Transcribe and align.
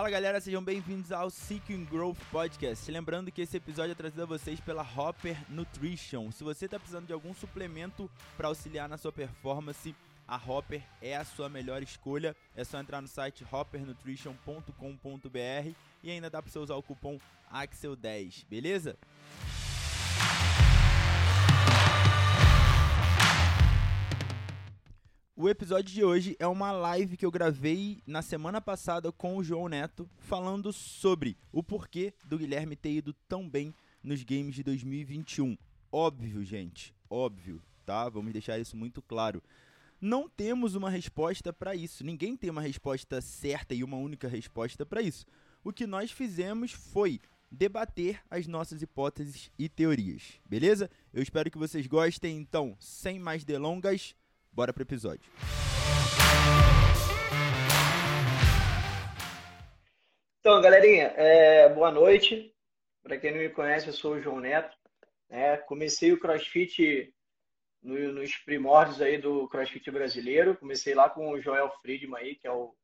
Fala 0.00 0.08
galera, 0.08 0.40
sejam 0.40 0.64
bem-vindos 0.64 1.12
ao 1.12 1.28
Seeking 1.28 1.84
Growth 1.84 2.16
Podcast. 2.32 2.90
Lembrando 2.90 3.30
que 3.30 3.42
esse 3.42 3.58
episódio 3.58 3.92
é 3.92 3.94
trazido 3.94 4.22
a 4.22 4.24
vocês 4.24 4.58
pela 4.58 4.82
Hopper 4.82 5.36
Nutrition. 5.50 6.32
Se 6.32 6.42
você 6.42 6.64
está 6.64 6.78
precisando 6.78 7.06
de 7.06 7.12
algum 7.12 7.34
suplemento 7.34 8.10
para 8.34 8.48
auxiliar 8.48 8.88
na 8.88 8.96
sua 8.96 9.12
performance, 9.12 9.94
a 10.26 10.36
Hopper 10.36 10.82
é 11.02 11.18
a 11.18 11.22
sua 11.22 11.50
melhor 11.50 11.82
escolha. 11.82 12.34
É 12.56 12.64
só 12.64 12.80
entrar 12.80 13.02
no 13.02 13.08
site 13.08 13.46
hoppernutrition.com.br 13.52 15.74
e 16.02 16.10
ainda 16.10 16.30
dá 16.30 16.40
para 16.40 16.50
você 16.50 16.58
usar 16.58 16.76
o 16.76 16.82
cupom 16.82 17.18
AXEL10, 17.52 18.46
beleza? 18.48 18.96
O 25.42 25.48
episódio 25.48 25.90
de 25.90 26.04
hoje 26.04 26.36
é 26.38 26.46
uma 26.46 26.70
live 26.70 27.16
que 27.16 27.24
eu 27.24 27.30
gravei 27.30 28.02
na 28.06 28.20
semana 28.20 28.60
passada 28.60 29.10
com 29.10 29.38
o 29.38 29.42
João 29.42 29.70
Neto, 29.70 30.06
falando 30.18 30.70
sobre 30.70 31.34
o 31.50 31.62
porquê 31.62 32.12
do 32.26 32.36
Guilherme 32.36 32.76
ter 32.76 32.90
ido 32.90 33.14
tão 33.26 33.48
bem 33.48 33.74
nos 34.02 34.22
games 34.22 34.54
de 34.54 34.62
2021. 34.62 35.56
Óbvio, 35.90 36.44
gente, 36.44 36.94
óbvio, 37.08 37.62
tá? 37.86 38.06
Vamos 38.10 38.34
deixar 38.34 38.58
isso 38.58 38.76
muito 38.76 39.00
claro. 39.00 39.42
Não 39.98 40.28
temos 40.28 40.74
uma 40.74 40.90
resposta 40.90 41.54
para 41.54 41.74
isso. 41.74 42.04
Ninguém 42.04 42.36
tem 42.36 42.50
uma 42.50 42.60
resposta 42.60 43.22
certa 43.22 43.74
e 43.74 43.82
uma 43.82 43.96
única 43.96 44.28
resposta 44.28 44.84
para 44.84 45.00
isso. 45.00 45.24
O 45.64 45.72
que 45.72 45.86
nós 45.86 46.12
fizemos 46.12 46.72
foi 46.72 47.18
debater 47.50 48.20
as 48.30 48.46
nossas 48.46 48.82
hipóteses 48.82 49.50
e 49.58 49.70
teorias, 49.70 50.38
beleza? 50.44 50.90
Eu 51.14 51.22
espero 51.22 51.50
que 51.50 51.56
vocês 51.56 51.86
gostem. 51.86 52.36
Então, 52.36 52.76
sem 52.78 53.18
mais 53.18 53.42
delongas, 53.42 54.14
Bora 54.52 54.72
pro 54.72 54.82
episódio. 54.82 55.30
Então, 60.40 60.60
galerinha, 60.60 61.04
é, 61.16 61.68
boa 61.68 61.92
noite. 61.92 62.52
Para 63.02 63.16
quem 63.16 63.30
não 63.30 63.38
me 63.38 63.48
conhece, 63.50 63.86
eu 63.86 63.92
sou 63.92 64.14
o 64.14 64.20
João 64.20 64.40
Neto. 64.40 64.76
É, 65.28 65.56
comecei 65.56 66.12
o 66.12 66.18
CrossFit 66.18 67.14
no, 67.80 68.12
nos 68.12 68.36
primórdios 68.38 69.00
aí 69.00 69.18
do 69.18 69.48
CrossFit 69.48 69.88
brasileiro. 69.90 70.56
Comecei 70.56 70.94
lá 70.94 71.08
com 71.08 71.30
o 71.30 71.40
Joel 71.40 71.70
Friedman 71.80 72.20
aí, 72.20 72.34
que 72.34 72.48
é 72.48 72.52
o, 72.52 72.74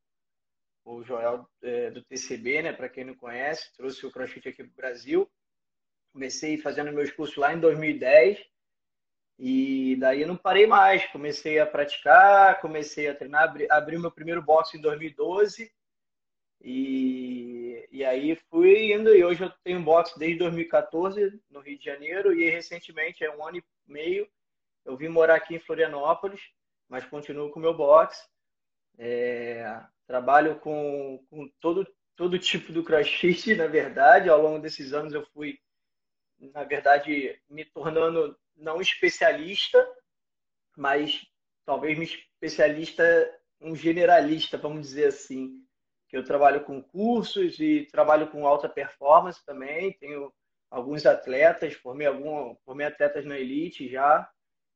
o 0.85 1.03
Joel 1.03 1.49
é, 1.63 1.91
do 1.91 2.05
TCB, 2.05 2.63
né? 2.63 2.73
Para 2.73 2.89
quem 2.89 3.05
não 3.05 3.17
conhece, 3.17 3.75
trouxe 3.75 4.07
o 4.07 4.13
CrossFit 4.13 4.49
aqui 4.49 4.63
para 4.63 4.73
o 4.73 4.77
Brasil. 4.77 5.31
Comecei 6.13 6.57
fazendo 6.59 6.93
meus 6.93 7.11
cursos 7.11 7.37
lá 7.37 7.53
em 7.53 7.59
2010 7.59 8.39
e 9.39 9.97
daí 9.97 10.23
eu 10.23 10.29
não 10.29 10.37
parei 10.37 10.67
mais, 10.67 11.05
comecei 11.07 11.59
a 11.59 11.67
praticar, 11.67 12.61
comecei 12.61 13.09
a 13.09 13.15
treinar, 13.15 13.45
abri, 13.45 13.67
abri 13.71 13.99
meu 13.99 14.11
primeiro 14.11 14.43
boxe 14.43 14.79
em 14.79 14.81
2012 14.81 15.71
e, 16.61 17.87
e 17.93 18.05
aí 18.05 18.35
fui 18.51 18.93
indo 18.93 19.15
e 19.15 19.23
hoje 19.23 19.45
eu 19.45 19.53
tenho 19.63 19.83
boxe 19.83 20.19
desde 20.19 20.39
2014 20.39 21.41
no 21.51 21.61
Rio 21.61 21.79
de 21.79 21.85
Janeiro 21.85 22.33
e 22.33 22.49
recentemente, 22.49 23.25
é 23.25 23.31
um 23.31 23.47
ano 23.47 23.59
e 23.59 23.65
meio, 23.87 24.27
eu 24.85 24.97
vim 24.97 25.09
morar 25.09 25.35
aqui 25.35 25.55
em 25.55 25.61
Florianópolis, 25.61 26.41
mas 26.89 27.05
continuo 27.05 27.51
com 27.51 27.59
o 27.59 27.63
meu 27.63 27.75
boxe. 27.75 28.27
É, 28.99 29.83
trabalho 30.07 30.59
com, 30.61 31.23
com 31.29 31.49
todo, 31.61 31.87
todo 32.15 32.39
tipo 32.39 32.73
do 32.73 32.85
crossfit, 32.85 33.55
na 33.57 33.67
verdade, 33.67 34.31
ao 34.31 34.41
longo 34.41 34.61
desses 34.61 34.93
anos 34.93 35.13
eu 35.13 35.27
fui, 35.35 35.59
na 36.39 36.65
verdade, 36.65 37.39
me 37.51 37.65
tornando 37.65 38.39
não 38.57 38.81
especialista, 38.81 39.87
mas 40.77 41.27
talvez 41.65 41.99
me 41.99 42.05
especialista, 42.05 43.05
um 43.61 43.75
generalista, 43.75 44.57
vamos 44.57 44.83
dizer 44.83 45.09
assim. 45.09 45.63
Que 46.09 46.17
eu 46.17 46.25
trabalho 46.25 46.65
com 46.65 46.81
cursos 46.81 47.59
e 47.59 47.87
trabalho 47.91 48.31
com 48.31 48.47
alta 48.47 48.69
performance 48.69 49.45
também. 49.45 49.93
Tenho 49.95 50.33
alguns 50.71 51.05
atletas, 51.05 51.75
formei, 51.75 52.07
algum, 52.07 52.55
formei 52.65 52.87
atletas 52.87 53.25
na 53.25 53.39
elite 53.39 53.89
já. 53.89 54.29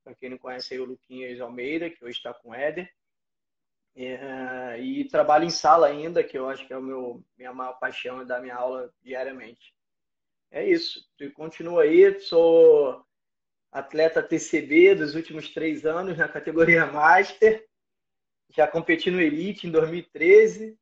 Para 0.03 0.15
quem 0.15 0.31
não 0.31 0.39
conhece 0.39 0.75
aí, 0.75 0.81
o 0.81 0.85
Luquinhas 0.85 1.41
Almeida, 1.41 1.89
que 1.89 2.05
hoje 2.05 2.17
está 2.17 2.35
com 2.35 2.51
o 2.51 2.55
Éder. 2.55 2.91
É, 3.95 4.81
e 4.81 5.09
trabalho 5.09 5.45
em 5.45 5.51
sala 5.51 5.87
ainda, 5.87 6.25
que 6.25 6.39
eu 6.39 6.49
acho 6.49 6.67
que 6.67 6.73
é 6.73 6.79
o 6.79 6.83
meu 6.83 7.25
minha 7.37 7.53
maior 7.53 7.79
paixão 7.79 8.25
da 8.25 8.41
minha 8.41 8.57
aula 8.57 8.93
diariamente. 9.03 9.75
É 10.51 10.67
isso. 10.67 11.01
E 11.21 11.31
continuo 11.31 11.79
aí, 11.79 12.19
sou 12.21 13.05
atleta 13.71 14.23
TCB 14.23 14.95
dos 14.95 15.15
últimos 15.15 15.49
três 15.51 15.85
anos 15.87 16.17
na 16.17 16.29
categoria 16.29 16.87
Master. 16.87 17.67
Já 18.51 18.67
competi 18.67 19.11
no 19.11 19.21
Elite 19.21 19.67
em 19.67 19.71
2013. 19.71 20.77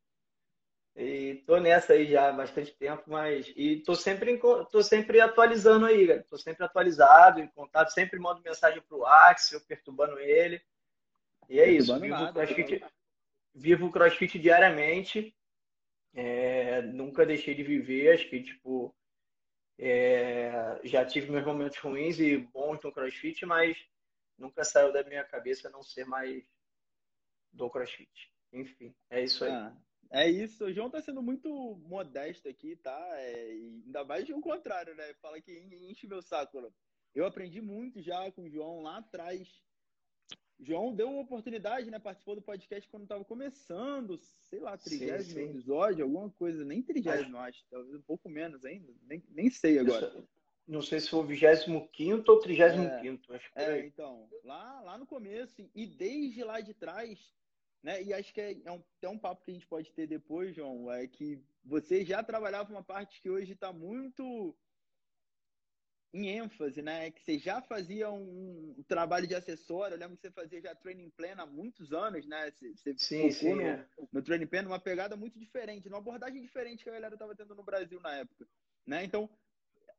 E 1.00 1.44
tô 1.46 1.58
nessa 1.58 1.92
aí 1.92 2.10
já 2.10 2.28
há 2.28 2.32
bastante 2.32 2.72
tempo, 2.76 3.04
mas 3.06 3.52
e 3.54 3.76
tô 3.76 3.94
sempre 3.94 4.36
tô 4.36 4.82
sempre 4.82 5.20
atualizando 5.20 5.86
aí, 5.86 6.08
cara. 6.08 6.24
Tô 6.28 6.36
sempre 6.36 6.64
atualizado, 6.64 7.38
em 7.38 7.46
contato, 7.46 7.90
sempre 7.90 8.18
mando 8.18 8.42
mensagem 8.42 8.82
pro 8.82 9.06
Axel, 9.06 9.60
perturbando 9.60 10.18
ele. 10.18 10.60
E 11.48 11.60
é 11.60 11.70
isso, 11.70 11.96
vivo 12.00 12.24
o 12.24 12.32
CrossFit, 12.32 12.84
vivo 13.54 13.86
o 13.86 13.92
CrossFit 13.92 14.38
diariamente. 14.40 15.32
É, 16.14 16.82
nunca 16.82 17.24
deixei 17.24 17.54
de 17.54 17.62
viver, 17.62 18.14
acho 18.14 18.28
que 18.28 18.42
tipo 18.42 18.92
é, 19.78 20.80
já 20.84 21.04
tive 21.04 21.30
meus 21.30 21.44
momentos 21.44 21.78
ruins 21.78 22.18
e 22.18 22.36
bons 22.36 22.80
no 22.82 22.92
CrossFit, 22.92 23.46
mas 23.46 23.78
nunca 24.36 24.64
saiu 24.64 24.92
da 24.92 25.04
minha 25.04 25.24
cabeça 25.24 25.70
não 25.70 25.82
ser 25.82 26.04
mais 26.04 26.44
do 27.52 27.70
CrossFit. 27.70 28.32
Enfim, 28.52 28.94
é 29.10 29.22
isso 29.22 29.44
aí. 29.44 29.50
Ah, 29.50 29.76
é 30.10 30.28
isso. 30.28 30.64
O 30.64 30.72
João 30.72 30.90
tá 30.90 31.00
sendo 31.00 31.22
muito 31.22 31.76
modesto 31.86 32.48
aqui, 32.48 32.76
tá? 32.76 32.98
É, 33.18 33.50
ainda 33.50 34.04
mais 34.04 34.28
o 34.28 34.40
contrário, 34.40 34.94
né? 34.94 35.14
Fala 35.14 35.40
que 35.40 35.52
enche 35.52 36.06
meu 36.06 36.22
saco. 36.22 36.72
Eu 37.14 37.26
aprendi 37.26 37.60
muito 37.60 38.02
já 38.02 38.30
com 38.32 38.42
o 38.42 38.50
João 38.50 38.82
lá 38.82 38.98
atrás 38.98 39.48
João 40.60 40.92
deu 40.92 41.08
uma 41.08 41.22
oportunidade, 41.22 41.90
né? 41.90 41.98
Participou 41.98 42.34
do 42.34 42.42
podcast 42.42 42.88
quando 42.88 43.04
estava 43.04 43.24
começando, 43.24 44.18
sei 44.18 44.58
lá, 44.58 44.76
trigésimo 44.76 45.40
episódio, 45.40 46.04
alguma 46.04 46.30
coisa, 46.30 46.64
nem 46.64 46.82
trigésimo, 46.82 47.38
acho, 47.38 47.64
talvez 47.70 47.94
um 47.94 48.02
pouco 48.02 48.28
menos 48.28 48.64
ainda, 48.64 48.92
nem, 49.02 49.22
nem 49.30 49.50
sei 49.50 49.78
agora. 49.78 50.12
Não 50.66 50.82
sei 50.82 51.00
se 51.00 51.08
foi 51.08 51.20
o 51.20 51.24
25 51.24 51.88
ou 52.28 52.40
35, 52.40 53.32
é, 53.32 53.36
acho 53.36 53.52
que 53.52 53.58
é, 53.58 53.86
então, 53.86 54.28
lá, 54.44 54.80
lá 54.82 54.98
no 54.98 55.06
começo, 55.06 55.64
e 55.74 55.86
desde 55.86 56.44
lá 56.44 56.60
de 56.60 56.74
trás, 56.74 57.18
né? 57.82 58.02
E 58.02 58.12
acho 58.12 58.34
que 58.34 58.40
é, 58.40 58.56
é 58.64 58.72
um, 58.72 58.82
é 59.00 59.08
um 59.08 59.18
papo 59.18 59.44
que 59.44 59.50
a 59.50 59.54
gente 59.54 59.66
pode 59.66 59.90
ter 59.92 60.06
depois, 60.06 60.54
João, 60.54 60.90
é 60.92 61.06
que 61.06 61.40
você 61.64 62.04
já 62.04 62.22
trabalhava 62.22 62.70
uma 62.70 62.82
parte 62.82 63.20
que 63.22 63.30
hoje 63.30 63.52
está 63.52 63.72
muito 63.72 64.54
em 66.12 66.28
ênfase, 66.28 66.80
né? 66.80 67.10
Que 67.10 67.22
você 67.22 67.38
já 67.38 67.60
fazia 67.60 68.10
um, 68.10 68.82
trabalho 68.86 69.26
de 69.26 69.34
assessor. 69.34 69.88
Eu 69.88 69.98
lembro 69.98 70.16
que 70.16 70.22
você 70.22 70.30
fazia 70.30 70.60
já 70.60 70.74
training 70.74 71.10
plan 71.10 71.34
há 71.36 71.46
muitos 71.46 71.92
anos, 71.92 72.26
né? 72.26 72.50
Você, 72.50 72.74
você 72.74 72.94
sim, 72.96 73.30
sim, 73.30 73.54
no, 73.54 73.62
é. 73.62 73.86
no 74.12 74.22
training 74.22 74.46
plan 74.46 74.66
uma 74.66 74.80
pegada 74.80 75.16
muito 75.16 75.38
diferente, 75.38 75.88
uma 75.88 75.98
abordagem 75.98 76.40
diferente 76.40 76.82
que 76.82 76.90
a 76.90 76.94
galera 76.94 77.14
estava 77.14 77.34
tendo 77.34 77.54
no 77.54 77.62
Brasil 77.62 78.00
na 78.00 78.14
época, 78.16 78.46
né? 78.86 79.04
Então, 79.04 79.28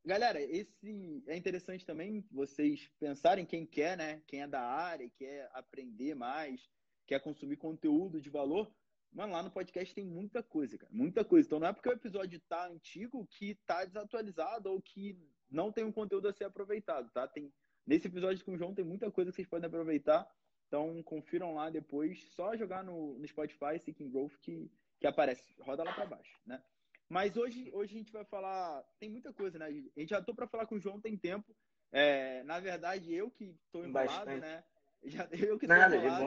galera, 0.03 0.41
esse 0.41 1.23
é 1.27 1.37
interessante 1.37 1.85
também 1.85 2.25
vocês 2.31 2.89
pensarem 2.99 3.45
quem 3.45 3.65
quer, 3.65 3.95
né? 3.95 4.21
Quem 4.25 4.41
é 4.41 4.47
da 4.47 4.61
área, 4.61 5.09
quer 5.15 5.49
aprender 5.53 6.15
mais, 6.15 6.59
quer 7.05 7.21
consumir 7.21 7.57
conteúdo 7.57 8.19
de 8.19 8.29
valor. 8.29 8.71
Mano, 9.11 9.33
lá 9.33 9.41
no 9.41 9.51
podcast 9.51 9.93
tem 9.93 10.05
muita 10.05 10.43
coisa, 10.43 10.77
cara. 10.77 10.91
Muita 10.93 11.25
coisa. 11.25 11.47
Então 11.47 11.59
não 11.59 11.67
é 11.67 11.73
porque 11.73 11.89
o 11.89 11.93
episódio 11.93 12.39
tá 12.47 12.67
antigo 12.67 13.27
que 13.27 13.55
tá 13.65 13.83
desatualizado 13.83 14.69
ou 14.71 14.79
que 14.79 15.17
não 15.49 15.71
tem 15.71 15.83
um 15.83 15.91
conteúdo 15.91 16.27
a 16.27 16.33
ser 16.33 16.45
aproveitado, 16.45 17.09
tá? 17.11 17.27
Tem, 17.27 17.51
nesse 17.85 18.07
episódio 18.07 18.43
com 18.45 18.53
o 18.53 18.57
João 18.57 18.73
tem 18.73 18.85
muita 18.85 19.09
coisa 19.11 19.31
que 19.31 19.35
vocês 19.35 19.47
podem 19.47 19.67
aproveitar. 19.67 20.29
Então, 20.67 21.01
confiram 21.03 21.55
lá 21.55 21.69
depois. 21.69 22.23
Só 22.35 22.55
jogar 22.55 22.83
no, 22.83 23.17
no 23.17 23.27
Spotify, 23.27 23.79
Seeking 23.79 24.11
Growth, 24.11 24.37
que, 24.41 24.71
que 24.99 25.07
aparece. 25.07 25.43
Roda 25.61 25.83
lá 25.83 25.93
para 25.93 26.05
baixo, 26.05 26.39
né? 26.45 26.61
Mas 27.09 27.35
hoje, 27.35 27.71
hoje 27.73 27.95
a 27.95 27.97
gente 27.97 28.11
vai 28.11 28.23
falar... 28.23 28.83
Tem 28.99 29.09
muita 29.09 29.33
coisa, 29.33 29.57
né? 29.57 29.65
A 29.65 29.99
gente 29.99 30.09
já 30.09 30.21
tô 30.21 30.33
para 30.35 30.47
falar 30.47 30.67
com 30.67 30.75
o 30.75 30.79
João 30.79 31.01
tem 31.01 31.17
tempo. 31.17 31.55
É, 31.91 32.43
na 32.43 32.59
verdade, 32.59 33.11
eu 33.11 33.31
que 33.31 33.57
tô 33.71 33.83
enrolado, 33.83 34.25
Bastante. 34.25 34.41
né? 34.41 34.63
Já, 35.05 35.27
eu 35.33 35.57
que 35.57 35.65
tô 35.65 35.73
nada, 35.73 35.95
enrolado. 35.95 36.23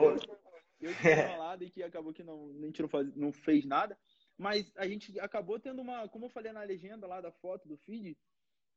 Eu, 0.81 0.89
eu 0.89 0.93
que 0.93 1.01
tô 1.01 1.09
enrolado 1.09 1.63
e 1.63 1.69
que 1.69 1.81
acabou 1.81 2.13
que 2.13 2.21
não, 2.21 2.49
a 2.49 2.65
gente 2.65 2.81
não, 2.81 2.89
faz, 2.89 3.15
não 3.15 3.31
fez 3.31 3.63
nada. 3.63 3.97
Mas 4.37 4.69
a 4.75 4.85
gente 4.85 5.17
acabou 5.21 5.57
tendo 5.57 5.81
uma... 5.81 6.09
Como 6.09 6.25
eu 6.25 6.29
falei 6.29 6.51
na 6.51 6.63
legenda 6.63 7.07
lá 7.07 7.21
da 7.21 7.31
foto 7.31 7.65
do 7.65 7.77
feed 7.77 8.17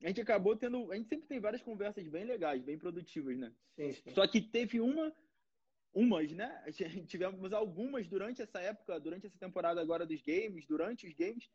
a 0.03 0.09
gente 0.09 0.21
acabou 0.21 0.57
tendo. 0.57 0.91
A 0.93 0.97
gente 0.97 1.09
sempre 1.09 1.27
tem 1.27 1.41
várias 1.41 1.63
conversas 1.63 2.07
bem 2.07 2.25
legais, 2.25 2.63
bem 2.63 2.79
produtivas, 2.79 3.37
né? 3.39 3.53
Sim, 3.77 3.93
sim. 3.93 4.11
Só 4.11 4.27
que 4.27 4.41
teve 4.41 4.81
uma. 4.81 5.13
Umas, 5.95 6.31
né? 6.33 6.63
Tivemos 7.09 7.53
algumas 7.55 8.07
durante 8.07 8.43
essa 8.43 8.61
época, 8.61 9.01
durante 9.01 9.27
essa 9.27 9.39
temporada 9.39 9.81
agora 9.81 10.05
dos 10.05 10.21
games, 10.21 10.67
durante 10.67 11.07
os 11.07 11.15
games, 11.15 11.49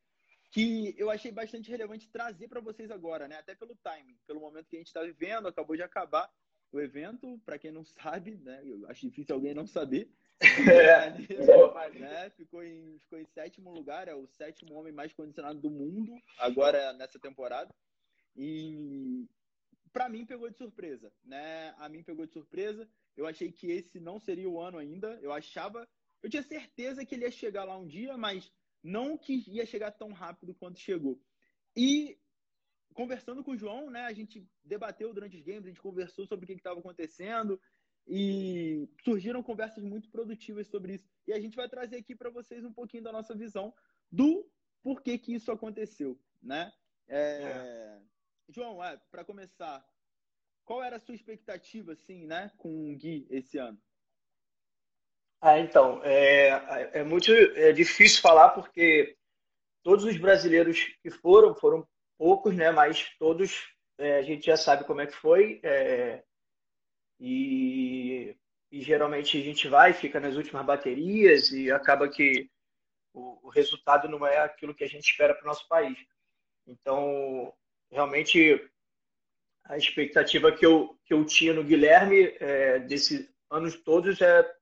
que 0.50 0.96
eu 0.98 1.12
achei 1.12 1.32
bastante 1.32 1.70
relevante 1.70 2.10
trazer 2.10 2.48
para 2.48 2.60
vocês 2.60 2.90
agora, 2.90 3.28
né? 3.28 3.38
Até 3.38 3.54
pelo 3.54 3.76
timing, 3.76 4.18
pelo 4.26 4.40
momento 4.40 4.68
que 4.68 4.76
a 4.76 4.80
gente 4.80 4.88
está 4.88 5.04
vivendo, 5.04 5.48
acabou 5.48 5.76
de 5.76 5.84
acabar. 5.84 6.28
o 6.74 6.80
evento, 6.80 7.40
para 7.46 7.60
quem 7.60 7.72
não 7.72 7.84
sabe, 8.26 8.38
né? 8.38 8.62
Eu 8.66 8.90
acho 8.90 9.06
difícil 9.08 9.36
alguém 9.36 9.54
não 9.54 9.68
saber. 9.68 10.10
É. 10.42 11.12
né? 12.00 12.30
ficou, 12.32 12.64
em, 12.64 12.98
ficou 12.98 13.20
em 13.20 13.26
sétimo 13.26 13.72
lugar, 13.72 14.08
é 14.08 14.16
o 14.16 14.26
sétimo 14.26 14.74
homem 14.74 14.92
mais 14.92 15.14
condicionado 15.14 15.60
do 15.60 15.70
mundo, 15.70 16.16
agora 16.40 16.94
nessa 16.94 17.20
temporada. 17.20 17.72
E 18.36 19.28
para 19.92 20.10
mim 20.10 20.26
pegou 20.26 20.50
de 20.50 20.58
surpresa, 20.58 21.12
né? 21.24 21.74
A 21.78 21.90
mim 21.90 22.04
pegou 22.04 22.26
de 22.26 22.34
surpresa. 22.34 22.90
Eu 23.16 23.26
achei 23.26 23.52
que 23.52 23.68
esse 23.68 24.00
não 24.00 24.20
seria 24.20 24.50
o 24.50 24.60
ano 24.60 24.78
ainda. 24.78 25.20
Eu 25.22 25.32
achava, 25.32 25.88
eu 26.24 26.30
tinha 26.30 26.44
certeza 26.44 27.06
que 27.06 27.16
ele 27.16 27.26
ia 27.26 27.32
chegar 27.32 27.66
lá 27.66 27.78
um 27.78 27.88
dia, 27.88 28.18
mas 28.18 28.52
não 28.84 29.18
que 29.18 29.44
ia 29.48 29.66
chegar 29.66 29.92
tão 29.92 30.12
rápido 30.12 30.56
quanto 30.56 30.80
chegou. 30.80 31.22
E 31.76 32.18
conversando 32.94 33.44
com 33.44 33.52
o 33.52 33.58
João, 33.58 33.90
né, 33.90 34.02
a 34.02 34.14
gente 34.14 34.48
debateu 34.64 35.14
durante 35.14 35.38
os 35.38 35.44
games, 35.44 35.66
a 35.66 35.70
gente 35.70 35.82
conversou 35.82 36.26
sobre 36.26 36.46
o 36.46 36.48
que 36.48 36.54
estava 36.54 36.80
acontecendo 36.80 37.60
e 38.08 38.90
surgiram 39.04 39.44
conversas 39.44 39.84
muito 39.84 40.10
produtivas 40.10 40.68
sobre 40.68 40.96
isso. 40.96 41.08
E 41.28 41.34
a 41.34 41.40
gente 41.40 41.56
vai 41.56 41.70
trazer 41.70 41.98
aqui 41.98 42.16
para 42.16 42.30
vocês 42.30 42.64
um 42.66 42.74
pouquinho 42.74 43.04
da 43.04 43.12
nossa 43.12 43.36
visão 43.36 43.74
do 44.12 44.50
porquê 44.82 45.18
que 45.18 45.34
isso 45.34 45.52
aconteceu, 45.52 46.20
né? 46.42 46.72
É... 47.08 47.44
É. 47.44 48.02
João, 48.52 48.84
é, 48.84 49.00
para 49.10 49.24
começar, 49.24 49.86
qual 50.66 50.84
era 50.84 50.98
a 50.98 51.00
sua 51.00 51.16
expectativa, 51.16 51.94
assim, 51.94 52.26
né, 52.28 52.52
com 52.58 52.92
o 52.92 52.96
Gui 52.96 53.26
esse 53.30 53.58
ano? 53.58 53.82
Ah, 55.42 55.58
então, 55.58 56.02
é, 56.04 57.00
é 57.00 57.04
muito 57.04 57.32
é 57.32 57.72
difícil 57.72 58.22
falar 58.22 58.50
porque 58.50 59.18
todos 59.82 60.06
os 60.06 60.18
brasileiros 60.18 60.84
que 61.02 61.10
foram, 61.10 61.56
foram 61.56 61.88
poucos, 62.18 62.56
né? 62.56 62.72
Mas 62.72 63.10
todos 63.18 63.74
é, 63.98 64.18
a 64.18 64.22
gente 64.22 64.46
já 64.46 64.56
sabe 64.56 64.84
como 64.84 65.02
é 65.02 65.08
que 65.08 65.16
foi. 65.16 65.60
É, 65.64 66.24
e, 67.20 68.38
e, 68.72 68.82
geralmente 68.82 69.38
a 69.40 69.44
gente 69.44 69.68
vai, 69.68 69.94
fica 69.94 70.20
nas 70.20 70.36
últimas 70.36 70.64
baterias 70.64 71.52
e 71.52 71.72
acaba 71.72 72.08
que 72.08 72.50
o, 73.14 73.48
o 73.48 73.50
resultado 73.50 74.08
não 74.08 74.26
é 74.26 74.38
aquilo 74.40 74.76
que 74.76 74.84
a 74.84 74.88
gente 74.88 75.10
espera 75.10 75.34
para 75.34 75.44
o 75.44 75.48
nosso 75.48 75.68
país. 75.68 75.98
Então, 76.68 77.52
realmente, 77.92 78.70
a 79.66 79.78
expectativa 79.78 80.52
que 80.52 80.66
eu, 80.66 80.98
que 81.06 81.14
eu 81.14 81.26
tinha 81.26 81.54
no 81.54 81.64
Guilherme 81.64 82.36
é, 82.40 82.80
desses 82.80 83.30
anos 83.50 83.76
todos 83.76 84.22
é 84.22 84.56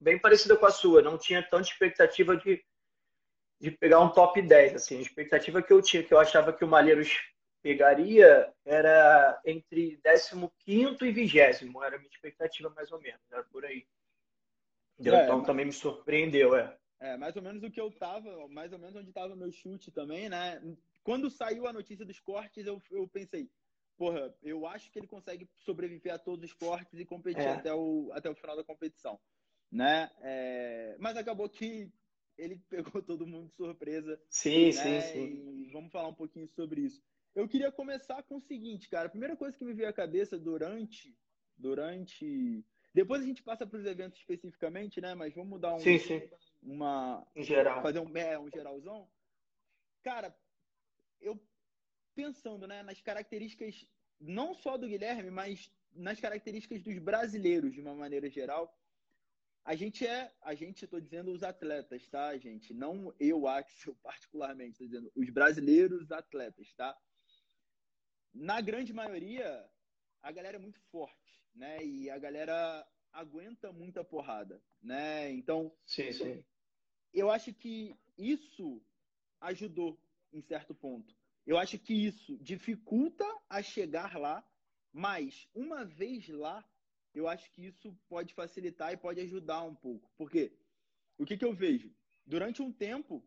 bem 0.00 0.18
parecida 0.18 0.56
com 0.56 0.66
a 0.66 0.70
sua. 0.70 1.02
Não 1.02 1.18
tinha 1.18 1.42
tanta 1.42 1.68
expectativa 1.68 2.36
de 2.36 2.64
de 3.60 3.70
pegar 3.70 4.00
um 4.00 4.08
top 4.08 4.40
10. 4.40 4.74
Assim. 4.74 4.98
A 4.98 5.02
expectativa 5.02 5.62
que 5.62 5.72
eu 5.72 5.82
tinha, 5.82 6.02
que 6.02 6.12
eu 6.12 6.18
achava 6.18 6.52
que 6.52 6.64
o 6.64 6.68
Malheiros 6.68 7.10
pegaria, 7.62 8.52
era 8.64 9.38
entre 9.44 10.00
15 10.64 11.04
e 11.04 11.12
20. 11.12 11.38
Era 11.38 11.96
a 11.96 11.98
minha 11.98 12.10
expectativa, 12.10 12.70
mais 12.70 12.90
ou 12.90 13.00
menos. 13.00 13.20
Era 13.30 13.44
por 13.44 13.64
aí. 13.64 13.86
É, 14.98 15.02
então 15.02 15.38
mas... 15.38 15.46
também 15.46 15.66
me 15.66 15.72
surpreendeu, 15.72 16.56
é. 16.56 16.76
É, 17.00 17.16
mais 17.16 17.34
ou 17.34 17.42
menos 17.42 17.62
o 17.62 17.70
que 17.70 17.80
eu 17.80 17.90
tava, 17.90 18.46
mais 18.48 18.72
ou 18.72 18.78
menos 18.78 18.96
onde 18.96 19.12
tava 19.12 19.34
meu 19.34 19.50
chute 19.50 19.90
também, 19.90 20.28
né? 20.28 20.60
Quando 21.10 21.28
saiu 21.28 21.66
a 21.66 21.72
notícia 21.72 22.06
dos 22.06 22.20
cortes, 22.20 22.64
eu, 22.64 22.80
eu 22.88 23.08
pensei, 23.08 23.50
porra, 23.98 24.32
eu 24.44 24.64
acho 24.64 24.92
que 24.92 24.98
ele 25.00 25.08
consegue 25.08 25.50
sobreviver 25.56 26.14
a 26.14 26.18
todos 26.20 26.44
os 26.44 26.52
cortes 26.52 27.00
e 27.00 27.04
competir 27.04 27.42
é. 27.42 27.54
até, 27.54 27.74
o, 27.74 28.12
até 28.12 28.30
o 28.30 28.34
final 28.36 28.54
da 28.54 28.62
competição, 28.62 29.18
né? 29.72 30.08
É, 30.20 30.96
mas 31.00 31.16
acabou 31.16 31.48
que 31.48 31.90
ele 32.38 32.62
pegou 32.70 33.02
todo 33.02 33.26
mundo 33.26 33.48
de 33.48 33.56
surpresa. 33.56 34.22
Sim, 34.30 34.66
né? 34.66 35.00
sim, 35.00 35.00
sim. 35.00 35.64
E 35.64 35.72
vamos 35.72 35.90
falar 35.90 36.06
um 36.06 36.14
pouquinho 36.14 36.46
sobre 36.46 36.82
isso. 36.82 37.02
Eu 37.34 37.48
queria 37.48 37.72
começar 37.72 38.22
com 38.22 38.36
o 38.36 38.42
seguinte, 38.42 38.88
cara. 38.88 39.08
A 39.08 39.10
primeira 39.10 39.36
coisa 39.36 39.58
que 39.58 39.64
me 39.64 39.74
veio 39.74 39.88
à 39.88 39.92
cabeça 39.92 40.38
durante. 40.38 41.12
Durante. 41.58 42.64
Depois 42.94 43.20
a 43.20 43.26
gente 43.26 43.42
passa 43.42 43.66
para 43.66 43.80
os 43.80 43.84
eventos 43.84 44.20
especificamente, 44.20 45.00
né? 45.00 45.16
Mas 45.16 45.34
vamos 45.34 45.60
dar 45.60 45.74
um. 45.74 45.80
Sim, 45.80 45.98
sim. 45.98 46.22
Uma. 46.62 47.26
Em 47.34 47.42
geral. 47.42 47.82
Fazer 47.82 47.98
um, 47.98 48.16
é, 48.16 48.38
um 48.38 48.48
geralzão. 48.48 49.08
Cara, 50.04 50.32
eu 51.20 51.40
pensando 52.14 52.66
né, 52.66 52.82
nas 52.82 53.00
características, 53.00 53.86
não 54.18 54.54
só 54.54 54.76
do 54.76 54.88
Guilherme, 54.88 55.30
mas 55.30 55.72
nas 55.92 56.20
características 56.20 56.82
dos 56.82 56.98
brasileiros 56.98 57.72
de 57.72 57.80
uma 57.80 57.94
maneira 57.94 58.28
geral. 58.28 58.76
A 59.64 59.74
gente 59.74 60.06
é, 60.06 60.32
a 60.40 60.54
gente, 60.54 60.84
estou 60.84 61.00
dizendo 61.00 61.30
os 61.32 61.42
atletas, 61.42 62.08
tá, 62.08 62.36
gente? 62.38 62.72
Não 62.72 63.14
eu, 63.20 63.46
Axel, 63.46 63.94
particularmente, 64.02 64.72
estou 64.72 64.86
dizendo 64.86 65.12
os 65.14 65.28
brasileiros 65.30 66.10
atletas, 66.10 66.72
tá? 66.74 66.96
Na 68.32 68.60
grande 68.60 68.92
maioria, 68.92 69.68
a 70.22 70.32
galera 70.32 70.56
é 70.56 70.60
muito 70.60 70.80
forte, 70.90 71.42
né? 71.54 71.84
E 71.84 72.08
a 72.08 72.18
galera 72.18 72.86
aguenta 73.12 73.72
muita 73.72 74.04
porrada, 74.04 74.62
né? 74.80 75.30
Então, 75.30 75.74
sim, 75.84 76.12
sim. 76.12 76.44
eu 77.12 77.30
acho 77.30 77.52
que 77.52 77.98
isso 78.16 78.82
ajudou 79.40 80.00
em 80.32 80.40
certo 80.40 80.74
ponto. 80.74 81.14
Eu 81.46 81.58
acho 81.58 81.78
que 81.78 81.94
isso 81.94 82.36
dificulta 82.38 83.24
a 83.48 83.62
chegar 83.62 84.16
lá, 84.18 84.44
mas 84.92 85.48
uma 85.54 85.84
vez 85.84 86.28
lá, 86.28 86.64
eu 87.14 87.28
acho 87.28 87.50
que 87.52 87.66
isso 87.66 87.96
pode 88.08 88.34
facilitar 88.34 88.92
e 88.92 88.96
pode 88.96 89.20
ajudar 89.20 89.62
um 89.62 89.74
pouco. 89.74 90.10
Porque 90.16 90.52
o 91.18 91.24
que, 91.24 91.36
que 91.36 91.44
eu 91.44 91.52
vejo? 91.52 91.92
Durante 92.24 92.62
um 92.62 92.72
tempo, 92.72 93.24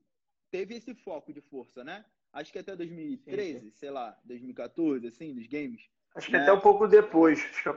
teve 0.50 0.76
esse 0.76 0.94
foco 0.94 1.34
de 1.34 1.42
força, 1.42 1.84
né? 1.84 2.06
Acho 2.32 2.52
que 2.52 2.60
até 2.60 2.76
2013, 2.76 3.60
sim, 3.60 3.66
sim. 3.66 3.72
sei 3.72 3.92
lá, 3.92 4.18
2014, 4.24 5.08
assim, 5.08 5.34
dos 5.34 5.48
games. 5.48 5.88
Acho 6.16 6.28
que 6.28 6.34
né? 6.34 6.44
até 6.44 6.54
um 6.54 6.62
pouco 6.62 6.88
depois. 6.88 7.40
Acho 7.40 7.64
que 7.64 7.70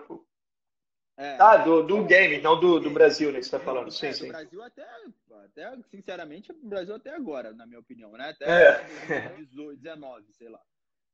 é... 1.16 1.36
Ah, 1.40 1.56
do, 1.58 1.82
do 1.82 2.04
game, 2.04 2.40
não 2.40 2.58
do, 2.58 2.78
do 2.78 2.90
Brasil, 2.90 3.32
né? 3.32 3.38
Que 3.38 3.46
você 3.46 3.56
está 3.56 3.60
falando. 3.60 3.90
Sim, 3.90 4.06
é, 4.06 4.12
sim. 4.12 4.26
Do 4.26 4.32
Brasil 4.32 4.62
até, 4.62 4.86
até, 5.44 5.82
sinceramente, 5.90 6.52
o 6.52 6.68
Brasil 6.68 6.94
até 6.94 7.14
agora, 7.14 7.52
na 7.52 7.66
minha 7.66 7.80
opinião, 7.80 8.12
né? 8.12 8.30
Até 8.30 8.44
é. 8.44 9.28
2019, 9.30 10.32
sei 10.32 10.48
lá. 10.48 10.60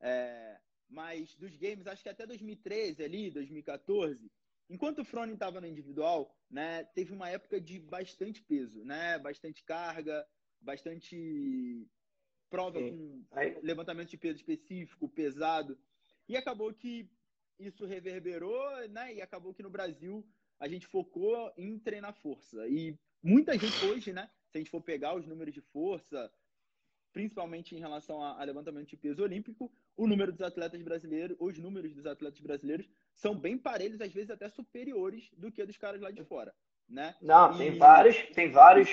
É, 0.01 0.57
mas 0.89 1.35
dos 1.37 1.57
games, 1.57 1.87
acho 1.87 2.03
que 2.03 2.09
até 2.09 2.27
2013 2.27 3.05
ali, 3.05 3.31
2014, 3.31 4.31
Enquanto 4.73 5.01
o 5.01 5.05
Froning 5.05 5.35
estava 5.35 5.61
no 5.61 5.67
individual, 5.67 6.35
né, 6.51 6.85
teve 6.95 7.13
uma 7.13 7.29
época 7.29 7.61
de 7.61 7.79
bastante 7.79 8.41
peso, 8.41 8.83
né, 8.87 9.19
bastante 9.19 9.63
carga, 9.63 10.27
bastante 10.59 11.87
prova 12.49 12.79
Sim. 12.79 12.91
com 13.31 13.61
levantamento 13.63 14.09
de 14.09 14.17
peso 14.17 14.37
específico, 14.37 15.11
pesado, 15.11 15.79
e 16.27 16.39
acabou 16.39 16.73
que 16.73 17.07
isso 17.67 17.87
reverberou, 17.87 18.89
né, 18.89 19.15
e 19.15 19.23
acabou 19.23 19.55
que 19.55 19.63
no 19.63 19.71
Brasil 19.71 20.27
a 20.59 20.69
gente 20.69 20.87
focou 20.87 21.53
em 21.57 21.79
treinar 21.79 22.15
força. 22.15 22.67
E 22.69 22.97
muita 23.23 23.59
gente 23.59 23.85
hoje, 23.87 24.13
né, 24.13 24.31
se 24.51 24.59
a 24.59 24.61
gente 24.61 24.71
for 24.71 24.83
pegar 24.83 25.15
os 25.15 25.27
números 25.27 25.55
de 25.55 25.61
força, 25.61 26.31
principalmente 27.13 27.75
em 27.75 27.79
relação 27.79 28.23
a, 28.23 28.41
a 28.41 28.45
levantamento 28.45 28.89
de 28.89 28.97
peso 28.97 29.23
olímpico, 29.23 29.71
o 29.97 30.07
número 30.07 30.33
dos 30.33 30.41
atletas 30.41 30.81
brasileiros, 30.83 31.37
os 31.39 31.59
números 31.59 31.93
dos 31.95 32.07
atletas 32.07 32.41
brasileiros 32.41 32.89
são 33.15 33.35
bem 33.35 33.59
parelhos, 33.59 34.01
às 34.01 34.13
vezes 34.13 34.31
até 34.31 34.49
superiores 34.49 35.31
do 35.37 35.51
que 35.53 35.65
dos 35.65 35.77
caras 35.77 36.01
lá 36.01 36.11
de 36.11 36.25
fora, 36.25 36.55
né? 36.89 37.15
Não, 37.21 37.55
e... 37.55 37.59
tem 37.59 37.79
vários, 37.79 38.17
tem 38.35 38.51
vários, 38.51 38.89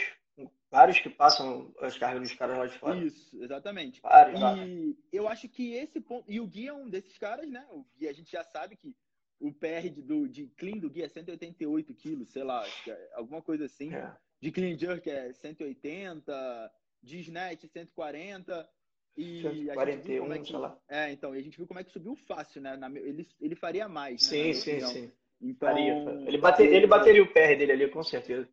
vários 0.72 1.00
que 1.00 1.10
passam 1.10 1.74
as 1.80 1.98
cargas 1.98 2.22
dos 2.22 2.38
caras 2.38 2.58
lá 2.58 2.66
de 2.68 2.78
fora. 2.78 2.98
Isso, 2.98 3.44
exatamente. 3.44 4.02
Vários, 4.02 4.38
e 4.38 4.42
vários. 4.42 4.96
eu 5.12 5.28
acho 5.28 5.50
que 5.50 5.74
esse 5.74 6.00
ponto, 6.00 6.30
e 6.30 6.40
o 6.40 6.48
Gui 6.48 6.68
é 6.68 6.74
um 6.74 6.90
desses 6.90 7.18
caras, 7.18 7.50
né? 7.50 7.66
O 7.72 7.86
Gui, 7.98 8.08
a 8.08 8.14
gente 8.14 8.32
já 8.32 8.44
sabe 8.44 8.76
que 8.76 8.96
o 9.40 9.54
PR 9.54 9.90
de, 9.92 10.02
do, 10.02 10.28
de 10.28 10.48
clean 10.58 10.78
do 10.78 10.90
Gui 10.90 11.04
é 11.04 11.08
188 11.08 11.94
quilos, 11.94 12.30
sei 12.30 12.44
lá, 12.44 12.66
é 12.88 13.10
alguma 13.14 13.42
coisa 13.42 13.66
assim. 13.66 13.94
É. 13.94 14.16
De 14.42 14.52
clean 14.52 14.78
jerk 14.78 15.10
é 15.10 15.34
180, 15.34 16.72
de 17.02 17.20
snatch 17.20 17.66
140. 17.66 18.70
E 19.18 19.42
141, 19.42 20.34
é 20.34 20.40
que, 20.40 20.48
sei 20.48 20.58
lá. 20.58 20.78
É, 20.88 21.12
então, 21.12 21.36
e 21.36 21.40
a 21.40 21.42
gente 21.42 21.58
viu 21.58 21.68
como 21.68 21.80
é 21.80 21.84
que 21.84 21.92
subiu 21.92 22.16
fácil, 22.16 22.62
né? 22.62 22.78
Na, 22.78 22.90
ele, 22.90 23.28
ele 23.42 23.56
faria 23.56 23.90
mais. 23.90 24.24
Sim, 24.24 24.48
né, 24.48 24.54
sim, 24.54 24.80
sim. 24.82 25.12
Então, 25.42 25.70
faria. 25.70 25.94
Ele, 26.26 26.38
bater, 26.38 26.72
ele 26.72 26.88
bateria 26.88 27.24
o 27.24 27.28
PR 27.28 27.58
dele 27.58 27.72
ali, 27.72 27.90
com 27.90 28.04
certeza. 28.04 28.48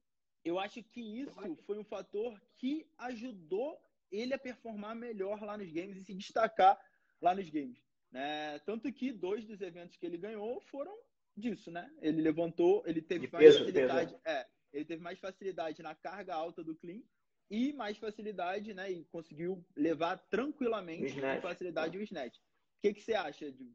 Eu 0.47 0.61
acho 0.61 0.81
que 0.81 1.01
isso 1.01 1.57
foi 1.67 1.77
um 1.77 1.83
fator 1.85 2.41
que 2.55 2.87
ajudou 2.99 3.77
ele 4.13 4.33
a 4.33 4.39
performar 4.39 4.95
melhor 4.95 5.43
lá 5.43 5.59
nos 5.59 5.73
games 5.73 5.97
e 5.97 6.05
se 6.05 6.15
destacar 6.15 6.79
lá 7.21 7.35
nos 7.35 7.51
games. 7.51 7.83
Né? 8.13 8.57
Tanto 8.61 8.93
que 8.93 9.11
dois 9.11 9.45
dos 9.45 9.61
eventos 9.61 9.97
que 9.97 10.07
ele 10.07 10.17
ganhou 10.17 10.61
foram 10.61 10.97
disso, 11.37 11.69
né? 11.69 11.93
Ele 12.01 12.23
levantou, 12.23 12.85
ele 12.87 13.03
teve 13.03 13.27
mais 13.27 13.45
peso, 13.45 13.59
facilidade. 13.59 14.13
Peso. 14.13 14.23
É, 14.25 14.47
ele 14.73 14.85
teve 14.85 15.03
mais 15.03 15.19
facilidade 15.19 15.83
na 15.83 15.97
carga 15.97 16.37
alta 16.37 16.63
do 16.63 16.77
clean 16.77 17.03
e 17.51 17.73
mais 17.73 17.99
facilidade, 17.99 18.73
né? 18.73 18.89
E 18.93 19.05
conseguiu 19.07 19.67
levar 19.75 20.17
tranquilamente 20.31 21.21
com 21.21 21.41
facilidade 21.43 21.99
o 21.99 22.03
snatch. 22.03 22.37
O 22.37 22.43
que, 22.83 22.95
que 22.95 23.03
você 23.03 23.15
acha 23.15 23.51
de 23.51 23.75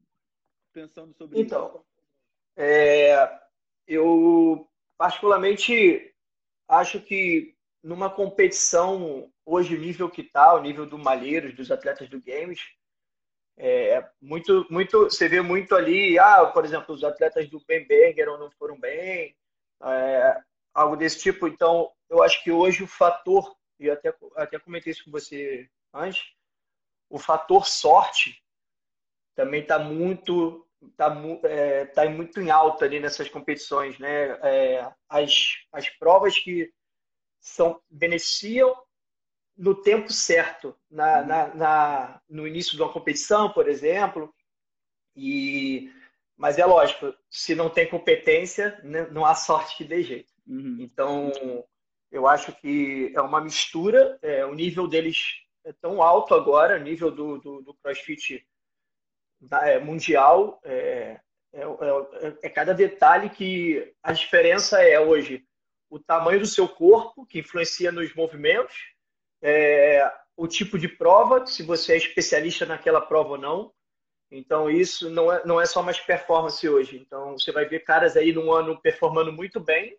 pensando 0.72 1.14
sobre 1.16 1.42
então, 1.42 1.68
isso? 1.68 1.86
Então, 2.56 2.66
é, 2.66 3.42
eu 3.86 4.72
particularmente 4.98 6.11
acho 6.72 7.02
que 7.02 7.54
numa 7.84 8.10
competição 8.10 9.30
hoje 9.46 9.78
nível 9.78 10.10
que 10.10 10.22
está, 10.22 10.54
o 10.54 10.62
nível 10.62 10.86
do 10.86 10.98
Malheiros, 10.98 11.54
dos 11.54 11.70
atletas 11.70 12.10
do 12.10 12.22
Games, 12.22 12.62
é, 13.58 14.10
muito, 14.22 14.66
muito, 14.70 15.04
você 15.04 15.28
vê 15.28 15.42
muito 15.42 15.76
ali, 15.76 16.18
ah, 16.18 16.46
por 16.48 16.64
exemplo, 16.64 16.96
os 16.96 17.04
atletas 17.04 17.50
do 17.50 17.62
Ben 17.68 17.86
Berger 17.86 18.26
não 18.26 18.50
foram 18.52 18.80
bem, 18.80 19.36
é, 19.84 20.42
algo 20.74 20.96
desse 20.96 21.20
tipo. 21.20 21.48
Então, 21.48 21.92
eu 22.10 22.24
acho 22.24 22.42
que 22.44 22.52
hoje 22.52 22.84
o 22.84 22.88
fator, 22.88 23.54
e 23.78 23.90
até, 23.90 24.16
até 24.38 24.58
comentei 24.58 24.92
isso 24.92 25.04
com 25.04 25.12
você 25.12 25.70
antes, 25.94 26.24
o 27.10 27.20
fator 27.20 27.68
sorte 27.68 28.42
também 29.36 29.62
está 29.62 29.78
muito 29.78 30.66
está 30.90 31.16
é, 31.44 31.86
tá 31.86 32.10
muito 32.10 32.40
em 32.42 32.50
alta 32.50 32.86
ali 32.86 33.00
nessas 33.00 33.30
competições, 33.30 34.00
né? 34.00 34.32
É, 34.42 34.92
as, 35.08 35.58
as 35.72 35.90
provas 35.90 36.38
que 36.38 36.72
são 37.40 37.82
beneficiam 37.90 38.76
no 39.58 39.76
tempo 39.76 40.12
certo, 40.12 40.76
na, 40.90 41.20
uhum. 41.20 41.28
na, 41.28 41.56
na, 41.56 42.22
no 42.30 42.48
início 42.48 42.76
de 42.76 42.82
uma 42.82 42.92
competição, 42.92 43.52
por 43.52 43.68
exemplo. 43.68 44.34
E, 45.16 45.92
mas 46.36 46.58
é 46.58 46.66
lógico, 46.66 47.14
se 47.30 47.54
não 47.54 47.70
tem 47.70 47.88
competência, 47.88 48.80
né, 48.84 49.08
não 49.12 49.26
há 49.26 49.36
sorte 49.36 49.78
que 49.78 49.84
dê 49.84 50.02
jeito. 50.02 50.32
Uhum. 50.48 50.78
Então, 50.80 51.32
eu 52.12 52.28
acho 52.28 52.54
que 52.60 53.12
é 53.16 53.22
uma 53.22 53.42
mistura. 53.42 54.18
É, 54.22 54.46
o 54.46 54.54
nível 54.56 54.88
deles 54.88 55.42
é 55.64 55.72
tão 55.74 56.02
alto 56.02 56.34
agora, 56.34 56.78
o 56.78 56.84
nível 56.84 57.12
do, 57.12 57.38
do, 57.38 57.62
do 57.62 57.74
CrossFit 57.76 58.46
é, 59.64 59.80
mundial. 59.80 60.60
É, 60.64 61.20
é, 61.54 61.62
é, 61.64 62.38
é, 62.44 62.50
cada 62.50 62.74
detalhe 62.74 63.30
que 63.30 63.94
a 64.02 64.14
diferença 64.14 64.82
é 64.82 65.00
hoje 65.00 65.46
o 65.90 66.00
tamanho 66.00 66.40
do 66.40 66.46
seu 66.46 66.70
corpo, 66.70 67.26
que 67.26 67.40
influencia 67.40 67.92
nos 67.92 68.16
movimentos, 68.16 68.74
é, 69.42 70.10
o 70.38 70.48
tipo 70.48 70.80
de 70.80 70.88
prova, 70.88 71.46
se 71.46 71.64
você 71.64 71.94
é 71.94 71.98
especialista 71.98 72.66
naquela 72.66 73.02
prova 73.02 73.32
ou 73.32 73.38
não. 73.38 73.74
Então, 74.32 74.70
isso 74.70 75.10
não 75.10 75.32
é, 75.32 75.46
não 75.46 75.60
é 75.60 75.66
só 75.66 75.84
mais 75.84 76.00
performance 76.00 76.68
hoje. 76.68 76.98
Então, 76.98 77.38
você 77.38 77.52
vai 77.52 77.66
ver 77.66 77.82
caras 77.82 78.16
aí 78.16 78.32
num 78.32 78.54
ano 78.54 78.80
performando 78.82 79.34
muito 79.34 79.60
bem 79.60 79.98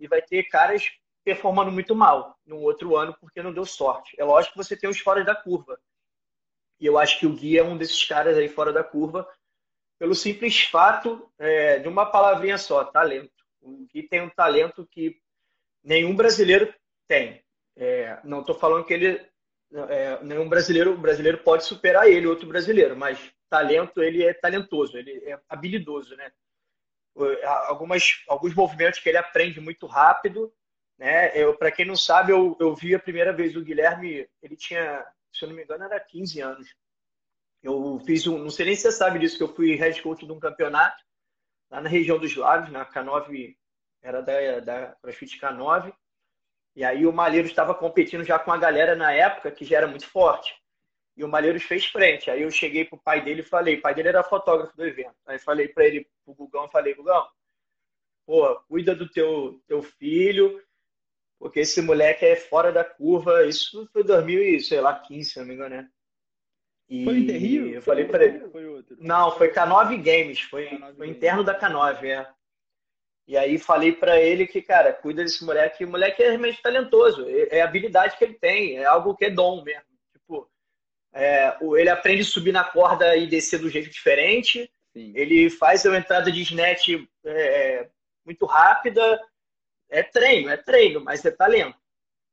e 0.00 0.08
vai 0.08 0.22
ter 0.22 0.44
caras 0.44 0.90
performando 1.22 1.70
muito 1.70 1.94
mal 1.94 2.38
num 2.46 2.62
outro 2.62 2.96
ano 2.96 3.14
porque 3.20 3.42
não 3.42 3.52
deu 3.52 3.66
sorte. 3.66 4.16
É 4.18 4.24
lógico 4.24 4.54
que 4.54 4.64
você 4.64 4.74
tem 4.74 4.88
os 4.88 4.98
fora 4.98 5.22
da 5.22 5.34
curva. 5.34 5.78
E 6.80 6.86
eu 6.86 6.98
acho 6.98 7.18
que 7.18 7.26
o 7.26 7.32
Gui 7.32 7.58
é 7.58 7.64
um 7.64 7.76
desses 7.76 8.04
caras 8.04 8.36
aí 8.36 8.48
fora 8.48 8.72
da 8.72 8.84
curva, 8.84 9.28
pelo 9.98 10.14
simples 10.14 10.64
fato 10.64 11.30
é, 11.38 11.78
de 11.78 11.88
uma 11.88 12.06
palavrinha 12.06 12.58
só, 12.58 12.84
talento. 12.84 13.32
O 13.60 13.86
Gui 13.92 14.02
tem 14.02 14.20
um 14.20 14.30
talento 14.30 14.86
que 14.90 15.18
nenhum 15.82 16.14
brasileiro 16.14 16.72
tem. 17.08 17.42
É, 17.76 18.18
não 18.24 18.40
estou 18.40 18.54
falando 18.54 18.84
que 18.84 18.94
ele 18.94 19.26
é, 19.88 20.22
nenhum 20.22 20.48
brasileiro 20.48 20.96
brasileiro 20.96 21.38
pode 21.38 21.64
superar 21.64 22.08
ele, 22.08 22.26
outro 22.26 22.46
brasileiro, 22.46 22.96
mas 22.96 23.18
talento 23.50 24.02
ele 24.02 24.24
é 24.24 24.32
talentoso, 24.32 24.96
ele 24.96 25.22
é 25.24 25.38
habilidoso, 25.48 26.14
né? 26.16 26.30
Algumas, 27.66 28.22
alguns 28.28 28.54
movimentos 28.54 29.00
que 29.00 29.08
ele 29.08 29.16
aprende 29.16 29.60
muito 29.60 29.86
rápido, 29.86 30.52
né? 30.98 31.30
Para 31.54 31.72
quem 31.72 31.86
não 31.86 31.96
sabe, 31.96 32.32
eu, 32.32 32.56
eu 32.60 32.74
vi 32.74 32.94
a 32.94 32.98
primeira 32.98 33.32
vez 33.32 33.56
o 33.56 33.62
Guilherme, 33.62 34.28
ele 34.42 34.56
tinha, 34.56 35.04
se 35.36 35.44
eu 35.44 35.48
não 35.48 35.56
me 35.56 35.62
engano, 35.62 35.84
era 35.84 36.00
15 36.00 36.40
anos. 36.40 36.74
Eu 37.62 38.00
fiz 38.06 38.26
um, 38.26 38.38
não 38.38 38.50
sei 38.50 38.66
nem 38.66 38.76
se 38.76 38.82
você 38.82 38.92
sabe 38.92 39.18
disso, 39.18 39.36
que 39.36 39.42
eu 39.42 39.54
fui 39.54 39.74
head 39.74 40.00
coach 40.02 40.24
de 40.24 40.32
um 40.32 40.38
campeonato 40.38 41.02
lá 41.70 41.80
na 41.80 41.88
região 41.88 42.18
dos 42.18 42.34
lagos, 42.36 42.70
na 42.70 42.86
K9, 42.86 43.56
era 44.02 44.22
da, 44.22 44.60
da 44.60 44.86
CrossFit 44.96 45.40
K9. 45.40 45.92
E 46.76 46.84
aí 46.84 47.06
o 47.06 47.12
Malheiros 47.12 47.50
estava 47.50 47.74
competindo 47.74 48.24
já 48.24 48.38
com 48.38 48.52
a 48.52 48.58
galera 48.58 48.94
na 48.94 49.12
época 49.12 49.50
que 49.50 49.64
já 49.64 49.78
era 49.78 49.86
muito 49.86 50.06
forte. 50.06 50.54
E 51.16 51.24
o 51.24 51.28
Malheiros 51.28 51.62
fez 51.62 51.86
frente. 51.86 52.30
Aí 52.30 52.42
eu 52.42 52.50
cheguei 52.50 52.84
pro 52.84 52.98
pai 52.98 53.24
dele 53.24 53.40
e 53.40 53.44
falei, 53.44 53.76
o 53.76 53.80
pai 53.80 53.94
dele 53.94 54.08
era 54.08 54.22
fotógrafo 54.22 54.76
do 54.76 54.84
evento. 54.84 55.16
Aí 55.24 55.38
falei 55.38 55.68
para 55.68 55.86
ele, 55.86 56.06
pro 56.24 56.34
Gugão, 56.34 56.68
falei, 56.68 56.94
Gugão, 56.94 57.26
pô, 58.26 58.60
cuida 58.68 58.94
do 58.94 59.08
teu, 59.08 59.62
teu 59.66 59.82
filho, 59.82 60.62
porque 61.38 61.60
esse 61.60 61.80
moleque 61.82 62.24
é 62.24 62.36
fora 62.36 62.72
da 62.72 62.84
curva. 62.84 63.46
Isso 63.46 63.88
foi 63.92 64.02
2015, 64.02 65.30
se 65.30 65.38
não 65.38 65.46
me 65.46 65.54
engano, 65.54 65.76
né? 65.76 65.88
E 66.88 67.04
foi 67.04 67.18
Interrio? 67.18 67.68
Eu 67.68 67.82
falei 67.82 68.04
para 68.04 68.24
ele. 68.24 68.48
Foi 68.48 68.84
não, 68.98 69.32
foi 69.32 69.52
K9 69.52 70.02
Games, 70.02 70.40
foi, 70.42 70.68
K9 70.68 70.96
foi 70.96 71.08
interno 71.08 71.42
da 71.42 71.58
K9, 71.58 72.04
é. 72.04 72.28
E 73.28 73.36
aí 73.36 73.58
falei 73.58 73.92
para 73.92 74.20
ele 74.20 74.46
que, 74.46 74.62
cara, 74.62 74.92
cuida 74.92 75.24
desse 75.24 75.44
moleque. 75.44 75.84
O 75.84 75.90
moleque 75.90 76.22
é 76.22 76.28
realmente 76.28 76.62
talentoso. 76.62 77.26
É, 77.28 77.58
é 77.58 77.60
a 77.60 77.64
habilidade 77.64 78.16
que 78.16 78.24
ele 78.24 78.34
tem. 78.34 78.78
É 78.78 78.84
algo 78.84 79.16
que 79.16 79.24
é 79.24 79.30
dom 79.30 79.64
mesmo. 79.64 79.82
Tipo, 80.12 80.48
é, 81.12 81.56
ele 81.76 81.90
aprende 81.90 82.22
a 82.22 82.24
subir 82.24 82.52
na 82.52 82.62
corda 82.62 83.16
e 83.16 83.26
descer 83.26 83.58
do 83.58 83.68
jeito 83.68 83.90
diferente. 83.90 84.70
Sim. 84.92 85.12
Ele 85.14 85.50
faz 85.50 85.84
a 85.84 85.96
entrada 85.96 86.30
de 86.30 86.40
snatch 86.42 86.88
é, 87.24 87.88
muito 88.24 88.46
rápida. 88.46 89.20
É 89.88 90.02
treino, 90.02 90.48
é 90.50 90.56
treino, 90.56 91.00
mas 91.00 91.24
é 91.24 91.30
talento. 91.30 91.78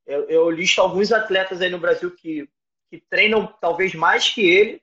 Eu, 0.06 0.28
eu 0.30 0.50
listo 0.50 0.82
alguns 0.82 1.12
atletas 1.12 1.62
aí 1.62 1.70
no 1.70 1.80
Brasil 1.80 2.14
que, 2.16 2.50
que 2.90 3.00
treinam 3.00 3.48
talvez 3.62 3.94
mais 3.94 4.30
que 4.30 4.42
ele, 4.42 4.82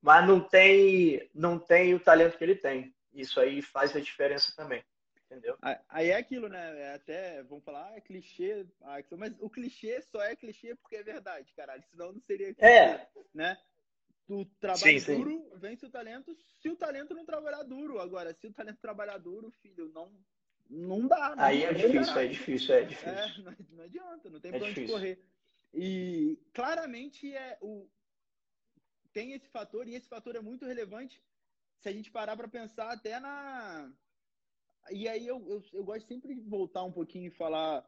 mas 0.00 0.26
não 0.26 0.40
tem, 0.40 1.28
não 1.34 1.58
tem 1.58 1.94
o 1.94 2.00
talento 2.00 2.36
que 2.36 2.44
ele 2.44 2.56
tem. 2.56 2.94
Isso 3.12 3.40
aí 3.40 3.62
faz 3.62 3.94
a 3.94 4.00
diferença 4.00 4.52
também. 4.56 4.82
Entendeu? 5.30 5.58
Aí 5.90 6.08
é 6.08 6.16
aquilo, 6.16 6.48
né? 6.48 6.80
É 6.80 6.94
até, 6.94 7.42
vamos 7.42 7.62
falar, 7.62 7.90
ah, 7.90 7.96
é 7.96 8.00
clichê, 8.00 8.66
ah, 8.80 8.98
mas 9.18 9.34
o 9.40 9.50
clichê 9.50 10.00
só 10.00 10.22
é 10.22 10.34
clichê 10.34 10.74
porque 10.74 10.96
é 10.96 11.02
verdade, 11.02 11.52
caralho. 11.54 11.84
Senão 11.90 12.12
não 12.12 12.20
seria 12.22 12.54
clichê, 12.54 12.66
é. 12.66 13.08
né? 13.34 13.58
Tu 14.26 14.44
trabalha 14.58 15.00
sim, 15.00 15.16
duro, 15.16 15.30
sim. 15.30 15.58
vence 15.58 15.86
o 15.86 15.90
talento, 15.90 16.34
se 16.60 16.68
o 16.70 16.76
talento 16.76 17.14
não 17.14 17.26
trabalhar 17.26 17.62
duro. 17.62 17.98
Agora, 17.98 18.32
se 18.32 18.46
o 18.46 18.52
talento 18.52 18.78
trabalhar 18.80 19.18
duro, 19.18 19.50
filho, 19.50 19.90
não, 19.94 20.10
não 20.68 21.06
dá. 21.06 21.34
Não 21.34 21.44
Aí 21.44 21.64
é 21.64 21.72
difícil, 21.72 22.18
é 22.18 22.26
difícil, 22.26 22.74
é 22.74 22.84
difícil. 22.84 23.10
É, 23.10 23.38
não, 23.42 23.56
não 23.70 23.84
adianta, 23.84 24.30
não 24.30 24.40
tem 24.40 24.52
é 24.54 24.58
pra 24.58 24.68
onde 24.68 24.86
correr. 24.86 25.24
E 25.72 26.38
claramente 26.52 27.34
é 27.34 27.58
o 27.60 27.88
tem 29.12 29.32
esse 29.32 29.48
fator, 29.48 29.88
e 29.88 29.94
esse 29.94 30.06
fator 30.08 30.36
é 30.36 30.40
muito 30.40 30.64
relevante 30.64 31.22
se 31.80 31.88
a 31.88 31.92
gente 31.92 32.10
parar 32.10 32.36
para 32.36 32.46
pensar 32.46 32.92
até 32.92 33.18
na 33.18 33.90
e 34.90 35.08
aí 35.08 35.26
eu, 35.26 35.46
eu, 35.48 35.62
eu, 35.72 35.84
gosto 35.84 36.06
sempre 36.06 36.34
de 36.34 36.40
voltar 36.40 36.82
um 36.82 36.92
pouquinho 36.92 37.26
e 37.26 37.30
falar, 37.30 37.86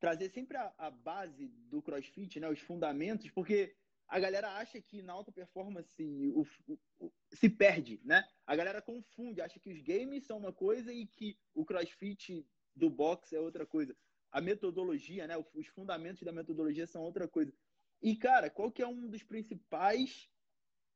trazer 0.00 0.30
sempre 0.30 0.56
a, 0.56 0.72
a, 0.78 0.90
base 0.90 1.48
do 1.70 1.82
CrossFit, 1.82 2.40
né, 2.40 2.48
os 2.48 2.60
fundamentos, 2.60 3.30
porque 3.30 3.76
a 4.08 4.18
galera 4.18 4.48
acha 4.56 4.80
que 4.80 5.02
na 5.02 5.12
alta 5.12 5.30
performance 5.30 6.02
o, 6.34 6.46
o, 6.66 6.78
o, 6.98 7.12
se 7.32 7.48
perde, 7.48 8.00
né? 8.04 8.26
A 8.46 8.56
galera 8.56 8.80
confunde, 8.80 9.40
acha 9.40 9.60
que 9.60 9.70
os 9.70 9.80
games 9.82 10.24
são 10.24 10.38
uma 10.38 10.52
coisa 10.52 10.92
e 10.92 11.06
que 11.06 11.38
o 11.54 11.64
CrossFit 11.64 12.46
do 12.74 12.88
box 12.88 13.32
é 13.32 13.40
outra 13.40 13.66
coisa. 13.66 13.96
A 14.30 14.40
metodologia, 14.40 15.26
né, 15.26 15.34
os 15.54 15.66
fundamentos 15.68 16.22
da 16.22 16.32
metodologia 16.32 16.86
são 16.86 17.02
outra 17.02 17.26
coisa. 17.26 17.52
E 18.00 18.16
cara, 18.16 18.50
qual 18.50 18.70
que 18.70 18.82
é 18.82 18.86
um 18.86 19.08
dos 19.08 19.22
principais 19.22 20.28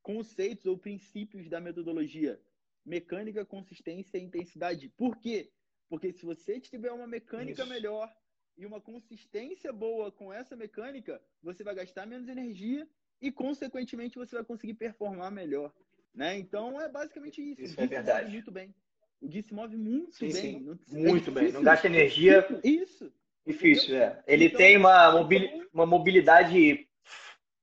conceitos 0.02 0.66
ou 0.66 0.78
princípios 0.78 1.48
da 1.48 1.60
metodologia? 1.60 2.40
mecânica, 2.84 3.44
consistência 3.44 4.18
e 4.18 4.22
intensidade. 4.22 4.88
Por 4.90 5.16
quê? 5.18 5.50
Porque 5.88 6.12
se 6.12 6.24
você 6.24 6.60
tiver 6.60 6.92
uma 6.92 7.06
mecânica 7.06 7.62
Isso. 7.62 7.70
melhor 7.70 8.12
e 8.56 8.66
uma 8.66 8.80
consistência 8.80 9.72
boa 9.72 10.10
com 10.10 10.32
essa 10.32 10.56
mecânica, 10.56 11.22
você 11.42 11.62
vai 11.62 11.74
gastar 11.74 12.06
menos 12.06 12.28
energia 12.28 12.88
e, 13.22 13.30
consequentemente, 13.30 14.18
você 14.18 14.34
vai 14.34 14.44
conseguir 14.44 14.74
performar 14.74 15.30
melhor. 15.30 15.72
Né? 16.14 16.36
Então, 16.38 16.78
é 16.80 16.88
basicamente 16.88 17.40
isso. 17.40 17.62
Isso 17.62 17.80
é 17.80 17.86
verdade. 17.86 18.30
muito 18.30 18.50
bem. 18.50 18.74
O 19.20 19.28
Gui 19.28 19.42
se 19.42 19.54
move 19.54 19.76
muito 19.76 20.16
sim, 20.16 20.32
bem. 20.32 20.78
Sim. 20.84 21.08
Muito 21.08 21.30
é 21.30 21.32
bem. 21.32 21.52
Não 21.52 21.62
gasta 21.62 21.86
energia. 21.86 22.44
Isso. 22.64 23.10
Difícil, 23.46 23.96
é. 23.96 24.22
Ele 24.26 24.46
então, 24.46 24.58
tem 24.58 24.76
uma, 24.76 25.12
mobil... 25.12 25.68
uma 25.72 25.86
mobilidade 25.86 26.88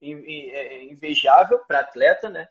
é, 0.01 0.83
invejável 0.85 1.59
para 1.59 1.81
atleta, 1.81 2.29
né? 2.29 2.47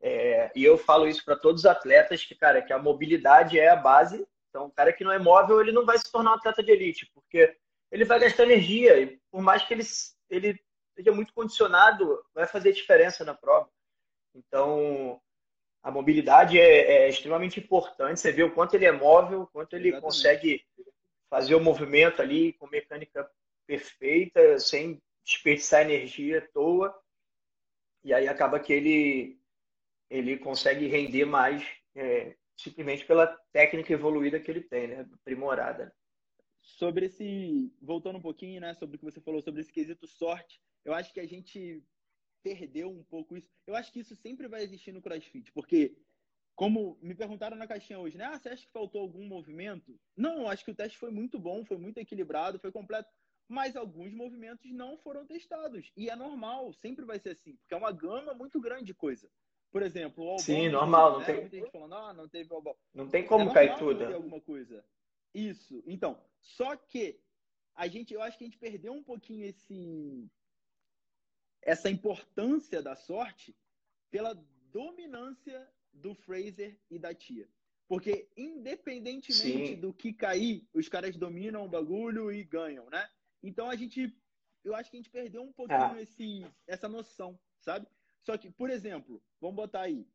É, 0.00 0.52
e 0.54 0.62
eu 0.62 0.76
falo 0.78 1.08
isso 1.08 1.24
para 1.24 1.36
todos 1.36 1.62
os 1.62 1.66
atletas 1.66 2.24
que, 2.24 2.34
cara, 2.34 2.62
que 2.62 2.72
a 2.72 2.78
mobilidade 2.78 3.58
é 3.58 3.70
a 3.70 3.76
base. 3.76 4.26
Então, 4.48 4.66
o 4.66 4.70
cara 4.70 4.92
que 4.92 5.02
não 5.02 5.10
é 5.10 5.18
móvel, 5.18 5.60
ele 5.60 5.72
não 5.72 5.84
vai 5.84 5.98
se 5.98 6.10
tornar 6.10 6.32
um 6.32 6.34
atleta 6.34 6.62
de 6.62 6.70
elite, 6.70 7.10
porque 7.12 7.56
ele 7.90 8.04
vai 8.04 8.20
gastar 8.20 8.44
energia. 8.44 9.00
E 9.00 9.18
por 9.30 9.42
mais 9.42 9.64
que 9.64 9.74
ele, 9.74 9.84
ele 10.30 10.60
seja 10.94 11.12
muito 11.12 11.32
condicionado, 11.32 12.24
vai 12.34 12.46
fazer 12.46 12.72
diferença 12.72 13.24
na 13.24 13.34
prova. 13.34 13.68
Então, 14.34 15.20
a 15.82 15.90
mobilidade 15.90 16.58
é, 16.58 17.04
é 17.04 17.08
extremamente 17.08 17.60
importante. 17.60 18.20
Você 18.20 18.32
vê 18.32 18.42
o 18.42 18.52
quanto 18.52 18.74
ele 18.74 18.86
é 18.86 18.92
móvel, 18.92 19.42
o 19.42 19.46
quanto 19.46 19.74
ele 19.76 19.88
Exatamente. 19.88 20.04
consegue 20.04 20.64
fazer 21.28 21.54
o 21.54 21.60
movimento 21.60 22.22
ali 22.22 22.52
com 22.54 22.66
mecânica 22.68 23.30
perfeita, 23.66 24.58
sem 24.58 25.00
desperdiçar 25.24 25.82
energia 25.82 26.38
à 26.38 26.40
toa. 26.40 26.98
E 28.02 28.12
aí 28.12 28.28
acaba 28.28 28.60
que 28.60 28.72
ele 28.72 29.38
ele 30.10 30.38
consegue 30.38 30.86
render 30.86 31.24
mais 31.24 31.66
é, 31.94 32.36
simplesmente 32.56 33.04
pela 33.04 33.26
técnica 33.52 33.92
evoluída 33.92 34.38
que 34.38 34.50
ele 34.50 34.60
tem, 34.60 34.86
né? 34.86 35.08
Aprimorada. 35.12 35.92
Sobre 36.60 37.06
esse, 37.06 37.72
voltando 37.82 38.18
um 38.18 38.22
pouquinho, 38.22 38.60
né, 38.60 38.74
sobre 38.74 38.96
o 38.96 38.98
que 38.98 39.04
você 39.04 39.20
falou 39.20 39.42
sobre 39.42 39.60
esse 39.60 39.72
quesito 39.72 40.06
sorte, 40.06 40.60
eu 40.84 40.92
acho 40.94 41.12
que 41.12 41.20
a 41.20 41.26
gente 41.26 41.82
perdeu 42.42 42.90
um 42.90 43.02
pouco 43.04 43.36
isso. 43.36 43.48
Eu 43.66 43.74
acho 43.74 43.92
que 43.92 44.00
isso 44.00 44.14
sempre 44.16 44.46
vai 44.46 44.62
existir 44.62 44.92
no 44.92 45.00
CrossFit, 45.00 45.50
porque 45.52 45.96
como 46.54 46.96
me 47.02 47.14
perguntaram 47.14 47.56
na 47.56 47.66
caixinha 47.66 47.98
hoje, 47.98 48.16
né? 48.16 48.26
Ah, 48.26 48.38
você 48.38 48.50
acha 48.50 48.66
que 48.66 48.72
faltou 48.72 49.00
algum 49.00 49.26
movimento? 49.26 49.98
Não, 50.16 50.48
acho 50.48 50.64
que 50.64 50.70
o 50.70 50.74
teste 50.74 50.98
foi 50.98 51.10
muito 51.10 51.38
bom, 51.38 51.64
foi 51.64 51.78
muito 51.78 51.98
equilibrado, 51.98 52.58
foi 52.58 52.70
completo. 52.70 53.10
Mas 53.48 53.76
alguns 53.76 54.12
movimentos 54.12 54.70
não 54.72 54.96
foram 54.98 55.26
testados. 55.26 55.90
E 55.96 56.08
é 56.08 56.16
normal, 56.16 56.72
sempre 56.74 57.04
vai 57.04 57.18
ser 57.18 57.30
assim, 57.30 57.56
porque 57.56 57.74
é 57.74 57.76
uma 57.76 57.92
gama 57.92 58.32
muito 58.34 58.60
grande 58.60 58.84
de 58.86 58.94
coisa. 58.94 59.28
Por 59.70 59.82
exemplo, 59.82 60.24
o 60.32 60.38
Sim, 60.38 60.68
normal, 60.68 61.12
não 61.12 61.18
né? 61.20 61.26
tem. 61.26 61.40
Muita 61.40 61.56
gente 61.56 61.70
falando, 61.72 61.94
ah, 61.94 62.12
não 62.14 62.28
teve 62.28 62.54
o 62.54 62.76
Não 62.94 63.08
tem 63.08 63.26
como 63.26 63.50
é 63.50 63.54
cair 63.54 63.76
tudo. 63.76 64.04
alguma 64.04 64.40
coisa. 64.40 64.84
Isso. 65.34 65.82
Então, 65.84 66.16
só 66.40 66.76
que 66.76 67.20
a 67.74 67.88
gente, 67.88 68.14
eu 68.14 68.22
acho 68.22 68.38
que 68.38 68.44
a 68.44 68.46
gente 68.46 68.58
perdeu 68.58 68.92
um 68.92 69.02
pouquinho 69.02 69.44
esse 69.44 70.30
essa 71.64 71.90
importância 71.90 72.82
da 72.82 72.94
sorte 72.94 73.56
pela 74.10 74.34
dominância 74.70 75.68
do 75.92 76.14
Fraser 76.14 76.78
e 76.90 76.98
da 76.98 77.14
Tia. 77.14 77.48
Porque, 77.88 78.28
independentemente 78.36 79.74
Sim. 79.74 79.80
do 79.80 79.92
que 79.92 80.12
cair, 80.12 80.66
os 80.72 80.88
caras 80.88 81.16
dominam 81.16 81.64
o 81.64 81.68
bagulho 81.68 82.32
e 82.32 82.42
ganham, 82.44 82.88
né? 82.90 83.08
Então, 83.42 83.68
a 83.68 83.76
gente. 83.76 84.16
Eu 84.62 84.74
acho 84.74 84.90
que 84.90 84.96
a 84.96 85.00
gente 85.00 85.10
perdeu 85.10 85.42
um 85.42 85.52
pouquinho 85.52 85.78
ah. 85.78 86.00
esse, 86.00 86.46
essa 86.66 86.88
noção, 86.88 87.38
sabe? 87.60 87.86
Só 88.22 88.38
que, 88.38 88.50
por 88.50 88.70
exemplo, 88.70 89.22
vamos 89.38 89.56
botar 89.56 89.82
aí. 89.82 90.06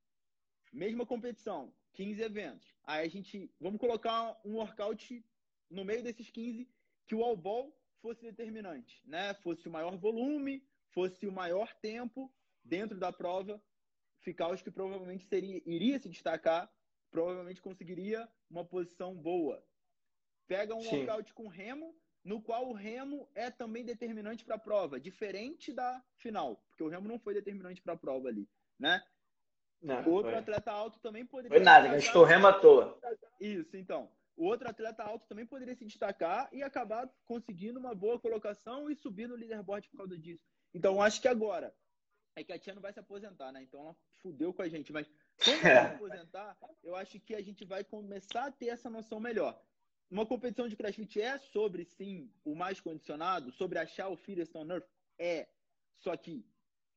Mesma 0.74 1.06
competição, 1.06 1.72
15 1.94 2.22
eventos. 2.22 2.68
Aí 2.84 3.06
a 3.06 3.10
gente. 3.10 3.51
Vamos 3.60 3.79
colocar 3.79 4.39
um 4.44 4.56
workout 4.56 5.24
no 5.70 5.86
meio 5.86 6.01
desses 6.01 6.29
15 6.32 6.68
que 7.06 7.13
o 7.13 7.24
all 7.24 7.38
ball 7.38 7.75
fosse 8.01 8.24
determinante, 8.24 9.01
né? 9.06 9.36
Fosse 9.36 9.68
o 9.68 9.72
maior 9.72 9.96
volume, 9.98 10.63
fosse 10.91 11.27
o 11.27 11.31
maior 11.31 11.74
tempo 11.75 12.31
dentro 12.63 12.98
da 12.98 13.12
prova, 13.12 13.62
ficar 14.19 14.50
os 14.50 14.62
que 14.62 14.72
provavelmente 14.72 15.25
seria, 15.25 15.62
iria 15.65 16.00
se 16.00 16.10
destacar, 16.10 16.72
provavelmente 17.10 17.62
conseguiria 17.62 18.27
uma 18.50 18.63
posição 18.65 19.15
boa. 19.15 19.63
Pega 20.48 20.75
um 20.75 20.81
Sim. 20.81 20.98
workout 20.98 21.34
com 21.34 21.48
remo, 21.48 21.96
no 22.24 22.41
qual 22.41 22.67
o 22.67 22.74
remo 22.74 23.29
é 23.34 23.50
também 23.50 23.86
determinante 23.86 24.43
para 24.43 24.55
a 24.55 24.60
prova, 24.60 25.00
diferente 25.00 25.72
da 25.72 26.03
final, 26.17 26.58
porque 26.67 26.84
o 26.84 26.89
remo 26.89 27.08
não 27.08 27.19
foi 27.19 27.34
determinante 27.34 27.81
para 27.81 27.93
a 27.93 27.98
prova 27.98 28.27
ali, 28.27 28.48
né? 28.77 29.01
Não, 29.81 30.05
Outro 30.10 30.31
foi. 30.31 30.39
atleta 30.39 30.72
alto 30.72 31.00
também 31.00 31.25
poderia. 31.25 31.58
Foi 31.58 31.63
nada, 31.63 31.88
gastou 31.88 32.25
remo 32.25 32.48
à 32.48 32.53
toa. 32.53 33.00
Isso, 33.39 33.77
então. 33.77 34.12
O 34.36 34.46
outro 34.46 34.69
atleta 34.69 35.03
alto 35.03 35.27
também 35.27 35.46
poderia 35.46 35.75
se 35.75 35.86
destacar 35.86 36.50
e 36.51 36.63
acabar 36.63 37.10
conseguindo 37.25 37.79
uma 37.79 37.93
boa 37.93 38.19
colocação 38.19 38.89
e 38.89 38.96
subir 38.96 39.27
no 39.27 39.36
leaderboard 39.36 39.88
por 39.89 39.98
causa 39.98 40.17
disso. 40.17 40.43
Então, 40.74 41.02
acho 41.02 41.22
que 41.22 41.28
agora. 41.28 41.74
É 42.36 42.44
que 42.44 42.54
a 42.54 42.60
Tia 42.60 42.74
não 42.74 42.82
vai 42.82 42.94
se 42.94 43.00
aposentar, 43.00 43.52
né? 43.52 43.64
Então 43.64 43.82
ela 43.82 43.96
fudeu 44.22 44.54
com 44.54 44.62
a 44.62 44.70
gente. 44.70 44.94
Mas 44.94 45.08
quando 45.44 45.66
ela 45.66 45.90
se 45.90 45.96
aposentar, 45.96 46.58
eu 46.84 46.96
acho 46.96 47.20
que 47.20 47.36
a 47.36 47.42
gente 47.42 47.66
vai 47.66 47.84
começar 47.84 48.46
a 48.46 48.52
ter 48.52 48.68
essa 48.68 48.90
noção 48.90 49.20
melhor. 49.20 49.62
Uma 50.10 50.26
competição 50.26 50.68
de 50.68 50.76
CrossFit 50.76 51.22
é 51.22 51.38
sobre, 51.38 51.86
sim, 51.86 52.32
o 52.44 52.56
mais 52.56 52.80
condicionado, 52.80 53.52
sobre 53.52 53.78
achar 53.78 54.10
o 54.10 54.18
Fearless 54.18 54.52
Nerf? 54.66 54.88
É. 55.20 55.48
Só 55.98 56.16
que 56.16 56.46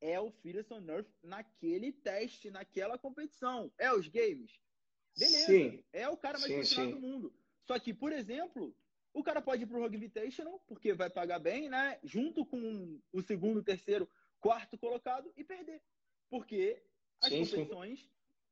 é 0.01 0.19
o 0.19 0.31
Fearless 0.31 0.73
Nerf 0.81 1.11
naquele 1.23 1.93
teste, 1.93 2.51
naquela 2.51 2.97
competição. 2.97 3.71
É 3.79 3.93
os 3.93 4.09
games? 4.09 4.53
Beleza. 5.19 5.47
Sim. 5.47 5.85
É 5.93 6.09
o 6.09 6.17
cara 6.17 6.39
mais 6.39 6.51
sim, 6.51 6.57
condicionado 6.57 6.95
sim. 6.95 7.01
do 7.01 7.07
mundo. 7.07 7.35
Só 7.65 7.79
que, 7.79 7.93
por 7.93 8.13
exemplo, 8.13 8.75
o 9.15 9.23
cara 9.23 9.43
pode 9.43 9.63
ir 9.63 9.67
pro 9.67 9.81
Rogue 9.81 9.97
Invitational, 9.97 10.61
porque 10.67 10.95
vai 10.95 11.11
pagar 11.11 11.39
bem, 11.39 11.69
né? 11.69 11.99
Junto 12.03 12.45
com 12.47 12.99
o 13.13 13.23
segundo, 13.23 13.63
terceiro, 13.63 14.09
quarto 14.41 14.79
colocado 14.79 15.31
e 15.37 15.45
perder. 15.45 15.81
Porque 16.31 16.83
as 17.23 17.29
sim, 17.29 17.45
competições 17.45 18.01
sim. 18.01 18.09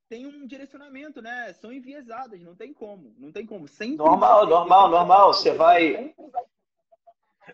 têm 0.07 0.27
um 0.27 0.45
direcionamento, 0.45 1.21
né? 1.21 1.51
São 1.53 1.71
enviesadas, 1.71 2.41
não 2.41 2.55
tem 2.55 2.73
como. 2.73 3.15
Não 3.17 3.31
tem 3.31 3.45
como. 3.45 3.67
Sempre 3.67 3.97
normal, 3.97 4.45
normal, 4.45 4.89
normal. 4.89 5.33
Você 5.33 5.51
vai. 5.51 6.13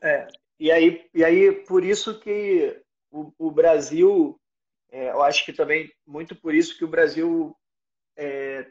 É, 0.01 0.27
e, 0.59 0.69
aí, 0.69 1.09
e 1.13 1.23
aí, 1.23 1.51
por 1.65 1.83
isso 1.83 2.19
que 2.19 2.81
o, 3.09 3.31
o 3.37 3.49
Brasil, 3.49 4.37
é, 4.91 5.11
eu 5.11 5.23
acho 5.23 5.45
que 5.45 5.53
também, 5.53 5.91
muito 6.05 6.35
por 6.35 6.53
isso 6.53 6.77
que 6.77 6.83
o 6.83 6.89
Brasil 6.89 7.55
é, 8.17 8.69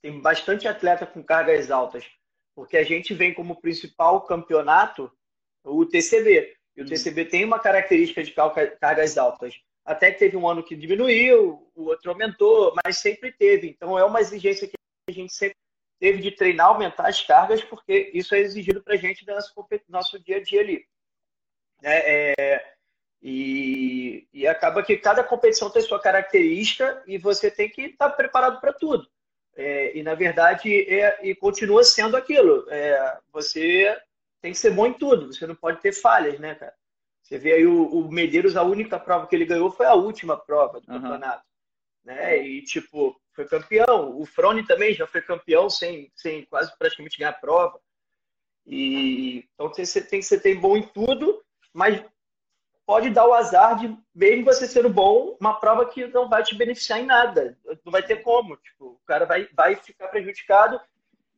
tem 0.00 0.20
bastante 0.20 0.68
atleta 0.68 1.04
com 1.04 1.22
cargas 1.22 1.70
altas 1.70 2.08
porque 2.54 2.76
a 2.76 2.84
gente 2.84 3.14
vem 3.14 3.32
como 3.32 3.60
principal 3.60 4.22
campeonato 4.22 5.10
o 5.64 5.86
TCB. 5.86 6.54
E 6.76 6.82
o 6.82 6.86
TCB 6.86 7.26
tem 7.26 7.44
uma 7.44 7.58
característica 7.58 8.22
de 8.22 8.34
cargas 8.80 9.18
altas. 9.18 9.60
Até 9.84 10.10
que 10.10 10.18
teve 10.18 10.36
um 10.36 10.48
ano 10.48 10.62
que 10.62 10.76
diminuiu, 10.76 11.70
o 11.74 11.84
outro 11.84 12.10
aumentou, 12.10 12.74
mas 12.84 12.98
sempre 12.98 13.32
teve. 13.32 13.68
Então 13.68 13.98
é 13.98 14.04
uma 14.04 14.20
exigência 14.20 14.66
que 14.68 14.74
a 15.08 15.12
gente 15.12 15.32
sempre 15.34 15.56
teve 15.98 16.20
de 16.20 16.30
treinar, 16.32 16.66
aumentar 16.66 17.08
as 17.08 17.20
cargas, 17.20 17.62
porque 17.62 18.10
isso 18.14 18.34
é 18.34 18.38
exigido 18.38 18.82
para 18.82 18.94
a 18.94 18.96
gente 18.96 19.26
no 19.26 19.34
nosso, 19.34 19.52
nosso 19.88 20.18
dia 20.18 20.36
a 20.36 20.42
dia 20.42 20.60
ali. 20.60 20.86
É, 21.82 22.52
é, 22.52 22.74
e, 23.20 24.26
e 24.32 24.46
acaba 24.46 24.82
que 24.82 24.96
cada 24.96 25.22
competição 25.22 25.70
tem 25.70 25.82
sua 25.82 26.00
característica 26.00 27.02
e 27.06 27.18
você 27.18 27.50
tem 27.50 27.68
que 27.68 27.82
estar 27.82 28.10
tá 28.10 28.16
preparado 28.16 28.60
para 28.60 28.72
tudo. 28.72 29.08
É, 29.54 29.96
e 29.96 30.02
na 30.02 30.14
verdade 30.14 30.70
é, 30.88 31.18
e 31.22 31.34
continua 31.34 31.84
sendo 31.84 32.16
aquilo. 32.16 32.66
É, 32.70 33.18
você 33.32 33.96
tem 34.40 34.52
que 34.52 34.58
ser 34.58 34.70
bom 34.70 34.86
em 34.86 34.94
tudo, 34.94 35.32
você 35.32 35.46
não 35.46 35.54
pode 35.54 35.80
ter 35.80 35.92
falhas, 35.92 36.38
né, 36.40 36.54
cara? 36.54 36.74
Você 37.22 37.38
vê 37.38 37.52
aí 37.52 37.66
o, 37.66 37.86
o 37.86 38.10
Medeiros, 38.10 38.56
a 38.56 38.62
única 38.62 38.98
prova 38.98 39.26
que 39.26 39.34
ele 39.34 39.46
ganhou 39.46 39.70
foi 39.70 39.86
a 39.86 39.94
última 39.94 40.36
prova 40.36 40.80
do 40.80 40.92
uhum. 40.92 41.00
campeonato. 41.00 41.44
Né? 42.04 42.44
E, 42.44 42.62
tipo, 42.62 43.18
foi 43.32 43.46
campeão. 43.46 44.18
O 44.18 44.26
Frone 44.26 44.66
também 44.66 44.92
já 44.92 45.06
foi 45.06 45.22
campeão 45.22 45.70
sem, 45.70 46.10
sem 46.14 46.44
quase 46.46 46.76
praticamente 46.76 47.18
ganhar 47.18 47.30
a 47.30 47.34
prova. 47.34 47.80
E, 48.66 49.48
então 49.54 49.68
você 49.68 50.00
tem 50.02 50.20
que 50.20 50.26
ser 50.26 50.54
bom 50.56 50.76
em 50.76 50.82
tudo, 50.82 51.42
mas 51.72 52.04
pode 52.84 53.10
dar 53.10 53.26
o 53.26 53.32
azar 53.32 53.78
de, 53.78 53.96
mesmo 54.14 54.44
você 54.44 54.66
sendo 54.66 54.88
bom, 54.88 55.36
uma 55.40 55.58
prova 55.58 55.86
que 55.86 56.06
não 56.08 56.28
vai 56.28 56.42
te 56.42 56.54
beneficiar 56.54 57.00
em 57.00 57.06
nada. 57.06 57.56
Não 57.84 57.92
vai 57.92 58.02
ter 58.02 58.16
como. 58.16 58.56
Tipo, 58.56 58.91
cara 59.12 59.26
vai, 59.26 59.46
vai 59.52 59.76
ficar 59.76 60.08
prejudicado. 60.08 60.80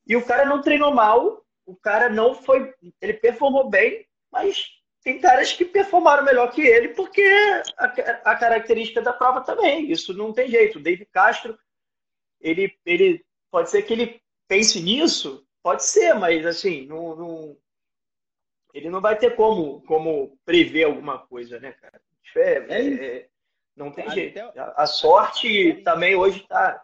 E 0.07 0.17
o 0.17 0.25
cara 0.25 0.45
não 0.45 0.63
treinou 0.63 0.95
mal, 0.95 1.45
o 1.67 1.75
cara 1.75 2.09
não 2.09 2.35
foi. 2.35 2.73
Ele 3.01 3.15
performou 3.15 3.69
bem, 3.69 4.07
mas 4.31 4.69
tem 5.03 5.21
caras 5.21 5.53
que 5.53 5.65
performaram 5.65 6.25
melhor 6.25 6.53
que 6.53 6.63
ele, 6.63 6.91
porque 6.91 7.23
a, 7.77 7.87
a 8.31 8.37
característica 8.37 9.03
da 9.03 9.13
prova 9.13 9.41
também. 9.41 9.91
Isso 9.91 10.15
não 10.15 10.33
tem 10.33 10.49
jeito. 10.49 10.79
O 10.79 10.83
David 10.83 11.07
Castro, 11.07 11.59
ele, 12.41 12.79
ele 12.87 13.25
pode 13.51 13.71
ser 13.71 13.83
que 13.83 13.93
ele 13.93 14.23
pense 14.47 14.81
nisso, 14.81 15.45
pode 15.63 15.85
ser, 15.85 16.15
mas 16.15 16.47
assim, 16.47 16.87
não, 16.87 17.17
não 17.17 17.57
ele 18.73 18.89
não 18.91 19.01
vai 19.01 19.17
ter 19.17 19.35
como, 19.35 19.81
como 19.83 20.39
prever 20.45 20.85
alguma 20.85 21.19
coisa, 21.19 21.59
né, 21.59 21.73
cara? 21.73 22.01
É, 22.37 22.67
é, 22.69 23.17
é 23.19 23.29
não 23.77 23.91
tem 23.91 24.05
Até 24.05 24.15
jeito. 24.15 24.39
A, 24.77 24.87
sorte 24.87 25.83
também 25.83 26.15
hoje 26.15 26.43
está. 26.43 26.84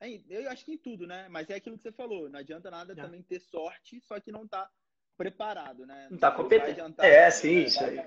É, 0.00 0.20
eu 0.28 0.50
acho 0.50 0.64
que 0.64 0.72
em 0.72 0.78
tudo, 0.78 1.06
né? 1.06 1.28
Mas 1.28 1.50
é 1.50 1.54
aquilo 1.54 1.76
que 1.76 1.82
você 1.82 1.92
falou. 1.92 2.28
Não 2.28 2.38
adianta 2.38 2.70
nada 2.70 2.92
é. 2.92 2.96
também 2.96 3.22
ter 3.22 3.40
sorte, 3.40 4.00
só 4.00 4.18
que 4.20 4.32
não 4.32 4.46
tá 4.46 4.70
preparado, 5.16 5.84
né? 5.84 6.06
Não 6.08 6.16
está 6.16 6.30
competente. 6.30 6.80
É, 7.00 7.30
sim, 7.30 7.64
isso 7.64 7.82
aí. 7.82 7.98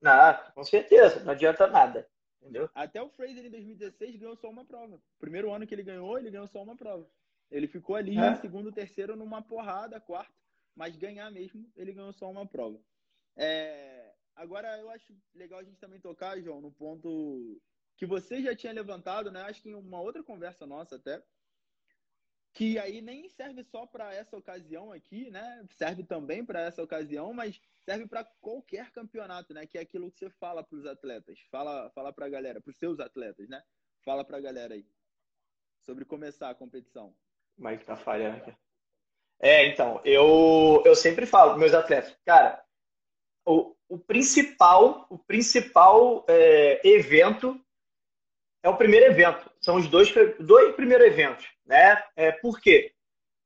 Não, 0.00 0.52
com 0.54 0.64
certeza, 0.64 1.22
não 1.24 1.32
adianta 1.32 1.66
nada. 1.66 2.08
Entendeu? 2.40 2.70
Até 2.74 3.02
o 3.02 3.10
Fraser 3.10 3.44
em 3.44 3.50
2016 3.50 4.16
ganhou 4.16 4.36
só 4.36 4.48
uma 4.48 4.64
prova. 4.64 4.98
Primeiro 5.18 5.52
ano 5.52 5.66
que 5.66 5.74
ele 5.74 5.82
ganhou, 5.82 6.18
ele 6.18 6.30
ganhou 6.30 6.46
só 6.46 6.62
uma 6.62 6.76
prova. 6.76 7.06
Ele 7.50 7.66
ficou 7.66 7.96
ali 7.96 8.18
é. 8.18 8.30
em 8.30 8.36
segundo, 8.36 8.72
terceiro 8.72 9.16
numa 9.16 9.42
porrada, 9.42 10.00
quarto 10.00 10.40
mas 10.74 10.96
ganhar 10.96 11.30
mesmo, 11.30 11.70
ele 11.76 11.92
ganhou 11.92 12.12
só 12.12 12.30
uma 12.30 12.46
prova. 12.46 12.80
É, 13.36 14.12
agora, 14.34 14.78
eu 14.78 14.88
acho 14.90 15.14
legal 15.34 15.58
a 15.58 15.62
gente 15.62 15.78
também 15.78 16.00
tocar, 16.00 16.40
João, 16.40 16.60
no 16.60 16.72
ponto 16.72 17.60
que 18.00 18.06
você 18.06 18.40
já 18.40 18.56
tinha 18.56 18.72
levantado, 18.72 19.30
né? 19.30 19.42
Acho 19.42 19.60
que 19.60 19.68
em 19.68 19.74
uma 19.74 20.00
outra 20.00 20.22
conversa 20.22 20.66
nossa 20.66 20.96
até, 20.96 21.22
que 22.54 22.78
aí 22.78 23.02
nem 23.02 23.28
serve 23.28 23.62
só 23.62 23.84
para 23.84 24.14
essa 24.14 24.38
ocasião 24.38 24.90
aqui, 24.90 25.30
né? 25.30 25.66
Serve 25.76 26.02
também 26.02 26.42
para 26.42 26.62
essa 26.62 26.82
ocasião, 26.82 27.34
mas 27.34 27.60
serve 27.84 28.06
para 28.06 28.24
qualquer 28.40 28.90
campeonato, 28.90 29.52
né? 29.52 29.66
Que 29.66 29.76
é 29.76 29.82
aquilo 29.82 30.10
que 30.10 30.18
você 30.18 30.30
fala 30.30 30.64
para 30.64 30.78
os 30.78 30.86
atletas, 30.86 31.38
fala, 31.50 31.90
fala 31.90 32.10
para 32.10 32.24
a 32.24 32.30
galera, 32.30 32.58
para 32.58 32.70
os 32.70 32.78
seus 32.78 32.98
atletas, 33.00 33.46
né? 33.50 33.62
Fala 34.02 34.24
para 34.24 34.38
a 34.38 34.40
galera 34.40 34.72
aí 34.72 34.86
sobre 35.82 36.06
começar 36.06 36.48
a 36.48 36.54
competição. 36.54 37.14
Mike 37.58 37.84
tá 37.84 37.96
falhando 37.96 38.38
aqui. 38.38 38.56
É, 39.38 39.66
então, 39.66 40.00
eu, 40.06 40.82
eu 40.86 40.96
sempre 40.96 41.26
falo 41.26 41.58
meus 41.58 41.74
atletas, 41.74 42.16
cara, 42.24 42.64
o, 43.44 43.76
o 43.86 43.98
principal, 43.98 45.06
o 45.10 45.18
principal 45.18 46.24
é, 46.26 46.80
evento 46.82 47.62
é 48.62 48.68
o 48.68 48.76
primeiro 48.76 49.06
evento. 49.06 49.50
São 49.60 49.76
os 49.76 49.88
dois, 49.88 50.12
dois 50.38 50.74
primeiros 50.74 51.06
eventos, 51.06 51.46
né? 51.64 52.02
É, 52.16 52.32
por 52.32 52.60
quê? 52.60 52.92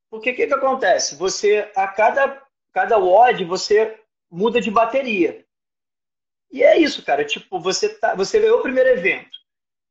Porque 0.09 0.31
o 0.31 0.35
que, 0.35 0.47
que 0.47 0.53
acontece? 0.53 1.15
Você, 1.15 1.71
a 1.75 1.87
cada, 1.87 2.41
cada 2.71 2.97
WOD, 2.97 3.45
você 3.45 3.99
muda 4.29 4.61
de 4.61 4.71
bateria. 4.71 5.45
E 6.51 6.63
é 6.63 6.77
isso, 6.77 7.03
cara. 7.03 7.25
Tipo, 7.25 7.59
você, 7.59 7.89
tá, 7.89 8.15
você 8.15 8.39
ganhou 8.39 8.59
o 8.59 8.63
primeiro 8.63 8.89
evento. 8.89 9.37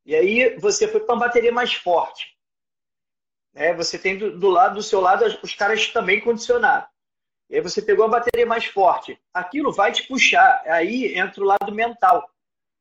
E 0.06 0.14
aí 0.14 0.56
você 0.58 0.86
foi 0.86 1.00
para 1.00 1.14
uma 1.14 1.26
bateria 1.26 1.52
mais 1.52 1.74
forte. 1.74 2.34
É, 3.54 3.72
você 3.72 3.98
tem 3.98 4.18
do, 4.18 4.38
do, 4.38 4.48
lado 4.48 4.74
do 4.74 4.82
seu 4.82 5.00
lado 5.00 5.24
os 5.42 5.54
caras 5.54 5.88
também 5.88 6.20
condicionados. 6.20 6.88
E 7.48 7.56
aí 7.56 7.60
você 7.60 7.80
pegou 7.80 8.04
a 8.04 8.08
bateria 8.08 8.46
mais 8.46 8.64
forte. 8.64 9.18
Aquilo 9.32 9.72
vai 9.72 9.92
te 9.92 10.02
puxar. 10.04 10.62
Aí 10.66 11.16
entra 11.16 11.42
o 11.42 11.46
lado 11.46 11.72
mental. 11.72 12.28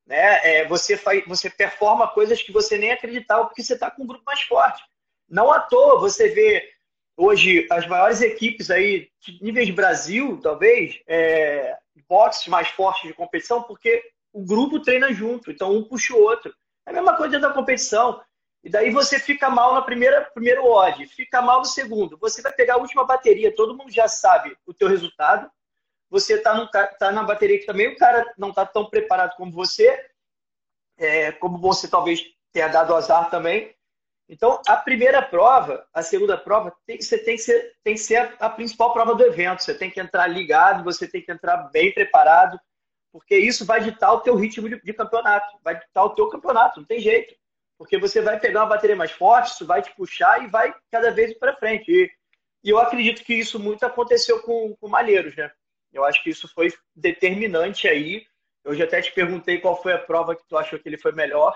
Né? 0.05 0.61
É, 0.61 0.67
você, 0.67 0.97
faz, 0.97 1.23
você 1.25 1.49
performa 1.49 2.07
coisas 2.07 2.41
que 2.41 2.51
você 2.51 2.77
nem 2.77 2.91
acreditava 2.91 3.45
porque 3.45 3.63
você 3.63 3.73
está 3.73 3.89
com 3.89 4.03
um 4.03 4.07
grupo 4.07 4.23
mais 4.25 4.41
forte. 4.41 4.83
Não 5.29 5.51
à 5.51 5.59
toa 5.59 5.99
você 5.99 6.29
vê 6.29 6.69
hoje 7.15 7.67
as 7.71 7.87
maiores 7.87 8.21
equipes 8.21 8.69
aí, 8.69 9.09
níveis 9.41 9.69
Brasil, 9.69 10.39
talvez, 10.41 10.99
é, 11.07 11.77
boxes 12.07 12.47
mais 12.47 12.67
fortes 12.69 13.07
de 13.07 13.13
competição, 13.13 13.63
porque 13.63 14.03
o 14.31 14.43
grupo 14.43 14.81
treina 14.81 15.13
junto, 15.13 15.51
então 15.51 15.75
um 15.75 15.83
puxa 15.83 16.13
o 16.13 16.21
outro. 16.21 16.53
É 16.85 16.89
a 16.89 16.93
mesma 16.93 17.15
coisa 17.15 17.39
da 17.39 17.53
competição. 17.53 18.21
E 18.63 18.69
daí 18.69 18.89
você 18.91 19.19
fica 19.19 19.49
mal 19.49 19.73
na 19.73 19.81
primeira 19.81 20.21
primeiro 20.33 20.65
odd, 20.65 21.05
fica 21.07 21.41
mal 21.41 21.59
no 21.59 21.65
segundo. 21.65 22.17
Você 22.17 22.41
vai 22.41 22.51
pegar 22.53 22.75
a 22.75 22.77
última 22.77 23.05
bateria, 23.05 23.53
todo 23.53 23.75
mundo 23.75 23.91
já 23.91 24.07
sabe 24.07 24.55
o 24.65 24.73
teu 24.73 24.87
resultado. 24.87 25.49
Você 26.13 26.35
está 26.35 26.67
tá 26.67 27.11
na 27.11 27.23
bateria 27.23 27.57
que 27.57 27.65
também 27.65 27.87
o 27.87 27.97
cara 27.97 28.23
não 28.37 28.49
está 28.49 28.63
tão 28.67 28.87
preparado 28.87 29.35
como 29.35 29.51
você, 29.51 29.99
é, 30.95 31.31
como 31.31 31.57
você 31.57 31.87
talvez 31.87 32.21
tenha 32.51 32.67
dado 32.67 32.93
azar 32.93 33.31
também. 33.31 33.75
Então, 34.29 34.61
a 34.67 34.77
primeira 34.77 35.23
prova, 35.23 35.87
a 35.91 36.03
segunda 36.03 36.37
prova, 36.37 36.71
tem, 36.85 37.01
você 37.01 37.17
tem 37.17 37.35
que 37.35 37.41
ser, 37.41 37.73
tem 37.83 37.95
que 37.95 37.99
ser 37.99 38.35
a, 38.39 38.47
principal 38.47 38.93
prova 38.93 39.15
do 39.15 39.25
evento. 39.25 39.63
Você 39.63 39.73
tem 39.73 39.89
que 39.89 39.99
entrar 39.99 40.27
ligado, 40.27 40.83
você 40.83 41.07
tem 41.07 41.19
que 41.19 41.31
entrar 41.31 41.57
bem 41.71 41.91
preparado, 41.91 42.59
porque 43.11 43.35
isso 43.35 43.65
vai 43.65 43.81
ditar 43.81 44.13
o 44.13 44.21
teu 44.21 44.35
ritmo 44.35 44.69
de, 44.69 44.79
de 44.79 44.93
campeonato, 44.93 45.57
vai 45.63 45.79
ditar 45.79 46.03
o 46.03 46.11
teu 46.11 46.29
campeonato, 46.29 46.79
não 46.79 46.85
tem 46.85 46.99
jeito. 46.99 47.33
Porque 47.75 47.97
você 47.97 48.21
vai 48.21 48.39
pegar 48.39 48.61
uma 48.61 48.69
bateria 48.69 48.95
mais 48.95 49.11
forte, 49.11 49.53
isso 49.53 49.65
vai 49.65 49.81
te 49.81 49.91
puxar 49.95 50.43
e 50.43 50.47
vai 50.47 50.75
cada 50.91 51.09
vez 51.09 51.33
para 51.39 51.57
frente. 51.57 51.91
E, 51.91 52.11
e, 52.63 52.69
eu 52.69 52.77
acredito 52.77 53.23
que 53.23 53.33
isso 53.33 53.59
muito 53.59 53.83
aconteceu 53.83 54.43
com, 54.43 54.75
com 54.75 54.87
Malheiros, 54.87 55.35
né? 55.35 55.51
Eu 55.93 56.03
acho 56.03 56.23
que 56.23 56.29
isso 56.29 56.47
foi 56.47 56.73
determinante 56.95 57.87
aí. 57.87 58.25
Eu 58.63 58.73
já 58.73 58.85
até 58.85 59.01
te 59.01 59.11
perguntei 59.11 59.59
qual 59.59 59.81
foi 59.81 59.93
a 59.93 59.99
prova 59.99 60.35
que 60.35 60.47
tu 60.47 60.57
achou 60.57 60.79
que 60.79 60.89
ele 60.89 60.97
foi 60.97 61.11
melhor, 61.11 61.55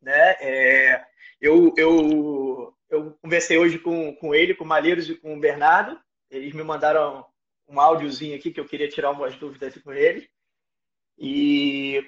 né? 0.00 0.36
É, 0.40 1.06
eu, 1.40 1.72
eu, 1.76 2.74
eu 2.90 3.12
conversei 3.22 3.58
hoje 3.58 3.78
com, 3.78 4.14
com 4.16 4.34
ele, 4.34 4.54
com 4.54 4.64
o 4.64 4.66
Malheiros 4.66 5.08
e 5.08 5.14
com 5.14 5.36
o 5.36 5.40
Bernardo. 5.40 6.00
Eles 6.30 6.52
me 6.52 6.62
mandaram 6.62 7.26
um 7.68 7.80
áudiozinho 7.80 8.36
aqui 8.36 8.50
que 8.50 8.60
eu 8.60 8.66
queria 8.66 8.88
tirar 8.88 9.10
umas 9.10 9.36
dúvidas 9.36 9.76
com 9.78 9.92
ele. 9.92 10.28
E 11.18 12.04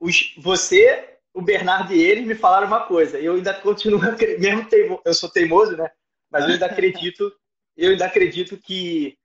os, 0.00 0.34
você, 0.36 1.18
o 1.32 1.40
Bernardo 1.40 1.94
e 1.94 2.02
eles 2.02 2.26
me 2.26 2.34
falaram 2.34 2.66
uma 2.66 2.86
coisa. 2.86 3.18
Eu 3.18 3.34
ainda 3.34 3.54
continuo, 3.54 4.00
mesmo 4.38 4.68
teimo, 4.68 5.00
eu 5.04 5.14
sou 5.14 5.30
teimoso, 5.30 5.76
né? 5.76 5.90
Mas 6.30 6.44
eu 6.44 6.52
ainda 6.52 6.66
acredito, 6.66 7.32
eu 7.76 7.90
ainda 7.90 8.06
acredito 8.06 8.56
que 8.56 9.16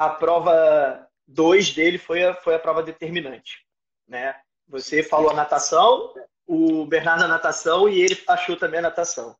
a 0.00 0.08
prova 0.08 1.06
2 1.26 1.74
dele 1.74 1.98
foi 1.98 2.24
a, 2.24 2.34
foi 2.34 2.54
a 2.54 2.58
prova 2.58 2.82
determinante, 2.82 3.66
né? 4.08 4.40
Você 4.66 5.02
falou 5.02 5.30
a 5.30 5.34
natação, 5.34 6.14
o 6.46 6.86
Bernardo 6.86 7.20
na 7.20 7.28
natação 7.28 7.86
e 7.86 8.00
ele 8.00 8.18
achou 8.26 8.56
também 8.56 8.78
a 8.78 8.84
natação. 8.84 9.36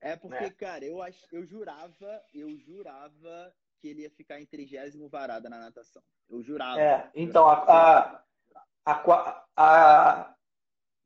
É 0.00 0.16
porque, 0.16 0.44
né? 0.44 0.50
cara, 0.50 0.82
eu, 0.82 1.02
ach... 1.02 1.14
eu 1.30 1.44
jurava, 1.44 2.22
eu 2.32 2.56
jurava 2.56 3.52
que 3.78 3.88
ele 3.88 4.02
ia 4.02 4.10
ficar 4.10 4.40
em 4.40 4.46
trigésimo 4.46 5.10
varada 5.10 5.46
na 5.50 5.58
natação. 5.58 6.00
Eu 6.30 6.42
jurava. 6.42 6.80
É, 6.80 7.10
então, 7.14 7.46
a, 7.46 8.22
a, 8.86 8.92
a, 8.94 9.44
a 9.56 10.34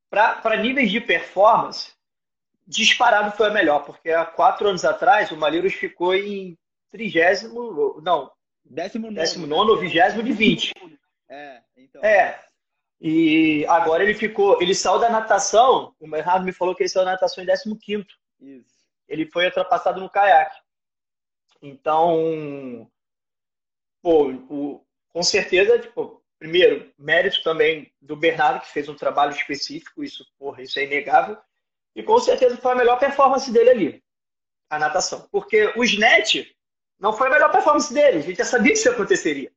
para 0.08 0.56
níveis 0.58 0.92
de 0.92 1.00
performance, 1.00 1.92
disparado 2.64 3.36
foi 3.36 3.48
a 3.48 3.52
melhor, 3.52 3.84
porque 3.84 4.10
há 4.10 4.24
quatro 4.24 4.68
anos 4.68 4.84
atrás 4.84 5.32
o 5.32 5.36
Malheiros 5.36 5.72
ficou 5.72 6.14
em 6.14 6.56
trigésimo, 6.92 8.00
não, 8.00 8.30
décimo 8.64 9.06
nono, 9.06 9.16
décimo 9.16 9.46
nono 9.46 9.76
vigésimo 9.76 10.22
de 10.22 10.32
vinte. 10.32 10.72
É, 11.28 11.62
então. 11.76 12.02
É, 12.02 12.38
e 13.04 13.66
agora 13.66 14.04
ele 14.04 14.14
ficou, 14.14 14.62
ele 14.62 14.74
saiu 14.76 15.00
da 15.00 15.10
natação, 15.10 15.92
o 15.98 16.08
Bernardo 16.08 16.44
me 16.44 16.52
falou 16.52 16.72
que 16.72 16.82
ele 16.82 16.88
saiu 16.88 17.04
da 17.04 17.12
natação 17.12 17.42
em 17.42 17.46
15 17.46 18.06
Isso. 18.40 18.86
Ele 19.08 19.26
foi 19.26 19.46
ultrapassado 19.46 20.00
no 20.00 20.08
caiaque. 20.08 20.56
Então, 21.60 22.88
pô, 24.00 24.30
o, 24.48 24.86
com 25.08 25.22
certeza, 25.22 25.80
tipo, 25.80 26.22
primeiro, 26.38 26.92
mérito 26.96 27.42
também 27.42 27.92
do 28.00 28.14
Bernardo, 28.14 28.60
que 28.60 28.70
fez 28.70 28.88
um 28.88 28.94
trabalho 28.94 29.32
específico, 29.32 30.04
isso, 30.04 30.24
porra, 30.38 30.62
isso 30.62 30.78
é 30.78 30.84
inegável. 30.84 31.36
E 31.96 32.02
com 32.02 32.18
certeza 32.20 32.56
foi 32.56 32.72
a 32.72 32.76
melhor 32.76 32.98
performance 33.00 33.52
dele 33.52 33.70
ali, 33.70 34.04
a 34.70 34.78
natação. 34.78 35.28
Porque 35.30 35.72
o 35.76 35.82
SNET 35.82 36.56
não 37.02 37.12
foi 37.12 37.26
a 37.26 37.30
melhor 37.30 37.50
performance 37.50 37.92
dele, 37.92 38.18
a 38.18 38.20
gente 38.20 38.38
já 38.38 38.44
sabia 38.44 38.72
que 38.72 38.78
isso 38.78 38.88
aconteceria. 38.88 39.50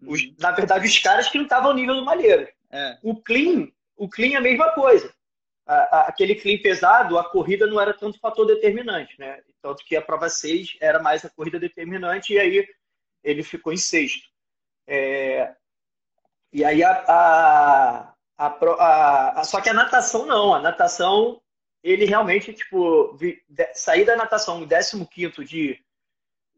Os, 0.00 0.22
uhum. 0.22 0.34
na 0.38 0.50
verdade, 0.52 0.86
os 0.86 0.98
caras 0.98 1.28
que 1.28 1.36
não 1.36 1.44
estavam 1.44 1.68
ao 1.68 1.76
nível 1.76 1.94
do 1.94 2.06
Malheiro. 2.06 2.48
É. 2.70 2.98
O 3.02 3.14
clean, 3.14 3.68
o 3.94 4.08
clean 4.08 4.32
é 4.32 4.36
a 4.36 4.40
mesma 4.40 4.72
coisa. 4.72 5.14
A, 5.66 5.74
a, 5.74 6.00
aquele 6.08 6.34
clean 6.34 6.56
pesado, 6.62 7.18
a 7.18 7.24
corrida 7.28 7.66
não 7.66 7.78
era 7.78 7.92
tanto 7.92 8.18
fator 8.18 8.46
determinante, 8.46 9.14
né? 9.18 9.42
Tanto 9.60 9.84
que 9.84 9.94
a 9.94 10.00
prova 10.00 10.30
6 10.30 10.78
era 10.80 10.98
mais 10.98 11.22
a 11.22 11.28
corrida 11.28 11.60
determinante 11.60 12.32
e 12.32 12.38
aí 12.38 12.66
ele 13.22 13.42
ficou 13.42 13.74
em 13.74 13.76
sexto. 13.76 14.26
É... 14.86 15.54
E 16.50 16.64
aí 16.64 16.82
a, 16.82 18.14
a, 18.38 19.44
Só 19.44 19.60
que 19.60 19.68
a 19.68 19.74
natação 19.74 20.24
não. 20.24 20.54
A 20.54 20.60
natação, 20.60 21.42
ele 21.82 22.06
realmente, 22.06 22.54
tipo, 22.54 23.14
vi, 23.16 23.42
de, 23.46 23.74
sair 23.74 24.06
da 24.06 24.16
natação 24.16 24.62
em 24.62 24.66
15 24.66 25.44
de 25.44 25.84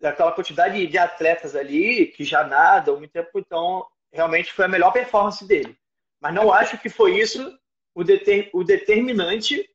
daquela 0.01 0.33
quantidade 0.33 0.87
de 0.87 0.99
atletas 0.99 1.55
ali 1.55 2.07
que 2.07 2.25
já 2.25 2.47
nadam 2.47 2.99
muito 2.99 3.11
tempo, 3.11 3.39
então 3.39 3.87
realmente 4.13 4.53
foi 4.53 4.65
a 4.65 4.69
melhor 4.69 4.93
performance 4.93 5.47
dele. 5.47 5.77
Mas 6.21 6.35
não 6.35 6.53
acho 6.53 6.79
que 6.79 6.89
foi 6.89 7.19
isso 7.19 7.59
o, 7.95 8.05
deter, 8.05 8.51
o 8.53 8.65
determinante 8.65 9.69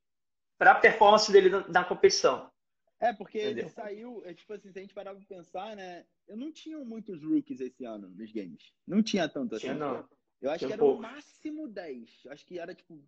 para 0.57 0.71
a 0.71 0.75
performance 0.75 1.31
dele 1.31 1.49
na, 1.49 1.67
na, 1.67 1.83
competição. 1.83 2.51
É, 2.99 3.11
porque 3.11 3.39
Entendeu? 3.39 3.65
ele 3.65 3.69
saiu, 3.69 4.21
é, 4.25 4.33
tipo 4.33 4.53
assim, 4.53 4.71
se 4.71 4.79
a 4.79 4.81
gente 4.81 4.93
parar 4.93 5.13
para 5.13 5.25
pensar, 5.25 5.75
né? 5.75 6.05
Eu 6.27 6.37
não 6.37 6.51
tinha 6.51 6.79
muitos 6.79 7.21
rookies 7.21 7.59
esse 7.59 7.83
ano 7.83 8.09
nos 8.09 8.31
games. 8.31 8.71
Não 8.87 9.03
tinha 9.03 9.27
tanto 9.27 9.55
assim. 9.55 9.67
Tinha, 9.67 9.75
não. 9.75 10.07
Eu 10.41 10.51
acho 10.51 10.59
tinha 10.59 10.69
que 10.69 10.73
era 10.73 10.81
pouco. 10.81 11.01
no 11.01 11.07
máximo 11.07 11.67
10. 11.67 12.27
Acho 12.29 12.45
que 12.45 12.59
era, 12.59 12.73
tipo, 12.73 13.03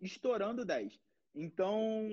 estourando 0.00 0.64
10. 0.64 1.00
Então, 1.34 2.06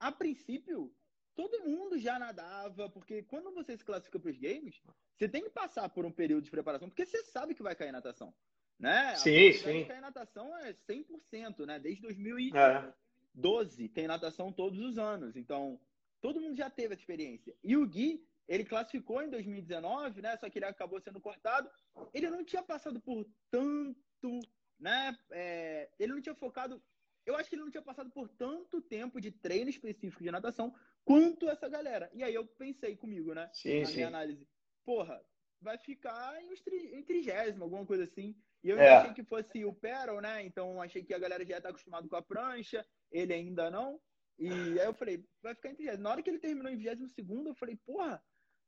a 0.00 0.10
princípio, 0.10 0.92
todo 1.38 1.64
mundo 1.64 1.98
já 1.98 2.18
nadava, 2.18 2.90
porque 2.90 3.22
quando 3.22 3.54
você 3.54 3.76
se 3.76 3.84
classifica 3.84 4.18
para 4.18 4.30
os 4.30 4.38
games, 4.38 4.82
você 5.16 5.28
tem 5.28 5.44
que 5.44 5.50
passar 5.50 5.88
por 5.88 6.04
um 6.04 6.10
período 6.10 6.44
de 6.44 6.50
preparação, 6.50 6.88
porque 6.88 7.06
você 7.06 7.22
sabe 7.22 7.54
que 7.54 7.62
vai 7.62 7.76
cair 7.76 7.92
natação 7.92 8.34
né? 8.78 9.16
Sim, 9.16 9.48
a 9.48 9.52
sim. 9.54 9.90
A 9.90 10.00
natação 10.00 10.56
é 10.58 10.72
100%, 10.72 11.66
né? 11.66 11.78
Desde 11.78 12.02
2012 12.02 13.84
é. 13.84 13.88
tem 13.88 14.06
natação 14.06 14.52
todos 14.52 14.78
os 14.78 14.98
anos. 14.98 15.36
Então, 15.36 15.80
todo 16.20 16.40
mundo 16.40 16.56
já 16.56 16.70
teve 16.70 16.94
essa 16.94 17.02
experiência. 17.02 17.54
E 17.62 17.76
o 17.76 17.86
Gui, 17.86 18.24
ele 18.46 18.64
classificou 18.64 19.20
em 19.22 19.30
2019, 19.30 20.22
né? 20.22 20.36
Só 20.36 20.48
que 20.48 20.58
ele 20.58 20.66
acabou 20.66 21.00
sendo 21.00 21.20
cortado. 21.20 21.68
Ele 22.14 22.30
não 22.30 22.44
tinha 22.44 22.62
passado 22.62 23.00
por 23.00 23.26
tanto, 23.50 24.40
né? 24.78 25.18
É, 25.32 25.90
ele 25.98 26.12
não 26.12 26.20
tinha 26.20 26.34
focado. 26.34 26.80
Eu 27.26 27.36
acho 27.36 27.48
que 27.50 27.56
ele 27.56 27.62
não 27.62 27.70
tinha 27.70 27.82
passado 27.82 28.10
por 28.10 28.28
tanto 28.28 28.80
tempo 28.80 29.20
de 29.20 29.30
treino 29.30 29.68
específico 29.68 30.22
de 30.22 30.30
natação 30.30 30.74
quanto 31.04 31.48
essa 31.48 31.68
galera. 31.68 32.10
E 32.12 32.22
aí 32.22 32.34
eu 32.34 32.46
pensei 32.46 32.96
comigo, 32.96 33.34
né? 33.34 33.48
Sim, 33.52 33.80
na 33.80 33.86
sim. 33.86 33.94
minha 33.96 34.08
análise. 34.08 34.46
Porra, 34.84 35.20
vai 35.60 35.78
ficar 35.78 36.40
em, 36.42 37.02
trigésimo, 37.02 37.64
alguma 37.64 37.84
coisa 37.84 38.04
assim. 38.04 38.34
E 38.62 38.70
eu 38.70 38.78
é. 38.78 38.96
achei 38.96 39.14
que 39.14 39.24
fosse 39.24 39.64
o 39.64 39.72
Peril, 39.72 40.20
né? 40.20 40.44
Então 40.44 40.80
achei 40.82 41.02
que 41.02 41.14
a 41.14 41.18
galera 41.18 41.44
já 41.44 41.58
está 41.58 41.68
acostumado 41.68 42.08
com 42.08 42.16
a 42.16 42.22
prancha, 42.22 42.84
ele 43.10 43.32
ainda 43.32 43.70
não. 43.70 44.00
E 44.38 44.50
aí 44.50 44.86
eu 44.86 44.94
falei, 44.94 45.24
vai 45.42 45.54
ficar 45.54 45.70
em 45.70 45.74
30. 45.74 45.96
Na 45.98 46.10
hora 46.10 46.22
que 46.22 46.30
ele 46.30 46.38
terminou 46.38 46.70
em 46.70 46.76
22 46.76 47.46
eu 47.46 47.54
falei, 47.54 47.76
porra, 47.84 48.22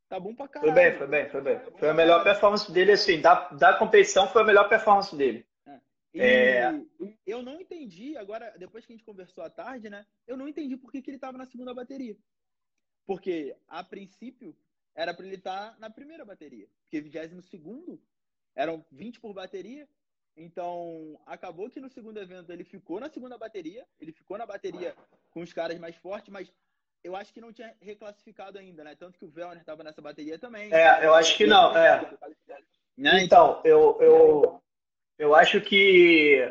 tá 0.08 0.18
bom 0.18 0.34
pra 0.34 0.48
caralho. 0.48 0.72
Foi 0.72 0.82
bem, 0.82 0.98
foi 0.98 1.06
bem, 1.06 1.28
foi 1.30 1.40
bem. 1.40 1.60
Foi 1.78 1.88
a 1.88 1.94
melhor 1.94 2.24
performance 2.24 2.70
dele, 2.72 2.92
assim, 2.92 3.20
da, 3.20 3.48
da 3.50 3.74
competição 3.74 4.28
foi 4.28 4.42
a 4.42 4.44
melhor 4.44 4.68
performance 4.68 5.14
dele. 5.14 5.46
E 6.12 6.20
é... 6.20 6.80
eu 7.26 7.42
não 7.42 7.60
entendi, 7.60 8.16
agora, 8.16 8.52
depois 8.58 8.84
que 8.84 8.92
a 8.92 8.96
gente 8.96 9.04
conversou 9.04 9.44
à 9.44 9.50
tarde, 9.50 9.88
né? 9.88 10.04
Eu 10.26 10.36
não 10.36 10.48
entendi 10.48 10.76
por 10.76 10.90
que, 10.90 11.00
que 11.00 11.10
ele 11.10 11.18
tava 11.18 11.38
na 11.38 11.46
segunda 11.46 11.72
bateria. 11.72 12.16
Porque, 13.06 13.56
a 13.68 13.82
princípio, 13.82 14.56
era 14.94 15.14
para 15.14 15.26
ele 15.26 15.36
estar 15.36 15.72
tá 15.72 15.76
na 15.78 15.88
primeira 15.88 16.24
bateria. 16.24 16.68
Porque 16.82 17.00
22 17.00 17.44
segundo 17.46 18.00
eram 18.54 18.84
20 18.90 19.20
por 19.20 19.32
bateria. 19.32 19.88
Então, 20.36 21.20
acabou 21.26 21.68
que 21.70 21.80
no 21.80 21.88
segundo 21.88 22.18
evento 22.18 22.50
ele 22.50 22.64
ficou 22.64 22.98
na 23.00 23.10
segunda 23.10 23.36
bateria, 23.36 23.86
ele 24.00 24.12
ficou 24.12 24.38
na 24.38 24.46
bateria 24.46 24.96
com 25.30 25.40
os 25.40 25.52
caras 25.52 25.78
mais 25.78 25.96
fortes, 25.96 26.32
mas 26.32 26.52
eu 27.02 27.16
acho 27.16 27.32
que 27.32 27.40
não 27.40 27.52
tinha 27.52 27.74
reclassificado 27.80 28.58
ainda, 28.58 28.84
né? 28.84 28.94
Tanto 28.94 29.18
que 29.18 29.24
o 29.24 29.30
Velner 29.30 29.58
estava 29.58 29.82
nessa 29.82 30.00
bateria 30.00 30.38
também. 30.38 30.72
É, 30.72 31.04
eu 31.04 31.14
acho 31.14 31.36
que 31.36 31.46
não, 31.46 31.76
é. 31.76 32.16
Né? 32.96 33.22
Então, 33.22 33.60
eu, 33.64 33.98
eu, 34.00 34.62
eu 35.20 35.34
acho 35.34 35.60
que. 35.60 36.50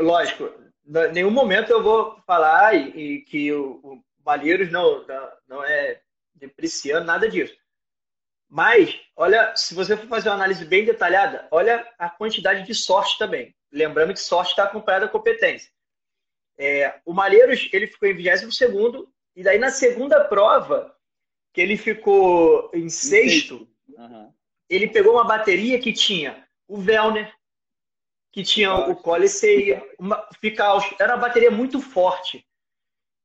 Lógico, 0.00 0.52
em 0.84 1.12
nenhum 1.12 1.30
momento 1.30 1.70
eu 1.70 1.80
vou 1.80 2.20
falar 2.26 2.74
e, 2.74 2.88
e 2.88 3.20
que 3.22 3.52
o, 3.52 3.80
o 3.82 4.04
Malheiros 4.24 4.70
não, 4.70 5.06
não 5.46 5.64
é 5.64 6.00
depreciando 6.34 7.06
nada 7.06 7.28
disso. 7.28 7.56
Mas, 8.48 9.00
olha, 9.16 9.54
se 9.56 9.74
você 9.74 9.96
for 9.96 10.08
fazer 10.08 10.28
uma 10.28 10.34
análise 10.34 10.64
bem 10.64 10.84
detalhada, 10.84 11.46
olha 11.52 11.88
a 11.98 12.10
quantidade 12.10 12.66
de 12.66 12.74
sorte 12.74 13.16
também. 13.16 13.54
Lembrando 13.70 14.12
que 14.12 14.20
sorte 14.20 14.50
está 14.50 14.64
acompanhada 14.64 15.06
da 15.06 15.12
competência. 15.12 15.70
É, 16.58 17.00
o 17.06 17.14
Malheiros, 17.14 17.68
ele 17.72 17.86
ficou 17.86 18.08
em 18.08 18.14
22 18.14 18.54
segundo 18.56 19.08
e 19.34 19.42
daí 19.42 19.58
na 19.58 19.70
segunda 19.70 20.22
prova, 20.24 20.94
que 21.52 21.60
ele 21.60 21.76
ficou 21.76 22.70
em 22.74 22.88
sexto, 22.88 23.68
uhum. 23.88 24.32
ele 24.68 24.88
pegou 24.88 25.14
uma 25.14 25.24
bateria 25.24 25.78
que 25.78 25.92
tinha 25.92 26.46
o 26.72 26.78
Velner, 26.78 27.30
que 28.32 28.42
tinha 28.42 28.74
o 28.74 28.96
Colisei, 28.96 29.78
uma 29.98 30.26
Ficaus. 30.40 30.84
Era 30.98 31.14
uma 31.14 31.20
bateria 31.20 31.50
muito 31.50 31.80
forte. 31.82 32.46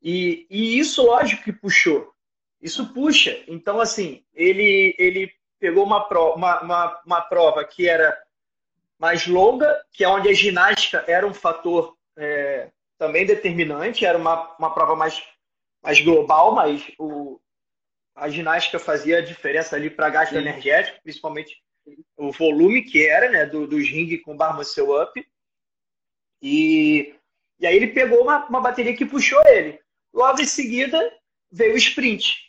E, 0.02 0.46
e 0.50 0.78
isso, 0.78 1.06
lógico, 1.06 1.44
que 1.44 1.54
puxou. 1.54 2.14
Isso 2.62 2.94
puxa. 2.94 3.42
Então, 3.48 3.80
assim, 3.80 4.26
ele, 4.34 4.94
ele 5.00 5.32
pegou 5.58 5.86
uma, 5.86 6.10
pro, 6.10 6.34
uma, 6.34 6.60
uma, 6.62 7.02
uma 7.06 7.22
prova 7.22 7.64
que 7.64 7.88
era 7.88 8.18
mais 9.00 9.26
longa, 9.26 9.82
que 9.94 10.04
é 10.04 10.10
onde 10.10 10.28
a 10.28 10.34
ginástica 10.34 11.06
era 11.08 11.26
um 11.26 11.34
fator 11.34 11.96
é, 12.18 12.70
também 12.98 13.26
determinante, 13.26 14.06
era 14.06 14.18
uma, 14.18 14.56
uma 14.58 14.74
prova 14.74 14.94
mais, 14.96 15.24
mais 15.82 16.02
global, 16.02 16.54
mas 16.54 16.84
o, 17.00 17.40
a 18.14 18.28
ginástica 18.28 18.78
fazia 18.78 19.20
a 19.20 19.26
diferença 19.26 19.76
ali 19.76 19.90
para 19.90 20.10
gasto 20.10 20.32
Sim. 20.32 20.40
energético, 20.40 21.02
principalmente 21.02 21.62
o 22.18 22.32
volume 22.32 22.84
que 22.84 23.06
era, 23.08 23.30
né, 23.30 23.46
do, 23.46 23.68
dos 23.68 23.88
ring 23.90 24.18
com 24.18 24.36
bar 24.36 24.56
muscle 24.56 25.02
up. 25.02 25.28
E, 26.42 27.16
e 27.60 27.68
aí 27.68 27.76
ele 27.76 27.88
pegou 27.88 28.22
uma, 28.22 28.46
uma 28.48 28.62
bateria 28.62 28.96
que 28.96 29.06
puxou 29.06 29.42
ele. 29.48 29.80
Logo 30.14 30.42
em 30.42 30.46
seguida 30.46 31.00
veio 31.52 31.74
o 31.74 31.78
sprint. 31.78 32.48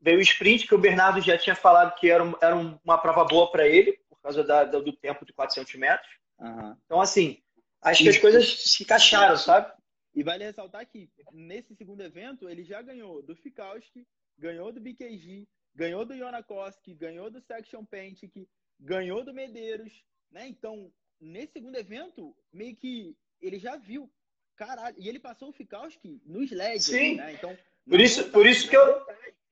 Veio 0.00 0.18
o 0.18 0.22
sprint, 0.22 0.66
que 0.66 0.74
o 0.74 0.78
Bernardo 0.78 1.20
já 1.20 1.38
tinha 1.38 1.54
falado 1.54 1.98
que 1.98 2.10
era, 2.10 2.24
era 2.40 2.56
uma 2.56 2.98
prova 2.98 3.24
boa 3.24 3.50
para 3.50 3.66
ele, 3.66 3.92
por 4.08 4.18
causa 4.20 4.42
da, 4.42 4.64
do 4.64 4.92
tempo 4.92 5.24
de 5.24 5.32
400 5.32 5.74
metros. 5.76 6.10
Uhum. 6.38 6.76
Então, 6.84 7.00
assim, 7.00 7.40
acho 7.80 8.02
que 8.02 8.08
as 8.08 8.18
coisas 8.18 8.64
se 8.64 8.82
encaixaram, 8.82 9.36
sabe? 9.36 9.72
E 10.14 10.22
vale 10.22 10.44
ressaltar 10.44 10.86
que 10.86 11.08
nesse 11.32 11.74
segundo 11.74 12.02
evento 12.02 12.48
ele 12.48 12.64
já 12.64 12.82
ganhou 12.82 13.22
do 13.22 13.34
Fikowski, 13.34 14.06
ganhou 14.36 14.72
do 14.72 14.80
BKG, 14.80 15.46
ganhou 15.74 16.04
do 16.04 16.14
Yonakoski, 16.14 16.94
ganhou 16.94 17.30
do 17.30 17.40
Section 17.40 17.84
Pentic, 17.84 18.48
ganhou 18.78 19.24
do 19.24 19.32
Medeiros, 19.32 20.04
né? 20.30 20.46
Então, 20.48 20.92
nesse 21.20 21.54
segundo 21.54 21.76
evento, 21.76 22.34
meio 22.52 22.76
que 22.76 23.16
ele 23.40 23.58
já 23.58 23.76
viu. 23.76 24.10
Caralho, 24.56 24.96
e 24.98 25.08
ele 25.08 25.18
passou 25.18 25.48
o 25.48 25.52
Fikowski 25.52 26.20
nos 26.24 26.50
LEDs, 26.50 26.84
Sim. 26.84 27.16
né? 27.16 27.32
Então, 27.32 27.56
por 27.88 28.00
isso, 28.00 28.30
por 28.30 28.46
isso 28.46 28.68
que 28.68 28.76
eu 28.76 29.02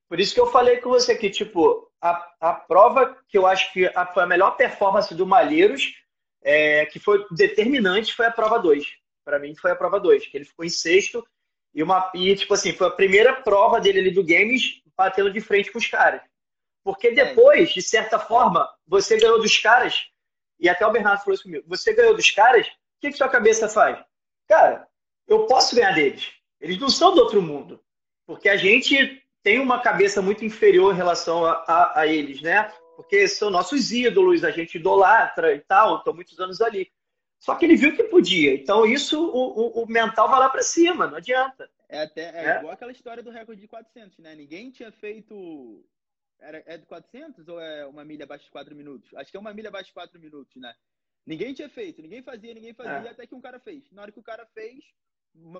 por 0.07 0.19
isso 0.19 0.33
que 0.33 0.41
eu 0.41 0.47
falei 0.47 0.77
com 0.77 0.89
você 0.89 1.15
que, 1.15 1.29
tipo, 1.29 1.89
a, 2.01 2.33
a 2.41 2.53
prova 2.53 3.17
que 3.29 3.37
eu 3.37 3.47
acho 3.47 3.71
que 3.71 3.85
a, 3.95 4.05
foi 4.05 4.23
a 4.23 4.27
melhor 4.27 4.57
performance 4.57 5.15
do 5.15 5.25
Malheiros, 5.25 5.95
é, 6.43 6.85
que 6.87 6.99
foi 6.99 7.25
determinante, 7.31 8.13
foi 8.13 8.25
a 8.25 8.31
prova 8.31 8.59
2. 8.59 8.85
Para 9.23 9.39
mim, 9.39 9.55
foi 9.55 9.71
a 9.71 9.75
prova 9.75 10.01
2, 10.01 10.27
que 10.27 10.35
ele 10.35 10.43
ficou 10.43 10.65
em 10.65 10.69
sexto. 10.69 11.25
E, 11.73 11.81
uma, 11.81 12.11
e, 12.13 12.35
tipo 12.35 12.53
assim, 12.53 12.73
foi 12.73 12.87
a 12.87 12.91
primeira 12.91 13.41
prova 13.41 13.79
dele 13.79 13.99
ali 13.99 14.11
do 14.11 14.21
Games 14.21 14.81
batendo 15.01 15.31
de 15.31 15.41
frente 15.41 15.71
com 15.71 15.79
os 15.79 15.87
caras. 15.87 16.21
Porque 16.83 17.07
é. 17.07 17.11
depois, 17.11 17.71
de 17.71 17.81
certa 17.81 18.19
forma, 18.19 18.69
você 18.87 19.17
ganhou 19.17 19.41
dos 19.41 19.57
caras, 19.57 20.07
e 20.59 20.69
até 20.69 20.85
o 20.85 20.91
Bernardo 20.91 21.19
falou 21.19 21.33
isso 21.33 21.43
comigo, 21.43 21.65
você 21.67 21.93
ganhou 21.93 22.15
dos 22.15 22.29
caras, 22.31 22.67
o 22.67 22.71
que, 23.01 23.11
que 23.11 23.17
sua 23.17 23.29
cabeça 23.29 23.67
faz? 23.67 23.99
Cara, 24.47 24.87
eu 25.27 25.45
posso 25.45 25.75
ganhar 25.75 25.93
deles. 25.93 26.31
Eles 26.59 26.77
não 26.79 26.89
são 26.89 27.13
do 27.13 27.21
outro 27.21 27.41
mundo. 27.41 27.81
Porque 28.25 28.47
a 28.47 28.57
gente 28.57 29.21
tem 29.43 29.59
uma 29.59 29.81
cabeça 29.81 30.21
muito 30.21 30.45
inferior 30.45 30.93
em 30.93 30.97
relação 30.97 31.45
a, 31.45 31.63
a, 31.67 31.99
a, 32.01 32.07
eles, 32.07 32.41
né? 32.41 32.71
Porque 32.95 33.27
são 33.27 33.49
nossos 33.49 33.91
ídolos, 33.91 34.43
a 34.43 34.51
gente 34.51 34.75
idolatra 34.75 35.55
e 35.55 35.59
tal, 35.61 35.97
estão 35.97 36.13
muitos 36.13 36.39
anos 36.39 36.61
ali. 36.61 36.91
Só 37.39 37.55
que 37.55 37.65
ele 37.65 37.75
viu 37.75 37.95
que 37.95 38.03
podia. 38.03 38.53
Então, 38.53 38.85
isso, 38.85 39.19
o, 39.19 39.79
o, 39.79 39.83
o 39.83 39.87
mental 39.87 40.29
vai 40.29 40.39
lá 40.39 40.49
para 40.49 40.61
cima, 40.61 41.07
não 41.07 41.17
adianta. 41.17 41.67
É, 41.91 42.03
até, 42.03 42.21
é, 42.21 42.45
é, 42.45 42.57
igual 42.59 42.71
aquela 42.71 42.93
história 42.93 43.21
do 43.21 43.29
recorde 43.29 43.59
de 43.59 43.67
400, 43.67 44.17
né? 44.19 44.33
Ninguém 44.33 44.71
tinha 44.71 44.91
feito. 44.93 45.85
Era, 46.39 46.63
é 46.65 46.77
de 46.77 46.85
400 46.85 47.47
ou 47.49 47.59
é 47.59 47.85
uma 47.85 48.05
milha 48.05 48.23
abaixo 48.23 48.45
de 48.45 48.51
4 48.51 48.73
minutos? 48.73 49.13
Acho 49.13 49.29
que 49.29 49.35
é 49.35 49.39
uma 49.39 49.53
milha 49.53 49.67
abaixo 49.67 49.87
de 49.87 49.93
4 49.93 50.17
minutos, 50.17 50.55
né? 50.55 50.73
Ninguém 51.25 51.53
tinha 51.53 51.69
feito, 51.69 52.01
ninguém 52.01 52.23
fazia, 52.23 52.53
ninguém 52.53 52.73
fazia, 52.73 53.09
é. 53.09 53.11
até 53.11 53.27
que 53.27 53.35
um 53.35 53.41
cara 53.41 53.59
fez. 53.59 53.91
Na 53.91 54.03
hora 54.03 54.11
que 54.11 54.19
o 54.19 54.23
cara 54.23 54.45
fez, 54.53 54.83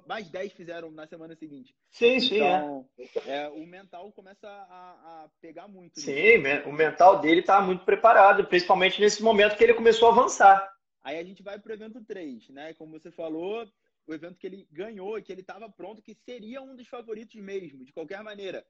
mais 0.07 0.29
10 0.29 0.53
fizeram 0.53 0.89
na 0.89 1.05
semana 1.05 1.35
seguinte. 1.35 1.75
Sim, 1.91 2.19
sim. 2.21 2.37
Então, 2.37 2.89
é. 3.25 3.43
é. 3.43 3.49
o 3.49 3.67
mental 3.67 4.09
começa 4.13 4.47
a, 4.47 5.25
a 5.25 5.29
pegar 5.41 5.67
muito. 5.67 5.99
Sim, 5.99 6.37
nisso. 6.37 6.69
o 6.69 6.71
mental 6.71 7.19
dele 7.19 7.41
está 7.41 7.61
muito 7.61 7.83
preparado, 7.83 8.45
principalmente 8.45 9.01
nesse 9.01 9.21
momento 9.21 9.57
que 9.57 9.63
ele 9.65 9.73
começou 9.73 10.07
a 10.07 10.11
avançar. 10.11 10.73
Aí 11.03 11.19
a 11.19 11.23
gente 11.23 11.43
vai 11.43 11.59
para 11.59 11.71
o 11.71 11.73
evento 11.73 12.01
3, 12.05 12.49
né? 12.49 12.73
Como 12.75 12.97
você 12.97 13.11
falou, 13.11 13.67
o 14.07 14.13
evento 14.13 14.37
que 14.37 14.47
ele 14.47 14.67
ganhou 14.71 15.17
e 15.17 15.21
que 15.21 15.31
ele 15.31 15.41
estava 15.41 15.69
pronto, 15.69 16.01
que 16.01 16.13
seria 16.13 16.61
um 16.61 16.75
dos 16.75 16.87
favoritos 16.87 17.35
mesmo, 17.35 17.85
de 17.85 17.93
qualquer 17.93 18.23
maneira. 18.23 18.65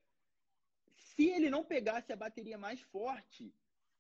Se 0.95 1.29
ele 1.29 1.49
não 1.49 1.63
pegasse 1.63 2.11
a 2.11 2.15
bateria 2.15 2.57
mais 2.57 2.81
forte, 2.81 3.53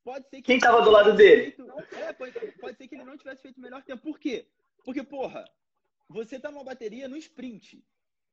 pode 0.03 0.27
ser 0.29 0.37
que. 0.37 0.43
Quem 0.43 0.57
estava 0.57 0.81
do 0.81 0.91
lado 0.91 1.15
dele? 1.15 1.51
Feito... 1.51 1.69
É, 1.95 2.13
pode, 2.13 2.33
pode 2.53 2.77
ser 2.77 2.87
que 2.87 2.95
ele 2.95 3.03
não 3.03 3.17
tivesse 3.17 3.41
feito 3.41 3.57
o 3.57 3.61
melhor 3.61 3.83
tempo. 3.83 4.01
Por 4.01 4.19
quê? 4.19 4.47
Porque, 4.83 5.03
porra, 5.03 5.45
você 6.07 6.39
tá 6.39 6.51
numa 6.51 6.63
bateria 6.63 7.07
no 7.07 7.17
sprint. 7.17 7.83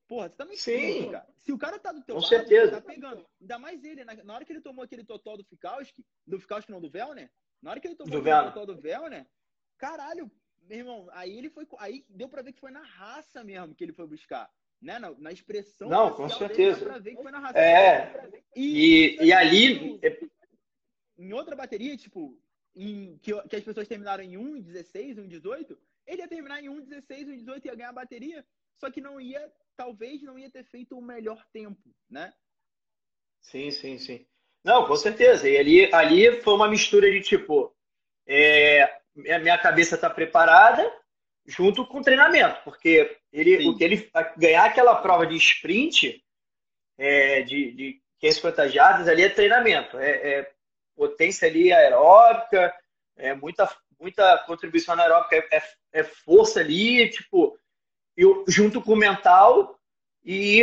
Porra, 0.06 0.28
você 0.28 0.36
tá 0.36 0.44
no 0.44 0.52
sprint, 0.52 1.02
Sim. 1.02 1.10
cara. 1.10 1.28
Se 1.36 1.52
o 1.52 1.58
cara 1.58 1.78
tá 1.78 1.92
do 1.92 2.02
teu 2.02 2.14
Com 2.16 2.22
lado, 2.22 2.30
certeza. 2.30 2.72
tá 2.72 2.80
pegando. 2.80 3.26
Ainda 3.40 3.58
mais 3.58 3.84
ele, 3.84 4.04
na, 4.04 4.14
na 4.14 4.34
hora 4.34 4.44
que 4.44 4.52
ele 4.52 4.62
tomou 4.62 4.84
aquele 4.84 5.04
totó 5.04 5.36
do 5.36 5.44
Fikowski, 5.44 6.04
do 6.26 6.40
Fikowski 6.40 6.72
não, 6.72 6.80
do 6.80 6.90
Velner, 6.90 7.30
na 7.60 7.70
hora 7.70 7.80
que 7.80 7.86
ele 7.86 7.94
tomou 7.94 8.20
do 8.20 8.30
aquele 8.30 8.50
totó 8.52 8.64
do 8.64 8.80
Velner, 8.80 9.28
caralho, 9.76 10.30
meu 10.68 10.78
irmão, 10.78 11.08
aí 11.12 11.36
ele 11.36 11.48
foi. 11.48 11.66
Aí 11.78 12.04
deu 12.08 12.28
pra 12.28 12.42
ver 12.42 12.52
que 12.52 12.60
foi 12.60 12.70
na 12.70 12.82
raça 12.82 13.42
mesmo 13.42 13.74
que 13.74 13.82
ele 13.82 13.92
foi 13.92 14.06
buscar. 14.06 14.50
Né? 14.80 14.98
Na, 14.98 15.10
na 15.12 15.32
expressão. 15.32 15.88
Não, 15.88 16.14
com 16.14 16.28
certeza. 16.28 16.78
Dele, 16.78 16.90
pra 16.90 16.98
ver 16.98 17.16
que 17.16 17.22
foi 17.22 17.32
na 17.32 17.40
raça. 17.40 17.58
É. 17.58 18.30
E, 18.54 19.16
e, 19.20 19.24
e 19.24 19.32
ali. 19.32 20.00
Em 21.16 21.32
outra 21.32 21.56
bateria, 21.56 21.96
tipo, 21.96 22.38
em, 22.76 23.18
que, 23.18 23.32
que 23.48 23.56
as 23.56 23.64
pessoas 23.64 23.88
terminaram 23.88 24.22
em 24.22 24.34
1,16, 24.34 25.16
1,18, 25.16 25.76
ele 26.06 26.22
ia 26.22 26.28
terminar 26.28 26.62
em 26.62 26.68
1,16, 26.68 27.26
1,18 27.26 27.64
ia 27.64 27.74
ganhar 27.74 27.88
a 27.88 27.92
bateria, 27.92 28.46
só 28.78 28.88
que 28.88 29.00
não 29.00 29.20
ia, 29.20 29.52
talvez 29.76 30.22
não 30.22 30.38
ia 30.38 30.48
ter 30.48 30.62
feito 30.64 30.96
o 30.96 31.02
melhor 31.02 31.44
tempo, 31.52 31.92
né? 32.08 32.32
Sim, 33.40 33.72
sim, 33.72 33.98
sim. 33.98 34.26
Não, 34.62 34.86
com 34.86 34.94
certeza. 34.94 35.48
E 35.48 35.56
ali, 35.56 35.92
ali 35.92 36.40
foi 36.42 36.54
uma 36.54 36.68
mistura 36.68 37.10
de 37.10 37.20
tipo, 37.20 37.74
é, 38.26 38.97
minha 39.38 39.58
cabeça 39.58 39.94
está 39.94 40.08
preparada 40.08 40.90
junto 41.46 41.86
com 41.86 41.98
o 41.98 42.02
treinamento, 42.02 42.60
porque 42.62 43.16
ele, 43.32 43.68
o 43.68 43.76
que 43.76 43.84
ele 43.84 44.10
ganhar 44.36 44.66
aquela 44.66 44.96
prova 44.96 45.26
de 45.26 45.34
sprint 45.36 46.22
é, 46.98 47.42
de, 47.42 47.72
de 47.72 48.02
550 48.20 48.68
jardas 48.68 49.08
ali 49.08 49.22
é 49.22 49.28
treinamento, 49.28 49.98
é, 49.98 50.10
é 50.10 50.52
potência 50.94 51.48
ali 51.48 51.72
aeróbica, 51.72 52.74
é 53.16 53.34
muita 53.34 53.66
muita 53.98 54.38
contribuição 54.46 54.94
anaeróbica, 54.94 55.36
é, 55.36 55.56
é, 55.56 55.62
é 55.92 56.04
força 56.04 56.60
ali, 56.60 57.10
tipo, 57.10 57.58
eu, 58.16 58.44
junto 58.46 58.80
com 58.80 58.92
o 58.92 58.96
mental 58.96 59.78
e 60.24 60.62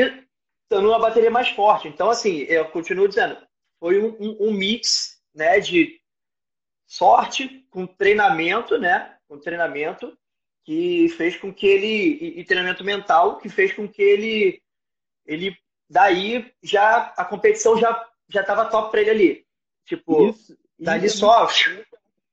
estando 0.63 0.89
uma 0.89 0.99
bateria 0.99 1.29
mais 1.29 1.49
forte. 1.49 1.87
Então, 1.87 2.09
assim, 2.09 2.39
eu 2.43 2.65
continuo 2.69 3.07
dizendo, 3.07 3.37
foi 3.79 4.01
um, 4.01 4.15
um, 4.19 4.47
um 4.47 4.53
mix, 4.53 5.21
né, 5.33 5.59
de 5.59 5.99
sorte 6.87 7.64
com 7.75 7.85
treinamento, 7.85 8.77
né, 8.77 9.17
com 9.27 9.37
treinamento 9.37 10.17
que 10.63 11.09
fez 11.09 11.35
com 11.35 11.53
que 11.53 11.67
ele 11.67 11.87
e, 12.21 12.39
e 12.39 12.45
treinamento 12.45 12.85
mental 12.85 13.37
que 13.37 13.49
fez 13.49 13.73
com 13.73 13.85
que 13.85 14.01
ele 14.01 14.63
ele 15.25 15.57
daí 15.89 16.53
já 16.63 17.13
a 17.17 17.25
competição 17.25 17.77
já 17.77 18.09
já 18.29 18.39
estava 18.39 18.69
top 18.69 18.91
para 18.91 19.01
ele 19.01 19.09
ali. 19.09 19.47
Tipo, 19.83 20.29
isso, 20.29 20.57
dali 20.79 21.07
isso 21.07 21.17
só 21.17 21.49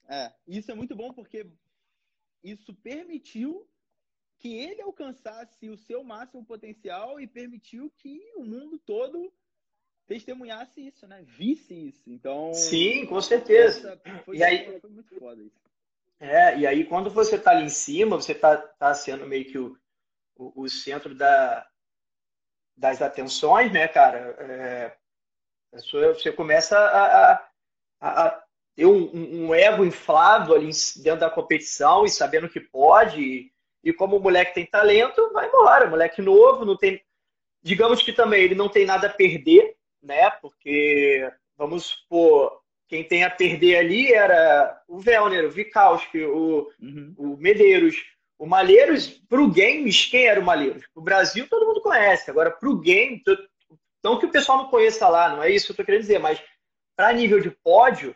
é, 0.09 0.33
isso 0.47 0.71
é 0.71 0.75
muito 0.77 0.95
bom 0.95 1.13
porque 1.13 1.45
isso 2.45 2.73
permitiu 2.75 3.69
que 4.39 4.57
ele 4.57 4.81
alcançasse 4.81 5.69
o 5.69 5.77
seu 5.77 6.05
máximo 6.05 6.45
potencial 6.45 7.21
e 7.21 7.27
permitiu 7.27 7.93
que 7.99 8.33
o 8.37 8.45
mundo 8.45 8.79
todo 8.79 9.33
testemunhasse 10.07 10.87
isso, 10.87 11.07
né? 11.07 11.23
Visse 11.23 11.75
isso. 11.75 12.11
Então. 12.11 12.53
Sim, 12.53 13.07
com 13.07 13.21
certeza. 13.21 14.01
Foi, 14.25 14.37
e 14.37 14.45
aí, 14.45 14.65
foi 14.65 14.73
muito 14.73 14.91
foda 15.23 15.41
isso. 15.41 15.63
É, 16.19 16.59
e 16.59 16.67
aí 16.67 16.85
quando 16.85 17.09
você 17.09 17.39
tá 17.39 17.53
ali 17.53 17.65
em 17.65 17.69
cima, 17.69 18.17
você 18.17 18.35
tá, 18.35 18.57
tá 18.57 18.93
sendo 18.93 19.25
meio 19.25 19.45
que 19.45 19.59
o, 19.59 19.77
o, 20.37 20.63
o 20.63 20.69
centro 20.69 21.15
da, 21.15 21.65
das 22.77 23.01
atenções, 23.01 23.73
né, 23.73 23.87
cara? 23.87 24.37
É, 24.41 24.97
você 25.73 26.33
começa 26.33 26.77
a, 26.77 27.33
a, 28.01 28.27
a, 28.27 28.45
ter 28.75 28.87
um, 28.87 29.11
um, 29.15 29.47
um, 29.47 29.55
ego 29.55 29.85
inflado 29.85 30.55
ali 30.55 30.71
dentro 30.97 31.21
da 31.21 31.31
competição 31.31 32.05
e 32.05 32.11
sabendo 32.11 32.49
que 32.49 32.61
pode. 32.61 33.23
E, 33.23 33.53
e 33.85 33.93
como 33.93 34.17
o 34.17 34.21
moleque 34.21 34.55
tem 34.55 34.67
talento, 34.67 35.33
vai 35.33 35.49
embora. 35.49 35.89
Moleque 35.89 36.21
novo, 36.21 36.65
não 36.65 36.77
tem. 36.77 37.03
Digamos 37.63 38.03
que 38.03 38.13
também 38.13 38.43
ele 38.43 38.55
não 38.55 38.69
tem 38.69 38.85
nada 38.85 39.07
a 39.07 39.13
perder, 39.13 39.77
né? 40.03 40.31
Porque, 40.31 41.33
vamos 41.57 41.87
supor, 41.87 42.62
quem 42.93 43.03
tem 43.03 43.25
a 43.25 43.31
perder 43.31 43.79
ali 43.79 44.13
era 44.13 44.83
o 44.87 44.99
Velner, 44.99 45.47
o 45.47 45.51
Vikowski, 45.51 46.25
o, 46.25 46.71
uhum. 46.79 47.15
o 47.17 47.37
Medeiros. 47.39 47.97
O 48.39 48.45
Malheiros, 48.45 49.09
para 49.31 49.41
o 49.41 49.51
Games, 49.51 50.05
quem 50.05 50.27
era 50.27 50.39
o 50.39 50.45
Malheiros? 50.45 50.85
O 50.95 51.01
Brasil 51.01 51.49
todo 51.49 51.65
mundo 51.65 51.81
conhece. 51.81 52.31
Agora, 52.31 52.51
para 52.51 52.69
o 52.69 52.77
game, 52.77 53.23
não 54.05 54.19
que 54.19 54.27
o 54.27 54.31
pessoal 54.31 54.59
não 54.59 54.69
conheça 54.69 55.09
lá, 55.09 55.31
não 55.31 55.43
é 55.43 55.51
isso 55.51 55.65
que 55.65 55.71
eu 55.71 55.75
estou 55.75 55.87
querendo 55.87 56.03
dizer, 56.03 56.19
mas 56.19 56.43
para 56.95 57.15
nível 57.15 57.41
de 57.41 57.51
pódio, 57.51 58.15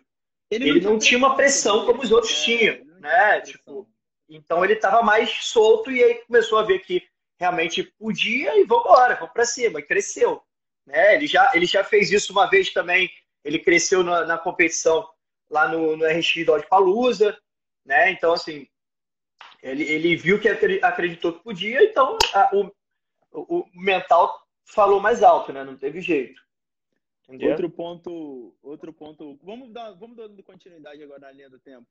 ele, 0.50 0.68
ele 0.68 0.80
não, 0.82 0.98
tinha 0.98 1.16
uma 1.16 1.34
pressão 1.36 1.86
como 1.86 2.02
os 2.02 2.12
outros 2.12 2.32
é, 2.32 2.44
tinham, 2.44 2.84
né? 3.00 3.40
Tipo, 3.40 3.88
então 4.28 4.62
ele 4.62 4.74
estava 4.74 5.00
mais 5.00 5.30
solto 5.46 5.90
e 5.90 6.04
aí 6.04 6.14
começou 6.26 6.58
a 6.58 6.64
ver 6.64 6.80
que 6.80 7.02
realmente 7.40 7.82
podia 7.98 8.60
e 8.60 8.64
vamos 8.64 8.84
embora, 8.84 9.14
vamos 9.14 9.32
para 9.32 9.46
cima, 9.46 9.80
e 9.80 9.82
cresceu. 9.82 10.42
Né? 10.86 11.14
Ele, 11.14 11.26
já, 11.26 11.50
ele 11.54 11.64
já 11.64 11.82
fez 11.82 12.12
isso 12.12 12.30
uma 12.30 12.44
vez 12.44 12.70
também, 12.74 13.10
ele 13.46 13.60
cresceu 13.60 14.02
na, 14.02 14.26
na 14.26 14.36
competição 14.36 15.08
lá 15.48 15.68
no, 15.68 15.96
no 15.96 16.04
RX 16.04 16.44
Dodge 16.44 16.68
Palusa, 16.68 17.38
né? 17.84 18.10
Então, 18.10 18.32
assim, 18.32 18.66
ele, 19.62 19.84
ele 19.84 20.16
viu 20.16 20.40
que 20.40 20.48
acreditou 20.48 21.32
que 21.32 21.44
podia, 21.44 21.82
então 21.84 22.18
a, 22.34 22.50
o, 22.56 22.72
o 23.32 23.66
mental 23.72 24.36
falou 24.64 25.00
mais 25.00 25.22
alto, 25.22 25.52
né? 25.52 25.62
Não 25.62 25.76
teve 25.76 26.00
jeito. 26.00 26.40
Entendeu? 27.28 27.50
Outro 27.50 27.70
ponto, 27.70 28.56
outro 28.62 28.92
ponto. 28.92 29.38
Vamos 29.42 29.72
dar, 29.72 29.92
vamos 29.92 30.16
dando 30.16 30.42
continuidade 30.42 31.02
agora 31.02 31.20
na 31.20 31.32
linha 31.32 31.48
do 31.48 31.60
tempo. 31.60 31.86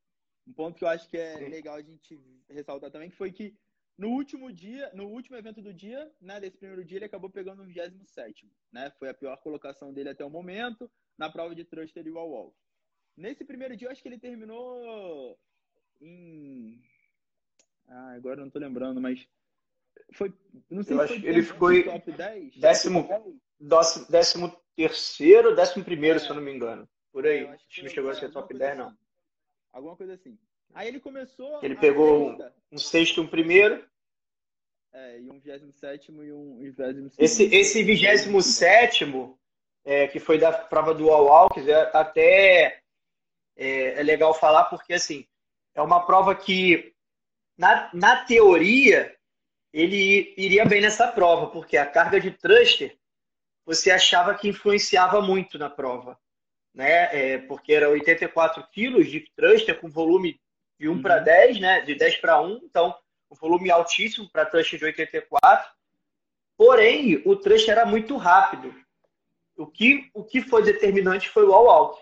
Um 0.45 0.53
ponto 0.53 0.77
que 0.77 0.83
eu 0.83 0.89
acho 0.89 1.09
que 1.09 1.17
é 1.17 1.37
Sim. 1.37 1.47
legal 1.47 1.75
a 1.75 1.81
gente 1.81 2.21
ressaltar 2.49 2.91
também, 2.91 3.09
que 3.09 3.15
foi 3.15 3.31
que 3.31 3.55
no 3.97 4.09
último 4.09 4.51
dia, 4.51 4.91
no 4.93 5.07
último 5.07 5.37
evento 5.37 5.61
do 5.61 5.73
dia, 5.73 6.11
né, 6.19 6.39
desse 6.39 6.57
primeiro 6.57 6.83
dia, 6.83 6.97
ele 6.97 7.05
acabou 7.05 7.29
pegando 7.29 7.61
o 7.61 7.65
27 7.65 8.49
né? 8.71 8.91
Foi 8.99 9.09
a 9.09 9.13
pior 9.13 9.37
colocação 9.37 9.93
dele 9.93 10.09
até 10.09 10.25
o 10.25 10.29
momento, 10.29 10.91
na 11.17 11.29
prova 11.29 11.55
de 11.55 11.63
thruster 11.63 12.05
e 12.05 12.11
wall 12.11 12.29
walk. 12.29 12.55
Nesse 13.15 13.45
primeiro 13.45 13.77
dia, 13.77 13.87
eu 13.87 13.91
acho 13.91 14.01
que 14.01 14.09
ele 14.09 14.19
terminou 14.19 15.39
em 16.01 16.81
ah, 17.87 18.13
agora 18.13 18.41
não 18.41 18.49
tô 18.49 18.59
lembrando, 18.59 18.99
mas 18.99 19.27
foi, 20.13 20.33
não 20.69 20.83
sei 20.83 20.97
eu 20.97 21.07
se 21.07 21.19
que 21.19 21.27
ele 21.27 21.43
ficou 21.43 21.71
em 21.71 21.83
top 21.83 22.11
10, 22.11 22.57
décimo, 22.57 23.07
décimo, 23.59 24.05
décimo 24.09 24.61
terceiro, 24.75 25.55
décimo 25.55 25.85
primeiro, 25.85 26.17
é. 26.17 26.19
se 26.19 26.29
eu 26.29 26.35
não 26.35 26.41
me 26.41 26.53
engano. 26.53 26.87
Por 27.11 27.25
aí. 27.25 27.45
É, 27.45 27.49
acho 27.51 27.67
que 27.69 27.83
não 27.83 27.89
chegou 27.89 28.11
a 28.11 28.15
ser 28.15 28.31
top 28.31 28.53
10, 28.53 28.71
assim. 28.71 28.79
não. 28.79 28.97
Alguma 29.71 29.95
coisa 29.95 30.13
assim. 30.13 30.37
Aí 30.73 30.87
ele 30.87 30.99
começou. 30.99 31.63
Ele 31.63 31.75
pegou 31.75 32.29
sexta. 32.29 32.53
um 32.71 32.77
sexto 32.77 33.17
e 33.17 33.23
um 33.23 33.27
primeiro. 33.27 33.85
É, 34.93 35.19
e 35.19 35.29
um 35.29 35.39
27 35.39 36.09
e 36.09 36.31
um 36.31 36.57
27 36.57 37.15
Esse, 37.17 37.43
esse 37.53 37.83
27 37.83 39.05
é, 39.83 40.07
que 40.07 40.19
foi 40.19 40.39
da 40.39 40.53
prova 40.53 40.93
do 40.93 41.09
All 41.09 41.25
Walks, 41.25 41.67
é, 41.67 41.91
até 41.93 42.81
é, 43.57 43.99
é, 43.99 44.03
legal 44.03 44.33
falar, 44.33 44.65
porque 44.65 44.93
assim, 44.93 45.27
é 45.73 45.81
uma 45.81 46.05
prova 46.05 46.33
que, 46.33 46.93
na, 47.57 47.89
na 47.93 48.25
teoria, 48.25 49.15
ele 49.73 50.33
iria 50.37 50.65
bem 50.65 50.81
nessa 50.81 51.07
prova, 51.07 51.47
porque 51.47 51.75
a 51.75 51.85
carga 51.85 52.19
de 52.19 52.31
thruster 52.31 52.97
você 53.65 53.91
achava 53.91 54.35
que 54.35 54.47
influenciava 54.47 55.21
muito 55.21 55.57
na 55.57 55.69
prova, 55.69 56.17
né? 56.73 57.33
É, 57.33 57.37
porque 57.39 57.73
era 57.73 57.89
84 57.89 58.65
quilos 58.71 59.09
de 59.09 59.21
thruster 59.35 59.79
com 59.79 59.89
volume 59.89 60.39
de 60.79 60.89
1 60.89 60.91
uhum. 60.91 61.01
para 61.01 61.19
10, 61.19 61.59
né? 61.59 61.81
De 61.81 61.95
10 61.95 62.17
para 62.17 62.41
1, 62.41 62.61
então 62.63 62.95
um 63.31 63.35
volume 63.35 63.71
altíssimo 63.71 64.29
para 64.29 64.45
thruster 64.45 64.79
de 64.79 64.85
84. 64.85 65.69
Porém, 66.57 67.21
o 67.25 67.35
thruster 67.35 67.71
era 67.71 67.85
muito 67.85 68.15
rápido. 68.17 68.73
O 69.57 69.65
que, 69.65 70.09
o 70.13 70.23
que 70.23 70.41
foi 70.41 70.63
determinante 70.63 71.29
foi 71.29 71.45
o 71.45 71.53
all-out. 71.53 72.01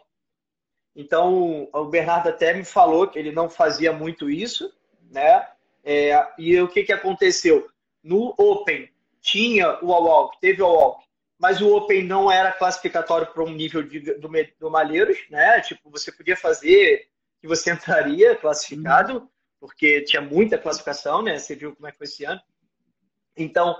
Então, 0.96 1.68
o 1.74 1.86
Bernardo 1.86 2.30
até 2.30 2.54
me 2.54 2.64
falou 2.64 3.08
que 3.08 3.18
ele 3.18 3.32
não 3.32 3.50
fazia 3.50 3.92
muito 3.92 4.30
isso, 4.30 4.72
né? 5.10 5.48
É, 5.84 6.28
e 6.38 6.60
o 6.62 6.68
que, 6.68 6.84
que 6.84 6.94
aconteceu? 6.94 7.68
No 8.04 8.34
Open 8.38 8.90
tinha 9.22 9.80
o 9.84 9.92
all-out, 9.92 10.38
teve 10.40 10.62
o 10.62 10.66
all-out, 10.66 11.04
mas 11.38 11.62
o 11.62 11.76
Open 11.76 12.04
não 12.04 12.32
era 12.32 12.52
classificatório 12.52 13.28
para 13.28 13.44
um 13.44 13.52
nível 13.52 13.84
de, 13.84 14.00
do, 14.00 14.30
do 14.60 14.72
Malheiros, 14.72 15.18
né? 15.30 15.62
Tipo, 15.62 15.90
você 15.90 16.12
podia 16.12 16.38
fazer 16.38 17.08
que 17.44 17.48
você 17.48 17.72
entraria 17.74 18.38
classificado, 18.38 19.20
uhum. 19.20 19.30
porque 19.60 20.02
tinha 20.04 20.22
muita 20.22 20.58
classificação, 20.58 21.22
né? 21.22 21.38
Você 21.38 21.56
viu 21.56 21.76
como 21.76 21.88
é 21.88 21.92
que 21.92 21.98
foi 21.98 22.06
esse 22.06 22.24
ano. 22.24 22.42
Então, 23.36 23.78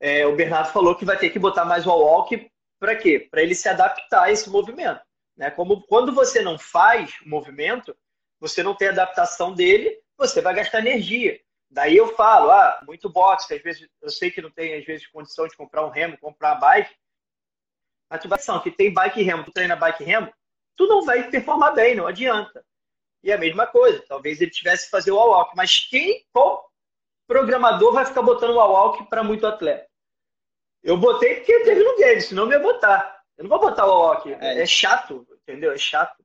é, 0.00 0.26
o 0.26 0.34
Bernardo 0.34 0.72
falou 0.72 0.96
que 0.96 1.04
vai 1.04 1.18
ter 1.18 1.28
que 1.28 1.38
botar 1.38 1.66
mais 1.66 1.86
o 1.86 1.90
walk 1.90 2.50
para 2.80 2.96
quê? 2.96 3.28
Para 3.30 3.42
ele 3.42 3.54
se 3.54 3.68
adaptar 3.68 4.24
a 4.24 4.32
esse 4.32 4.48
movimento. 4.48 5.00
Né? 5.36 5.50
Como 5.50 5.82
quando 5.82 6.14
você 6.14 6.40
não 6.40 6.58
faz 6.58 7.20
o 7.24 7.28
movimento, 7.28 7.94
você 8.40 8.62
não 8.62 8.74
tem 8.74 8.88
adaptação 8.88 9.54
dele, 9.54 10.00
você 10.16 10.40
vai 10.40 10.54
gastar 10.54 10.78
energia. 10.78 11.38
Daí 11.70 11.96
eu 11.96 12.14
falo, 12.14 12.50
ah, 12.50 12.80
muito 12.86 13.08
boxe, 13.08 13.54
às 13.54 13.62
vezes 13.62 13.88
eu 14.00 14.10
sei 14.10 14.30
que 14.30 14.42
não 14.42 14.50
tem 14.50 14.74
às 14.74 14.84
vezes 14.84 15.06
condição 15.06 15.46
de 15.46 15.56
comprar 15.56 15.84
um 15.86 15.90
remo, 15.90 16.18
comprar 16.18 16.56
bike, 16.56 16.94
mas 18.10 18.20
tu 18.20 18.28
vai 18.28 18.38
que 18.62 18.70
tem 18.70 18.92
bike 18.92 19.20
e 19.20 19.22
remo, 19.22 19.44
tu 19.44 19.52
treina 19.52 19.76
bike 19.76 20.02
e 20.02 20.06
remo, 20.06 20.32
tu 20.76 20.86
não 20.86 21.02
vai 21.02 21.30
performar 21.30 21.74
bem, 21.74 21.94
não 21.94 22.06
adianta. 22.06 22.64
E 23.22 23.32
a 23.32 23.38
mesma 23.38 23.66
coisa, 23.66 24.04
talvez 24.08 24.40
ele 24.40 24.50
tivesse 24.50 24.84
que 24.86 24.90
fazer 24.90 25.12
o 25.12 25.16
walk, 25.16 25.54
mas 25.56 25.86
quem, 25.88 26.24
qual 26.32 26.68
programador 27.26 27.92
vai 27.92 28.04
ficar 28.04 28.22
botando 28.22 28.50
o 28.50 28.56
walk 28.56 29.08
para 29.08 29.22
muito 29.22 29.46
atleta? 29.46 29.88
Eu 30.82 30.98
botei 30.98 31.36
porque 31.36 31.60
teve 31.60 31.82
no 31.82 31.96
game, 31.96 32.20
senão 32.20 32.44
eu 32.44 32.52
ia 32.52 32.58
botar. 32.58 33.22
Eu 33.36 33.44
não 33.44 33.48
vou 33.48 33.60
botar 33.60 33.86
o 33.86 33.90
walk, 33.90 34.32
é, 34.32 34.60
é 34.60 34.66
chato, 34.66 35.26
entendeu? 35.42 35.72
É 35.72 35.78
chato. 35.78 36.22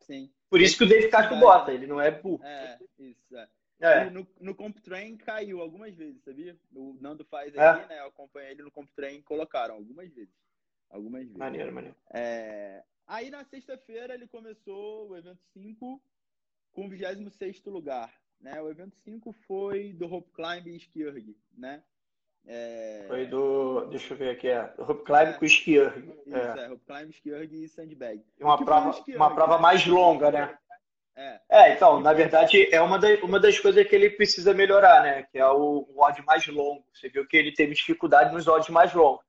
Sim. 0.00 0.30
Por 0.50 0.60
isso 0.60 0.76
que 0.76 0.84
o 0.84 0.88
Dave 0.88 1.08
Castro 1.08 1.36
é. 1.36 1.40
bota, 1.40 1.72
ele 1.72 1.86
não 1.86 2.00
é 2.00 2.10
burro. 2.10 2.44
É, 2.44 2.78
isso, 2.98 3.36
é. 3.36 3.48
É. 3.80 4.08
No, 4.08 4.26
no 4.40 4.54
CompTrain 4.54 5.16
caiu 5.16 5.60
algumas 5.60 5.94
vezes, 5.94 6.22
sabia? 6.22 6.56
O 6.72 6.96
Nando 7.00 7.24
faz 7.24 7.48
aqui, 7.56 7.82
é. 7.82 7.86
né? 7.86 8.00
Eu 8.00 8.06
acompanhei 8.06 8.52
ele 8.52 8.62
no 8.62 8.70
CompTrain 8.70 9.20
colocaram 9.22 9.74
algumas 9.74 10.12
vezes. 10.12 10.34
Algumas 10.90 11.22
vezes. 11.22 11.36
Maneiro, 11.36 11.72
maneiro. 11.72 11.96
É... 12.12 12.82
Aí 13.06 13.30
na 13.30 13.44
sexta-feira 13.44 14.14
ele 14.14 14.26
começou 14.26 15.10
o 15.10 15.16
evento 15.16 15.42
5 15.52 16.00
com 16.74 16.86
o 16.86 16.90
26 16.90 17.64
lugar. 17.66 18.12
Né? 18.40 18.60
O 18.60 18.68
evento 18.68 18.94
5 19.04 19.34
foi 19.46 19.92
do 19.94 20.12
Hope 20.12 20.30
Climb 20.34 20.66
e 20.66 20.76
Skierg, 20.76 21.34
né? 21.56 21.82
É... 22.46 23.04
Foi 23.08 23.26
do. 23.26 23.86
Deixa 23.86 24.12
eu 24.12 24.18
ver 24.18 24.30
aqui, 24.30 24.48
é. 24.48 24.74
Hope 24.76 25.04
Climb 25.04 25.30
é. 25.30 25.32
com 25.32 25.44
Skierg. 25.46 26.14
Isso, 26.26 26.36
é. 26.36 26.64
é, 26.66 26.70
Hope 26.70 26.84
Climb, 26.84 27.10
Skierg 27.10 27.64
e 27.64 27.68
Sandbag. 27.68 28.22
Uma 28.38 28.62
prova, 28.62 29.02
uma 29.08 29.34
prova 29.34 29.56
né? 29.56 29.62
mais 29.62 29.86
longa, 29.86 30.30
né? 30.30 30.58
É. 31.16 31.40
é, 31.48 31.72
então, 31.72 32.00
na 32.00 32.12
verdade, 32.12 32.68
é 32.74 32.80
uma, 32.82 32.98
da, 32.98 33.08
uma 33.22 33.38
das 33.38 33.58
coisas 33.58 33.86
que 33.86 33.94
ele 33.94 34.10
precisa 34.10 34.52
melhorar, 34.52 35.02
né? 35.02 35.22
Que 35.30 35.38
é 35.38 35.46
o, 35.46 35.86
o 35.88 36.02
odd 36.02 36.20
mais 36.26 36.46
longo. 36.48 36.84
Você 36.92 37.08
viu 37.08 37.26
que 37.26 37.36
ele 37.36 37.54
teve 37.54 37.72
dificuldade 37.72 38.34
nos 38.34 38.48
odds 38.48 38.68
mais 38.68 38.92
longos. 38.92 39.24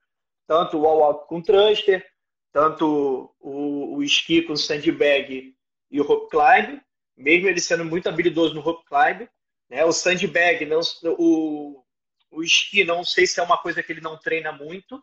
Tanto 0.47 0.77
o 0.77 0.81
wall 0.81 1.19
com 1.19 1.41
thruster, 1.41 2.05
tanto 2.51 3.33
o, 3.39 3.95
o 3.95 4.03
esqui 4.03 4.41
com 4.41 4.55
sandbag 4.55 5.55
e 5.91 6.01
o 6.01 6.03
rope 6.03 6.29
climb, 6.29 6.81
mesmo 7.15 7.47
ele 7.47 7.61
sendo 7.61 7.85
muito 7.85 8.09
habilidoso 8.09 8.53
no 8.53 8.61
rope 8.61 8.85
climb, 8.85 9.29
né? 9.69 9.85
O 9.85 9.91
sandbag, 9.91 10.65
não, 10.65 10.79
o, 11.17 11.83
o 12.31 12.43
esqui, 12.43 12.83
não 12.83 13.03
sei 13.03 13.25
se 13.25 13.39
é 13.39 13.43
uma 13.43 13.57
coisa 13.57 13.81
que 13.81 13.91
ele 13.91 14.01
não 14.01 14.17
treina 14.17 14.51
muito, 14.51 15.01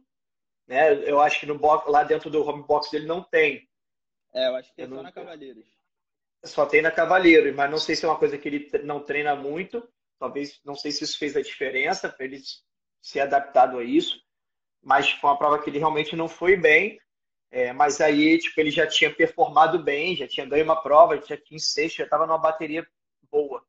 né? 0.66 0.92
Eu 1.08 1.20
acho 1.20 1.40
que 1.40 1.46
no 1.46 1.58
box, 1.58 1.90
lá 1.90 2.04
dentro 2.04 2.30
do 2.30 2.42
home 2.46 2.64
box 2.66 2.90
dele 2.90 3.06
não 3.06 3.22
tem. 3.22 3.68
É, 4.34 4.48
eu 4.48 4.56
acho 4.56 4.74
que 4.74 4.82
é 4.82 4.88
só 4.88 4.94
não... 4.94 5.02
na 5.02 5.12
Cavaleiros. 5.12 5.66
Só 6.44 6.66
tem 6.66 6.82
na 6.82 6.90
Cavaleiros, 6.90 7.54
mas 7.54 7.70
não 7.70 7.78
sei 7.78 7.94
se 7.94 8.04
é 8.04 8.08
uma 8.08 8.18
coisa 8.18 8.36
que 8.36 8.48
ele 8.48 8.70
não 8.84 9.00
treina 9.00 9.36
muito. 9.36 9.86
Talvez, 10.18 10.60
não 10.64 10.74
sei 10.74 10.90
se 10.90 11.04
isso 11.04 11.18
fez 11.18 11.36
a 11.36 11.42
diferença 11.42 12.08
para 12.08 12.24
ele 12.24 12.40
ser 13.00 13.20
adaptado 13.20 13.78
a 13.78 13.84
isso. 13.84 14.20
Mas 14.82 15.10
foi 15.10 15.30
uma 15.30 15.38
prova 15.38 15.62
que 15.62 15.70
ele 15.70 15.78
realmente 15.78 16.16
não 16.16 16.28
foi 16.28 16.56
bem. 16.56 16.98
É, 17.52 17.70
mas 17.70 18.00
aí, 18.00 18.38
tipo, 18.38 18.58
ele 18.58 18.70
já 18.70 18.86
tinha 18.86 19.14
performado 19.14 19.78
bem, 19.78 20.16
já 20.16 20.26
tinha 20.26 20.46
ganho 20.46 20.64
uma 20.64 20.82
prova, 20.82 21.20
já 21.20 21.36
tinha 21.36 21.56
em 21.56 21.60
sexto, 21.60 21.98
já 21.98 22.04
estava 22.04 22.26
numa 22.26 22.38
bateria 22.38 22.86
boa, 23.30 23.62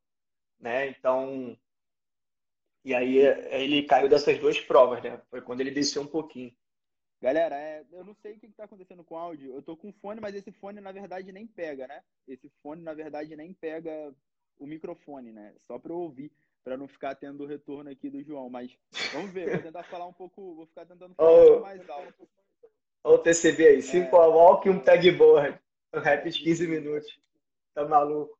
né? 0.57 0.87
Então, 0.87 1.57
e 2.85 2.95
aí 2.95 3.17
ele 3.17 3.83
caiu 3.83 4.07
dessas 4.07 4.39
duas 4.39 4.57
provas, 4.57 5.03
né? 5.03 5.21
Foi 5.29 5.41
quando 5.41 5.59
ele 5.59 5.69
desceu 5.69 6.01
um 6.01 6.07
pouquinho. 6.07 6.55
Galera, 7.21 7.57
é, 7.57 7.85
eu 7.91 8.05
não 8.05 8.13
sei 8.13 8.33
o 8.33 8.39
que 8.39 8.45
está 8.45 8.63
acontecendo 8.63 9.03
com 9.03 9.15
o 9.15 9.17
áudio. 9.17 9.53
Eu 9.53 9.61
tô 9.61 9.75
com 9.75 9.91
fone, 9.91 10.21
mas 10.21 10.33
esse 10.33 10.51
fone 10.53 10.79
na 10.79 10.93
verdade 10.93 11.33
nem 11.33 11.45
pega, 11.45 11.85
né? 11.85 12.01
Esse 12.25 12.49
fone 12.61 12.81
na 12.81 12.93
verdade 12.93 13.35
nem 13.35 13.53
pega 13.53 14.15
o 14.59 14.65
microfone, 14.65 15.33
né? 15.33 15.53
Só 15.67 15.77
para 15.77 15.91
eu 15.91 15.97
ouvir, 15.97 16.31
para 16.63 16.77
não 16.77 16.87
ficar 16.87 17.15
tendo 17.15 17.43
o 17.43 17.47
retorno 17.47 17.89
aqui 17.89 18.09
do 18.09 18.23
João. 18.23 18.49
Mas 18.49 18.73
vamos 19.11 19.31
ver, 19.31 19.49
vou 19.51 19.61
tentar 19.61 19.83
falar 19.83 20.05
um 20.05 20.13
pouco, 20.13 20.55
vou 20.55 20.65
ficar 20.65 20.85
tentando 20.85 21.13
falar 21.15 21.29
oh. 21.29 21.43
um 21.43 21.47
pouco 21.47 21.63
mais 21.63 21.89
alto. 21.89 22.29
Olha 23.03 23.15
o 23.15 23.19
TCB 23.19 23.67
aí, 23.67 23.81
5 23.81 24.15
é... 24.15 24.19
walk 24.27 24.67
e 24.67 24.71
um 24.71 24.79
tag 24.79 25.11
board. 25.11 25.59
Um 25.93 25.99
rap 25.99 26.29
de 26.29 26.39
15 26.39 26.67
minutos. 26.67 27.19
Tá 27.73 27.85
maluco. 27.85 28.37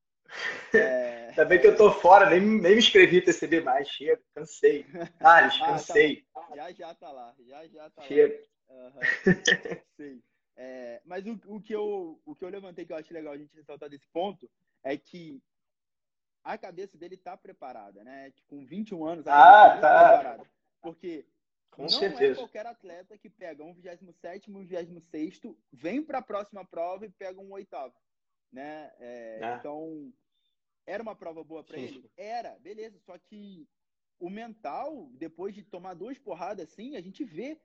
É... 0.73 1.23
Ainda 1.33 1.45
bem 1.45 1.59
que 1.59 1.65
eu 1.65 1.75
tô 1.75 1.91
fora, 1.91 2.29
nem, 2.29 2.39
nem 2.39 2.73
me 2.73 2.77
inscrevi 2.77 3.19
TCB 3.21 3.61
mais. 3.61 3.87
Chega, 3.89 4.21
cansei. 4.35 4.85
Thales, 5.19 5.55
ah, 5.61 5.65
cansei. 5.65 6.25
Tá 6.33 6.47
já 6.55 6.71
já 6.71 6.95
tá 6.95 7.11
lá, 7.11 7.35
já 7.39 7.67
já 7.67 7.89
tá 7.89 8.03
Chega. 8.03 8.39
lá. 8.69 8.75
Uhum. 8.75 9.01
Sei. 9.97 10.21
É, 10.55 11.01
mas 11.03 11.25
o, 11.25 11.39
o, 11.47 11.59
que 11.59 11.73
eu, 11.73 12.21
o 12.23 12.35
que 12.35 12.45
eu 12.45 12.49
levantei 12.49 12.85
que 12.85 12.93
eu 12.93 12.97
acho 12.97 13.13
legal 13.13 13.33
a 13.33 13.37
gente 13.37 13.55
ressaltar 13.55 13.89
desse 13.89 14.07
ponto 14.13 14.47
é 14.83 14.95
que 14.95 15.41
a 16.43 16.57
cabeça 16.57 16.97
dele 16.97 17.17
tá 17.17 17.35
preparada, 17.35 18.03
né? 18.03 18.31
Tipo, 18.31 18.49
com 18.49 18.65
21 18.65 19.05
anos, 19.05 19.27
a 19.27 19.33
ah, 19.33 19.69
tá. 19.69 19.81
tá 19.81 20.07
preparada. 20.09 20.43
Porque 20.81 21.25
com 21.75 21.83
não 21.83 21.87
é 21.87 21.91
certeza. 21.91 22.33
é 22.33 22.35
qualquer 22.35 22.65
atleta 22.65 23.17
que 23.17 23.29
pega 23.29 23.63
um 23.63 23.73
27 23.73 24.51
um 24.51 24.65
26 24.65 25.41
vem 25.71 26.03
para 26.03 26.19
a 26.19 26.21
próxima 26.21 26.63
prova 26.65 27.05
e 27.05 27.09
pega 27.09 27.39
um 27.39 27.51
oitavo, 27.51 27.95
né? 28.51 28.91
É, 28.99 29.39
é. 29.41 29.55
Então, 29.55 30.13
era 30.85 31.01
uma 31.01 31.15
prova 31.15 31.43
boa 31.43 31.63
para 31.63 31.77
ele? 31.77 32.09
Era, 32.15 32.57
beleza. 32.59 32.99
Só 32.99 33.17
que 33.17 33.67
o 34.19 34.29
mental, 34.29 35.09
depois 35.13 35.55
de 35.55 35.63
tomar 35.63 35.93
duas 35.93 36.17
porradas 36.17 36.69
assim, 36.69 36.95
a 36.95 37.01
gente 37.01 37.23
vê. 37.23 37.59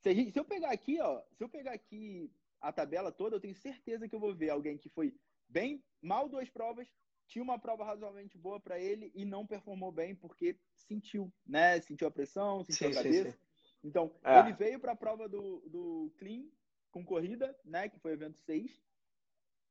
Se, 0.00 0.14
gente, 0.14 0.30
se 0.30 0.38
eu 0.38 0.44
pegar 0.44 0.70
aqui, 0.70 1.00
ó, 1.00 1.20
se 1.32 1.42
eu 1.42 1.48
pegar 1.48 1.72
aqui 1.72 2.32
a 2.60 2.72
tabela 2.72 3.10
toda, 3.10 3.36
eu 3.36 3.40
tenho 3.40 3.54
certeza 3.54 4.08
que 4.08 4.14
eu 4.14 4.20
vou 4.20 4.34
ver 4.34 4.50
alguém 4.50 4.78
que 4.78 4.88
foi 4.88 5.14
bem 5.48 5.82
mal 6.00 6.28
duas 6.28 6.48
provas, 6.48 6.88
tinha 7.26 7.42
uma 7.42 7.58
prova 7.58 7.84
razoavelmente 7.84 8.38
boa 8.38 8.58
para 8.58 8.78
ele 8.78 9.12
e 9.14 9.24
não 9.24 9.46
performou 9.46 9.92
bem 9.92 10.14
porque 10.14 10.58
sentiu, 10.74 11.32
né? 11.46 11.80
Sentiu 11.80 12.06
a 12.06 12.10
pressão, 12.10 12.64
sentiu 12.64 12.90
sim, 12.90 12.98
a 12.98 13.02
cabeça. 13.02 13.30
Sim, 13.30 13.36
sim. 13.36 13.47
Então, 13.82 14.12
é. 14.24 14.40
ele 14.40 14.52
veio 14.52 14.80
para 14.80 14.92
a 14.92 14.96
prova 14.96 15.28
do, 15.28 15.60
do 15.68 16.12
Clean 16.18 16.44
com 16.90 17.04
corrida, 17.04 17.56
né? 17.64 17.88
Que 17.88 17.98
foi 17.98 18.12
o 18.12 18.14
evento 18.14 18.38
6. 18.38 18.82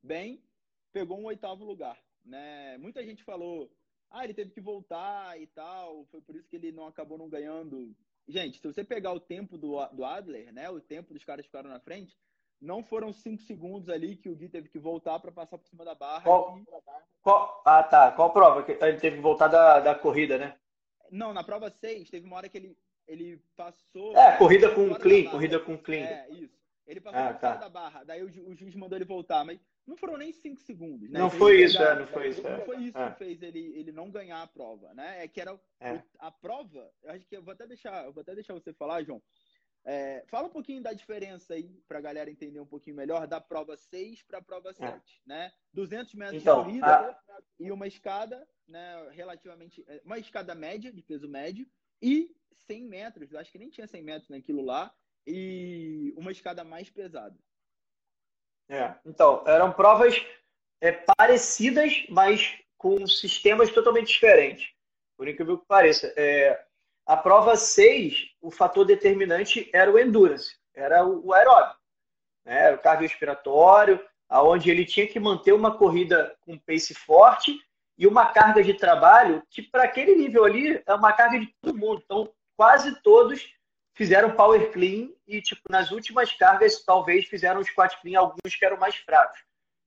Bem, 0.02 0.42
pegou 0.94 1.20
um 1.20 1.26
oitavo 1.26 1.66
lugar, 1.66 2.02
né? 2.24 2.78
Muita 2.78 3.04
gente 3.04 3.24
falou, 3.24 3.72
ah, 4.10 4.24
ele 4.24 4.34
teve 4.34 4.52
que 4.52 4.62
voltar 4.62 5.40
e 5.40 5.48
tal, 5.48 6.06
foi 6.06 6.22
por 6.22 6.36
isso 6.36 6.48
que 6.48 6.56
ele 6.56 6.72
não 6.72 6.88
acabou 6.88 7.18
não 7.18 7.30
ganhando. 7.30 7.96
Gente, 8.28 8.60
se 8.60 8.68
você 8.68 8.84
pegar 8.84 9.14
o 9.14 9.20
tempo 9.20 9.58
do, 9.58 9.86
do 9.88 10.06
Adler, 10.06 10.54
né? 10.54 10.70
O 10.70 10.80
tempo 10.80 11.14
dos 11.14 11.24
caras 11.24 11.44
que 11.44 11.50
ficaram 11.50 11.70
na 11.70 11.80
frente, 11.80 12.18
não 12.60 12.84
foram 12.84 13.14
cinco 13.14 13.42
segundos 13.44 13.90
ali 13.90 14.16
que 14.16 14.30
o 14.30 14.36
Gui 14.36 14.50
teve 14.50 14.70
que 14.70 14.80
voltar 14.80 15.20
para 15.20 15.32
passar 15.32 15.58
por 15.58 15.68
cima 15.68 15.86
da 15.86 15.96
barra. 15.96 16.24
Qual, 16.24 16.60
qual, 17.22 17.62
ah, 17.66 17.84
tá. 17.84 18.12
Qual 18.12 18.34
prova? 18.34 18.66
Ele 18.70 19.00
teve 19.00 19.18
que 19.18 19.22
voltar 19.22 19.48
da, 19.48 19.80
da 19.80 19.96
corrida, 19.96 20.38
né? 20.38 20.58
Não, 21.12 21.34
na 21.34 21.44
prova 21.44 21.70
6, 21.70 22.10
teve 22.10 22.26
uma 22.26 22.36
hora 22.36 22.50
que 22.50 22.58
ele 22.58 22.78
ele 23.08 23.42
passou. 23.56 24.16
É, 24.16 24.38
corrida 24.38 24.74
com 24.74 24.94
clean, 24.96 25.30
corrida 25.30 25.60
com 25.60 25.78
clean. 25.78 26.06
É, 26.06 26.30
isso. 26.32 26.58
Ele 26.88 27.02
passou 27.02 27.20
ah, 27.20 27.34
tá. 27.34 27.56
da 27.56 27.68
barra, 27.68 28.04
daí 28.06 28.24
o, 28.24 28.28
o, 28.50 28.56
juiz 28.56 28.74
mandou 28.74 28.98
ele 28.98 29.04
voltar, 29.04 29.44
mas 29.44 29.60
não 29.86 29.98
foram 29.98 30.16
nem 30.16 30.32
5 30.32 30.62
segundos. 30.62 31.10
Né? 31.10 31.20
Não 31.20 31.30
foi 31.30 31.62
isso, 31.62 31.82
é, 31.82 32.00
não 32.00 32.08
foi 32.08 32.30
isso. 32.30 32.42
Não 32.42 32.50
é. 32.50 32.66
foi 32.66 32.78
isso 32.78 32.98
é. 32.98 33.12
que 33.12 33.18
fez 33.18 33.42
ele, 33.42 33.60
ele 33.76 33.92
não 33.92 34.10
ganhar 34.10 34.42
a 34.42 34.48
prova, 34.48 34.94
né? 34.94 35.22
É 35.22 35.28
que 35.28 35.42
era 35.42 35.60
é. 35.82 36.02
a 36.18 36.32
prova, 36.32 36.90
eu 37.04 37.12
acho 37.12 37.28
que 37.28 37.36
eu 37.36 37.44
vou 37.44 37.52
até 37.52 37.68
deixar, 37.68 38.06
eu 38.06 38.14
vou 38.14 38.22
até 38.22 38.34
deixar 38.34 38.54
você 38.54 38.72
falar, 38.72 39.04
João. 39.04 39.22
É, 39.84 40.24
fala 40.28 40.48
um 40.48 40.52
pouquinho 40.52 40.82
da 40.82 40.94
diferença 40.94 41.54
aí, 41.54 41.82
para 41.88 41.98
a 41.98 42.02
galera 42.02 42.30
entender 42.30 42.60
um 42.60 42.66
pouquinho 42.66 42.96
melhor, 42.96 43.28
da 43.28 43.42
prova 43.42 43.76
6 43.76 44.24
para 44.24 44.40
a 44.40 44.42
prova 44.42 44.74
7, 44.74 44.86
é. 44.86 45.00
né? 45.30 45.52
200 45.74 46.14
metros 46.14 46.42
então, 46.42 46.60
de 46.60 46.64
corrida 46.66 46.88
a... 46.88 47.42
e 47.60 47.72
uma 47.72 47.88
escada, 47.88 48.48
né, 48.68 49.10
relativamente, 49.12 49.84
é, 49.88 50.02
uma 50.06 50.20
escada 50.20 50.54
média, 50.56 50.92
de 50.92 51.02
peso 51.02 51.28
médio, 51.28 51.66
e 52.02 52.36
100 52.68 52.84
metros, 52.86 53.34
acho 53.36 53.52
que 53.52 53.58
nem 53.58 53.70
tinha 53.70 53.88
100 53.88 54.04
metros 54.04 54.30
naquilo 54.30 54.64
lá, 54.64 54.94
e 55.26 56.14
uma 56.18 56.32
escada 56.32 56.64
mais 56.64 56.90
pesada. 56.90 57.38
É, 58.70 58.96
então, 59.06 59.44
eram 59.48 59.72
provas 59.72 60.16
é, 60.82 60.92
parecidas, 60.92 62.06
mas 62.10 62.58
com 62.78 63.06
sistemas 63.08 63.72
totalmente 63.72 64.08
diferentes. 64.08 64.72
Por 65.18 65.28
incrível 65.28 65.58
que 65.58 65.66
pareça. 65.66 66.14
É, 66.16 66.64
a 67.06 67.18
prova 67.18 67.56
6, 67.56 68.36
o 68.42 68.52
fator 68.52 68.86
determinante 68.86 69.70
era 69.74 69.92
o 69.92 69.98
endurance, 69.98 70.56
era 70.74 71.06
o, 71.06 71.28
o 71.28 71.34
aeróbio. 71.34 71.76
Né? 72.46 72.66
Era 72.66 72.76
o 72.76 72.80
cardiorrespiratório, 72.80 74.06
aonde 74.30 74.70
ele 74.70 74.86
tinha 74.86 75.08
que 75.08 75.20
manter 75.20 75.54
uma 75.54 75.78
corrida 75.78 76.36
com 76.42 76.60
pace 76.60 76.94
forte 76.94 77.58
e 77.98 78.06
uma 78.06 78.28
carga 78.28 78.62
de 78.62 78.74
trabalho 78.74 79.42
que, 79.50 79.62
para 79.62 79.84
aquele 79.84 80.16
nível 80.16 80.44
ali, 80.44 80.82
é 80.86 80.94
uma 80.94 81.14
carga 81.14 81.40
de 81.40 81.48
todo 81.62 81.78
mundo. 81.78 82.02
Então, 82.04 82.32
quase 82.58 83.00
todos 83.02 83.54
fizeram 83.94 84.32
power 84.32 84.72
clean 84.72 85.10
e, 85.28 85.42
tipo, 85.42 85.62
nas 85.70 85.92
últimas 85.92 86.32
cargas, 86.34 86.84
talvez 86.84 87.26
fizeram 87.26 87.64
squat 87.64 87.96
clean, 88.02 88.20
alguns 88.20 88.56
que 88.58 88.66
eram 88.66 88.78
mais 88.78 88.96
fracos. 88.96 89.40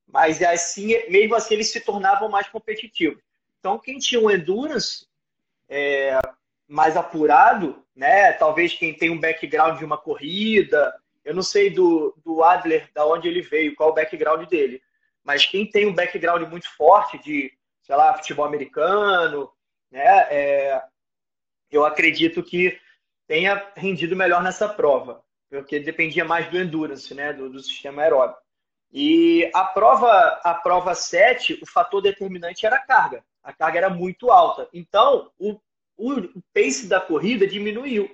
Mas, 0.07 0.43
assim, 0.43 0.89
mesmo 1.09 1.35
assim, 1.35 1.55
eles 1.55 1.71
se 1.71 1.81
tornavam 1.81 2.29
mais 2.29 2.49
competitivos. 2.49 3.23
Então, 3.59 3.79
quem 3.79 3.99
tinha 3.99 4.21
um 4.21 4.31
endurance 4.31 5.07
é, 5.68 6.18
mais 6.66 6.97
apurado, 6.97 7.85
né? 7.95 8.33
Talvez 8.33 8.73
quem 8.73 8.95
tem 8.95 9.11
um 9.11 9.21
background 9.21 9.79
de 9.79 9.85
uma 9.85 9.99
corrida, 9.99 10.95
eu 11.25 11.35
não 11.35 11.43
sei 11.43 11.71
do, 11.71 12.16
do 12.25 12.43
Adler, 12.43 12.89
da 12.95 13.07
onde 13.07 13.29
ele 13.29 13.43
veio, 13.43 13.77
qual 13.77 13.91
o 13.91 13.95
background 13.95 14.49
dele. 14.49 14.83
Mas 15.23 15.45
quem 15.45 15.68
tem 15.68 15.87
um 15.87 15.95
background 15.95 16.49
muito 16.49 16.68
forte 16.75 17.18
de, 17.18 17.53
sei 17.83 17.95
lá, 17.95 18.14
futebol 18.16 18.45
americano, 18.45 19.53
né? 19.91 20.27
É, 20.31 20.83
eu 21.71 21.85
acredito 21.85 22.43
que 22.43 22.79
tenha 23.27 23.71
rendido 23.77 24.16
melhor 24.16 24.43
nessa 24.43 24.68
prova, 24.68 25.23
porque 25.49 25.79
dependia 25.79 26.25
mais 26.25 26.51
do 26.51 26.59
endurance, 26.59 27.14
né, 27.14 27.33
do, 27.33 27.49
do 27.49 27.61
sistema 27.61 28.03
aeróbico. 28.03 28.41
E 28.93 29.49
a 29.55 29.64
prova, 29.64 30.41
a 30.43 30.55
prova 30.55 30.95
7, 30.95 31.61
o 31.62 31.66
fator 31.66 32.03
determinante 32.03 32.66
era 32.66 32.77
a 32.77 32.81
carga. 32.81 33.25
A 33.43 33.53
carga 33.53 33.79
era 33.79 33.91
muito 33.91 34.31
alta. 34.31 34.68
Então, 34.73 35.31
o, 35.39 35.61
o 35.97 36.43
pace 36.53 36.89
da 36.89 37.01
corrida 37.01 37.47
diminuiu. 37.47 38.11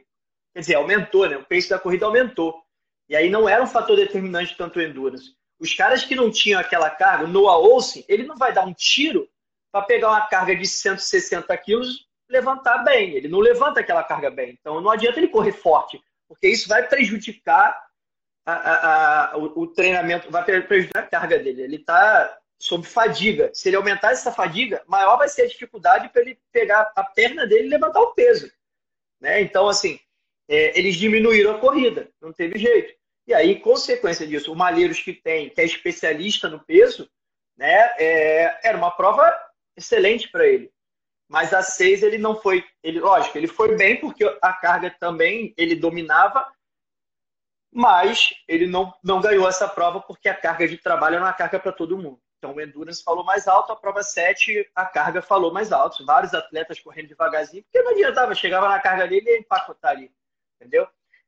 Quer 0.52 0.60
dizer, 0.60 0.74
aumentou, 0.74 1.28
né? 1.28 1.38
O 1.38 1.44
pace 1.44 1.70
da 1.70 1.78
corrida 1.78 2.04
aumentou. 2.04 2.62
E 3.08 3.16
aí 3.16 3.30
não 3.30 3.48
era 3.48 3.62
um 3.62 3.66
fator 3.66 3.96
determinante 3.96 4.56
tanto 4.56 4.78
o 4.78 4.82
endurance. 4.82 5.34
Os 5.58 5.72
caras 5.74 6.04
que 6.04 6.14
não 6.14 6.30
tinham 6.30 6.60
aquela 6.60 6.90
carga, 6.90 7.24
o 7.24 7.28
Noah 7.28 7.58
Olsen, 7.58 8.04
ele 8.08 8.24
não 8.24 8.36
vai 8.36 8.52
dar 8.52 8.66
um 8.66 8.74
tiro 8.74 9.26
para 9.72 9.82
pegar 9.82 10.08
uma 10.08 10.26
carga 10.26 10.54
de 10.54 10.66
160 10.66 11.56
quilos 11.58 12.05
levantar 12.28 12.78
bem. 12.78 13.10
Ele 13.14 13.28
não 13.28 13.38
levanta 13.38 13.80
aquela 13.80 14.02
carga 14.02 14.30
bem. 14.30 14.56
Então 14.60 14.80
não 14.80 14.90
adianta 14.90 15.18
ele 15.18 15.28
correr 15.28 15.52
forte, 15.52 16.00
porque 16.28 16.48
isso 16.48 16.68
vai 16.68 16.86
prejudicar 16.86 17.80
a, 18.44 18.52
a, 18.52 19.32
a, 19.32 19.36
o, 19.38 19.62
o, 19.62 19.66
treinamento, 19.66 20.30
vai 20.30 20.44
prejudicar 20.44 21.00
a 21.02 21.06
carga 21.06 21.38
dele. 21.38 21.62
Ele 21.62 21.76
está 21.76 22.38
sob 22.58 22.86
fadiga. 22.86 23.50
Se 23.52 23.68
ele 23.68 23.76
aumentar 23.76 24.12
essa 24.12 24.32
fadiga, 24.32 24.82
maior 24.86 25.16
vai 25.16 25.28
ser 25.28 25.42
a 25.42 25.48
dificuldade 25.48 26.08
para 26.08 26.22
ele 26.22 26.38
pegar 26.52 26.92
a 26.94 27.04
perna 27.04 27.46
dele 27.46 27.66
e 27.66 27.70
levantar 27.70 28.00
o 28.00 28.14
peso. 28.14 28.50
Né? 29.20 29.40
Então, 29.40 29.68
assim, 29.68 29.98
é, 30.48 30.78
eles 30.78 30.96
diminuíram 30.96 31.56
a 31.56 31.58
corrida, 31.58 32.08
não 32.20 32.32
teve 32.32 32.58
jeito. 32.58 32.94
E 33.26 33.34
aí, 33.34 33.58
consequência 33.58 34.26
disso, 34.26 34.52
o 34.52 34.56
Malheiros 34.56 35.00
que 35.00 35.12
tem, 35.12 35.50
que 35.50 35.60
é 35.60 35.64
especialista 35.64 36.48
no 36.48 36.64
peso, 36.64 37.10
né, 37.56 37.90
é, 37.98 38.68
era 38.68 38.78
uma 38.78 38.90
prova 38.90 39.34
excelente 39.76 40.28
para 40.28 40.46
ele. 40.46 40.70
Mas 41.28 41.52
a 41.52 41.62
6 41.62 42.02
ele 42.02 42.18
não 42.18 42.36
foi, 42.36 42.64
ele, 42.82 43.00
lógico, 43.00 43.36
ele 43.36 43.48
foi 43.48 43.76
bem 43.76 44.00
porque 44.00 44.24
a 44.40 44.52
carga 44.52 44.94
também 44.98 45.52
ele 45.56 45.74
dominava, 45.74 46.46
mas 47.72 48.32
ele 48.46 48.66
não, 48.66 48.94
não 49.02 49.20
ganhou 49.20 49.48
essa 49.48 49.68
prova 49.68 50.00
porque 50.00 50.28
a 50.28 50.34
carga 50.34 50.68
de 50.68 50.78
trabalho 50.78 51.16
era 51.16 51.24
uma 51.24 51.32
carga 51.32 51.58
para 51.58 51.72
todo 51.72 51.98
mundo. 51.98 52.20
Então 52.38 52.54
o 52.54 52.60
Endurance 52.60 53.02
falou 53.02 53.24
mais 53.24 53.48
alto, 53.48 53.72
a 53.72 53.76
prova 53.76 54.02
7 54.02 54.70
a 54.74 54.86
carga 54.86 55.20
falou 55.20 55.52
mais 55.52 55.72
alto. 55.72 56.04
Vários 56.04 56.32
atletas 56.32 56.78
correndo 56.78 57.08
devagarzinho, 57.08 57.64
porque 57.64 57.82
não 57.82 57.92
adiantava, 57.92 58.34
chegava 58.34 58.68
na 58.68 58.78
carga 58.78 59.08
dele 59.08 59.28
e 59.28 59.32
ia 59.32 59.38
empacotar 59.38 59.92
ali, 59.92 60.12
entendeu? 60.60 60.86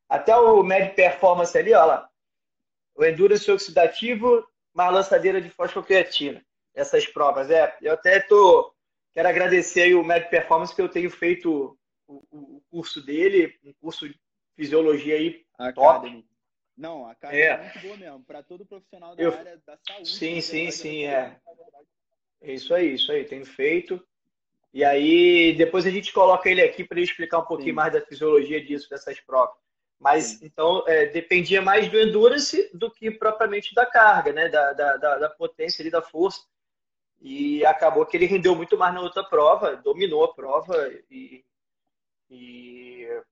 Até 0.09 0.36
o 0.36 0.62
Med 0.62 0.94
Performance 0.94 1.57
ali, 1.57 1.74
olha 1.74 1.84
lá. 1.84 2.11
O 2.94 3.05
Endurance 3.05 3.51
oxidativo, 3.51 4.46
mais 4.72 4.92
lançadeira 4.92 5.40
de 5.40 5.51
fosfocreatina. 5.51 6.44
Essas 6.74 7.07
provas, 7.07 7.51
é. 7.51 7.76
Eu 7.82 7.94
até 7.94 8.20
tô 8.20 8.72
Quero 9.19 9.31
agradecer 9.31 9.81
aí 9.81 9.97
o 9.97 10.05
Med 10.05 10.31
Performance 10.31 10.73
que 10.73 10.81
eu 10.81 10.89
tenho 10.89 11.11
feito 11.11 11.77
o, 12.07 12.23
o 12.31 12.62
curso 12.71 13.05
dele, 13.05 13.53
um 13.64 13.73
curso 13.81 14.09
de 14.09 14.14
fisiologia 14.55 15.16
aí 15.16 15.45
Academy. 15.59 16.23
top. 16.23 16.29
Não, 16.77 17.05
a 17.05 17.11
Academy 17.11 17.43
é. 17.43 17.47
é 17.47 17.59
muito 17.59 17.81
boa 17.81 17.97
mesmo, 17.97 18.25
para 18.25 18.45
todo 18.45 18.64
profissional 18.64 19.16
da 19.16 19.23
eu... 19.25 19.35
área 19.35 19.61
da 19.66 19.77
saúde. 19.77 20.09
Sim, 20.09 20.37
né, 20.37 20.41
sim, 20.41 20.71
sim, 20.71 21.05
é. 21.07 21.37
é. 22.43 22.53
Isso 22.53 22.73
aí, 22.73 22.95
isso 22.95 23.11
aí, 23.11 23.25
tenho 23.25 23.45
feito. 23.45 24.01
E 24.73 24.85
aí, 24.85 25.53
depois 25.59 25.85
a 25.85 25.91
gente 25.91 26.12
coloca 26.12 26.49
ele 26.49 26.62
aqui 26.62 26.85
para 26.85 26.99
ele 26.99 27.11
explicar 27.11 27.41
um 27.41 27.45
pouquinho 27.47 27.71
sim. 27.71 27.75
mais 27.75 27.93
da 27.93 28.01
fisiologia 28.01 28.64
disso, 28.64 28.89
dessas 28.89 29.19
provas. 29.19 29.57
Mas, 29.99 30.27
sim. 30.27 30.39
então, 30.43 30.85
é, 30.87 31.07
dependia 31.07 31.61
mais 31.61 31.89
do 31.89 31.99
endurance 31.99 32.71
do 32.73 32.89
que 32.89 33.11
propriamente 33.11 33.75
da 33.75 33.85
carga, 33.85 34.33
né? 34.33 34.49
Da, 34.49 34.73
da, 34.75 34.97
da, 34.97 35.19
da 35.19 35.29
potência 35.29 35.83
ali, 35.83 35.91
da 35.91 36.03
força. 36.03 36.41
E 37.21 37.64
acabou 37.66 38.07
que 38.07 38.16
ele 38.16 38.27
rendeu 38.27 38.55
muito 38.55 38.79
mais 38.79 38.95
na 38.95 39.01
outra 39.01 39.25
prova, 39.25 39.77
dominou 39.77 40.25
a 40.25 40.35
prova 40.35 40.75
e, 41.11 41.45
e 42.31 43.23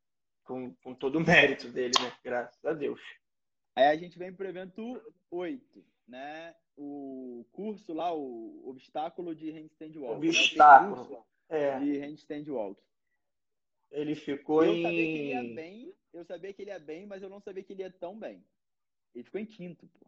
com, 0.43 0.74
com 0.82 0.95
todo 0.95 1.16
o 1.16 1.24
mérito 1.24 1.68
dele, 1.68 1.95
né? 2.01 2.12
Graças 2.24 2.64
a 2.64 2.72
Deus. 2.72 3.01
Aí 3.76 3.84
a 3.84 3.97
gente 3.97 4.18
vem 4.18 4.32
para 4.32 4.47
o 4.47 4.49
evento 4.49 5.03
8, 5.30 5.84
né, 6.09 6.55
o 6.76 7.45
curso 7.53 7.93
lá, 7.93 8.12
o 8.14 8.62
obstáculo 8.68 9.34
de 9.34 9.51
handstand 9.51 9.93
walk. 9.97 10.16
Obstáculo. 10.16 11.26
Né. 11.51 11.80
De 11.80 11.99
handstand 11.99 12.45
walk. 12.49 12.80
Ele 13.91 14.14
ficou 14.14 14.64
eu 14.64 14.74
em. 14.74 14.82
Sabia 14.82 15.05
que 15.05 15.18
ele 15.18 15.28
ia 15.28 15.55
bem, 15.55 15.95
eu 16.12 16.24
sabia 16.24 16.53
que 16.53 16.62
ele 16.62 16.70
ia 16.70 16.78
bem, 16.78 17.07
mas 17.07 17.22
eu 17.22 17.28
não 17.28 17.41
sabia 17.41 17.62
que 17.62 17.72
ele 17.72 17.82
ia 17.82 17.91
tão 17.91 18.18
bem. 18.18 18.43
Ele 19.14 19.24
ficou 19.24 19.41
em 19.41 19.47
quinto, 19.47 19.87
pô. 19.99 20.07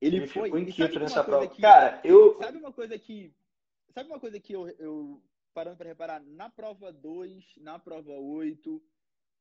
Ele, 0.00 0.16
ele 0.16 0.26
foi 0.26 0.44
ficou 0.44 0.58
em 0.58 0.66
quinto 0.66 0.98
nessa 0.98 1.24
prova. 1.24 1.46
Que, 1.48 1.62
Cara, 1.62 2.00
eu. 2.04 2.38
Sabe 2.38 2.58
uma 2.58 2.72
coisa 2.72 2.98
que. 2.98 3.32
Sabe 3.92 4.08
uma 4.08 4.20
coisa 4.20 4.40
que 4.40 4.52
eu, 4.52 4.68
eu 4.78 5.22
parando 5.52 5.76
para 5.76 5.88
reparar? 5.88 6.22
Na 6.24 6.50
prova 6.50 6.92
2, 6.92 7.44
na 7.58 7.78
prova 7.78 8.12
8, 8.12 8.82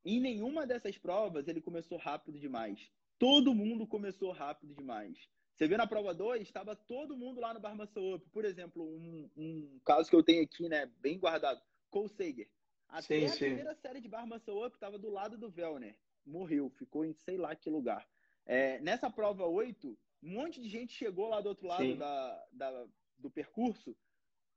em 0.05 0.19
nenhuma 0.19 0.67
dessas 0.67 0.97
provas 0.97 1.47
ele 1.47 1.61
começou 1.61 1.97
rápido 1.97 2.39
demais. 2.39 2.79
Todo 3.17 3.55
mundo 3.55 3.87
começou 3.87 4.31
rápido 4.31 4.75
demais. 4.75 5.17
Você 5.55 5.67
vê 5.67 5.77
na 5.77 5.87
prova 5.87 6.13
2, 6.13 6.41
estava 6.41 6.75
todo 6.75 7.15
mundo 7.15 7.39
lá 7.39 7.53
no 7.53 7.59
Bar 7.59 7.77
Up. 7.79 8.29
Por 8.31 8.43
exemplo, 8.43 8.83
um, 8.83 9.29
um, 9.37 9.79
caso 9.85 10.09
que 10.09 10.15
eu 10.15 10.23
tenho 10.23 10.43
aqui, 10.43 10.67
né, 10.67 10.89
bem 10.99 11.17
guardado. 11.17 11.61
Cole 11.89 12.09
Sager. 12.09 12.49
Até 12.89 13.19
sim, 13.19 13.25
a 13.25 13.29
sim. 13.29 13.37
primeira 13.37 13.75
série 13.75 14.01
de 14.01 14.09
Bar 14.09 14.27
Up 14.27 14.75
estava 14.75 14.97
do 14.97 15.09
lado 15.09 15.37
do 15.37 15.49
Vellner. 15.49 15.95
Morreu, 16.25 16.69
ficou 16.69 17.05
em 17.05 17.13
sei 17.13 17.37
lá 17.37 17.55
que 17.55 17.69
lugar. 17.69 18.07
É, 18.45 18.79
nessa 18.79 19.09
prova 19.09 19.45
8, 19.45 19.97
um 20.23 20.29
monte 20.29 20.61
de 20.61 20.69
gente 20.69 20.93
chegou 20.93 21.27
lá 21.27 21.41
do 21.41 21.49
outro 21.49 21.67
lado 21.67 21.95
da, 21.97 22.45
da, 22.51 22.87
do 23.17 23.29
percurso 23.29 23.95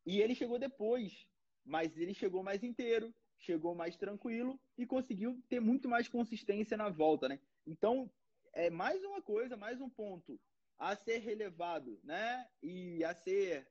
e 0.06 0.20
ele 0.20 0.34
chegou 0.34 0.58
depois. 0.58 1.26
Mas 1.64 1.96
ele 1.98 2.14
chegou 2.14 2.44
mais 2.44 2.62
inteiro, 2.62 3.12
chegou 3.38 3.74
mais 3.74 3.96
tranquilo 3.96 4.58
e 4.78 4.86
conseguiu 4.86 5.42
ter 5.48 5.58
muito 5.58 5.88
mais 5.88 6.08
consistência 6.08 6.76
na 6.76 6.88
volta, 6.88 7.28
né? 7.28 7.40
Então, 7.66 8.08
é 8.52 8.70
mais 8.70 9.02
uma 9.02 9.20
coisa, 9.20 9.56
mais 9.56 9.80
um 9.80 9.90
ponto 9.90 10.40
a 10.78 10.94
ser 10.94 11.18
relevado, 11.18 11.98
né? 12.04 12.48
E 12.62 13.02
a 13.02 13.12
ser 13.14 13.68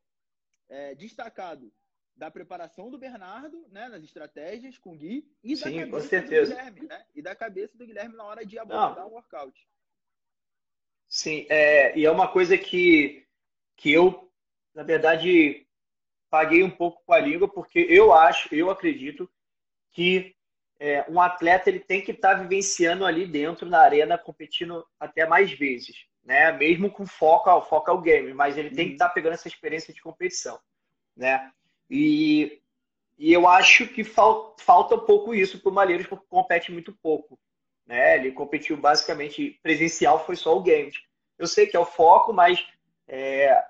é, 0.68 0.94
destacado 0.94 1.72
da 2.18 2.30
preparação 2.30 2.90
do 2.90 2.98
Bernardo, 2.98 3.68
né, 3.70 3.90
nas 3.90 4.04
estratégias 4.04 4.78
com 4.78 4.94
o 4.94 4.98
Gui 4.98 5.30
e 5.44 5.56
Sim, 5.56 5.64
da 5.64 5.86
cabeça 5.86 6.22
do 6.22 6.28
Guilherme, 6.28 6.82
né? 6.88 7.06
E 7.14 7.22
da 7.22 7.36
cabeça 7.36 7.78
do 7.78 7.86
Guilherme 7.86 8.16
na 8.16 8.24
hora 8.24 8.46
de 8.46 8.58
abordar 8.58 9.06
o 9.06 9.10
um 9.10 9.14
workout. 9.14 9.68
Sim, 11.16 11.46
é, 11.50 11.98
e 11.98 12.06
é 12.06 12.12
uma 12.12 12.28
coisa 12.28 12.58
que, 12.58 13.26
que 13.78 13.90
eu, 13.90 14.30
na 14.74 14.84
verdade, 14.84 15.66
paguei 16.30 16.62
um 16.62 16.70
pouco 16.70 17.02
com 17.06 17.14
a 17.14 17.20
língua, 17.20 17.48
porque 17.48 17.80
eu 17.90 18.12
acho, 18.12 18.54
eu 18.54 18.70
acredito 18.70 19.32
que 19.94 20.36
é, 20.78 21.06
um 21.10 21.22
atleta 21.22 21.70
ele 21.70 21.80
tem 21.80 22.02
que 22.02 22.12
estar 22.12 22.36
tá 22.36 22.42
vivenciando 22.42 23.06
ali 23.06 23.26
dentro 23.26 23.66
na 23.66 23.80
arena, 23.80 24.18
competindo 24.18 24.86
até 25.00 25.26
mais 25.26 25.54
vezes, 25.54 26.06
né? 26.22 26.52
Mesmo 26.52 26.92
com 26.92 27.08
foco 27.08 27.50
ao 27.50 27.66
foco 27.66 27.90
ao 27.90 28.02
game, 28.02 28.34
mas 28.34 28.58
ele 28.58 28.76
tem 28.76 28.88
que 28.88 28.94
estar 28.96 29.06
uhum. 29.06 29.10
tá 29.10 29.14
pegando 29.16 29.36
essa 29.36 29.48
experiência 29.48 29.94
de 29.94 30.02
competição, 30.02 30.60
né? 31.16 31.50
E, 31.90 32.62
e 33.18 33.32
eu 33.32 33.48
acho 33.48 33.88
que 33.88 34.04
fal, 34.04 34.54
falta 34.60 34.96
um 34.96 35.06
pouco 35.06 35.34
isso 35.34 35.62
para 35.62 35.72
o 35.72 35.74
Malheiros, 35.74 36.08
porque 36.08 36.26
compete 36.28 36.74
muito 36.74 36.92
pouco, 37.02 37.40
né? 37.86 38.18
Ele 38.18 38.32
competiu 38.32 38.78
basicamente 38.78 39.60
presencial, 39.62 40.26
foi 40.26 40.36
só 40.36 40.58
o 40.58 40.64
games. 40.64 40.96
Eu 41.38 41.48
sei 41.48 41.68
que 41.68 41.76
é 41.76 41.80
o 41.80 41.86
foco, 41.86 42.34
mas 42.34 42.66
é, 43.08 43.64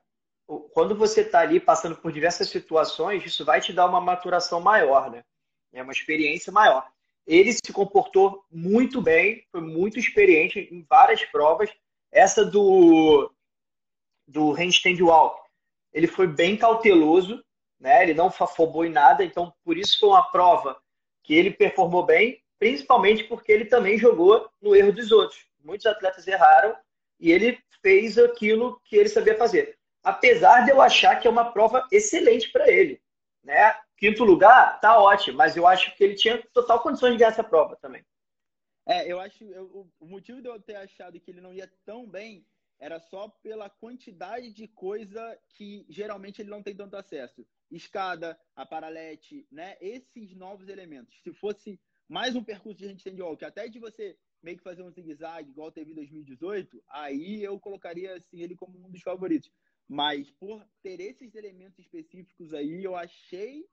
quando 0.74 0.96
você 0.96 1.22
está 1.22 1.40
ali 1.40 1.60
passando 1.60 1.96
por 1.96 2.12
diversas 2.12 2.50
situações, 2.50 3.26
isso 3.26 3.44
vai 3.44 3.60
te 3.60 3.74
dar 3.74 3.88
uma 3.88 4.00
maturação 4.00 4.62
maior, 4.62 5.10
né? 5.10 5.24
É 5.74 5.82
uma 5.82 5.92
experiência 5.92 6.52
maior. 6.52 6.88
Ele 7.26 7.52
se 7.52 7.74
comportou 7.74 8.46
muito 8.52 9.02
bem, 9.02 9.46
foi 9.52 9.62
muito 9.62 9.98
experiente 9.98 10.60
em 10.72 10.86
várias 10.88 11.26
provas. 11.26 11.70
Essa 12.12 12.46
do, 12.46 13.32
do 14.28 14.52
handstand 14.52 15.02
walk, 15.02 15.42
ele 15.92 16.08
foi 16.08 16.28
bem 16.28 16.56
cauteloso, 16.56 17.44
né? 17.80 18.04
Ele 18.04 18.14
não 18.14 18.28
afobou 18.28 18.86
em 18.86 18.90
nada, 18.90 19.24
então 19.24 19.54
por 19.64 19.78
isso 19.78 20.00
foi 20.00 20.10
uma 20.10 20.24
prova 20.32 20.80
que 21.24 21.34
ele 21.34 21.50
performou 21.50 22.06
bem, 22.06 22.40
principalmente 22.60 23.24
porque 23.26 23.52
ele 23.52 23.66
também 23.66 23.98
jogou 23.98 24.50
no 24.62 24.76
erro 24.76 24.94
dos 24.94 25.12
outros. 25.12 25.46
Muitos 25.64 25.86
atletas 25.86 26.28
erraram 26.28 26.76
e 27.20 27.32
ele 27.32 27.60
fez 27.82 28.18
aquilo 28.18 28.80
que 28.86 28.96
ele 28.96 29.10
sabia 29.10 29.38
fazer. 29.38 29.78
Apesar 30.04 30.66
de 30.66 30.72
eu 30.72 30.82
achar 30.82 31.20
que 31.20 31.28
é 31.28 31.32
uma 31.32 31.52
prova 31.52 31.88
excelente 31.92 32.52
para 32.52 32.70
ele, 32.70 33.02
né? 33.44 33.76
Quinto 33.98 34.24
lugar, 34.24 34.80
tá 34.82 35.00
ótimo, 35.00 35.38
mas 35.38 35.56
eu 35.56 35.66
acho 35.66 35.96
que 35.96 36.04
ele 36.04 36.16
tinha 36.16 36.44
total 36.54 36.82
condições 36.82 37.14
de 37.14 37.18
ganhar 37.18 37.32
essa 37.32 37.44
prova 37.44 37.76
também. 37.78 38.06
É, 38.86 39.12
eu 39.12 39.20
acho. 39.20 39.44
Eu, 39.46 39.90
o 40.00 40.06
motivo 40.06 40.42
de 40.42 40.48
eu 40.48 40.62
ter 40.62 40.76
achado 40.76 41.20
que 41.20 41.32
ele 41.32 41.42
não 41.42 41.54
ia 41.54 41.72
tão 41.86 42.08
bem 42.08 42.46
era 42.78 43.00
só 43.00 43.30
pela 43.42 43.70
quantidade 43.70 44.52
de 44.52 44.68
coisa 44.68 45.40
que 45.50 45.86
geralmente 45.90 46.42
ele 46.42 46.50
não 46.50 46.62
tem 46.62 46.76
tanto 46.76 46.96
acesso. 46.96 47.48
Escada, 47.72 48.40
a 48.56 48.66
paralete, 48.66 49.48
né? 49.52 49.76
Esses 49.80 50.36
novos 50.36 50.68
elementos. 50.68 51.16
Se 51.24 51.34
fosse 51.34 51.80
mais 52.08 52.36
um 52.36 52.44
percurso 52.44 52.80
de 52.80 52.88
handstand 52.88 53.22
walk, 53.22 53.44
até 53.44 53.68
de 53.68 53.80
você 53.80 54.18
meio 54.42 54.58
que 54.58 54.64
fazer 54.64 54.84
um 54.84 54.92
zigue-zague, 54.92 55.50
igual 55.50 55.72
teve 55.72 55.92
em 55.92 55.96
2018, 55.96 56.84
aí 56.90 57.44
eu 57.44 57.60
colocaria 57.60 58.16
assim, 58.16 58.42
ele 58.42 58.56
como 58.56 58.78
um 58.78 58.92
dos 58.92 59.02
favoritos. 59.02 59.52
Mas 59.88 60.30
por 60.32 60.66
ter 60.82 61.00
esses 61.00 61.34
elementos 61.36 61.80
específicos 61.80 62.54
aí, 62.54 62.84
eu 62.84 62.96
achei 62.96 63.66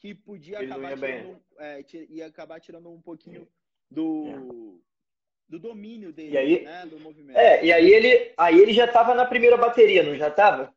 que 0.00 0.14
podia 0.14 0.62
Ele 0.62 0.72
acabar 0.72 0.94
tirando, 0.94 1.42
é, 1.58 1.84
ia 2.10 2.26
acabar 2.26 2.60
tirando 2.60 2.90
um 2.90 3.00
pouquinho 3.00 3.48
do, 3.90 4.80
do 5.48 5.58
domínio 5.58 6.12
dele, 6.12 6.38
aí, 6.38 6.64
né, 6.64 6.86
do 6.86 7.00
movimento. 7.00 7.36
É, 7.36 7.64
e 7.64 7.72
aí 7.72 7.90
ele, 7.90 8.32
aí 8.36 8.58
ele 8.58 8.72
já 8.72 8.84
estava 8.84 9.14
na 9.14 9.26
primeira 9.26 9.56
bateria, 9.56 10.02
não 10.02 10.14
já 10.14 10.28
estava? 10.28 10.74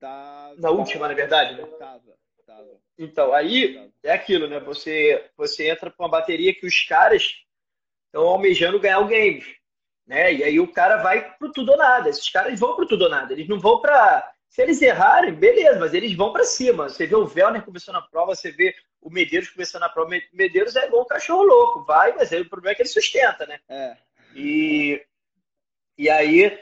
Tá, 0.00 0.54
na 0.58 0.70
última, 0.70 1.08
na 1.08 1.14
verdade, 1.14 1.54
né? 1.56 1.66
Tava, 1.78 2.18
tava. 2.44 2.83
Então, 2.98 3.32
aí 3.32 3.90
é 4.02 4.12
aquilo, 4.12 4.46
né? 4.48 4.60
Você, 4.60 5.30
você 5.36 5.68
entra 5.68 5.90
com 5.90 6.04
uma 6.04 6.08
bateria 6.08 6.54
que 6.54 6.66
os 6.66 6.82
caras 6.84 7.44
estão 8.06 8.22
almejando 8.28 8.78
ganhar 8.78 9.00
o 9.00 9.06
game, 9.08 9.44
né? 10.06 10.32
E 10.32 10.44
aí 10.44 10.60
o 10.60 10.72
cara 10.72 10.98
vai 10.98 11.36
pro 11.36 11.52
tudo 11.52 11.72
ou 11.72 11.78
nada. 11.78 12.08
Esses 12.08 12.28
caras 12.28 12.58
vão 12.58 12.76
pro 12.76 12.86
tudo 12.86 13.02
ou 13.02 13.10
nada. 13.10 13.32
Eles 13.32 13.48
não 13.48 13.58
vão 13.58 13.80
para 13.80 14.32
se 14.54 14.62
eles 14.62 14.80
errarem, 14.80 15.34
beleza, 15.34 15.80
mas 15.80 15.92
eles 15.94 16.14
vão 16.14 16.32
para 16.32 16.44
cima. 16.44 16.88
Você 16.88 17.08
vê 17.08 17.16
o 17.16 17.26
Velner 17.26 17.64
começando 17.64 17.96
a 17.96 18.02
prova, 18.02 18.36
você 18.36 18.52
vê 18.52 18.72
o 19.00 19.10
Medeiros 19.10 19.50
começando 19.50 19.82
a 19.82 19.88
prova. 19.88 20.10
Medeiros 20.32 20.76
é 20.76 20.86
igual 20.86 21.02
um 21.02 21.08
cachorro 21.08 21.42
louco, 21.42 21.84
vai, 21.84 22.14
mas 22.14 22.32
aí 22.32 22.40
o 22.40 22.48
problema 22.48 22.70
é 22.70 22.74
que 22.76 22.82
ele 22.82 22.88
sustenta, 22.88 23.44
né? 23.46 23.58
É. 23.68 23.96
E, 24.32 25.04
e 25.98 26.08
aí, 26.08 26.56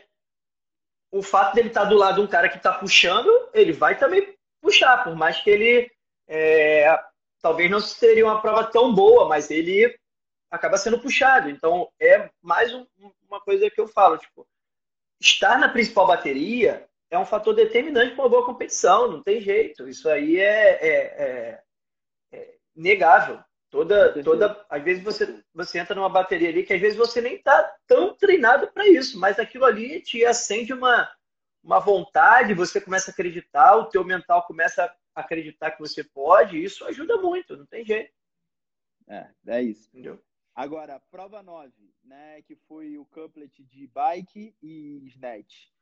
o 1.11 1.23
fato 1.23 1.55
dele 1.55 1.69
estar 1.69 1.83
tá 1.83 1.87
do 1.87 1.97
lado 1.99 2.15
de 2.15 2.21
um 2.23 2.27
cara 2.27 2.49
que 2.49 2.57
está 2.57 2.73
puxando, 2.73 3.31
ele 3.53 3.73
vai 3.73 3.99
também 3.99 4.35
puxar, 4.63 5.05
por 5.05 5.15
mais 5.15 5.39
que 5.43 5.51
ele 5.51 5.93
é, 6.35 6.99
talvez 7.43 7.71
não 7.71 7.79
seria 7.79 8.25
uma 8.25 8.41
prova 8.41 8.65
tão 8.65 8.95
boa, 8.95 9.29
mas 9.29 9.51
ele 9.51 9.95
acaba 10.51 10.79
sendo 10.79 10.99
puxado. 10.99 11.51
Então, 11.51 11.91
é 12.01 12.31
mais 12.41 12.73
um, 12.73 12.87
uma 13.29 13.39
coisa 13.39 13.71
que 13.71 13.79
eu 13.79 13.87
falo, 13.87 14.17
tipo, 14.17 14.49
estar 15.21 15.59
na 15.59 15.69
principal 15.69 16.07
bateria 16.07 16.89
é 17.11 17.19
um 17.19 17.27
fator 17.27 17.55
determinante 17.55 18.15
para 18.15 18.25
uma 18.25 18.31
boa 18.31 18.47
competição, 18.47 19.11
não 19.11 19.23
tem 19.23 19.43
jeito. 19.43 19.87
Isso 19.87 20.09
aí 20.09 20.41
é, 20.41 20.71
é, 20.71 20.97
é, 20.97 21.63
é 22.33 22.55
negável. 22.75 23.39
Toda, 23.71 24.23
toda, 24.23 24.65
às 24.71 24.83
vezes 24.83 25.03
você, 25.05 25.43
você 25.55 25.79
entra 25.79 25.95
numa 25.95 26.09
bateria 26.09 26.49
ali 26.49 26.63
que 26.63 26.73
às 26.73 26.81
vezes 26.81 26.97
você 26.97 27.21
nem 27.21 27.35
está 27.35 27.75
tão 27.87 28.15
treinado 28.15 28.69
para 28.69 28.87
isso, 28.87 29.19
mas 29.19 29.39
aquilo 29.39 29.67
ali 29.67 30.01
te 30.01 30.25
acende 30.25 30.73
uma, 30.73 31.11
uma 31.63 31.79
vontade, 31.79 32.55
você 32.55 32.81
começa 32.81 33.11
a 33.11 33.13
acreditar, 33.13 33.77
o 33.77 33.87
teu 33.87 34.05
mental 34.05 34.47
começa 34.47 34.85
a 34.85 34.95
acreditar 35.15 35.73
que 35.73 35.81
você 35.81 36.03
pode, 36.03 36.63
isso 36.63 36.85
ajuda 36.85 37.19
muito, 37.19 37.57
não 37.57 37.67
tem 37.67 37.85
jeito. 37.85 38.13
É, 39.09 39.31
é 39.47 39.63
isso. 39.63 39.89
Entendeu? 39.91 40.23
Agora, 40.55 41.01
prova 41.11 41.43
9, 41.43 41.73
né, 42.05 42.43
que 42.43 42.55
foi 42.55 42.99
o 42.99 43.07
couplet 43.07 43.65
de 43.65 43.87
bike 43.87 44.55
e 44.63 45.03
snatch 45.07 45.73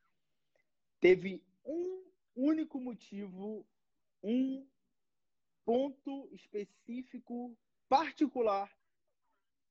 teve 1.01 1.43
um 1.65 2.05
único 2.35 2.79
motivo, 2.79 3.67
um 4.23 4.65
ponto 5.65 6.29
específico, 6.31 7.57
particular, 7.89 8.71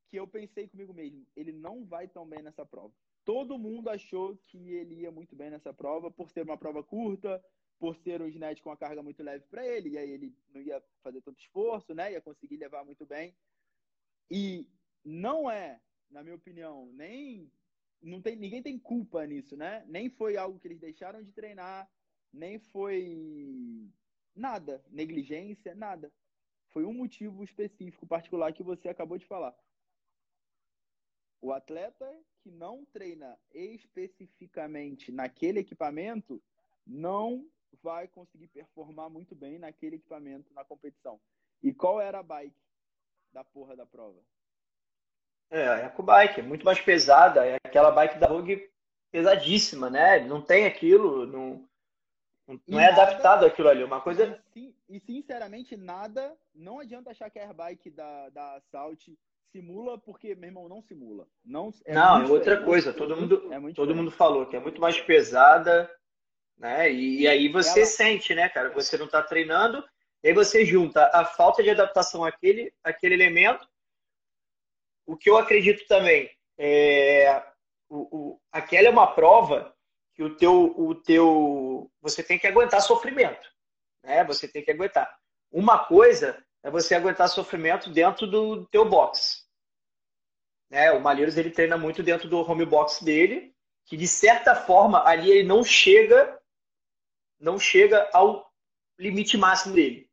que 0.08 0.16
eu 0.16 0.26
pensei 0.26 0.66
comigo 0.68 0.92
mesmo. 0.92 1.24
Ele 1.36 1.52
não 1.52 1.86
vai 1.86 2.08
tão 2.08 2.26
bem 2.26 2.42
nessa 2.42 2.66
prova. 2.66 2.92
Todo 3.24 3.58
mundo 3.58 3.88
achou 3.88 4.36
que 4.36 4.58
ele 4.72 5.02
ia 5.02 5.12
muito 5.12 5.36
bem 5.36 5.50
nessa 5.50 5.72
prova, 5.72 6.10
por 6.10 6.28
ser 6.30 6.42
uma 6.42 6.58
prova 6.58 6.82
curta, 6.82 7.42
por 7.80 7.96
ser 7.96 8.20
um 8.20 8.28
snatch 8.28 8.60
com 8.60 8.68
uma 8.68 8.76
carga 8.76 9.02
muito 9.02 9.22
leve 9.22 9.46
para 9.46 9.66
ele, 9.66 9.88
e 9.88 9.98
aí 9.98 10.10
ele 10.10 10.36
não 10.52 10.60
ia 10.60 10.80
fazer 11.02 11.22
tanto 11.22 11.40
esforço, 11.40 11.94
né? 11.94 12.12
Ia 12.12 12.20
conseguir 12.20 12.58
levar 12.58 12.84
muito 12.84 13.06
bem. 13.06 13.34
E 14.30 14.68
não 15.02 15.50
é, 15.50 15.80
na 16.10 16.22
minha 16.22 16.36
opinião, 16.36 16.92
nem 16.92 17.50
não 18.02 18.20
tem, 18.20 18.36
ninguém 18.36 18.62
tem 18.62 18.78
culpa 18.78 19.26
nisso, 19.26 19.56
né? 19.56 19.82
Nem 19.88 20.10
foi 20.10 20.36
algo 20.36 20.60
que 20.60 20.68
eles 20.68 20.78
deixaram 20.78 21.22
de 21.22 21.32
treinar, 21.32 21.90
nem 22.30 22.58
foi 22.58 23.90
nada, 24.36 24.84
negligência, 24.90 25.74
nada. 25.74 26.12
Foi 26.68 26.84
um 26.84 26.92
motivo 26.92 27.42
específico, 27.42 28.06
particular 28.06 28.52
que 28.52 28.62
você 28.62 28.90
acabou 28.90 29.16
de 29.16 29.26
falar. 29.26 29.58
O 31.40 31.50
atleta 31.50 32.06
que 32.42 32.50
não 32.50 32.84
treina 32.84 33.38
especificamente 33.52 35.10
naquele 35.10 35.60
equipamento 35.60 36.42
não 36.86 37.50
vai 37.82 38.08
conseguir 38.08 38.48
performar 38.48 39.08
muito 39.08 39.34
bem 39.34 39.58
naquele 39.58 39.96
equipamento 39.96 40.52
na 40.52 40.64
competição. 40.64 41.20
E 41.62 41.72
qual 41.72 42.00
era 42.00 42.20
a 42.20 42.22
bike 42.22 42.54
da 43.32 43.44
porra 43.44 43.76
da 43.76 43.86
prova? 43.86 44.20
É, 45.50 45.66
a 45.66 45.86
EcoBike, 45.86 46.40
é 46.40 46.42
muito 46.42 46.64
mais 46.64 46.80
pesada, 46.80 47.44
é 47.44 47.56
aquela 47.64 47.90
bike 47.90 48.18
da 48.18 48.28
Rogue 48.28 48.70
pesadíssima, 49.10 49.90
né? 49.90 50.20
Não 50.20 50.40
tem 50.40 50.64
aquilo, 50.64 51.26
não, 51.26 51.68
não 52.66 52.80
é 52.80 52.90
nada, 52.90 53.02
adaptado 53.02 53.46
aquilo 53.46 53.68
ali. 53.68 53.82
Uma 53.82 54.00
coisa. 54.00 54.40
E, 54.54 55.00
sinceramente, 55.00 55.76
nada. 55.76 56.36
Não 56.54 56.78
adianta 56.78 57.10
achar 57.10 57.30
que 57.30 57.38
a 57.38 57.42
airbike 57.42 57.90
da, 57.90 58.28
da 58.30 58.54
Assault 58.54 59.18
simula, 59.52 59.98
porque, 59.98 60.34
meu 60.36 60.48
irmão, 60.48 60.68
não 60.68 60.80
simula. 60.82 61.26
Não, 61.44 61.72
é 61.84 61.94
não, 61.94 62.22
é 62.22 62.26
outra 62.28 62.62
coisa. 62.62 62.92
Todo 62.92 63.16
mundo, 63.16 63.52
é 63.52 63.72
todo 63.72 63.94
mundo 63.94 64.10
falou 64.10 64.46
que 64.46 64.56
é 64.56 64.60
muito 64.60 64.80
mais 64.80 65.00
pesada, 65.00 65.90
né? 66.60 66.92
E, 66.92 67.22
e 67.22 67.28
aí 67.28 67.48
você 67.48 67.80
Ela... 67.80 67.88
sente, 67.88 68.34
né, 68.34 68.48
cara? 68.48 68.70
Você 68.70 68.96
não 68.98 69.06
está 69.06 69.22
treinando, 69.22 69.82
e 70.22 70.28
aí 70.28 70.34
você 70.34 70.64
junta 70.64 71.10
a 71.12 71.24
falta 71.24 71.62
de 71.62 71.70
adaptação 71.70 72.24
àquele, 72.24 72.72
àquele 72.84 73.14
elemento. 73.14 73.66
O 75.06 75.16
que 75.16 75.30
eu 75.30 75.38
acredito 75.38 75.86
também 75.88 76.30
é. 76.58 77.42
O, 77.88 78.16
o, 78.16 78.40
aquela 78.52 78.86
é 78.86 78.90
uma 78.90 79.12
prova 79.12 79.74
que 80.14 80.22
o 80.22 80.36
teu, 80.36 80.72
o 80.78 80.94
teu, 80.94 81.90
você 82.00 82.22
tem 82.22 82.38
que 82.38 82.46
aguentar 82.46 82.80
sofrimento, 82.82 83.50
né? 84.04 84.22
Você 84.24 84.46
tem 84.46 84.62
que 84.62 84.70
aguentar. 84.70 85.18
Uma 85.50 85.84
coisa 85.84 86.40
é 86.62 86.70
você 86.70 86.94
aguentar 86.94 87.28
sofrimento 87.28 87.90
dentro 87.90 88.26
do 88.26 88.66
teu 88.66 88.88
box. 88.88 89.44
Né? 90.70 90.92
O 90.92 91.00
Malheiros 91.00 91.36
ele 91.36 91.50
treina 91.50 91.76
muito 91.76 92.02
dentro 92.02 92.28
do 92.28 92.38
home 92.38 92.64
box 92.64 93.02
dele, 93.02 93.52
que 93.86 93.96
de 93.96 94.06
certa 94.06 94.54
forma 94.54 95.04
ali 95.04 95.30
ele 95.30 95.48
não 95.48 95.64
chega, 95.64 96.39
não 97.40 97.58
chega 97.58 98.08
ao 98.12 98.48
limite 98.98 99.36
máximo 99.36 99.74
dele, 99.74 100.08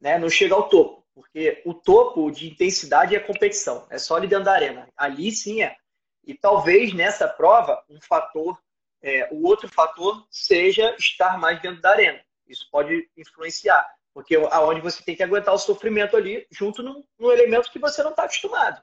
né? 0.00 0.18
Não 0.18 0.28
chega 0.28 0.54
ao 0.54 0.68
topo, 0.68 1.04
porque 1.14 1.62
o 1.64 1.72
topo 1.72 2.30
de 2.30 2.50
intensidade 2.50 3.16
é 3.16 3.20
competição, 3.20 3.86
é 3.90 3.98
só 3.98 4.16
ali 4.16 4.28
dentro 4.28 4.44
da 4.44 4.52
arena. 4.52 4.88
Ali 4.96 5.32
sim 5.32 5.62
é. 5.62 5.76
E 6.22 6.34
talvez 6.34 6.92
nessa 6.92 7.26
prova 7.26 7.82
um 7.88 8.00
fator 8.00 8.58
é, 9.04 9.28
o 9.30 9.46
outro 9.46 9.68
fator 9.68 10.26
seja 10.30 10.96
estar 10.98 11.38
mais 11.38 11.60
dentro 11.60 11.82
da 11.82 11.90
arena. 11.90 12.18
Isso 12.48 12.66
pode 12.70 13.06
influenciar, 13.14 13.86
porque 14.14 14.34
aonde 14.50 14.80
você 14.80 15.02
tem 15.02 15.14
que 15.14 15.22
aguentar 15.22 15.54
o 15.54 15.58
sofrimento 15.58 16.16
ali, 16.16 16.46
junto 16.50 16.82
num, 16.82 17.04
num 17.18 17.30
elemento 17.30 17.70
que 17.70 17.78
você 17.78 18.02
não 18.02 18.10
está 18.10 18.24
acostumado. 18.24 18.82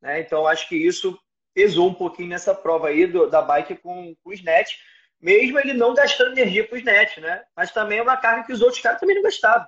Né? 0.00 0.20
Então, 0.20 0.46
acho 0.46 0.68
que 0.68 0.76
isso 0.76 1.18
pesou 1.52 1.88
um 1.88 1.94
pouquinho 1.94 2.28
nessa 2.28 2.54
prova 2.54 2.88
aí 2.88 3.06
do, 3.08 3.28
da 3.28 3.42
bike 3.42 3.76
com, 3.76 4.14
com 4.22 4.30
o 4.30 4.32
SNET, 4.32 4.78
mesmo 5.24 5.58
ele 5.58 5.72
não 5.72 5.94
gastando 5.94 6.32
energia 6.32 6.68
para 6.68 6.74
o 6.74 6.78
SNET, 6.78 7.18
né? 7.18 7.42
Mas 7.56 7.72
também 7.72 7.98
é 7.98 8.02
uma 8.02 8.16
carga 8.16 8.44
que 8.44 8.52
os 8.52 8.60
outros 8.60 8.82
caras 8.82 9.00
também 9.00 9.16
não 9.16 9.22
gastavam. 9.22 9.66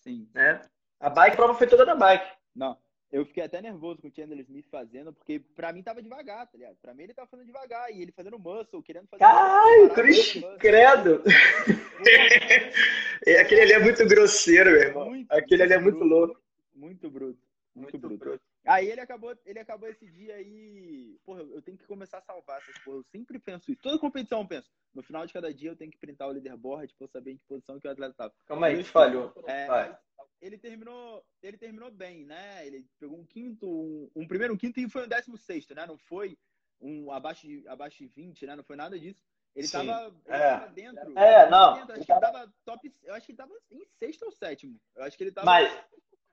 Sim. 0.00 0.28
Né? 0.34 0.60
A 0.98 1.08
bike, 1.08 1.34
a 1.34 1.36
prova 1.36 1.54
foi 1.54 1.68
toda 1.68 1.84
na 1.84 1.94
bike. 1.94 2.26
Não, 2.52 2.76
eu 3.12 3.24
fiquei 3.24 3.44
até 3.44 3.62
nervoso 3.62 4.02
com 4.02 4.08
o 4.08 4.12
Chandler 4.12 4.40
Smith 4.40 4.66
fazendo, 4.68 5.12
porque 5.12 5.38
pra 5.54 5.72
mim 5.72 5.84
tava 5.84 6.02
devagar, 6.02 6.48
tá 6.48 6.58
ligado? 6.58 6.76
Pra 6.82 6.92
mim 6.92 7.04
ele 7.04 7.14
tava 7.14 7.28
fazendo 7.28 7.46
devagar, 7.46 7.92
e 7.92 8.02
ele 8.02 8.10
fazendo 8.10 8.40
muscle, 8.40 8.82
querendo 8.82 9.06
fazer. 9.06 9.22
Ai, 9.22 9.88
Cruz, 9.94 10.32
credo! 10.58 11.22
Aquele 13.40 13.60
ali 13.60 13.72
é 13.72 13.78
muito 13.78 14.04
grosseiro, 14.04 14.70
meu 14.70 14.80
irmão. 14.80 15.10
Muito, 15.10 15.32
Aquele 15.32 15.62
ali 15.62 15.74
é 15.74 15.78
muito 15.78 16.00
bruto, 16.00 16.12
louco. 16.12 16.42
Muito 16.74 17.08
bruto. 17.08 17.38
Muito, 17.72 17.92
muito 17.92 17.98
bruto. 17.98 18.24
bruto. 18.24 18.44
Aí 18.66 18.90
ele 18.90 19.00
acabou, 19.00 19.36
ele 19.44 19.58
acabou 19.58 19.88
esse 19.88 20.06
dia 20.06 20.34
aí. 20.34 21.16
Porra, 21.24 21.40
eu 21.40 21.62
tenho 21.62 21.78
que 21.78 21.86
começar 21.86 22.18
a 22.18 22.22
salvar 22.22 22.58
essas 22.58 22.76
porra. 22.84 22.98
Eu 22.98 23.04
sempre 23.04 23.38
penso 23.38 23.70
isso. 23.70 23.80
Toda 23.80 23.98
competição 23.98 24.40
eu 24.40 24.48
penso. 24.48 24.68
No 24.94 25.02
final 25.02 25.26
de 25.26 25.32
cada 25.32 25.52
dia 25.52 25.70
eu 25.70 25.76
tenho 25.76 25.90
que 25.90 25.98
printar 25.98 26.28
o 26.28 26.32
leaderboard 26.32 26.92
pra 26.94 27.04
eu 27.04 27.10
saber 27.10 27.32
em 27.32 27.36
que 27.36 27.44
posição 27.46 27.78
que 27.78 27.86
o 27.86 27.90
atleta 27.90 28.14
tava. 28.14 28.34
Calma 28.46 28.66
aí, 28.66 28.82
falhou. 28.82 29.32
É, 29.46 29.96
ele 30.40 30.58
terminou, 30.58 31.24
ele 31.42 31.56
terminou 31.56 31.90
bem, 31.90 32.24
né? 32.24 32.66
Ele 32.66 32.86
pegou 32.98 33.18
um 33.18 33.24
quinto, 33.24 33.66
um, 33.66 34.10
um 34.14 34.26
primeiro, 34.26 34.54
um 34.54 34.56
quinto 34.56 34.80
e 34.80 34.88
foi 34.88 35.04
um 35.04 35.08
décimo 35.08 35.36
sexto, 35.38 35.74
né? 35.74 35.86
Não 35.86 35.96
foi 35.96 36.36
um 36.80 37.10
abaixo 37.10 37.46
de, 37.46 37.66
abaixo 37.68 37.98
de 37.98 38.08
20, 38.08 38.46
né? 38.46 38.56
Não 38.56 38.64
foi 38.64 38.76
nada 38.76 38.98
disso. 38.98 39.22
Ele 39.54 39.64
estava 39.64 40.14
é. 40.26 40.68
dentro. 40.68 41.18
É, 41.18 41.48
não. 41.48 41.74
Dentro. 41.74 41.94
Acho 41.94 42.04
que 42.04 42.12
ele 42.12 42.20
tava 42.20 42.52
top, 42.64 42.92
eu 43.04 43.14
acho 43.14 43.26
que 43.26 43.32
ele 43.32 43.38
tava 43.38 43.54
em 43.70 43.84
sexto 43.98 44.24
ou 44.24 44.32
sétimo. 44.32 44.78
Eu 44.94 45.04
acho 45.04 45.16
que 45.16 45.24
ele 45.24 45.32
tava 45.32 45.46
Mas 45.46 45.72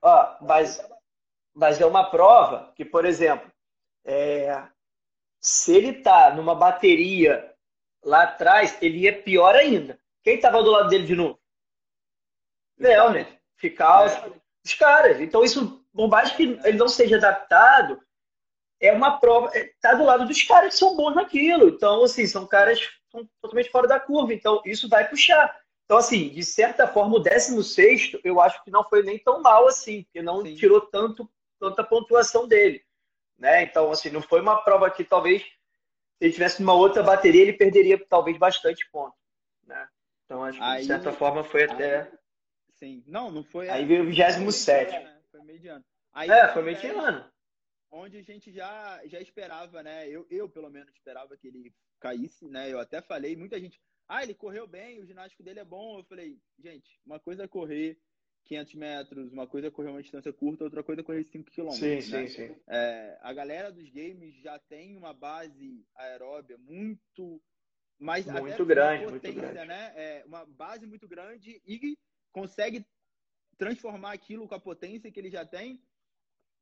ó, 0.02 0.36
mas 0.42 0.78
mas 1.54 1.80
é 1.80 1.86
uma 1.86 2.10
prova 2.10 2.72
que, 2.74 2.84
por 2.84 3.04
exemplo, 3.04 3.50
é, 4.04 4.62
se 5.40 5.74
ele 5.74 6.02
tá 6.02 6.34
numa 6.34 6.54
bateria 6.54 7.54
lá 8.02 8.24
atrás, 8.24 8.76
ele 8.82 9.06
é 9.06 9.12
pior 9.12 9.54
ainda. 9.54 9.98
Quem 10.22 10.40
tava 10.40 10.62
do 10.62 10.70
lado 10.70 10.88
dele 10.88 11.06
de 11.06 11.14
novo? 11.14 11.38
Léo, 12.78 13.10
né? 13.10 13.38
ficar 13.56 14.06
é. 14.06 14.32
os 14.64 14.74
caras. 14.74 15.20
Então, 15.20 15.42
isso, 15.42 15.84
por 15.92 16.08
mais 16.08 16.32
que 16.32 16.58
ele 16.64 16.78
não 16.78 16.88
seja 16.88 17.16
adaptado, 17.16 18.00
é 18.80 18.92
uma 18.92 19.18
prova, 19.18 19.50
tá 19.80 19.94
do 19.94 20.04
lado 20.04 20.26
dos 20.26 20.42
caras 20.42 20.74
que 20.74 20.78
são 20.78 20.96
bons 20.96 21.14
naquilo. 21.14 21.68
Então, 21.68 22.04
assim, 22.04 22.26
são 22.26 22.46
caras 22.46 22.80
totalmente 23.40 23.70
fora 23.70 23.88
da 23.88 24.00
curva. 24.00 24.34
Então, 24.34 24.60
isso 24.64 24.88
vai 24.88 25.08
puxar. 25.08 25.58
Então, 25.84 25.98
assim, 25.98 26.28
de 26.28 26.42
certa 26.42 26.86
forma, 26.86 27.16
o 27.16 27.20
16 27.20 28.18
eu 28.24 28.40
acho 28.40 28.62
que 28.64 28.70
não 28.70 28.84
foi 28.84 29.02
nem 29.02 29.18
tão 29.18 29.40
mal 29.40 29.68
assim, 29.68 30.02
porque 30.04 30.22
não 30.22 30.42
Sim. 30.42 30.54
tirou 30.54 30.80
tanto, 30.80 31.28
tanta 31.64 31.84
pontuação 31.84 32.46
dele. 32.46 32.84
Né? 33.38 33.62
Então, 33.62 33.90
assim, 33.90 34.10
não 34.10 34.22
foi 34.22 34.40
uma 34.40 34.62
prova 34.62 34.90
que 34.90 35.04
talvez, 35.04 35.42
se 35.42 35.48
ele 36.20 36.32
tivesse 36.32 36.62
uma 36.62 36.74
outra 36.74 37.02
bateria, 37.02 37.42
ele 37.42 37.52
perderia 37.52 37.98
talvez 38.06 38.36
bastante 38.38 38.88
ponto. 38.90 39.16
Né? 39.66 39.88
Então, 40.24 40.44
acho 40.44 40.58
que, 40.58 40.76
de 40.78 40.86
certa 40.86 41.12
forma, 41.12 41.42
foi 41.42 41.64
até. 41.64 42.10
Sim. 42.74 43.02
Não, 43.06 43.30
não 43.30 43.44
foi. 43.44 43.68
Aí 43.68 43.84
veio 43.84 44.02
o 44.02 44.06
27. 44.06 44.92
Né? 44.92 45.20
Foi 45.30 45.42
mediano. 45.42 45.84
Aí, 46.12 46.30
é, 46.30 46.48
foi 46.48 46.62
mediano. 46.62 47.30
Onde 47.90 48.18
a 48.18 48.22
gente 48.22 48.52
já, 48.52 49.00
já 49.06 49.20
esperava, 49.20 49.82
né? 49.82 50.08
Eu, 50.08 50.26
eu, 50.30 50.48
pelo 50.48 50.68
menos, 50.68 50.92
esperava 50.92 51.36
que 51.36 51.46
ele 51.46 51.72
caísse, 52.00 52.48
né? 52.48 52.70
Eu 52.72 52.78
até 52.78 53.00
falei, 53.00 53.36
muita 53.36 53.60
gente. 53.60 53.80
Ah, 54.08 54.22
ele 54.22 54.34
correu 54.34 54.66
bem, 54.66 55.00
o 55.00 55.06
ginástico 55.06 55.42
dele 55.42 55.60
é 55.60 55.64
bom. 55.64 55.98
Eu 55.98 56.04
falei, 56.04 56.38
gente, 56.58 57.00
uma 57.06 57.18
coisa 57.18 57.44
é 57.44 57.48
correr 57.48 57.98
500 58.44 58.74
metros, 58.74 59.32
uma 59.32 59.46
coisa 59.46 59.68
é 59.68 59.70
correr 59.70 59.88
uma 59.88 60.02
distância 60.02 60.32
curta, 60.32 60.64
outra 60.64 60.82
coisa 60.82 61.00
é 61.00 61.04
correr 61.04 61.24
5 61.24 61.50
quilômetros. 61.50 62.04
Sim, 62.04 62.12
né? 62.12 62.26
sim, 62.26 62.48
sim. 62.48 62.56
É, 62.66 63.18
a 63.22 63.32
galera 63.32 63.72
dos 63.72 63.88
games 63.88 64.34
já 64.36 64.58
tem 64.58 64.96
uma 64.96 65.14
base 65.14 65.84
aeróbia 65.96 66.58
muito 66.58 67.40
mais 67.98 68.26
muito 68.26 68.66
grande, 68.66 69.04
potência, 69.04 69.32
muito 69.32 69.52
grande. 69.52 69.68
né? 69.68 69.92
É, 69.96 70.24
uma 70.26 70.44
base 70.44 70.86
muito 70.86 71.08
grande 71.08 71.62
e 71.64 71.96
consegue 72.32 72.84
transformar 73.56 74.12
aquilo 74.12 74.48
com 74.48 74.54
a 74.54 74.60
potência 74.60 75.10
que 75.10 75.18
ele 75.18 75.30
já 75.30 75.44
tem 75.44 75.80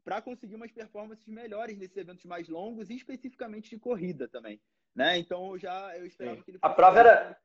para 0.04 0.20
conseguir 0.20 0.54
umas 0.54 0.70
performances 0.70 1.26
melhores 1.26 1.78
nesses 1.78 1.96
eventos 1.96 2.24
mais 2.24 2.48
longos 2.48 2.90
e 2.90 2.96
especificamente 2.96 3.70
de 3.70 3.78
corrida 3.78 4.28
também, 4.28 4.60
né? 4.94 5.16
Então 5.16 5.52
eu 5.52 5.58
já 5.58 5.96
eu 5.96 6.06
esperava 6.06 6.36
Sim. 6.36 6.42
que 6.42 6.50
ele 6.50 6.58
A 6.60 6.70
prova 6.70 6.98
era 7.00 7.40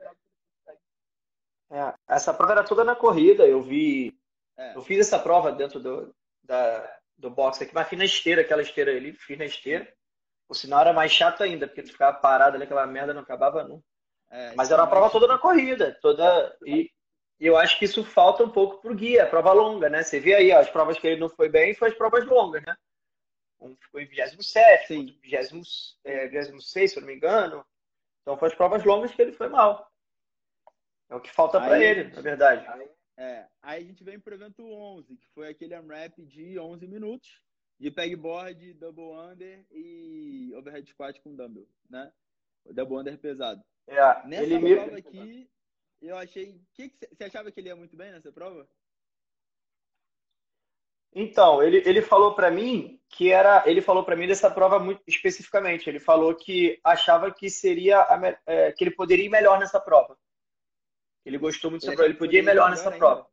é, 1.70 1.94
essa 2.08 2.34
prova 2.34 2.54
era 2.54 2.64
toda 2.64 2.84
na 2.84 2.96
corrida, 2.96 3.46
eu 3.46 3.62
vi 3.62 4.17
é. 4.58 4.76
eu 4.76 4.82
fiz 4.82 5.00
essa 5.00 5.20
prova 5.20 5.52
dentro 5.52 5.80
do 5.80 6.16
da, 6.44 6.98
do 7.18 7.30
box 7.30 7.62
aqui, 7.62 7.74
mas 7.74 7.88
fiz 7.88 8.00
na 8.00 8.06
esteira, 8.06 8.42
aquela 8.42 8.62
esteira 8.62 8.92
ali, 8.92 9.14
fiz 9.14 9.38
na 9.38 9.46
esteira. 9.46 9.88
O 10.48 10.54
sinal 10.54 10.82
era 10.82 10.94
mais 10.94 11.12
chato 11.12 11.44
ainda, 11.44 11.68
porque 11.68 11.84
tu 11.84 11.92
ficava 11.92 12.18
parado 12.18 12.56
ali, 12.56 12.64
aquela 12.64 12.88
merda 12.88 13.14
não 13.14 13.22
acabava 13.22 13.64
nunca. 13.64 13.84
É, 14.30 14.54
mas 14.56 14.72
era 14.72 14.82
uma 14.82 14.90
prova 14.90 15.10
toda 15.10 15.28
na 15.28 15.38
corrida, 15.38 15.98
toda 16.02 16.56
e 16.66 16.92
eu 17.40 17.56
acho 17.56 17.78
que 17.78 17.86
isso 17.86 18.04
falta 18.04 18.44
um 18.44 18.50
pouco 18.50 18.82
pro 18.82 18.96
guia, 18.96 19.24
a 19.24 19.30
prova 19.30 19.54
longa, 19.54 19.90
né? 19.90 20.04
Você 20.04 20.20
vê 20.20 20.34
aí, 20.34 20.52
ó, 20.52 20.60
as 20.60 20.70
provas 20.70 20.98
que 20.98 21.06
ele 21.06 21.20
não 21.20 21.30
foi 21.30 21.50
bem 21.50 21.76
foi 21.76 21.90
as 21.90 21.96
provas 21.96 22.26
longas, 22.26 22.64
né? 22.66 22.76
Um 23.60 23.76
ficou 23.76 24.00
em 24.00 24.06
27, 24.06 24.88
Sim. 24.88 25.20
26, 25.22 25.98
é, 26.04 26.28
26, 26.28 26.92
se 26.92 26.98
eu 26.98 27.02
não 27.02 27.08
me 27.08 27.16
engano. 27.16 27.66
Então 28.22 28.38
foi 28.38 28.50
as 28.50 28.56
provas 28.56 28.84
longas 28.84 29.12
que 29.14 29.22
ele 29.22 29.34
foi 29.34 29.50
mal. 29.50 29.90
É 31.10 31.16
o 31.16 31.22
que 31.22 31.32
falta 31.32 31.60
para 31.60 31.82
ele, 31.82 32.14
na 32.14 32.22
verdade. 32.22 32.66
Aí, 32.68 32.90
é, 33.18 33.48
aí 33.64 33.84
a 33.84 33.86
gente 33.86 34.04
vem 34.04 34.20
pro 34.20 34.36
evento 34.36 34.64
11, 34.64 35.18
que 35.18 35.28
foi 35.30 35.48
aquele 35.50 35.74
AMRAP 35.74 36.20
de 36.20 36.60
11 36.60 36.88
minutos, 36.88 37.42
de 37.80 37.90
pegboard, 37.90 38.74
double 38.76 39.12
under 39.12 39.66
e 39.72 40.54
overhead 40.56 40.88
squat 40.90 41.20
com 41.22 41.36
dumbbell, 41.36 41.68
né? 41.90 42.12
O 42.64 42.74
double 42.74 42.98
under 42.98 43.18
pesado. 43.18 43.64
É, 43.88 44.28
Nessa 44.28 44.44
ele 44.44 44.76
prova 44.76 44.92
me... 44.92 44.98
aqui, 45.00 45.50
eu 46.02 46.16
achei. 46.16 46.62
Que 46.74 46.90
que 46.90 47.08
você 47.12 47.24
achava 47.24 47.52
que 47.52 47.60
ele 47.60 47.70
ia 47.70 47.76
muito 47.76 47.96
bem 47.96 48.12
nessa 48.12 48.32
prova? 48.32 48.68
Então, 51.14 51.64
ele, 51.64 51.82
ele 51.86 52.02
falou 52.02 52.36
para 52.36 52.52
mim 52.52 53.02
que 53.10 53.32
era. 53.32 53.64
Ele 53.66 53.82
falou 53.82 54.04
para 54.04 54.16
mim 54.16 54.28
dessa 54.28 54.52
prova 54.52 54.78
muito 54.78 55.02
especificamente. 55.08 55.90
Ele 55.90 56.00
falou 56.00 56.36
que 56.36 56.80
achava 56.84 57.34
que 57.34 57.50
seria. 57.50 58.02
A, 58.02 58.40
é, 58.46 58.72
que 58.72 58.84
ele 58.84 58.92
poderia 58.92 59.26
ir 59.26 59.30
melhor 59.30 59.60
nessa 59.60 59.80
prova. 59.80 60.18
Ele 61.28 61.38
gostou 61.38 61.70
muito 61.70 61.82
dessa 61.82 61.94
prova. 61.94 62.10
Ele 62.10 62.18
podia 62.18 62.40
ir 62.40 62.44
melhor 62.44 62.70
nessa 62.70 62.86
ainda. 62.86 62.98
prova. 62.98 63.28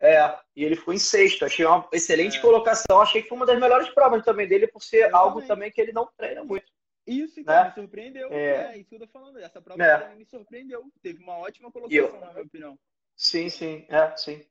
É, 0.00 0.36
e 0.56 0.64
ele 0.64 0.74
ficou 0.74 0.92
em 0.92 0.98
sexto. 0.98 1.44
Achei 1.44 1.64
uma 1.64 1.88
excelente 1.92 2.38
é. 2.38 2.40
colocação. 2.40 3.00
Achei 3.00 3.22
que 3.22 3.28
foi 3.28 3.36
uma 3.36 3.46
das 3.46 3.60
melhores 3.60 3.88
provas 3.90 4.24
também 4.24 4.48
dele, 4.48 4.66
por 4.66 4.82
ser 4.82 5.10
eu 5.10 5.16
algo 5.16 5.40
também. 5.42 5.70
que 5.70 5.80
ele 5.80 5.92
não 5.92 6.08
treina 6.16 6.42
muito. 6.42 6.66
Isso, 7.06 7.38
então, 7.38 7.54
né? 7.54 7.68
me 7.68 7.74
surpreendeu. 7.74 8.32
É. 8.32 8.72
é, 8.72 8.78
isso 8.78 8.88
que 8.88 8.96
eu 8.96 9.00
tô 9.00 9.06
falando. 9.06 9.38
Essa 9.38 9.62
prova 9.62 9.80
é. 9.80 9.98
também 9.98 10.16
me 10.18 10.24
surpreendeu. 10.24 10.84
Teve 11.00 11.22
uma 11.22 11.38
ótima 11.38 11.70
colocação, 11.70 11.98
eu... 11.98 12.20
na 12.20 12.32
minha 12.32 12.44
opinião. 12.44 12.78
Sim, 13.14 13.48
sim, 13.48 13.86
é, 13.88 14.16
sim. 14.16 14.44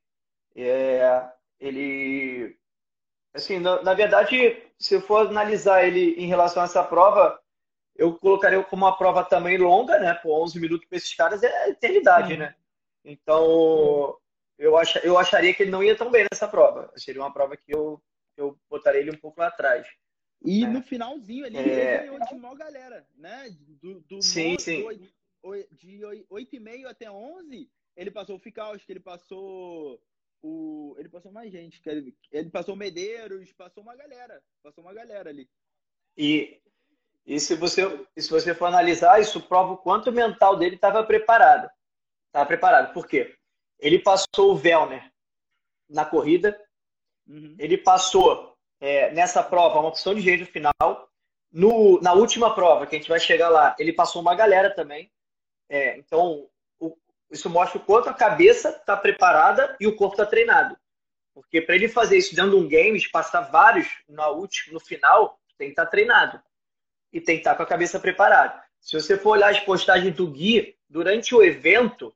É, 0.55 1.29
ele. 1.59 2.57
Assim, 3.33 3.59
na, 3.59 3.81
na 3.83 3.93
verdade, 3.93 4.63
se 4.79 4.95
eu 4.95 5.01
for 5.01 5.27
analisar 5.27 5.85
ele 5.85 6.13
em 6.13 6.27
relação 6.27 6.61
a 6.61 6.65
essa 6.65 6.83
prova, 6.83 7.39
eu 7.95 8.15
colocaria 8.17 8.63
como 8.63 8.85
uma 8.85 8.97
prova 8.97 9.23
também 9.23 9.57
longa, 9.57 9.99
né? 9.99 10.13
Por 10.13 10.31
11 10.43 10.59
minutos 10.59 10.87
para 10.87 10.97
esses 10.97 11.13
caras 11.13 11.43
é 11.43 11.69
eternidade, 11.69 12.33
Sim. 12.33 12.37
né? 12.37 12.55
Então, 13.03 14.17
eu, 14.57 14.77
ach, 14.77 14.95
eu 15.03 15.17
acharia 15.17 15.53
que 15.53 15.63
ele 15.63 15.71
não 15.71 15.83
ia 15.83 15.95
tão 15.95 16.11
bem 16.11 16.25
nessa 16.31 16.47
prova. 16.47 16.91
Seria 16.95 17.21
uma 17.21 17.33
prova 17.33 17.55
que 17.55 17.73
eu, 17.73 18.01
eu 18.37 18.57
botaria 18.69 19.01
ele 19.01 19.11
um 19.11 19.17
pouco 19.17 19.39
lá 19.39 19.47
atrás. 19.47 19.87
E 20.41 20.61
né? 20.61 20.67
no 20.67 20.81
finalzinho 20.81 21.45
ali, 21.45 21.57
é... 21.57 21.61
ele 21.61 22.07
ganhou 22.07 22.19
de 22.27 22.35
maior 22.35 22.55
galera, 22.55 23.05
né? 23.15 23.49
Do, 23.81 23.99
do 24.01 24.21
sim, 24.21 24.57
sim. 24.57 24.85
De 25.71 25.99
8,5 26.31 26.85
até 26.85 27.11
11, 27.11 27.69
ele 27.95 28.11
passou 28.11 28.35
o 28.35 28.39
Ficauski, 28.39 28.91
ele 28.91 28.99
passou 28.99 30.01
o. 30.41 30.95
Ele 30.97 31.09
passou 31.09 31.31
mais 31.31 31.51
gente. 31.51 31.81
Ele, 31.85 32.15
ele 32.31 32.49
passou 32.49 32.75
o 32.75 32.77
Medeiros, 32.77 33.51
passou 33.53 33.83
uma 33.83 33.95
galera. 33.95 34.41
Passou 34.63 34.83
uma 34.83 34.93
galera 34.93 35.29
ali. 35.29 35.49
E 36.17 36.61
e 37.29 37.39
se 37.39 37.55
você, 37.55 37.83
se 38.17 38.27
você 38.27 38.55
for 38.55 38.65
analisar, 38.65 39.21
isso 39.21 39.39
prova 39.39 39.73
o 39.73 39.77
quanto 39.77 40.09
o 40.09 40.13
mental 40.13 40.57
dele 40.57 40.73
estava 40.73 41.03
preparado. 41.03 41.69
Estava 42.29 42.45
preparado. 42.45 42.93
Por 42.93 43.07
quê? 43.07 43.35
Ele 43.79 43.99
passou 43.99 44.51
o 44.51 44.55
Velner 44.55 45.11
na 45.89 46.05
corrida. 46.05 46.59
Uhum. 47.27 47.55
Ele 47.57 47.77
passou 47.77 48.55
é, 48.79 49.11
nessa 49.11 49.43
prova 49.43 49.79
uma 49.79 49.89
opção 49.89 50.15
de 50.15 50.21
jeito 50.21 50.45
final. 50.45 50.73
No, 51.51 51.99
na 52.01 52.13
última 52.13 52.53
prova, 52.53 52.85
que 52.85 52.95
a 52.95 52.99
gente 52.99 53.09
vai 53.09 53.19
chegar 53.19 53.49
lá, 53.49 53.75
ele 53.79 53.91
passou 53.91 54.21
uma 54.21 54.35
galera 54.35 54.73
também. 54.73 55.11
É, 55.67 55.97
então, 55.97 56.47
o, 56.79 56.95
isso 57.31 57.49
mostra 57.49 57.79
o 57.79 57.83
quanto 57.83 58.09
a 58.09 58.13
cabeça 58.13 58.69
está 58.69 58.95
preparada 58.95 59.75
e 59.79 59.87
o 59.87 59.95
corpo 59.95 60.13
está 60.13 60.25
treinado. 60.25 60.77
Porque 61.33 61.61
para 61.61 61.75
ele 61.75 61.87
fazer 61.87 62.17
isso 62.17 62.35
dentro 62.35 62.51
de 62.51 62.57
um 62.57 62.67
game, 62.67 63.09
passar 63.09 63.41
vários 63.41 63.87
na 64.07 64.27
última, 64.27 64.73
no 64.73 64.79
final, 64.79 65.39
tem 65.57 65.67
que 65.67 65.73
estar 65.73 65.85
tá 65.85 65.91
treinado 65.91 66.41
e 67.11 67.19
tem 67.19 67.35
que 67.35 67.41
estar 67.41 67.55
com 67.55 67.63
a 67.63 67.67
cabeça 67.67 67.99
preparada. 67.99 68.63
Se 68.79 68.99
você 68.99 69.17
for 69.17 69.31
olhar 69.31 69.49
as 69.49 69.59
postagens 69.59 70.15
do 70.15 70.27
Gui 70.27 70.77
durante 70.87 71.35
o 71.35 71.43
evento, 71.43 72.15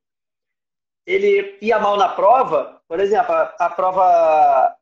ele 1.05 1.57
ia 1.61 1.79
mal 1.79 1.97
na 1.97 2.09
prova, 2.09 2.81
por 2.87 2.99
exemplo, 2.99 3.33
a, 3.33 3.55
a 3.59 3.69
prova 3.69 4.03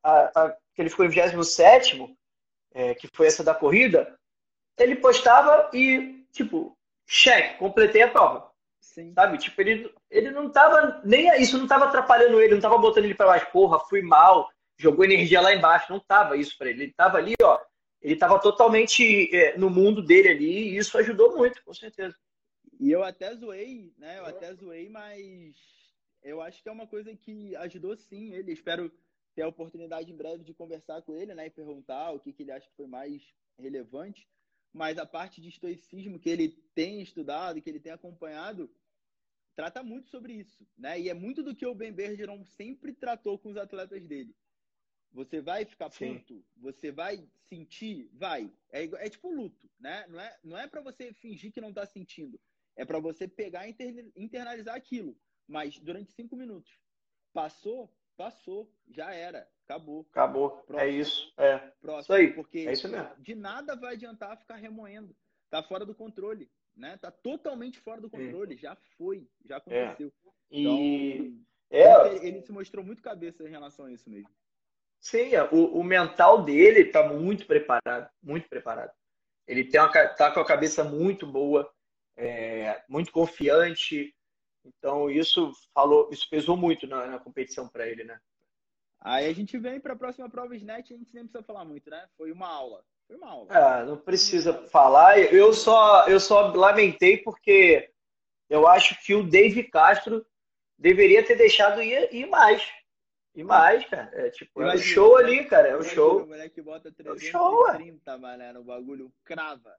a, 0.03 0.31
a, 0.35 0.49
que 0.73 0.81
ele 0.81 0.89
ficou 0.89 1.05
em 1.05 1.09
27, 1.09 2.15
é, 2.73 2.93
que 2.95 3.07
foi 3.13 3.27
essa 3.27 3.43
da 3.43 3.53
corrida, 3.53 4.17
ele 4.77 4.95
postava 4.95 5.69
e, 5.73 6.25
tipo, 6.31 6.77
cheque, 7.05 7.57
completei 7.57 8.03
a 8.03 8.09
prova. 8.09 8.51
Sim. 8.79 9.13
Sabe? 9.13 9.37
Tipo, 9.37 9.61
ele, 9.61 9.93
ele 10.09 10.31
não 10.31 10.49
tava 10.49 11.01
nem 11.03 11.29
isso 11.41 11.57
não 11.57 11.67
tava 11.67 11.85
atrapalhando 11.85 12.41
ele, 12.41 12.55
não 12.55 12.61
tava 12.61 12.77
botando 12.77 13.05
ele 13.05 13.15
para 13.15 13.27
baixo, 13.27 13.51
porra, 13.51 13.79
fui 13.79 14.01
mal, 14.01 14.49
jogou 14.77 15.05
energia 15.05 15.39
lá 15.39 15.53
embaixo, 15.53 15.91
não 15.91 15.99
tava 15.99 16.35
isso 16.35 16.57
para 16.57 16.69
ele. 16.69 16.83
Ele 16.83 16.93
tava 16.93 17.17
ali, 17.17 17.35
ó, 17.41 17.59
ele 18.01 18.15
estava 18.15 18.39
totalmente 18.39 19.33
é, 19.33 19.57
no 19.57 19.69
mundo 19.69 20.01
dele 20.01 20.29
ali 20.29 20.69
e 20.69 20.77
isso 20.77 20.97
ajudou 20.97 21.37
muito, 21.37 21.63
com 21.63 21.73
certeza. 21.73 22.15
E 22.79 22.91
eu 22.91 23.03
até 23.03 23.33
zoei, 23.35 23.93
né? 23.97 24.17
Eu 24.17 24.25
até 24.25 24.53
zoei, 24.53 24.89
mas 24.89 25.55
eu 26.23 26.41
acho 26.41 26.61
que 26.61 26.69
é 26.69 26.71
uma 26.71 26.87
coisa 26.87 27.15
que 27.15 27.55
ajudou 27.57 27.95
sim 27.95 28.33
ele. 28.33 28.51
Espero 28.51 28.91
ter 29.33 29.41
a 29.43 29.47
oportunidade 29.47 30.11
em 30.11 30.15
breve 30.15 30.43
de 30.43 30.53
conversar 30.53 31.01
com 31.01 31.15
ele, 31.15 31.33
né? 31.33 31.47
E 31.47 31.49
perguntar 31.49 32.11
o 32.11 32.19
que, 32.19 32.33
que 32.33 32.43
ele 32.43 32.51
acha 32.51 32.67
que 32.67 32.75
foi 32.75 32.87
mais 32.87 33.33
relevante. 33.57 34.27
Mas 34.73 34.97
a 34.97 35.05
parte 35.05 35.41
de 35.41 35.49
estoicismo 35.49 36.19
que 36.19 36.29
ele 36.29 36.49
tem 36.73 37.01
estudado, 37.01 37.61
que 37.61 37.69
ele 37.69 37.79
tem 37.79 37.91
acompanhado, 37.91 38.69
trata 39.55 39.83
muito 39.83 40.09
sobre 40.09 40.33
isso, 40.33 40.65
né? 40.77 40.99
E 40.99 41.09
é 41.09 41.13
muito 41.13 41.43
do 41.43 41.55
que 41.55 41.65
o 41.65 41.75
Ben 41.75 41.91
Bergeron 41.91 42.43
sempre 42.45 42.93
tratou 42.93 43.37
com 43.37 43.49
os 43.49 43.57
atletas 43.57 44.05
dele. 44.05 44.33
Você 45.11 45.41
vai 45.41 45.65
ficar 45.65 45.89
puto? 45.89 46.43
Você 46.55 46.89
vai 46.89 47.27
sentir? 47.49 48.09
Vai. 48.13 48.49
É, 48.71 48.83
é 48.83 49.09
tipo 49.09 49.29
luto, 49.29 49.69
né? 49.77 50.05
Não 50.07 50.19
é, 50.19 50.39
não 50.41 50.57
é 50.57 50.67
para 50.67 50.81
você 50.81 51.11
fingir 51.13 51.51
que 51.51 51.59
não 51.59 51.73
tá 51.73 51.85
sentindo. 51.85 52.39
É 52.77 52.85
para 52.85 52.99
você 52.99 53.27
pegar 53.27 53.67
e 53.67 53.75
internalizar 54.15 54.75
aquilo. 54.75 55.17
Mas 55.51 55.77
durante 55.79 56.13
cinco 56.13 56.35
minutos. 56.35 56.71
Passou? 57.33 57.93
Passou. 58.15 58.71
Já 58.89 59.13
era. 59.13 59.45
Acabou. 59.65 60.07
Acabou. 60.09 60.47
É 60.47 60.65
Próximo. 60.65 60.79
É 60.79 60.89
isso. 60.89 61.33
É. 61.37 61.57
Próximo. 61.81 61.99
Isso 61.99 62.13
aí. 62.13 62.33
Porque 62.33 62.59
é 62.59 62.71
isso 62.71 62.87
mesmo. 62.87 63.09
de 63.19 63.35
nada 63.35 63.75
vai 63.75 63.93
adiantar 63.93 64.37
ficar 64.37 64.55
remoendo. 64.55 65.13
Tá 65.49 65.61
fora 65.61 65.85
do 65.85 65.93
controle. 65.93 66.49
Né? 66.73 66.97
Tá 66.97 67.11
totalmente 67.11 67.79
fora 67.79 67.99
do 67.99 68.09
controle. 68.09 68.55
Já 68.55 68.75
foi. 68.97 69.27
Já 69.43 69.57
aconteceu. 69.57 70.07
É. 70.51 70.57
E... 70.57 71.37
Então, 71.69 72.05
é. 72.05 72.25
ele 72.25 72.41
se 72.41 72.51
mostrou 72.51 72.83
muito 72.83 73.01
cabeça 73.01 73.43
em 73.43 73.51
relação 73.51 73.85
a 73.85 73.91
isso 73.91 74.09
mesmo. 74.09 74.29
Sim, 75.01 75.33
é, 75.33 75.43
o, 75.51 75.79
o 75.79 75.83
mental 75.83 76.43
dele 76.43 76.81
está 76.81 77.09
muito 77.09 77.45
preparado, 77.45 78.09
muito 78.21 78.47
preparado. 78.47 78.91
Ele 79.47 79.63
tem 79.63 79.81
uma, 79.81 79.89
tá 79.89 80.31
com 80.31 80.39
a 80.39 80.45
cabeça 80.45 80.83
muito 80.83 81.25
boa, 81.25 81.69
é, 82.15 82.83
muito 82.87 83.11
confiante. 83.11 84.13
Então 84.65 85.09
isso 85.09 85.51
falou, 85.73 86.09
isso 86.11 86.29
pesou 86.29 86.55
muito 86.55 86.87
na, 86.87 87.07
na 87.07 87.19
competição 87.19 87.67
para 87.67 87.87
ele, 87.87 88.03
né? 88.03 88.19
Aí 88.99 89.25
a 89.25 89.33
gente 89.33 89.57
vem 89.57 89.79
para 89.79 89.93
a 89.93 89.97
próxima 89.97 90.29
prova 90.29 90.55
SNET, 90.55 90.93
a 90.93 90.97
gente 90.97 91.13
nem 91.13 91.23
precisa 91.23 91.43
falar 91.43 91.65
muito, 91.65 91.89
né? 91.89 92.07
Foi 92.15 92.31
uma 92.31 92.47
aula. 92.47 92.83
Foi 93.07 93.17
uma 93.17 93.29
aula. 93.29 93.57
É, 93.57 93.85
não 93.85 93.97
precisa 93.97 94.53
falar. 94.67 95.19
Eu 95.19 95.53
só, 95.53 96.07
eu 96.07 96.19
só 96.19 96.53
lamentei 96.53 97.17
porque 97.17 97.91
eu 98.49 98.67
acho 98.67 99.01
que 99.03 99.15
o 99.15 99.27
Dave 99.27 99.63
Castro 99.63 100.25
deveria 100.77 101.25
ter 101.25 101.35
deixado 101.35 101.81
ir, 101.81 102.13
ir 102.13 102.27
mais. 102.27 102.61
E 103.33 103.43
mais, 103.43 103.85
cara. 103.87 104.11
É 104.13 104.29
tipo, 104.29 104.61
é 104.61 104.75
o 104.75 104.77
show 104.77 105.15
ali, 105.17 105.45
cara. 105.45 105.69
É 105.69 105.75
o 105.75 105.83
show. 105.83 106.23
O 106.23 106.27
moleque 106.27 106.61
bota 106.61 106.91
330, 106.91 108.11
é 108.11 108.17
mané, 108.17 108.53
no 108.53 108.63
bagulho, 108.63 109.11
crava. 109.23 109.73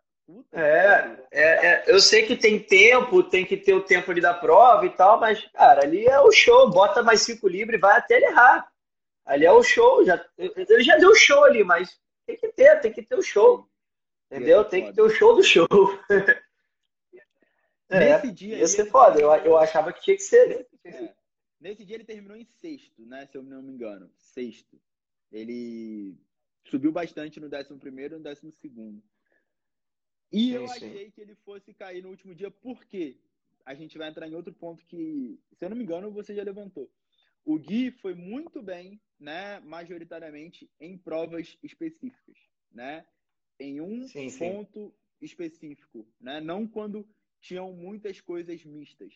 É, 0.53 1.17
é, 1.31 1.67
é, 1.67 1.85
eu 1.87 2.01
sei 2.01 2.27
que 2.27 2.37
tem 2.37 2.59
tempo, 2.59 3.23
tem 3.23 3.45
que 3.45 3.57
ter 3.57 3.75
o 3.75 3.83
tempo 3.83 4.11
ali 4.11 4.21
da 4.21 4.33
prova 4.33 4.87
e 4.87 4.91
tal, 4.91 5.21
mas, 5.21 5.45
cara, 5.49 5.83
ali 5.83 6.07
é 6.07 6.21
o 6.21 6.31
show. 6.31 6.71
Bota 6.71 7.03
mais 7.03 7.23
cinco 7.23 7.49
livres 7.49 7.79
e 7.79 7.81
vai 7.81 7.97
até 7.97 8.17
ele 8.17 8.27
errar. 8.27 8.71
Ali 9.25 9.45
é 9.45 9.53
o 9.53 9.63
show. 9.63 10.05
Já, 10.05 10.25
ele 10.39 10.83
já 10.83 10.97
deu 10.97 11.11
o 11.11 11.15
show 11.15 11.45
ali, 11.45 11.65
mas 11.65 11.99
tem 12.27 12.37
que 12.37 12.49
ter, 12.49 12.81
tem 12.81 12.93
que 12.93 13.03
ter 13.03 13.17
o 13.17 13.23
show. 13.23 13.69
Entendeu? 14.31 14.65
Tem 14.65 14.87
que 14.87 14.95
ter 14.95 15.03
o 15.03 15.11
show 15.11 15.35
do 15.35 15.43
show. 15.43 15.69
é, 17.91 17.99
Nesse 17.99 18.33
dia 18.33 18.57
ia 18.57 18.67
ser 18.67 18.87
foda. 18.87 19.21
Eu, 19.21 19.31
eu 19.45 19.59
achava 19.59 19.93
que 19.93 20.01
tinha 20.01 20.17
que 20.17 20.23
ser. 20.23 20.67
É. 20.85 21.15
Nesse 21.61 21.85
dia 21.85 21.97
ele 21.97 22.05
terminou 22.05 22.37
em 22.37 22.45
sexto, 22.45 23.05
né? 23.05 23.27
Se 23.27 23.37
eu 23.37 23.43
não 23.43 23.63
me 23.63 23.73
engano. 23.73 24.11
Sexto. 24.17 24.81
Ele 25.31 26.17
subiu 26.65 26.91
bastante 26.91 27.39
no 27.39 27.49
décimo 27.49 27.79
primeiro 27.79 28.15
e 28.15 28.19
no 28.19 28.25
décimo 28.25 28.51
segundo. 28.53 29.03
E 30.33 30.47
sim, 30.47 30.53
eu 30.53 30.65
achei 30.65 31.05
sim. 31.05 31.11
que 31.11 31.21
ele 31.21 31.35
fosse 31.37 31.75
cair 31.75 32.03
no 32.03 32.09
último 32.09 32.35
dia, 32.35 32.51
por 32.51 32.85
quê? 32.87 33.17
A 33.65 33.75
gente 33.75 33.99
vai 33.99 34.09
entrar 34.09 34.27
em 34.27 34.35
outro 34.35 34.53
ponto 34.53 34.85
que, 34.87 35.39
se 35.53 35.65
eu 35.65 35.71
não 35.71 35.77
me 35.77 35.85
engano, 35.85 36.11
você 36.11 36.35
já 36.35 36.43
levantou. 36.43 36.91
O 37.45 37.59
Gui 37.59 37.91
foi 37.91 38.15
muito 38.15 38.63
bem, 38.63 39.01
né, 39.19 39.61
majoritariamente 39.61 40.71
em 40.81 40.97
provas 40.97 41.59
específicas, 41.63 42.37
né? 42.71 43.05
Em 43.59 43.81
um 43.81 44.07
sim, 44.09 44.31
ponto 44.39 44.95
específico, 45.21 46.07
né? 46.21 46.41
Não 46.41 46.67
quando 46.67 47.07
tinham 47.41 47.73
muitas 47.73 48.21
coisas 48.21 48.65
mistas. 48.65 49.13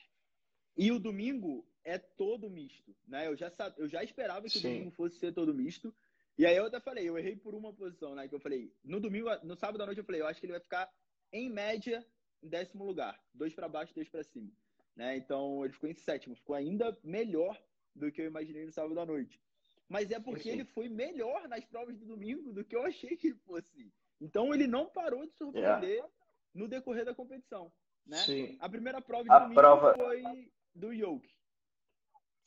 E 0.77 0.93
o 0.93 0.99
domingo 0.99 1.67
é 1.85 1.99
todo 1.99 2.51
misto, 2.51 2.95
né? 3.07 3.27
Eu 3.29 3.37
já, 3.37 3.51
eu 3.79 3.89
já 3.89 4.05
esperava 4.05 4.49
que 4.49 4.59
o 4.59 4.62
domingo 4.62 4.91
fosse 4.91 5.19
ser 5.19 5.33
todo 5.33 5.55
misto. 5.55 5.95
E 6.37 6.45
aí 6.45 6.57
eu 6.57 6.67
até 6.67 6.79
falei, 6.81 7.09
eu 7.09 7.17
errei 7.17 7.35
por 7.35 7.55
uma 7.55 7.73
posição, 7.73 8.14
né? 8.14 8.29
Que 8.29 8.35
eu 8.35 8.41
falei, 8.41 8.71
no 8.85 9.01
domingo, 9.01 9.31
no 9.43 9.57
sábado 9.57 9.83
à 9.83 9.87
noite 9.87 9.99
eu 9.99 10.05
falei, 10.05 10.21
eu 10.21 10.27
acho 10.27 10.39
que 10.39 10.47
ele 10.47 10.53
vai 10.53 10.61
ficar 10.61 10.93
em 11.33 11.51
média 11.51 12.05
em 12.43 12.49
décimo 12.49 12.85
lugar, 12.85 13.20
dois 13.35 13.55
para 13.55 13.68
baixo, 13.68 13.95
dois 13.95 14.09
para 14.09 14.22
cima, 14.22 14.51
né? 14.95 15.16
Então 15.16 15.64
ele 15.64 15.72
ficou 15.72 15.89
em 15.89 15.95
sétimo, 15.95 16.37
ficou 16.37 16.55
ainda 16.55 16.97
melhor 17.03 17.61
do 17.95 18.11
que 18.12 18.20
eu 18.20 18.27
imaginei 18.27 18.64
no 18.64 18.72
sábado 18.72 18.99
à 19.01 19.07
noite. 19.07 19.41
Mas 19.89 20.11
é 20.11 20.18
porque 20.18 20.49
ele 20.49 20.64
foi 20.64 20.89
melhor 20.89 21.49
nas 21.49 21.64
provas 21.64 21.97
do 21.97 22.07
domingo 22.07 22.53
do 22.53 22.64
que 22.64 22.74
eu 22.74 22.83
achei 22.83 23.16
que 23.16 23.29
ele 23.29 23.39
fosse. 23.47 23.93
Então 24.20 24.53
ele 24.53 24.66
não 24.66 24.87
parou 24.87 25.24
de 25.27 25.33
surpreender 25.35 25.91
yeah. 25.91 26.09
no 26.55 26.68
decorrer 26.68 27.05
da 27.05 27.14
competição, 27.14 27.72
né? 28.05 28.18
Sim. 28.18 28.57
A 28.61 28.68
primeira 28.68 29.01
prova 29.01 29.24
de 29.24 29.31
a 29.31 29.39
domingo 29.39 29.61
prova... 29.61 29.95
foi 29.95 30.51
do 30.74 30.93
Yoke. 30.93 31.35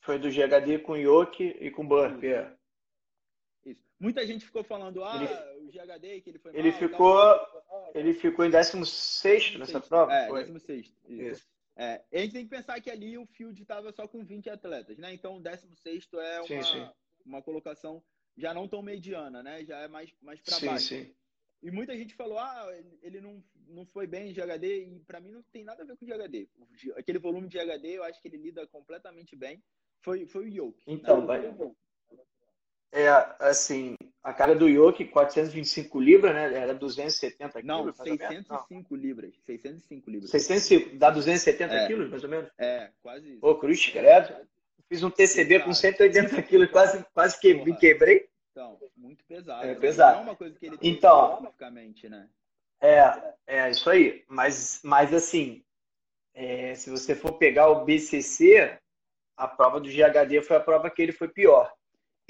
Foi 0.00 0.18
do 0.18 0.30
GHD 0.30 0.78
com 0.80 0.96
Yoke 0.96 1.44
e 1.44 1.70
com 1.70 1.86
Burp, 1.86 2.22
é. 2.24 2.56
Isso. 3.64 3.82
Muita 3.98 4.26
gente 4.26 4.46
ficou 4.46 4.64
falando, 4.64 5.04
ah, 5.04 5.16
ele, 5.16 5.59
GHD, 5.70 6.20
que 6.20 6.30
ele 6.30 6.38
foi 6.38 6.56
ele 6.56 6.70
mal, 6.70 6.78
ficou 6.78 7.40
Ele 7.94 8.14
ficou 8.14 8.44
em 8.44 8.50
16 8.50 9.56
nessa 9.56 9.80
prova? 9.80 10.12
É, 10.12 10.28
foi? 10.28 10.44
16. 10.44 10.86
Isso. 10.86 11.22
isso. 11.22 11.48
É, 11.76 12.02
a 12.12 12.18
gente 12.18 12.32
tem 12.32 12.44
que 12.44 12.50
pensar 12.50 12.80
que 12.80 12.90
ali 12.90 13.16
o 13.16 13.26
field 13.26 13.60
estava 13.62 13.90
só 13.92 14.06
com 14.06 14.24
20 14.24 14.50
atletas, 14.50 14.98
né? 14.98 15.14
Então 15.14 15.36
o 15.36 15.40
16 15.40 16.08
é 16.14 16.40
uma, 16.40 16.46
sim, 16.46 16.62
sim. 16.62 16.88
uma 17.24 17.40
colocação 17.40 18.02
já 18.36 18.52
não 18.52 18.68
tão 18.68 18.82
mediana, 18.82 19.42
né? 19.42 19.64
Já 19.64 19.78
é 19.78 19.88
mais, 19.88 20.12
mais 20.20 20.40
para 20.40 20.60
baixo. 20.60 20.88
Sim. 20.88 21.14
E 21.62 21.70
muita 21.70 21.96
gente 21.96 22.14
falou, 22.14 22.38
ah, 22.38 22.66
ele 23.02 23.20
não, 23.20 23.42
não 23.68 23.84
foi 23.86 24.06
bem 24.06 24.30
em 24.30 24.32
GHD, 24.32 24.84
e 24.84 25.00
para 25.00 25.20
mim 25.20 25.30
não 25.30 25.42
tem 25.42 25.62
nada 25.62 25.82
a 25.82 25.86
ver 25.86 25.96
com 25.96 26.06
GHD. 26.06 26.48
Aquele 26.96 27.18
volume 27.18 27.48
de 27.48 27.58
GHD, 27.58 27.88
eu 27.88 28.04
acho 28.04 28.20
que 28.20 28.28
ele 28.28 28.38
lida 28.38 28.66
completamente 28.66 29.36
bem. 29.36 29.62
Foi, 30.02 30.26
foi 30.26 30.46
o 30.46 30.48
Yoke. 30.48 30.82
Então, 30.86 31.26
vai. 31.26 31.54
É, 32.92 33.08
assim, 33.38 33.94
a 34.22 34.34
carga 34.34 34.54
do 34.54 34.68
Yoke, 34.68 35.06
425 35.06 35.98
libras, 35.98 36.34
né? 36.34 36.54
Era 36.54 36.74
270 36.74 37.62
não, 37.62 37.80
quilos. 37.80 37.96
605 37.96 38.94
não, 38.94 39.02
libras. 39.02 39.34
605 39.46 40.10
libras. 40.10 40.30
605, 40.30 40.96
dá 40.96 41.10
270 41.10 41.74
é, 41.74 41.86
quilos, 41.86 42.10
mais 42.10 42.22
ou 42.22 42.28
menos? 42.28 42.50
É, 42.58 42.90
quase 43.02 43.34
isso. 43.34 43.46
Ô, 43.46 43.54
Cruz, 43.54 43.86
credo. 43.86 44.34
Fiz 44.88 45.02
um 45.02 45.10
TCB 45.10 45.60
com 45.60 45.72
180 45.72 46.42
quilos, 46.42 46.70
quase, 46.70 47.04
quase 47.14 47.40
que 47.40 47.54
me 47.54 47.76
quebrei. 47.76 48.28
Então, 48.50 48.78
muito 48.96 49.24
pesado. 49.24 49.66
É 49.66 49.74
pesado. 49.74 50.16
Não 50.16 50.20
é 50.20 50.24
uma 50.30 50.36
coisa 50.36 50.58
que 50.58 50.66
ele 50.66 50.76
tem 50.76 50.90
então, 50.90 51.54
né? 52.10 52.28
É, 52.80 53.34
é 53.46 53.70
isso 53.70 53.88
aí. 53.88 54.24
Mas, 54.28 54.80
mas 54.82 55.14
assim, 55.14 55.64
é, 56.34 56.74
se 56.74 56.90
você 56.90 57.14
for 57.14 57.34
pegar 57.34 57.68
o 57.68 57.84
BCC, 57.84 58.78
a 59.36 59.48
prova 59.48 59.80
do 59.80 59.88
GHD 59.88 60.42
foi 60.42 60.56
a 60.56 60.60
prova 60.60 60.90
que 60.90 61.00
ele 61.00 61.12
foi 61.12 61.28
pior. 61.28 61.72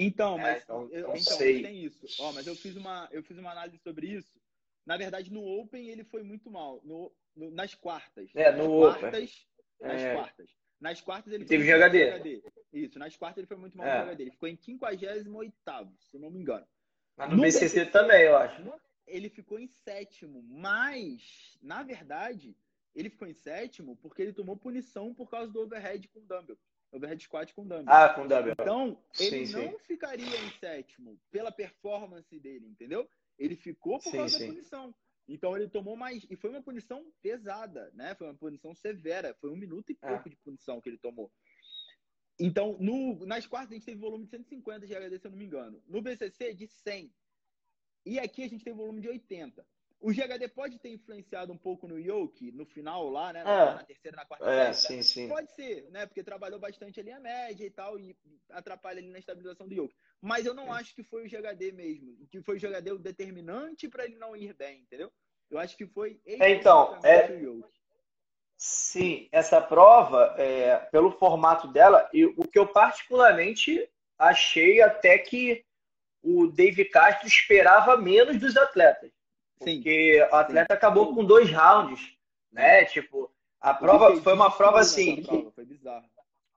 Então, 0.02 0.38
é, 0.38 0.42
mas 0.42 0.56
é, 0.56 0.62
então, 0.62 0.88
eu, 0.90 1.14
então 1.14 1.38
tem 1.38 1.84
isso. 1.84 2.06
Ó, 2.22 2.32
mas 2.32 2.46
eu 2.46 2.56
fiz 2.56 2.74
uma 2.74 3.06
eu 3.12 3.22
fiz 3.22 3.36
uma 3.36 3.50
análise 3.50 3.76
sobre 3.78 4.06
isso. 4.06 4.40
Na 4.86 4.96
verdade, 4.96 5.30
no 5.30 5.44
Open 5.44 5.88
ele 5.88 6.04
foi 6.04 6.22
muito 6.22 6.50
mal. 6.50 6.80
No, 6.82 7.12
no 7.36 7.50
nas 7.50 7.74
quartas. 7.74 8.30
É, 8.34 8.50
no 8.50 8.86
nas 8.86 8.96
quartas, 8.98 9.46
Nas 9.78 10.00
é. 10.00 10.14
quartas. 10.14 10.50
Nas 10.80 11.00
quartas 11.02 11.32
ele 11.34 11.44
teve. 11.44 11.64
GHD. 11.64 12.42
Isso, 12.72 12.98
nas 12.98 13.14
quartas 13.14 13.38
ele 13.38 13.46
foi 13.46 13.58
muito 13.58 13.76
mal 13.76 13.86
é. 13.86 14.04
no. 14.06 14.12
Ele 14.12 14.30
ficou 14.30 14.48
em 14.48 14.56
58 14.56 15.54
se 15.98 16.18
não 16.18 16.30
me 16.30 16.40
engano. 16.40 16.66
Mas 17.14 17.28
no, 17.28 17.36
no 17.36 17.42
BCC, 17.42 17.64
BCC 17.64 17.86
também, 17.90 18.22
eu 18.22 18.36
acho. 18.36 18.62
Ele 19.06 19.28
ficou 19.28 19.58
em 19.58 19.66
sétimo, 19.66 20.42
mas, 20.48 21.58
na 21.60 21.82
verdade, 21.82 22.56
ele 22.94 23.10
ficou 23.10 23.28
em 23.28 23.34
sétimo 23.34 23.96
porque 23.96 24.22
ele 24.22 24.32
tomou 24.32 24.56
punição 24.56 25.12
por 25.12 25.28
causa 25.28 25.52
do 25.52 25.60
overhead 25.60 26.08
com 26.08 26.20
o 26.20 26.22
dumbbell. 26.22 26.56
Overhead 26.92 27.22
squat 27.22 27.54
com 27.54 27.62
dumbbell. 27.66 27.84
Ah, 27.88 28.08
com 28.14 28.22
dumbbell. 28.22 28.54
Então, 28.58 29.02
ele 29.18 29.46
sim, 29.46 29.52
não 29.52 29.70
sim. 29.70 29.78
ficaria 29.84 30.26
em 30.26 30.50
sétimo 30.58 31.20
pela 31.30 31.52
performance 31.52 32.38
dele, 32.40 32.66
entendeu? 32.66 33.08
Ele 33.38 33.56
ficou 33.56 33.98
por 33.98 34.10
sim, 34.10 34.16
causa 34.16 34.38
da 34.38 34.46
punição. 34.46 34.94
Então 35.28 35.56
ele 35.56 35.68
tomou 35.68 35.96
mais. 35.96 36.26
E 36.28 36.36
foi 36.36 36.50
uma 36.50 36.62
punição 36.62 37.04
pesada, 37.22 37.90
né? 37.94 38.14
Foi 38.16 38.26
uma 38.26 38.36
punição 38.36 38.74
severa. 38.74 39.36
Foi 39.40 39.50
um 39.50 39.56
minuto 39.56 39.90
e 39.90 39.98
é. 40.02 40.08
pouco 40.08 40.28
é. 40.28 40.30
de 40.30 40.36
punição 40.38 40.80
que 40.80 40.88
ele 40.88 40.98
tomou. 40.98 41.30
Então, 42.38 42.76
no, 42.80 43.24
nas 43.26 43.46
quartas 43.46 43.70
a 43.70 43.74
gente 43.74 43.84
teve 43.84 44.00
volume 44.00 44.24
de 44.24 44.30
150 44.30 44.86
de 44.86 44.96
HD, 44.96 45.18
se 45.18 45.26
eu 45.26 45.30
não 45.30 45.38
me 45.38 45.44
engano. 45.44 45.82
No 45.86 46.02
BCC, 46.02 46.54
de 46.54 46.66
100. 46.66 47.12
E 48.06 48.18
aqui 48.18 48.42
a 48.42 48.48
gente 48.48 48.64
tem 48.64 48.72
volume 48.72 49.00
de 49.00 49.08
80. 49.08 49.64
O 50.00 50.10
GHD 50.10 50.48
pode 50.48 50.78
ter 50.78 50.88
influenciado 50.88 51.52
um 51.52 51.58
pouco 51.58 51.86
no 51.86 51.98
Yoke, 51.98 52.50
no 52.52 52.64
final 52.64 53.10
lá, 53.10 53.34
né? 53.34 53.44
Na, 53.44 53.50
é. 53.50 53.74
na 53.74 53.84
terceira, 53.84 54.16
na 54.16 54.24
quarta. 54.24 54.50
É, 54.50 54.72
sim, 54.72 55.02
sim. 55.02 55.28
Pode 55.28 55.50
ser, 55.52 55.90
né? 55.90 56.06
Porque 56.06 56.24
trabalhou 56.24 56.58
bastante 56.58 56.98
ali 56.98 57.12
a 57.12 57.20
média 57.20 57.66
e 57.66 57.70
tal, 57.70 57.98
e 57.98 58.16
atrapalha 58.48 58.98
ali 58.98 59.10
na 59.10 59.18
estabilização 59.18 59.68
do 59.68 59.74
Yoke. 59.74 59.94
Mas 60.22 60.46
eu 60.46 60.54
não 60.54 60.64
sim. 60.64 60.70
acho 60.70 60.94
que 60.94 61.04
foi 61.04 61.26
o 61.26 61.28
GHD 61.28 61.72
mesmo, 61.72 62.16
que 62.30 62.40
foi 62.40 62.56
o 62.56 62.60
GHD 62.60 62.92
o 62.92 62.98
determinante 62.98 63.88
para 63.88 64.06
ele 64.06 64.16
não 64.16 64.34
ir 64.34 64.54
bem, 64.54 64.80
entendeu? 64.80 65.12
Eu 65.50 65.58
acho 65.58 65.76
que 65.76 65.86
foi. 65.86 66.18
É, 66.24 66.50
então, 66.50 66.98
é. 67.04 67.28
Sim, 68.56 69.28
essa 69.32 69.60
prova, 69.60 70.34
é, 70.38 70.76
pelo 70.76 71.12
formato 71.12 71.68
dela, 71.68 72.08
e 72.12 72.24
o 72.24 72.46
que 72.46 72.58
eu 72.58 72.66
particularmente 72.66 73.88
achei 74.18 74.80
até 74.80 75.18
que 75.18 75.64
o 76.22 76.46
Dave 76.46 76.84
Castro 76.84 77.26
esperava 77.26 77.96
menos 77.96 78.38
dos 78.38 78.56
atletas. 78.56 79.10
Porque 79.60 80.14
Sim. 80.14 80.20
o 80.22 80.34
atleta 80.34 80.74
Sim. 80.74 80.78
acabou 80.78 81.14
com 81.14 81.22
dois 81.22 81.52
rounds, 81.52 82.00
né? 82.50 82.84
Tipo, 82.86 83.30
a 83.60 83.74
prova 83.74 84.16
foi 84.22 84.32
uma 84.32 84.50
prova 84.50 84.80
assim. 84.80 85.22
Prova, 85.22 85.52
foi 85.52 85.64
bizarro. 85.66 86.06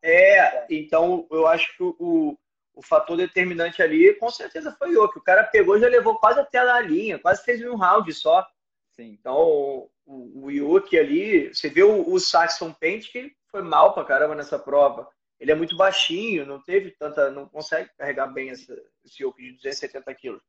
É, 0.01 0.65
então 0.69 1.27
eu 1.29 1.45
acho 1.47 1.75
que 1.75 1.83
o, 1.83 2.37
o 2.73 2.81
fator 2.81 3.17
determinante 3.17 3.81
ali 3.81 4.13
com 4.15 4.29
certeza 4.29 4.75
foi 4.77 4.95
o 4.95 5.09
que 5.09 5.19
o 5.19 5.23
cara 5.23 5.43
pegou 5.43 5.79
já 5.79 5.87
levou 5.87 6.17
quase 6.17 6.39
até 6.39 6.59
a 6.59 6.79
linha, 6.79 7.19
quase 7.19 7.43
fez 7.43 7.61
um 7.61 7.75
round 7.75 8.11
só. 8.13 8.45
Sim. 8.93 9.17
Então 9.19 9.89
o, 10.05 10.45
o 10.45 10.51
Yuki 10.51 10.97
ali, 10.97 11.53
você 11.53 11.69
vê 11.69 11.83
o, 11.83 12.09
o 12.09 12.19
Saxon 12.19 12.73
Paint 12.73 13.11
que 13.11 13.33
foi 13.47 13.61
mal 13.61 13.93
pra 13.93 14.05
caramba 14.05 14.35
nessa 14.35 14.57
prova. 14.57 15.07
Ele 15.39 15.51
é 15.51 15.55
muito 15.55 15.75
baixinho, 15.75 16.45
não 16.45 16.61
teve 16.61 16.91
tanta, 16.91 17.29
não 17.29 17.47
consegue 17.49 17.89
carregar 17.97 18.27
bem 18.27 18.49
esse, 18.49 18.71
esse 19.03 19.23
Yuki 19.23 19.41
de 19.41 19.53
270 19.53 20.15
quilos. 20.15 20.41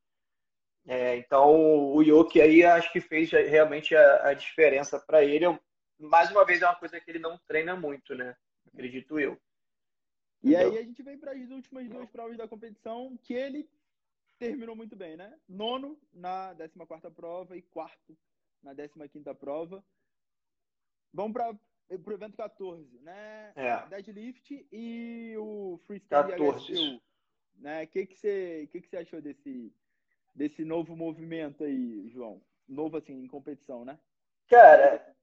É, 0.87 1.16
então, 1.16 1.95
o 1.95 2.03
Yoki 2.03 2.41
aí 2.41 2.62
acho 2.62 2.93
que 2.93 3.01
fez 3.01 3.30
realmente 3.30 3.95
a, 3.97 4.28
a 4.28 4.35
diferença 4.35 5.01
para 5.01 5.24
ele. 5.24 5.47
mais 5.99 6.30
uma 6.30 6.45
vez, 6.45 6.61
é 6.61 6.66
uma 6.66 6.76
coisa 6.76 7.01
que 7.01 7.11
ele 7.11 7.18
não 7.18 7.39
treina 7.47 7.74
muito, 7.74 8.14
né? 8.14 8.37
Acredito 8.72 9.18
eu. 9.18 9.41
E 10.43 10.55
aí 10.55 10.78
a 10.78 10.82
gente 10.82 11.03
vem 11.03 11.18
para 11.18 11.32
as 11.32 11.51
últimas 11.51 11.89
duas 11.89 12.11
provas 12.11 12.37
da 12.37 12.47
competição, 12.47 13.18
que 13.22 13.32
ele 13.32 13.66
terminou 14.39 14.76
muito 14.76 14.95
bem, 14.95 15.16
né? 15.16 15.35
Nono 15.49 15.99
na 16.12 16.55
14 16.55 17.11
prova 17.14 17.57
e 17.57 17.62
quarto 17.62 18.16
na 18.62 18.74
15 18.74 19.35
prova. 19.35 19.82
Vamos 21.12 21.32
para 21.32 21.51
o 21.53 22.12
evento 22.12 22.37
14, 22.37 22.99
né? 23.01 23.53
É. 23.57 23.87
Deadlift 23.87 24.66
e 24.70 25.35
o 25.39 25.78
freestyle 25.87 26.30
14. 26.30 26.72
HSU. 26.72 27.03
Né? 27.57 27.85
O 27.85 27.89
que, 27.89 28.07
que, 28.07 28.16
você, 28.16 28.68
que, 28.70 28.80
que 28.80 28.89
você 28.89 28.97
achou 28.97 29.22
desse, 29.22 29.72
desse 30.35 30.64
novo 30.64 30.97
movimento 30.97 31.64
aí, 31.64 32.09
João? 32.12 32.41
Novo, 32.68 32.97
assim, 32.97 33.12
em 33.12 33.26
competição, 33.26 33.85
né? 33.85 33.99
Cara, 34.49 35.14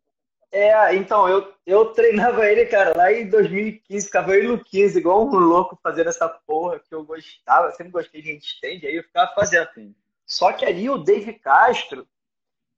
é, 0.52 0.96
então, 0.96 1.30
eu, 1.30 1.54
eu 1.66 1.94
treinava 1.94 2.46
ele, 2.46 2.66
cara, 2.66 2.96
lá 2.96 3.12
em 3.12 3.30
2015, 3.30 4.06
ficava 4.06 4.36
eu 4.36 4.44
e 4.44 4.50
o 4.50 4.64
15, 4.64 5.00
igual 5.00 5.26
um 5.26 5.38
louco 5.38 5.80
fazendo 5.82 6.10
essa 6.10 6.28
porra 6.28 6.80
que 6.80 6.94
eu 6.94 7.06
gostava, 7.06 7.72
sempre 7.72 7.92
gostei 7.92 8.22
de 8.22 8.34
handstand, 8.34 8.86
aí 8.86 8.96
eu 8.98 9.04
ficava 9.04 9.34
fazendo. 9.34 9.64
Assim. 9.70 9.96
Só 10.26 10.52
que 10.52 10.66
ali 10.66 10.90
o 10.90 10.98
Dave 10.98 11.34
Castro, 11.40 12.06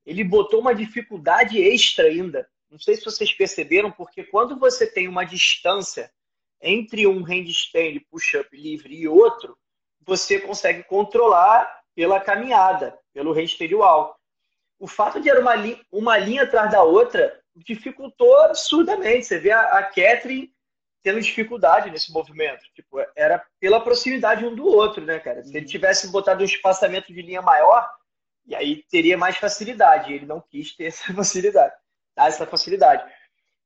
ele 0.06 0.22
botou 0.22 0.60
uma 0.60 0.74
dificuldade 0.74 1.60
extra 1.60 2.06
ainda. 2.06 2.48
Não 2.70 2.78
sei 2.78 2.96
se 2.96 3.04
vocês 3.04 3.32
perceberam, 3.32 3.90
porque 3.90 4.22
quando 4.24 4.58
você 4.58 4.86
tem 4.86 5.08
uma 5.08 5.24
distância 5.24 6.12
entre 6.60 7.06
um 7.06 7.22
handstand 7.22 8.00
push-up 8.10 8.48
livre 8.56 8.94
e 8.94 9.08
outro, 9.08 9.58
você 10.06 10.38
consegue 10.38 10.84
controlar 10.84 11.83
pela 11.94 12.20
caminhada, 12.20 12.98
pelo 13.12 13.32
handstand 13.32 13.74
wall. 13.74 14.16
O 14.78 14.86
fato 14.86 15.20
de 15.20 15.30
era 15.30 15.40
uma, 15.40 15.54
li 15.54 15.80
uma 15.90 16.18
linha 16.18 16.42
atrás 16.42 16.70
da 16.70 16.82
outra 16.82 17.40
dificultou 17.56 18.36
absurdamente. 18.42 19.26
Você 19.26 19.38
vê 19.38 19.52
a, 19.52 19.78
a 19.78 19.82
Catherine 19.84 20.52
tendo 21.02 21.20
dificuldade 21.20 21.90
nesse 21.90 22.12
movimento. 22.12 22.64
Tipo, 22.74 22.98
era 23.14 23.44
pela 23.60 23.80
proximidade 23.80 24.44
um 24.44 24.54
do 24.54 24.66
outro, 24.66 25.04
né, 25.04 25.18
cara? 25.20 25.42
Se 25.42 25.50
ele 25.50 25.60
uhum. 25.60 25.66
tivesse 25.66 26.10
botado 26.10 26.42
um 26.42 26.46
espaçamento 26.46 27.12
de 27.12 27.22
linha 27.22 27.42
maior, 27.42 27.88
e 28.46 28.54
aí 28.54 28.82
teria 28.90 29.16
mais 29.16 29.36
facilidade. 29.36 30.12
Ele 30.12 30.26
não 30.26 30.40
quis 30.40 30.74
ter 30.74 30.86
essa 30.88 31.12
facilidade, 31.12 31.74
essa 32.16 32.46
facilidade. 32.46 33.04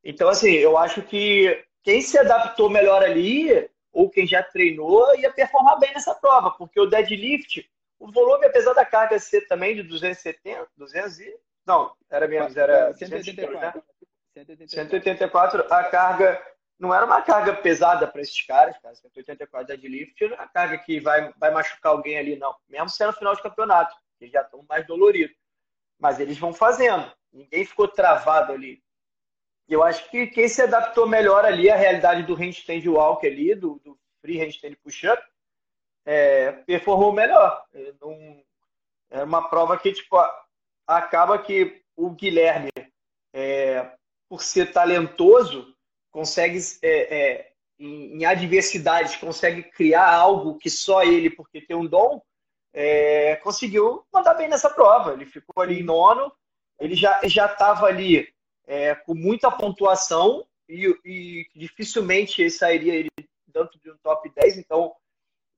Então, 0.04 0.28
assim, 0.28 0.50
eu 0.50 0.76
acho 0.76 1.02
que 1.02 1.64
quem 1.82 2.02
se 2.02 2.18
adaptou 2.18 2.68
melhor 2.68 3.02
ali, 3.02 3.68
ou 3.92 4.10
quem 4.10 4.26
já 4.26 4.42
treinou, 4.42 5.16
ia 5.18 5.32
performar 5.32 5.78
bem 5.78 5.92
nessa 5.92 6.14
prova, 6.14 6.50
porque 6.50 6.78
o 6.78 6.86
deadlift 6.86 7.68
o 7.98 8.10
volume, 8.12 8.46
apesar 8.46 8.72
da 8.74 8.84
carga 8.84 9.18
ser 9.18 9.46
também 9.46 9.74
de 9.74 9.82
270, 9.82 10.68
200 10.76 11.20
e... 11.20 11.36
Não, 11.66 11.92
era 12.08 12.26
menos, 12.26 12.56
era 12.56 12.94
184. 12.94 13.82
184. 14.66 15.72
A 15.72 15.84
carga 15.84 16.42
não 16.78 16.94
era 16.94 17.04
uma 17.04 17.20
carga 17.20 17.54
pesada 17.54 18.06
para 18.06 18.22
esses 18.22 18.40
caras, 18.46 18.78
cara. 18.78 18.94
184 18.94 19.66
deadlift 19.66 20.24
não 20.28 20.36
é 20.36 20.40
uma 20.40 20.48
carga 20.48 20.78
que 20.78 21.00
vai, 21.00 21.32
vai 21.34 21.50
machucar 21.50 21.92
alguém 21.92 22.16
ali, 22.16 22.36
não. 22.36 22.54
Mesmo 22.68 22.88
sendo 22.88 23.12
final 23.12 23.34
de 23.34 23.42
campeonato, 23.42 23.94
que 24.18 24.28
já 24.28 24.42
estão 24.42 24.64
mais 24.68 24.86
doloridos. 24.86 25.36
Mas 25.98 26.20
eles 26.20 26.38
vão 26.38 26.54
fazendo. 26.54 27.12
Ninguém 27.32 27.64
ficou 27.64 27.88
travado 27.88 28.52
ali. 28.52 28.82
Eu 29.68 29.82
acho 29.82 30.08
que 30.10 30.28
quem 30.28 30.48
se 30.48 30.62
adaptou 30.62 31.06
melhor 31.06 31.44
ali 31.44 31.68
à 31.68 31.76
realidade 31.76 32.22
do 32.22 32.34
handstand 32.34 32.88
walk 32.88 33.26
ali, 33.26 33.54
do, 33.54 33.78
do 33.84 33.98
free 34.22 34.38
handstand 34.38 34.76
push-up, 34.82 35.22
é, 36.08 36.52
performou 36.52 37.12
melhor. 37.12 37.62
Não, 38.00 38.42
é 39.10 39.22
uma 39.22 39.46
prova 39.50 39.76
que 39.76 39.92
tipo, 39.92 40.16
acaba 40.86 41.38
que 41.38 41.82
o 41.94 42.08
Guilherme, 42.10 42.70
é, 43.34 43.92
por 44.26 44.42
ser 44.42 44.72
talentoso, 44.72 45.74
consegue, 46.10 46.58
é, 46.82 47.18
é, 47.18 47.52
em, 47.78 48.16
em, 48.16 48.24
adversidades, 48.24 49.16
consegue 49.16 49.64
criar 49.64 50.10
algo 50.10 50.56
que 50.56 50.70
só 50.70 51.02
ele, 51.02 51.28
porque 51.28 51.60
tem 51.60 51.76
um 51.76 51.86
dom, 51.86 52.22
é, 52.72 53.36
conseguiu 53.36 54.02
mandar 54.10 54.32
bem 54.32 54.48
nessa 54.48 54.70
prova. 54.70 55.12
Ele 55.12 55.26
ficou 55.26 55.62
ali 55.62 55.80
em 55.80 55.84
nono, 55.84 56.32
ele 56.80 56.94
já 56.94 57.20
estava 57.22 57.84
ali 57.84 58.32
é, 58.66 58.94
com 58.94 59.14
muita 59.14 59.50
pontuação, 59.50 60.46
e, 60.66 60.86
e 61.04 61.46
dificilmente 61.54 62.40
ele 62.40 62.50
sairia 62.50 62.94
ele 62.94 63.10
dentro 63.46 63.78
de 63.78 63.90
um 63.90 63.96
top 64.02 64.30
10, 64.34 64.58
então 64.58 64.94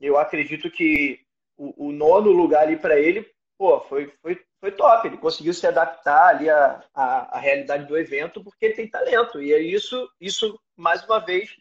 eu 0.00 0.18
acredito 0.18 0.70
que 0.70 1.20
o, 1.56 1.88
o 1.88 1.92
nono 1.92 2.30
lugar 2.30 2.62
ali 2.62 2.78
para 2.78 2.98
ele, 2.98 3.30
pô, 3.58 3.80
foi, 3.82 4.06
foi, 4.22 4.42
foi 4.58 4.72
top. 4.72 5.06
Ele 5.06 5.18
conseguiu 5.18 5.52
se 5.52 5.66
adaptar 5.66 6.28
ali 6.28 6.48
à, 6.48 6.82
à, 6.94 7.36
à, 7.36 7.38
realidade 7.38 7.86
do 7.86 7.98
evento 7.98 8.42
porque 8.42 8.66
ele 8.66 8.74
tem 8.74 8.88
talento. 8.88 9.42
E 9.42 9.52
é 9.52 9.60
isso, 9.60 10.10
isso 10.18 10.58
mais 10.76 11.04
uma 11.04 11.18
vez, 11.18 11.54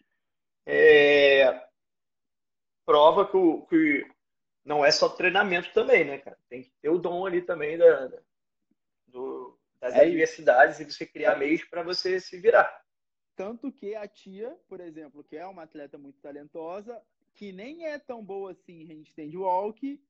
é, 0.66 1.68
prova 2.86 3.28
que, 3.28 3.36
o, 3.36 3.66
que 3.68 4.10
não 4.64 4.86
é 4.86 4.92
só 4.92 5.10
treinamento 5.10 5.74
também, 5.74 6.06
né, 6.06 6.18
cara? 6.20 6.38
Tem 6.48 6.64
que 6.64 6.72
ter 6.82 6.90
o 6.90 6.98
dom 6.98 7.26
ali 7.26 7.42
também 7.42 7.78
da, 7.78 8.10
do, 9.08 9.60
das 9.82 9.94
é 9.96 10.02
adversidades 10.02 10.80
e 10.80 10.86
você 10.86 11.06
criar 11.06 11.38
meios 11.38 11.64
para 11.66 11.84
você 11.84 12.20
se 12.20 12.40
virar. 12.40 12.84
Tanto 13.36 13.72
que 13.72 13.96
a 13.96 14.08
tia, 14.08 14.56
por 14.68 14.80
exemplo, 14.82 15.24
que 15.24 15.38
é 15.38 15.46
uma 15.46 15.64
atleta 15.64 15.98
muito 15.98 16.20
talentosa, 16.20 17.02
que 17.40 17.54
nem 17.54 17.86
é 17.86 17.98
tão 17.98 18.22
boa 18.22 18.52
assim 18.52 18.82
em 18.82 18.86
handstand 18.86 19.34
walk. 19.38 20.04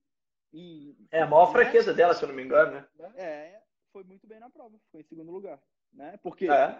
E, 0.52 0.98
é 1.12 1.22
a 1.22 1.28
maior 1.28 1.52
fraqueza 1.52 1.94
dela, 1.94 2.16
se 2.16 2.24
eu 2.24 2.30
não 2.30 2.36
me 2.36 2.44
engano, 2.44 2.72
né? 2.72 3.14
É, 3.16 3.62
foi 3.94 4.04
muito 4.04 4.26
bem 4.26 4.40
na 4.40 4.50
prova, 4.50 4.80
ficou 4.80 5.00
em 5.00 5.04
segundo 5.04 5.32
lugar, 5.32 5.62
né? 5.94 6.18
Porque 6.24 6.50
é. 6.50 6.74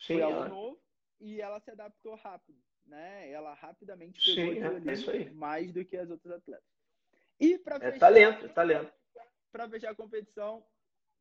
Sim, 0.00 0.14
foi 0.14 0.22
algo 0.22 0.44
é. 0.44 0.48
novo 0.48 0.82
e 1.20 1.40
ela 1.40 1.60
se 1.60 1.70
adaptou 1.70 2.16
rápido, 2.16 2.58
né? 2.84 3.30
Ela 3.30 3.54
rapidamente 3.54 4.34
pegou 4.34 4.54
Sim, 4.96 5.12
é, 5.12 5.30
mais 5.30 5.72
do 5.72 5.84
que 5.84 5.96
as 5.96 6.10
outras 6.10 6.34
atletas. 6.34 6.66
E 7.38 7.56
para 7.58 7.76
é 7.76 7.92
talento, 7.92 8.46
é 8.46 8.48
talento. 8.48 8.92
Para 9.52 9.68
fechar 9.68 9.92
a 9.92 9.94
competição, 9.94 10.66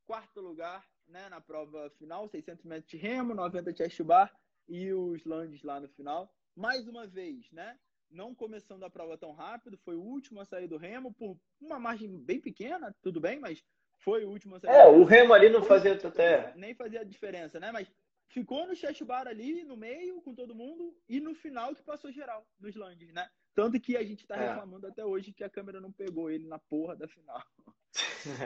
quarto 0.08 0.42
lugar, 0.42 0.84
né, 1.08 1.30
na 1.30 1.40
prova 1.40 1.92
final, 2.00 2.28
600 2.28 2.66
metros 2.66 2.90
de 2.90 2.98
remo, 2.98 3.36
90 3.36 3.76
chest 3.76 4.02
bar 4.02 4.36
e 4.68 4.92
os 4.92 5.24
lunges 5.24 5.62
lá 5.62 5.80
no 5.80 5.88
final. 5.90 6.34
Mais 6.56 6.88
uma 6.88 7.06
vez, 7.06 7.52
né? 7.52 7.78
Não 8.12 8.36
começando 8.36 8.84
a 8.84 8.89
prova 8.89 9.18
tão 9.18 9.32
rápido, 9.32 9.78
foi 9.78 9.95
o 9.95 10.01
último 10.01 10.41
a 10.41 10.45
sair 10.45 10.68
do 10.68 10.78
remo 10.78 11.14
por 11.14 11.38
uma 11.59 11.80
margem 11.80 12.18
bem 12.20 12.39
pequena, 12.39 12.93
tudo 13.01 13.22
bem, 13.22 13.39
mas 13.39 13.64
foi 13.99 14.26
o 14.26 14.30
último 14.30 14.55
a 14.55 14.59
sair. 14.59 14.76
É, 14.76 14.88
o 14.88 15.03
remo 15.03 15.34
ali 15.34 15.49
não 15.49 15.64
fazia 15.64 15.93
até 15.93 16.53
nem 16.55 16.74
fazia 16.76 17.05
diferença, 17.05 17.59
né? 17.59 17.72
Mas 17.72 17.89
ficou 18.28 18.68
no 18.68 18.76
chest 18.76 19.03
bar 19.03 19.28
ali, 19.28 19.64
no 19.64 19.78
meio, 19.78 20.22
com 20.22 20.34
todo 20.34 20.55
mundo, 20.55 20.95
e 21.07 21.20
no 21.20 21.34
final 21.34 21.74
que 21.74 21.84
passou 21.84 22.12
geral, 22.12 22.45
nos 22.59 22.76
lunges, 22.76 23.14
né? 23.14 23.28
Tanto 23.53 23.80
que 23.80 23.97
a 23.97 24.03
gente 24.03 24.26
tá 24.26 24.36
é. 24.36 24.49
reclamando 24.49 24.88
até 24.88 25.05
hoje 25.05 25.34
que 25.34 25.43
a 25.43 25.49
câmera 25.49 25.82
não 25.82 25.91
pegou 25.91 26.30
ele 26.30 26.47
na 26.47 26.59
porra 26.59 26.95
da 26.95 27.07
final. 27.07 27.41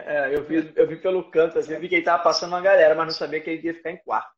É, 0.05 0.33
eu 0.33 0.43
vi, 0.43 0.73
eu 0.75 0.87
vi 0.87 0.95
pelo 0.95 1.29
canto, 1.29 1.59
assim, 1.59 1.73
eu 1.73 1.79
vi 1.79 1.87
que 1.87 1.95
ele 1.95 2.03
tava 2.03 2.23
passando 2.23 2.53
uma 2.53 2.61
galera, 2.61 2.95
mas 2.95 3.05
não 3.05 3.13
sabia 3.13 3.39
que 3.41 3.49
ele 3.49 3.67
ia 3.67 3.73
ficar 3.75 3.91
em 3.91 3.97
quarto. 3.97 4.33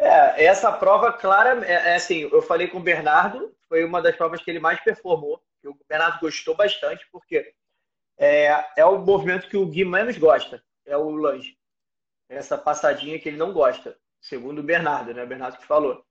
É, 0.00 0.46
essa 0.46 0.72
prova, 0.72 1.12
clara, 1.12 1.62
é, 1.66 1.72
é, 1.72 1.94
assim, 1.94 2.22
eu 2.32 2.40
falei 2.40 2.66
com 2.68 2.78
o 2.78 2.82
Bernardo, 2.82 3.54
foi 3.68 3.84
uma 3.84 4.00
das 4.00 4.16
provas 4.16 4.42
que 4.42 4.50
ele 4.50 4.58
mais 4.58 4.80
performou, 4.80 5.42
que 5.60 5.68
o 5.68 5.78
Bernardo 5.86 6.18
gostou 6.20 6.56
bastante, 6.56 7.06
porque 7.12 7.54
é, 8.16 8.48
é 8.78 8.84
o 8.84 8.98
movimento 8.98 9.46
que 9.46 9.58
o 9.58 9.66
Gui 9.66 9.84
menos 9.84 10.16
gosta, 10.16 10.64
é 10.86 10.96
o 10.96 11.10
lanche. 11.10 11.54
Essa 12.30 12.56
passadinha 12.56 13.18
que 13.18 13.28
ele 13.28 13.36
não 13.36 13.52
gosta, 13.52 13.94
segundo 14.18 14.60
o 14.60 14.62
Bernardo, 14.62 15.12
né? 15.12 15.22
O 15.22 15.26
Bernardo 15.26 15.58
que 15.58 15.66
falou. 15.66 16.02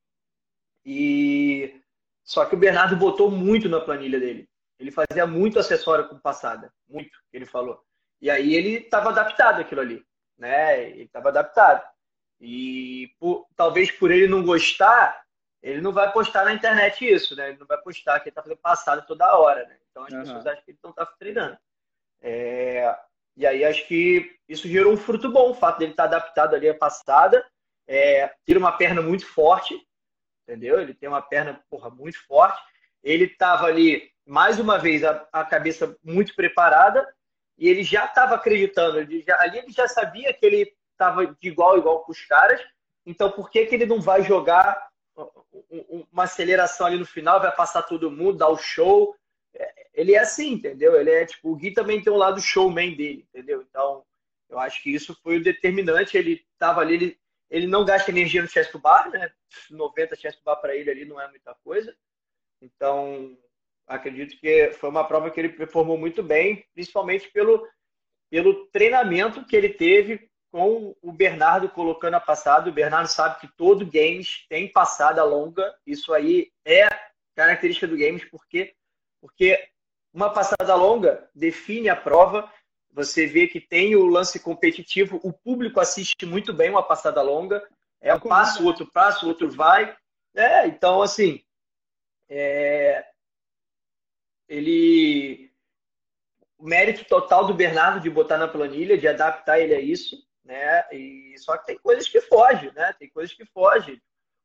E 0.86 1.82
só 2.24 2.46
que 2.46 2.54
o 2.54 2.60
Bernardo 2.60 2.96
botou 2.96 3.32
muito 3.32 3.68
na 3.68 3.80
planilha 3.80 4.20
dele. 4.20 4.48
Ele 4.80 4.92
fazia 4.92 5.26
muito 5.26 5.58
acessório 5.58 6.08
com 6.08 6.20
passada, 6.20 6.72
muito, 6.88 7.18
ele 7.34 7.46
falou. 7.46 7.84
E 8.22 8.30
aí 8.30 8.54
ele 8.54 8.84
estava 8.84 9.10
adaptado 9.10 9.62
aquilo 9.62 9.82
ali, 9.82 10.06
né? 10.38 10.90
Ele 10.90 11.04
estava 11.04 11.30
adaptado. 11.30 11.84
E 12.40 13.14
por, 13.20 13.48
talvez 13.56 13.92
por 13.92 14.12
ele 14.12 14.28
não 14.28 14.44
gostar, 14.44 15.24
ele 15.62 15.82
não 15.82 15.92
vai 15.92 16.12
postar 16.12 16.46
na 16.46 16.54
internet 16.54 17.06
isso, 17.06 17.36
né? 17.36 17.50
Ele 17.50 17.58
não 17.58 17.68
vai 17.68 17.78
postar 17.82 18.20
que 18.20 18.30
ele 18.30 18.36
tá 18.36 18.42
fazendo 18.42 18.60
passada 18.60 19.02
toda 19.02 19.38
hora, 19.38 19.66
né? 19.68 19.78
Então 19.90 20.04
as 20.04 20.14
uhum. 20.14 20.20
pessoas 20.22 20.48
acham 20.48 20.64
que 20.64 20.72
ele 20.72 20.80
não 20.84 20.94
tá 20.94 21.06
treinando. 21.06 21.58
É... 22.22 22.98
E 23.36 23.46
aí 23.46 23.64
acho 23.64 23.88
que 23.88 24.38
isso 24.48 24.68
gerou 24.68 24.94
um 24.94 24.98
fruto 24.98 25.30
bom, 25.30 25.52
o 25.52 25.56
fato 25.56 25.80
dele 25.80 25.92
estar 25.92 26.08
tá 26.08 26.16
adaptado 26.18 26.56
ali 26.56 26.70
à 26.70 26.74
passada, 26.74 27.46
é... 27.88 28.34
ter 28.46 28.58
uma 28.58 28.72
perna 28.72 29.02
muito 29.02 29.26
forte, 29.26 29.76
entendeu? 30.44 30.80
Ele 30.80 30.94
tem 30.94 31.10
uma 31.10 31.22
perna, 31.22 31.62
porra, 31.70 31.90
muito 31.90 32.26
forte. 32.26 32.62
Ele 33.04 33.26
estava 33.26 33.66
ali, 33.66 34.10
mais 34.26 34.60
uma 34.60 34.78
vez, 34.78 35.04
a, 35.04 35.28
a, 35.32 35.44
cabeça 35.44 35.98
muito 36.04 36.36
preparada 36.36 37.08
e 37.58 37.68
ele 37.68 37.84
já 37.84 38.06
estava 38.06 38.36
acreditando. 38.36 39.00
Ele 39.00 39.22
já, 39.22 39.40
ali 39.42 39.60
ele 39.60 39.72
já 39.72 39.88
sabia 39.88 40.34
que 40.34 40.46
ele 40.46 40.74
estava 41.00 41.26
de 41.26 41.47
igual 41.47 41.76
a 41.76 41.78
igual 41.78 42.04
com 42.04 42.12
os 42.12 42.26
caras. 42.26 42.62
Então, 43.06 43.32
por 43.32 43.50
que, 43.50 43.66
que 43.66 43.74
ele 43.74 43.86
não 43.86 44.02
vai 44.02 44.22
jogar 44.22 44.89
uma 46.12 46.24
aceleração 46.24 46.86
ali 46.86 46.97
no 46.97 47.06
final, 47.06 47.39
vai 47.39 47.56
passar 47.56 47.84
todo 47.84 48.12
mundo, 48.12 48.38
dar 48.38 48.50
o 48.50 48.58
show? 48.58 49.16
É, 49.54 49.88
ele 49.93 50.14
é 50.14 50.20
assim, 50.20 50.54
entendeu? 50.54 51.00
Ele 51.00 51.10
é 51.10 51.26
tipo, 51.26 51.50
o 51.50 51.56
Gui 51.56 51.72
também 51.72 52.02
tem 52.02 52.12
um 52.12 52.18
lado 52.18 52.41
showman 52.41 52.95
dele, 52.95 53.26
entendeu? 53.30 53.66
Então, 53.68 54.06
eu 54.50 54.60
acho 54.60 54.84
que 54.84 54.93
isso 54.93 55.18
foi 55.24 55.38
o 55.38 55.43
determinante. 55.43 56.18
Ele 56.18 56.45
estava 56.54 56.82
ali, 56.82 56.93
ele, 56.95 57.20
ele 57.50 57.68
não 57.68 57.86
gasta 57.86 58.12
energia 58.12 58.41
no 58.41 58.47
chest 58.47 58.76
bar, 58.78 59.10
né? 59.10 59.32
90 59.72 60.16
chest 60.16 60.43
bar 60.43 60.58
para 60.58 60.76
ele 60.76 60.91
ali 60.91 61.06
não 61.06 61.20
é 61.20 61.28
muita 61.30 61.56
coisa. 61.64 61.95
Então, 62.62 63.38
acredito 63.88 64.39
que 64.39 64.72
foi 64.74 64.89
uma 64.89 65.08
prova 65.08 65.32
que 65.32 65.39
ele 65.39 65.50
performou 65.50 65.97
muito 65.97 66.22
bem, 66.22 66.66
principalmente 66.74 67.30
pelo, 67.30 67.68
pelo 68.30 68.68
treinamento 68.68 69.45
que 69.45 69.56
ele 69.56 69.70
teve 69.70 70.28
com 70.52 70.95
o 71.02 71.12
Bernardo 71.12 71.70
colocando 71.70 72.16
a 72.16 72.20
passada. 72.20 72.70
O 72.70 72.74
Bernardo 72.74 73.08
sabe 73.08 73.39
que 73.39 73.47
todo 73.56 73.86
games 73.86 74.45
tem 74.50 74.72
passada 74.72 75.24
longa. 75.24 75.74
Isso 75.86 76.14
aí 76.14 76.52
é 76.66 76.88
característica 77.36 77.88
do 77.88 77.97
games, 77.97 78.26
porque, 78.26 78.74
porque 79.22 79.70
uma 80.14 80.32
passada 80.32 80.76
longa 80.76 81.30
define 81.34 81.89
a 81.89 81.95
prova. 81.95 82.52
Você 82.91 83.28
vê 83.28 83.47
que 83.47 83.62
tem 83.62 83.95
o 83.95 84.08
lance 84.08 84.39
competitivo, 84.39 85.20
o 85.24 85.32
público 85.32 85.80
assiste 85.80 86.26
muito 86.26 86.52
bem 86.52 86.70
uma 86.70 86.84
passada 86.84 87.22
longa. 87.22 87.64
É 88.02 88.14
um 88.14 88.20
passo, 88.20 88.66
outro 88.66 88.88
passo, 88.91 89.28
outro 89.28 89.50
vai. 89.52 89.95
É, 90.34 90.66
então, 90.68 91.02
assim, 91.02 91.43
é, 92.28 93.06
ele. 94.47 95.50
O 96.58 96.66
mérito 96.66 97.06
total 97.06 97.45
do 97.45 97.54
Bernardo 97.54 98.02
de 98.02 98.10
botar 98.10 98.38
na 98.38 98.47
planilha, 98.47 98.97
de 98.97 99.08
adaptar 99.08 99.60
ele 99.60 99.74
a 99.74 99.80
isso 99.80 100.28
né? 100.44 100.86
E 100.92 101.36
só 101.38 101.58
que 101.58 101.68
tem 101.68 101.78
coisas 101.78 102.08
que 102.08 102.22
fogem, 102.22 102.72
né? 102.74 102.94
Tem 102.94 103.10
coisas 103.10 103.36
que 103.36 103.46
fogem. 103.46 104.02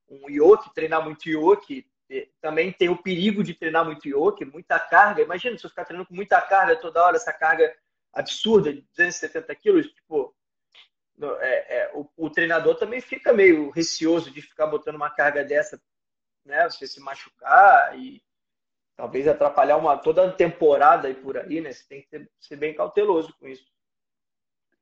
Um 0.08 0.28
yoke, 0.28 0.74
treinar 0.74 1.02
muito 1.02 1.28
yoke, 1.28 1.86
também 2.40 2.72
tem 2.72 2.88
o 2.88 3.02
perigo 3.02 3.42
de 3.42 3.54
treinar 3.54 3.84
muito 3.84 4.06
yoke, 4.06 4.44
muita 4.44 4.78
carga. 4.78 5.22
Imagina 5.22 5.56
se 5.56 5.64
eu 5.64 5.70
ficar 5.70 5.84
treinando 5.84 6.08
com 6.08 6.14
muita 6.14 6.40
carga 6.40 6.76
toda 6.76 7.02
hora, 7.02 7.16
essa 7.16 7.32
carga 7.32 7.74
absurda 8.12 8.72
de 8.72 8.82
270 8.82 9.54
quilos, 9.56 9.86
tipo, 9.92 10.34
é, 11.40 11.78
é, 11.78 11.90
o, 11.94 12.08
o, 12.16 12.30
treinador 12.30 12.76
também 12.76 13.00
fica 13.00 13.32
meio 13.32 13.70
receoso 13.70 14.30
de 14.30 14.42
ficar 14.42 14.66
botando 14.66 14.96
uma 14.96 15.10
carga 15.10 15.44
dessa, 15.44 15.80
né? 16.44 16.68
Você 16.68 16.86
se 16.86 17.00
machucar 17.00 17.98
e 17.98 18.22
talvez 18.96 19.26
atrapalhar 19.26 19.76
uma 19.76 19.96
toda 19.96 20.26
a 20.26 20.32
temporada 20.32 21.08
e 21.08 21.14
por 21.14 21.38
aí, 21.38 21.60
né? 21.60 21.72
Você 21.72 21.84
tem 21.86 22.02
que 22.02 22.08
ter, 22.08 22.30
ser 22.40 22.56
bem 22.56 22.74
cauteloso 22.74 23.34
com 23.38 23.48
isso. 23.48 23.66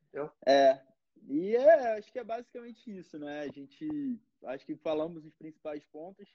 Entendeu? 0.09 0.31
É, 0.47 0.81
e 1.29 1.57
é, 1.57 1.97
acho 1.97 2.13
que 2.13 2.19
é 2.19 2.25
basicamente 2.25 2.97
isso, 2.97 3.19
né? 3.19 3.41
A 3.41 3.49
gente 3.49 4.19
acho 4.45 4.67
que 4.67 4.77
falamos 4.77 5.25
os 5.25 5.35
principais 5.35 5.85
pontos. 5.87 6.29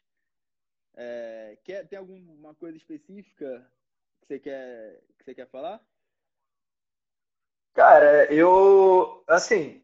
É, 0.96 1.58
quer, 1.64 1.88
tem 1.88 2.00
alguma 2.00 2.56
coisa 2.56 2.78
específica 2.78 3.72
que 4.22 4.28
você 4.28 4.40
quer, 4.40 5.02
que 5.18 5.24
você 5.24 5.36
quer 5.36 5.48
falar? 5.48 5.86
Cara, 7.74 8.34
eu 8.34 9.24
assim, 9.28 9.84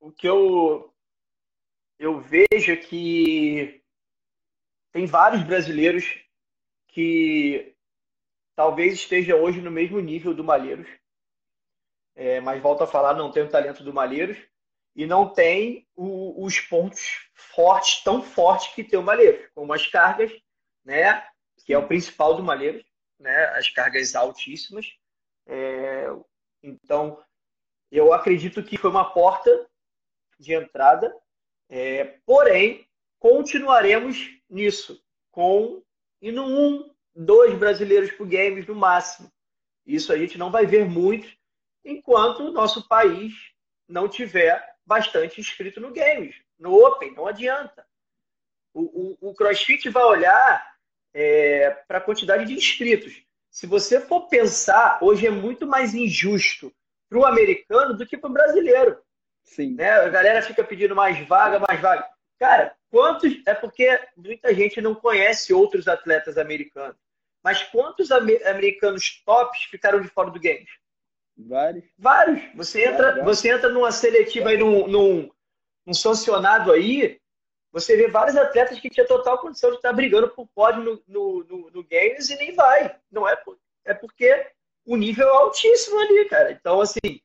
o 0.00 0.10
que 0.10 0.26
eu 0.26 0.94
eu 1.98 2.20
vejo 2.20 2.72
é 2.72 2.76
que 2.76 3.82
tem 4.92 5.06
vários 5.06 5.42
brasileiros 5.42 6.24
que 6.88 7.74
talvez 8.54 8.94
estejam 8.94 9.42
hoje 9.42 9.60
no 9.60 9.70
mesmo 9.70 10.00
nível 10.00 10.32
do 10.32 10.42
Malheiros 10.42 10.88
é, 12.16 12.40
mas 12.40 12.62
volto 12.62 12.82
a 12.82 12.86
falar, 12.86 13.14
não 13.14 13.30
tem 13.30 13.42
o 13.42 13.48
talento 13.48 13.84
do 13.84 13.92
Malheiros 13.92 14.38
e 14.94 15.06
não 15.06 15.28
tem 15.28 15.86
o, 15.94 16.42
os 16.44 16.58
pontos 16.58 17.28
fortes, 17.34 18.02
tão 18.02 18.22
fortes 18.22 18.74
que 18.74 18.82
tem 18.82 18.98
o 18.98 19.02
Malheiros, 19.02 19.50
como 19.54 19.72
as 19.74 19.86
cargas, 19.86 20.32
né, 20.82 21.22
que 21.64 21.74
é 21.74 21.78
o 21.78 21.86
principal 21.86 22.34
do 22.34 22.42
Malheiros, 22.42 22.82
né, 23.20 23.44
as 23.54 23.68
cargas 23.68 24.16
altíssimas. 24.16 24.86
É, 25.46 26.06
então, 26.62 27.22
eu 27.92 28.12
acredito 28.14 28.64
que 28.64 28.78
foi 28.78 28.90
uma 28.90 29.12
porta 29.12 29.68
de 30.38 30.54
entrada, 30.54 31.14
é, 31.68 32.18
porém, 32.24 32.88
continuaremos 33.18 34.30
nisso, 34.48 35.04
com 35.30 35.82
indo 36.22 36.42
um, 36.42 36.90
dois 37.14 37.56
brasileiros 37.58 38.10
por 38.12 38.26
games 38.26 38.66
no 38.66 38.74
máximo. 38.74 39.30
Isso 39.84 40.12
a 40.12 40.18
gente 40.18 40.38
não 40.38 40.50
vai 40.50 40.64
ver 40.64 40.84
muito, 40.86 41.28
enquanto 41.86 42.40
o 42.40 42.52
nosso 42.52 42.86
país 42.88 43.32
não 43.88 44.08
tiver 44.08 44.74
bastante 44.84 45.40
inscrito 45.40 45.80
no 45.80 45.92
Games, 45.92 46.34
no 46.58 46.74
Open, 46.74 47.14
não 47.14 47.26
adianta. 47.26 47.86
O, 48.74 49.16
o, 49.22 49.30
o 49.30 49.34
CrossFit 49.34 49.88
vai 49.88 50.04
olhar 50.04 50.76
é, 51.14 51.70
para 51.88 51.98
a 51.98 52.00
quantidade 52.00 52.44
de 52.44 52.54
inscritos. 52.54 53.22
Se 53.50 53.66
você 53.66 54.00
for 54.00 54.28
pensar, 54.28 54.98
hoje 55.00 55.26
é 55.26 55.30
muito 55.30 55.66
mais 55.66 55.94
injusto 55.94 56.70
para 57.08 57.18
o 57.18 57.24
americano 57.24 57.96
do 57.96 58.06
que 58.06 58.18
para 58.18 58.28
o 58.28 58.32
brasileiro. 58.32 58.98
Sim. 59.42 59.74
Né? 59.76 59.90
A 59.90 60.08
galera 60.08 60.42
fica 60.42 60.62
pedindo 60.64 60.94
mais 60.94 61.26
vaga, 61.26 61.58
mais 61.58 61.80
vaga. 61.80 62.06
Cara, 62.38 62.76
quantos. 62.90 63.32
É 63.46 63.54
porque 63.54 63.98
muita 64.16 64.52
gente 64.52 64.80
não 64.80 64.94
conhece 64.94 65.54
outros 65.54 65.88
atletas 65.88 66.36
americanos. 66.36 66.96
Mas 67.42 67.62
quantos 67.62 68.10
americanos 68.10 69.22
tops 69.24 69.62
ficaram 69.70 70.00
de 70.00 70.08
fora 70.08 70.30
do 70.30 70.40
Games? 70.40 70.68
Vários. 71.36 71.84
Vários. 71.98 72.42
Você 72.54 72.84
entra, 72.84 73.08
Vários. 73.08 73.24
você 73.24 73.50
entra 73.50 73.68
numa 73.68 73.92
seletiva 73.92 74.48
aí, 74.48 74.56
num, 74.56 74.86
num, 74.86 75.30
num 75.84 75.94
sancionado 75.94 76.72
aí, 76.72 77.20
você 77.70 77.96
vê 77.96 78.08
vários 78.08 78.36
atletas 78.36 78.80
que 78.80 78.88
tinha 78.88 79.06
total 79.06 79.38
condição 79.38 79.70
de 79.70 79.76
estar 79.76 79.92
brigando 79.92 80.30
por 80.30 80.48
pódio 80.48 80.82
no, 80.82 81.02
no, 81.06 81.44
no, 81.44 81.70
no 81.70 81.84
Games 81.84 82.30
e 82.30 82.36
nem 82.36 82.54
vai. 82.54 82.96
Não 83.10 83.28
é, 83.28 83.36
por, 83.36 83.58
é 83.84 83.92
porque 83.92 84.50
o 84.86 84.96
nível 84.96 85.28
é 85.28 85.30
altíssimo 85.30 85.98
ali, 86.00 86.24
cara. 86.26 86.52
Então, 86.52 86.80
assim, 86.80 87.20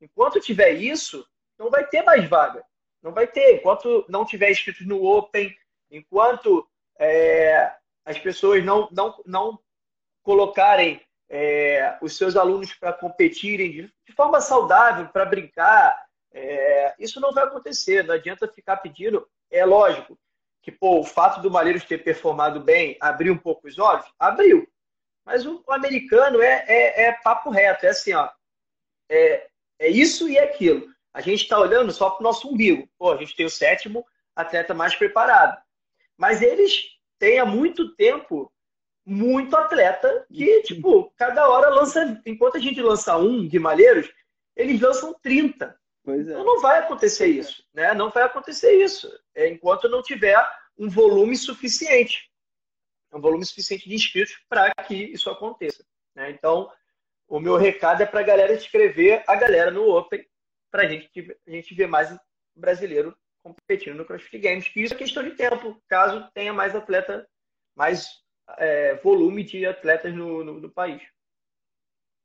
enquanto 0.00 0.40
tiver 0.40 0.72
isso, 0.72 1.26
não 1.58 1.70
vai 1.70 1.86
ter 1.86 2.02
mais 2.02 2.28
vaga. 2.28 2.62
Não 3.02 3.12
vai 3.12 3.26
ter. 3.26 3.56
Enquanto 3.56 4.04
não 4.08 4.26
tiver 4.26 4.50
inscritos 4.50 4.86
no 4.86 5.02
Open, 5.04 5.56
enquanto 5.90 6.68
é, 6.98 7.72
as 8.04 8.18
pessoas 8.18 8.62
não, 8.62 8.88
não, 8.92 9.22
não 9.24 9.58
colocarem 10.22 11.00
é, 11.28 11.98
os 12.02 12.16
seus 12.16 12.36
alunos 12.36 12.74
para 12.74 12.92
competirem 12.92 13.70
de, 13.70 13.82
de, 14.06 14.12
forma 14.14 14.40
saudável, 14.40 15.08
para 15.08 15.24
brincar, 15.24 16.04
é, 16.32 16.94
isso 16.98 17.20
não 17.20 17.32
vai 17.32 17.44
acontecer. 17.44 18.04
Não 18.04 18.14
adianta 18.14 18.48
ficar 18.48 18.76
pedindo. 18.78 19.26
É 19.50 19.64
lógico 19.64 20.18
que 20.62 20.72
pô, 20.72 21.00
o 21.00 21.04
fato 21.04 21.40
do 21.40 21.50
Malheiros 21.50 21.84
ter 21.84 22.02
performado 22.02 22.60
bem 22.60 22.96
abriu 23.00 23.34
um 23.34 23.38
pouco 23.38 23.68
os 23.68 23.78
olhos? 23.78 24.06
Abriu. 24.18 24.66
Mas 25.24 25.46
o, 25.46 25.62
o 25.66 25.72
americano 25.72 26.42
é, 26.42 26.64
é, 26.66 27.04
é, 27.04 27.12
papo 27.12 27.50
reto. 27.50 27.86
É 27.86 27.90
assim, 27.90 28.12
ó. 28.14 28.28
É, 29.08 29.48
é 29.78 29.88
isso 29.88 30.28
e 30.28 30.38
aquilo. 30.38 30.88
A 31.12 31.20
gente 31.20 31.42
está 31.42 31.58
olhando 31.58 31.92
só 31.92 32.10
para 32.10 32.20
o 32.20 32.22
nosso 32.24 32.48
umbigo. 32.48 32.88
Pô, 32.98 33.12
a 33.12 33.16
gente 33.16 33.36
tem 33.36 33.46
o 33.46 33.50
sétimo 33.50 34.04
atleta 34.34 34.74
mais 34.74 34.94
preparado. 34.94 35.62
Mas 36.16 36.42
eles 36.42 36.82
têm 37.18 37.38
há 37.38 37.46
muito 37.46 37.94
tempo 37.94 38.52
muito 39.04 39.56
atleta 39.56 40.26
que, 40.32 40.62
tipo, 40.62 41.12
cada 41.16 41.48
hora 41.48 41.68
lança. 41.68 42.20
Enquanto 42.24 42.56
a 42.56 42.60
gente 42.60 42.80
lança 42.80 43.16
um 43.16 43.46
de 43.46 43.58
Malheiros, 43.58 44.10
eles 44.56 44.80
lançam 44.80 45.14
30. 45.22 45.78
Pois 46.02 46.28
é. 46.28 46.32
Então 46.32 46.44
não 46.44 46.60
vai 46.60 46.78
acontecer 46.78 47.26
isso, 47.26 47.64
né? 47.72 47.94
Não 47.94 48.10
vai 48.10 48.22
acontecer 48.22 48.72
isso. 48.82 49.10
É, 49.34 49.48
enquanto 49.48 49.88
não 49.88 50.02
tiver 50.02 50.36
um 50.78 50.88
volume 50.88 51.36
suficiente. 51.36 52.30
Um 53.12 53.20
volume 53.20 53.44
suficiente 53.44 53.88
de 53.88 53.94
inscritos 53.94 54.36
para 54.48 54.72
que 54.86 54.94
isso 54.94 55.30
aconteça. 55.30 55.84
Né? 56.14 56.30
Então, 56.30 56.70
o 57.28 57.38
meu 57.38 57.56
recado 57.56 58.02
é 58.02 58.06
para 58.06 58.20
a 58.20 58.24
galera 58.24 58.52
escrever 58.52 59.22
a 59.26 59.36
galera 59.36 59.70
no 59.70 59.88
Open 59.88 60.26
para 60.70 60.82
a 60.82 60.86
gente, 60.86 61.08
a 61.46 61.50
gente 61.50 61.74
ver 61.74 61.86
mais 61.86 62.14
brasileiro 62.56 63.16
competindo 63.42 63.94
no 63.94 64.04
CrossFit 64.04 64.38
Games. 64.38 64.68
Que 64.68 64.82
isso 64.82 64.94
é 64.94 64.96
questão 64.96 65.22
de 65.22 65.30
tempo, 65.32 65.80
caso 65.88 66.28
tenha 66.34 66.52
mais 66.52 66.74
atleta, 66.74 67.28
mais 67.76 68.23
é, 68.58 68.94
volume 68.96 69.42
de 69.44 69.64
atletas 69.66 70.14
no, 70.14 70.44
no, 70.44 70.60
no, 70.60 70.70
país. 70.70 71.02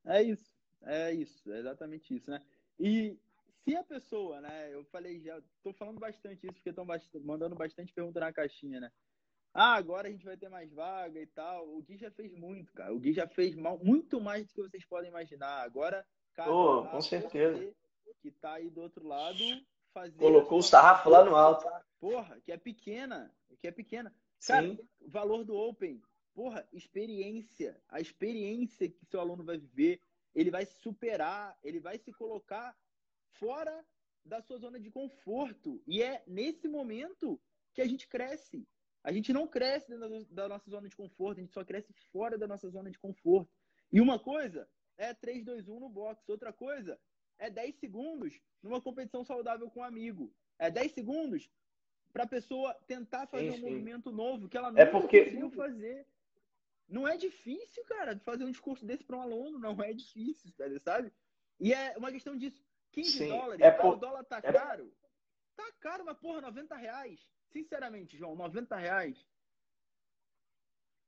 É 0.05 0.22
isso, 0.22 0.51
é 0.84 1.13
isso, 1.13 1.51
é 1.51 1.59
exatamente 1.59 2.15
isso, 2.15 2.30
né? 2.30 2.41
E 2.80 3.17
se 3.63 3.76
a 3.76 3.84
pessoa, 3.84 4.41
né? 4.41 4.74
Eu 4.74 4.84
falei 4.86 5.22
já, 5.22 5.41
tô 5.63 5.74
falando 5.74 5.99
bastante 5.99 6.45
isso 6.45 6.53
porque 6.53 6.70
estão 6.70 6.86
mandando 7.24 7.55
bastante 7.55 7.93
pergunta 7.93 8.20
na 8.20 8.34
caixinha, 8.34 8.80
né? 8.80 8.91
Ah, 9.53 9.76
agora 9.76 10.07
a 10.07 10.11
gente 10.11 10.26
vai 10.26 10.38
ter 10.38 10.49
mais 10.49 10.72
vaga 10.72 11.20
e 11.20 11.26
tal. 11.28 11.67
O 11.67 11.82
Gui 11.82 11.97
já 11.97 12.11
fez 12.11 12.34
muito, 12.34 12.72
cara. 12.74 12.93
O 12.93 12.99
Gui 12.99 13.13
já 13.13 13.28
fez 13.28 13.55
mal, 13.55 13.80
muito 13.84 14.22
mais 14.22 14.45
do 14.45 14.53
que 14.53 14.61
vocês 14.61 14.86
podem 14.86 15.09
imaginar. 15.09 15.63
Agora, 15.63 16.05
cara, 16.36 16.51
oh, 16.51 16.86
com 16.86 17.01
certeza 17.01 17.74
que 18.22 18.32
tá 18.32 18.53
aí 18.53 18.70
do 18.70 18.82
outro 18.82 19.07
lado. 19.07 19.39
Colocou 20.17 20.59
o 20.59 20.63
sarrafo 20.63 21.09
lá 21.09 21.26
no 21.26 21.36
alto. 21.36 21.67
Porra, 21.99 22.39
que 22.41 22.51
é 22.51 22.57
pequena. 22.57 23.34
Que 23.59 23.67
é 23.67 23.72
pequena. 23.72 24.13
Cara, 24.46 24.68
Sim. 24.68 24.80
valor 25.08 25.44
do 25.44 25.56
Open. 25.56 26.02
Porra, 26.34 26.68
experiência. 26.72 27.82
A 27.88 28.00
experiência 28.00 28.90
que 28.90 29.06
seu 29.06 29.20
aluno 29.20 29.44
vai 29.44 29.58
viver, 29.58 30.02
ele 30.34 30.52
vai 30.52 30.66
se 30.66 30.80
superar, 30.80 31.58
ele 31.64 31.80
vai 31.80 31.98
se 31.98 32.12
colocar 32.14 32.78
fora 33.32 33.86
da 34.24 34.42
sua 34.42 34.58
zona 34.58 34.80
de 34.80 34.92
conforto. 34.92 35.82
E 35.88 36.02
é 36.02 36.24
nesse 36.28 36.68
momento 36.68 37.42
que 37.74 37.82
a 37.82 37.88
gente 37.88 38.08
cresce. 38.08 38.68
A 39.04 39.12
gente 39.12 39.32
não 39.32 39.48
cresce 39.48 39.90
dentro 39.90 40.26
da 40.34 40.48
nossa 40.48 40.70
zona 40.70 40.88
de 40.88 40.96
conforto, 40.96 41.40
a 41.40 41.42
gente 41.42 41.54
só 41.54 41.64
cresce 41.64 41.94
fora 42.12 42.38
da 42.38 42.48
nossa 42.48 42.70
zona 42.70 42.92
de 42.92 43.00
conforto. 43.00 43.52
E 43.92 44.02
uma 44.02 44.20
coisa 44.20 44.70
é 44.98 45.14
3, 45.14 45.46
2, 45.46 45.68
1 45.68 45.80
no 45.80 45.90
box, 45.90 46.30
outra 46.30 46.52
coisa 46.52 47.00
é 47.40 47.50
10 47.50 47.76
segundos 47.78 48.40
numa 48.62 48.82
competição 48.82 49.24
saudável 49.24 49.70
com 49.70 49.80
um 49.80 49.84
amigo. 49.84 50.34
É 50.60 50.70
10 50.70 50.92
segundos 50.92 51.50
para 52.12 52.24
a 52.24 52.28
pessoa 52.28 52.74
tentar 52.88 53.28
fazer 53.28 53.51
sim, 53.51 53.57
sim. 53.57 53.66
um 53.66 53.70
movimento 53.70 54.12
novo 54.12 54.47
que 54.47 54.57
ela 54.57 54.72
não 54.72 54.80
é 54.80 54.86
porque... 54.86 55.26
conseguiu 55.26 55.49
fazer. 55.51 56.05
Não 56.88 57.07
é 57.07 57.16
difícil, 57.18 57.84
cara, 57.86 58.20
fazer 58.26 58.43
um 58.43 58.51
discurso 58.51 58.86
desse 58.86 59.03
para 59.03 59.18
um 59.18 59.22
aluno. 59.22 59.60
Não 59.60 59.82
é 59.84 59.93
difícil, 59.93 60.51
sabe? 60.84 61.14
E 61.60 61.74
é 61.74 61.95
uma 61.97 62.12
questão 62.12 62.36
disso. 62.36 62.64
15 62.91 63.10
sim. 63.12 63.30
dólares, 63.30 63.62
é 63.62 63.70
por... 63.70 63.93
o 63.93 63.95
dólar 63.97 64.24
tá 64.24 64.39
é... 64.41 64.51
caro. 64.51 64.91
Tá 65.55 65.72
caro, 65.80 66.05
mas 66.05 66.18
porra, 66.18 66.41
90 66.41 66.76
reais. 66.76 67.20
Sinceramente, 67.51 68.18
João, 68.18 68.36
90 68.36 68.76
reais. 68.76 69.26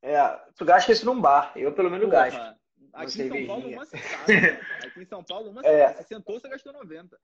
É, 0.04 0.20
tu 0.56 0.66
gasta 0.66 0.92
isso 0.92 1.06
num 1.06 1.20
bar. 1.20 1.54
Eu, 1.56 1.74
pelo 1.74 1.90
menos, 1.90 2.06
porra, 2.10 2.30
gasto. 2.30 2.62
Aqui 2.94 3.22
em 3.24 3.28
São 3.30 3.48
Paulo, 3.48 3.70
uma 3.70 3.86
sentada. 3.86 4.62
Aqui 4.86 5.02
em 5.02 5.06
São 5.06 5.24
Paulo, 5.24 5.50
uma 5.52 5.62
é. 5.66 5.88
sentada. 5.88 5.98
Você 5.98 6.04
sentou, 6.04 6.40
você 6.40 6.50
gastou 6.50 6.74
90. 6.74 7.20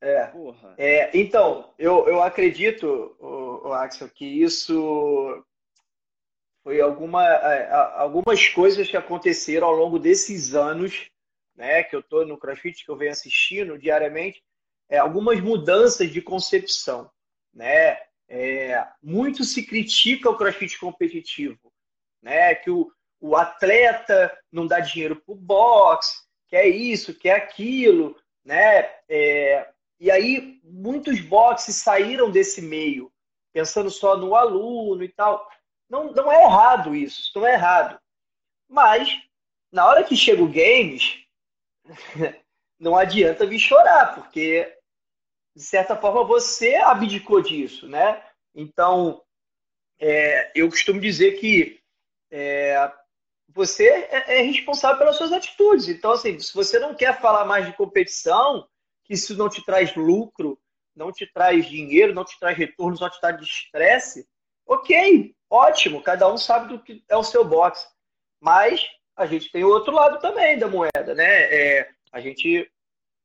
É. 0.00 0.30
É 0.76 1.10
então, 1.16 1.72
eu, 1.78 2.06
eu 2.08 2.22
acredito, 2.22 3.16
o, 3.18 3.68
o 3.68 3.72
Axel, 3.72 4.08
que 4.08 4.24
isso 4.24 5.44
foi 6.62 6.80
alguma, 6.80 7.24
é, 7.24 7.70
algumas 7.96 8.48
coisas 8.48 8.88
que 8.88 8.96
aconteceram 8.96 9.66
ao 9.66 9.74
longo 9.74 9.98
desses 9.98 10.54
anos, 10.54 11.10
né, 11.56 11.82
que 11.82 11.96
eu 11.96 12.00
estou 12.00 12.26
no 12.26 12.38
CrossFit, 12.38 12.84
que 12.84 12.90
eu 12.90 12.96
venho 12.96 13.10
assistindo 13.10 13.78
diariamente, 13.78 14.42
é, 14.88 14.98
algumas 14.98 15.40
mudanças 15.40 16.10
de 16.10 16.22
concepção, 16.22 17.10
né? 17.52 17.98
É, 18.30 18.86
muito 19.02 19.42
se 19.42 19.64
critica 19.64 20.28
o 20.28 20.36
CrossFit 20.36 20.78
competitivo, 20.78 21.72
né? 22.22 22.54
Que 22.54 22.70
o, 22.70 22.90
o 23.20 23.36
atleta 23.36 24.36
não 24.52 24.66
dá 24.66 24.80
dinheiro 24.80 25.16
para 25.16 25.32
o 25.32 25.36
boxe, 25.36 26.22
que 26.46 26.56
é 26.56 26.66
isso, 26.68 27.14
que 27.14 27.28
é 27.28 27.34
aquilo, 27.34 28.16
né? 28.44 28.90
É, 29.08 29.68
e 30.00 30.10
aí 30.10 30.60
muitos 30.64 31.20
boxes 31.20 31.76
saíram 31.76 32.30
desse 32.30 32.62
meio, 32.62 33.12
pensando 33.52 33.90
só 33.90 34.16
no 34.16 34.34
aluno 34.34 35.02
e 35.02 35.08
tal. 35.08 35.48
Não, 35.88 36.12
não 36.12 36.30
é 36.30 36.44
errado 36.44 36.94
isso, 36.94 37.32
não 37.34 37.46
é 37.46 37.54
errado. 37.54 37.98
Mas, 38.68 39.08
na 39.72 39.86
hora 39.86 40.04
que 40.04 40.14
chega 40.14 40.42
o 40.42 40.48
games, 40.48 41.24
não 42.78 42.96
adianta 42.96 43.46
vir 43.46 43.58
chorar, 43.58 44.14
porque, 44.14 44.76
de 45.56 45.62
certa 45.62 45.96
forma, 45.96 46.24
você 46.24 46.76
abdicou 46.76 47.40
disso, 47.40 47.88
né? 47.88 48.22
Então, 48.54 49.22
é, 49.98 50.52
eu 50.54 50.68
costumo 50.68 51.00
dizer 51.00 51.40
que 51.40 51.80
é, 52.30 52.92
você 53.48 53.88
é, 53.88 54.38
é, 54.38 54.42
responsável 54.42 54.98
pelas 54.98 55.16
suas 55.16 55.32
atitudes. 55.32 55.88
Então, 55.88 56.12
assim, 56.12 56.38
se 56.38 56.54
você 56.54 56.78
não 56.78 56.94
quer 56.94 57.20
falar 57.20 57.44
mais 57.44 57.66
de 57.66 57.72
competição, 57.72 58.68
que 59.08 59.14
isso 59.14 59.36
não 59.36 59.48
te 59.48 59.64
traz 59.64 59.96
lucro, 59.96 60.60
não 60.94 61.10
te 61.10 61.26
traz 61.26 61.66
dinheiro, 61.66 62.14
não 62.14 62.24
te 62.24 62.38
traz 62.38 62.56
retorno, 62.56 62.96
só 62.96 63.08
te 63.08 63.18
traz 63.20 63.40
estresse, 63.40 64.28
ok, 64.66 65.34
ótimo, 65.48 66.02
cada 66.02 66.30
um 66.30 66.36
sabe 66.36 66.68
do 66.68 66.82
que 66.82 67.02
é 67.08 67.16
o 67.16 67.24
seu 67.24 67.42
boxe. 67.42 67.88
Mas 68.38 68.86
a 69.16 69.26
gente 69.26 69.50
tem 69.50 69.64
o 69.64 69.68
outro 69.68 69.92
lado 69.92 70.20
também 70.20 70.58
da 70.58 70.68
moeda, 70.68 71.14
né? 71.14 71.42
É, 71.52 71.90
a 72.12 72.20
gente 72.20 72.70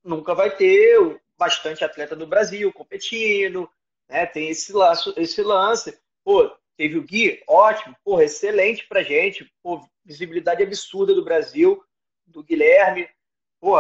nunca 0.04 0.34
vai 0.34 0.56
ter 0.56 1.22
bastante 1.38 1.84
atleta 1.84 2.16
no 2.16 2.26
Brasil 2.26 2.72
competindo, 2.72 3.70
né? 4.10 4.26
Tem 4.26 4.50
esse, 4.50 4.72
laço, 4.72 5.14
esse 5.18 5.42
lance. 5.44 6.00
Pô, 6.24 6.50
teve 6.78 6.98
o 6.98 7.04
Gui, 7.04 7.44
ótimo, 7.48 7.96
porra, 8.04 8.24
excelente 8.24 8.88
pra 8.88 9.04
gente, 9.04 9.52
pô, 9.62 9.86
visibilidade 10.06 10.64
absurda 10.64 11.14
do 11.14 11.24
Brasil, 11.24 11.84
do 12.26 12.42
Guilherme. 12.42 13.10
Pô, 13.60 13.78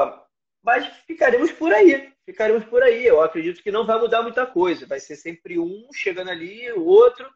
mas 0.63 0.87
ficaremos 1.05 1.51
por 1.51 1.73
aí. 1.73 2.11
Ficaremos 2.25 2.63
por 2.65 2.81
aí. 2.81 3.05
Eu 3.05 3.21
acredito 3.21 3.61
que 3.61 3.71
não 3.71 3.85
vai 3.85 3.99
mudar 3.99 4.21
muita 4.21 4.45
coisa. 4.45 4.87
Vai 4.87 4.99
ser 4.99 5.15
sempre 5.15 5.59
um 5.59 5.89
chegando 5.93 6.31
ali, 6.31 6.71
o 6.71 6.85
outro. 6.85 7.29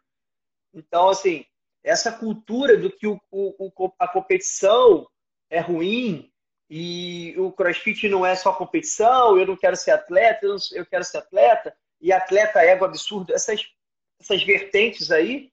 Então, 0.73 1.09
assim, 1.09 1.45
essa 1.83 2.11
cultura 2.11 2.77
do 2.77 2.89
que 2.89 3.05
o, 3.05 3.19
o, 3.31 3.91
a 3.99 4.07
competição 4.07 5.07
é 5.49 5.59
ruim 5.59 6.31
e 6.69 7.33
o 7.37 7.51
crossfit 7.51 8.09
não 8.09 8.25
é 8.25 8.35
só 8.35 8.51
competição, 8.53 9.37
eu 9.37 9.45
não 9.45 9.55
quero 9.55 9.75
ser 9.75 9.91
atleta, 9.91 10.45
eu, 10.73 10.85
quero 10.85 11.03
ser 11.03 11.19
atleta, 11.19 11.73
e 12.01 12.11
atleta 12.11 12.59
ego 12.59 12.83
absurdo, 12.83 13.33
essas 13.33 13.61
essas 14.19 14.43
vertentes 14.43 15.11
aí, 15.11 15.51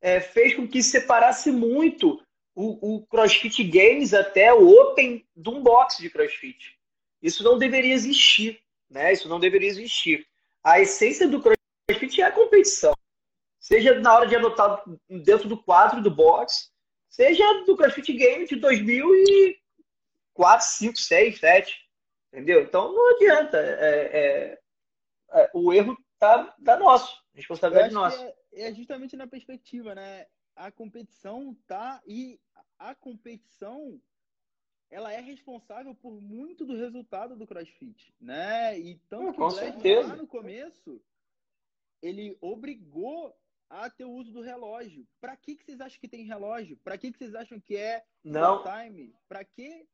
é, 0.00 0.20
fez 0.20 0.54
com 0.54 0.66
que 0.66 0.82
separasse 0.82 1.50
muito 1.50 2.20
o, 2.54 2.96
o 2.96 3.06
CrossFit 3.06 3.62
Games 3.64 4.14
até 4.14 4.52
o 4.52 4.68
Open 4.68 5.26
do 5.36 5.52
unbox 5.52 5.98
de 5.98 6.10
CrossFit. 6.10 6.78
Isso 7.22 7.42
não 7.42 7.58
deveria 7.58 7.94
existir, 7.94 8.60
né? 8.88 9.12
Isso 9.12 9.28
não 9.28 9.38
deveria 9.38 9.68
existir. 9.68 10.26
A 10.62 10.80
essência 10.80 11.28
do 11.28 11.42
CrossFit 11.42 12.20
é 12.20 12.24
a 12.24 12.32
competição. 12.32 12.94
Seja 13.58 13.98
na 14.00 14.14
hora 14.14 14.26
de 14.26 14.36
anotar 14.36 14.82
dentro 15.08 15.48
do 15.48 15.62
quadro 15.62 16.02
do 16.02 16.10
box, 16.10 16.70
seja 17.08 17.44
do 17.64 17.76
CrossFit 17.76 18.12
Games 18.14 18.48
de 18.48 18.56
2004, 18.56 20.66
5, 20.66 20.96
6, 20.96 21.38
7. 21.38 21.90
Entendeu? 22.32 22.62
Então 22.62 22.92
não 22.92 23.14
adianta. 23.14 23.58
É, 23.58 24.10
é, 24.12 24.58
é, 25.32 25.50
o 25.52 25.72
erro 25.72 25.96
tá, 26.18 26.54
tá 26.64 26.78
nosso. 26.78 27.20
Responsabilidade 27.34 27.94
nossa. 27.94 28.22
É, 28.52 28.68
é, 28.68 28.74
justamente 28.74 29.16
na 29.16 29.26
perspectiva, 29.26 29.94
né? 29.94 30.26
A 30.56 30.70
competição 30.70 31.56
tá 31.66 32.00
e 32.06 32.40
a 32.78 32.94
competição 32.94 34.00
ela 34.90 35.12
é 35.12 35.20
responsável 35.20 35.94
por 35.94 36.20
muito 36.20 36.64
do 36.64 36.76
resultado 36.76 37.36
do 37.36 37.46
CrossFit, 37.46 38.12
né? 38.20 38.78
E 38.78 38.96
tanto 39.08 39.34
que 39.80 39.94
lá 39.94 40.16
no 40.16 40.26
começo 40.26 41.00
ele 42.02 42.36
obrigou 42.40 43.34
a 43.68 43.88
ter 43.88 44.04
o 44.04 44.10
uso 44.10 44.32
do 44.32 44.42
relógio. 44.42 45.06
Para 45.20 45.36
que 45.36 45.54
que 45.54 45.64
vocês 45.64 45.80
acham 45.80 46.00
que 46.00 46.08
tem 46.08 46.24
relógio? 46.24 46.76
Para 46.78 46.98
que 46.98 47.12
que 47.12 47.18
vocês 47.18 47.34
acham 47.34 47.60
que 47.60 47.76
é 47.76 48.02
não 48.24 48.64
time? 48.64 49.14
Para 49.28 49.44
que 49.44 49.86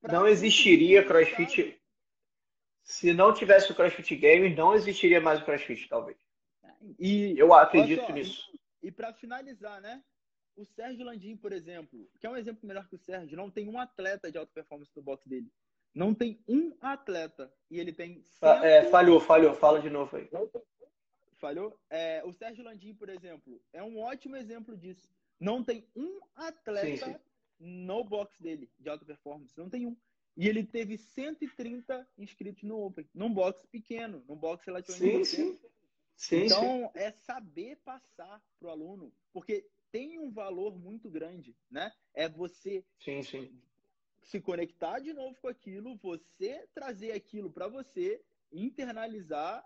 pra 0.00 0.12
não 0.12 0.26
existiria 0.26 1.04
CrossFit 1.04 1.78
se 2.82 3.12
não 3.12 3.32
tivesse 3.32 3.70
o 3.70 3.74
CrossFit 3.74 4.16
Games, 4.16 4.56
não 4.56 4.74
existiria 4.74 5.20
mais 5.20 5.40
o 5.40 5.44
CrossFit, 5.44 5.88
talvez. 5.88 6.18
E 6.98 7.38
eu 7.38 7.54
acredito 7.54 8.04
só, 8.04 8.12
nisso. 8.12 8.50
E, 8.82 8.88
e 8.88 8.90
para 8.90 9.12
finalizar, 9.12 9.80
né? 9.80 10.02
O 10.60 10.66
Sérgio 10.66 11.06
Landim, 11.06 11.38
por 11.38 11.54
exemplo, 11.54 12.06
que 12.20 12.26
é 12.26 12.30
um 12.30 12.36
exemplo 12.36 12.68
melhor 12.68 12.86
que 12.86 12.94
o 12.94 12.98
Sérgio, 12.98 13.34
não 13.34 13.50
tem 13.50 13.66
um 13.66 13.78
atleta 13.78 14.30
de 14.30 14.36
alta 14.36 14.52
performance 14.52 14.92
no 14.94 15.00
box 15.00 15.26
dele. 15.26 15.50
Não 15.94 16.12
tem 16.12 16.38
um 16.46 16.76
atleta. 16.82 17.50
E 17.70 17.80
ele 17.80 17.94
tem. 17.94 18.22
Cento... 18.22 18.62
É, 18.62 18.84
falhou, 18.90 19.18
falhou. 19.18 19.54
Fala 19.54 19.80
de 19.80 19.88
novo 19.88 20.14
aí. 20.18 20.28
Falhou? 21.38 21.80
É, 21.88 22.22
o 22.26 22.32
Sérgio 22.34 22.62
Landim, 22.62 22.92
por 22.92 23.08
exemplo, 23.08 23.58
é 23.72 23.82
um 23.82 23.98
ótimo 24.00 24.36
exemplo 24.36 24.76
disso. 24.76 25.08
Não 25.40 25.64
tem 25.64 25.88
um 25.96 26.20
atleta 26.36 27.06
sim, 27.06 27.14
sim. 27.14 27.16
no 27.58 28.04
box 28.04 28.38
dele 28.38 28.70
de 28.78 28.90
alta 28.90 29.06
performance. 29.06 29.56
Não 29.56 29.70
tem 29.70 29.86
um. 29.86 29.96
E 30.36 30.46
ele 30.46 30.62
teve 30.62 30.98
130 30.98 32.06
inscritos 32.18 32.62
no 32.64 32.84
Open, 32.84 33.08
num 33.14 33.32
box 33.32 33.66
pequeno, 33.72 34.22
num 34.28 34.36
box 34.36 34.62
relativamente 34.66 35.24
sim, 35.24 35.36
pequeno. 35.36 35.54
Sim. 35.56 35.70
Sim, 36.20 36.44
então, 36.44 36.60
sim. 36.60 37.00
é 37.00 37.12
saber 37.12 37.76
passar 37.76 38.42
para 38.58 38.68
o 38.68 38.70
aluno, 38.70 39.10
porque 39.32 39.66
tem 39.90 40.18
um 40.18 40.30
valor 40.30 40.78
muito 40.78 41.10
grande, 41.10 41.56
né? 41.70 41.92
É 42.14 42.28
você 42.28 42.84
sim, 43.00 43.22
sim. 43.22 43.60
se 44.22 44.40
conectar 44.40 45.00
de 45.00 45.12
novo 45.12 45.36
com 45.40 45.48
aquilo, 45.48 45.96
você 45.96 46.66
trazer 46.74 47.12
aquilo 47.12 47.50
para 47.50 47.68
você, 47.68 48.22
internalizar, 48.52 49.64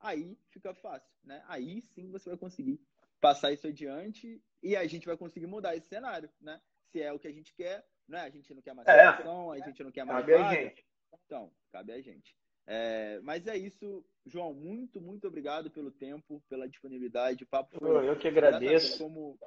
aí 0.00 0.38
fica 0.50 0.74
fácil, 0.74 1.10
né? 1.22 1.42
Aí 1.46 1.80
sim 1.80 2.10
você 2.10 2.30
vai 2.30 2.38
conseguir 2.38 2.80
passar 3.20 3.52
isso 3.52 3.66
adiante 3.66 4.42
e 4.62 4.76
a 4.76 4.86
gente 4.86 5.06
vai 5.06 5.16
conseguir 5.16 5.46
mudar 5.46 5.76
esse 5.76 5.88
cenário, 5.88 6.30
né? 6.40 6.60
Se 6.90 7.00
é 7.00 7.12
o 7.12 7.18
que 7.18 7.28
a 7.28 7.32
gente 7.32 7.52
quer, 7.54 7.86
né? 8.06 8.20
A 8.20 8.30
gente 8.30 8.52
não 8.54 8.62
quer 8.62 8.74
mais 8.74 8.86
é. 8.86 8.92
a 9.50 9.58
gente 9.60 9.82
não 9.82 9.90
quer 9.90 10.04
mais 10.04 10.20
cabe 10.20 10.32
vaga. 10.32 10.48
a 10.48 10.54
gente. 10.54 10.86
Então, 11.24 11.52
cabe 11.72 11.92
a 11.92 12.00
gente. 12.00 12.36
É, 12.66 13.20
mas 13.22 13.46
é 13.46 13.56
isso, 13.56 14.04
João. 14.26 14.54
Muito, 14.54 15.00
muito 15.00 15.26
obrigado 15.28 15.70
pelo 15.70 15.90
tempo, 15.90 16.42
pela 16.48 16.68
disponibilidade. 16.68 17.44
O 17.44 17.46
papo 17.46 17.78
foi. 17.78 18.08
Eu 18.08 18.16
que 18.16 18.28
agradeço. 18.28 18.98
Como, 18.98 19.38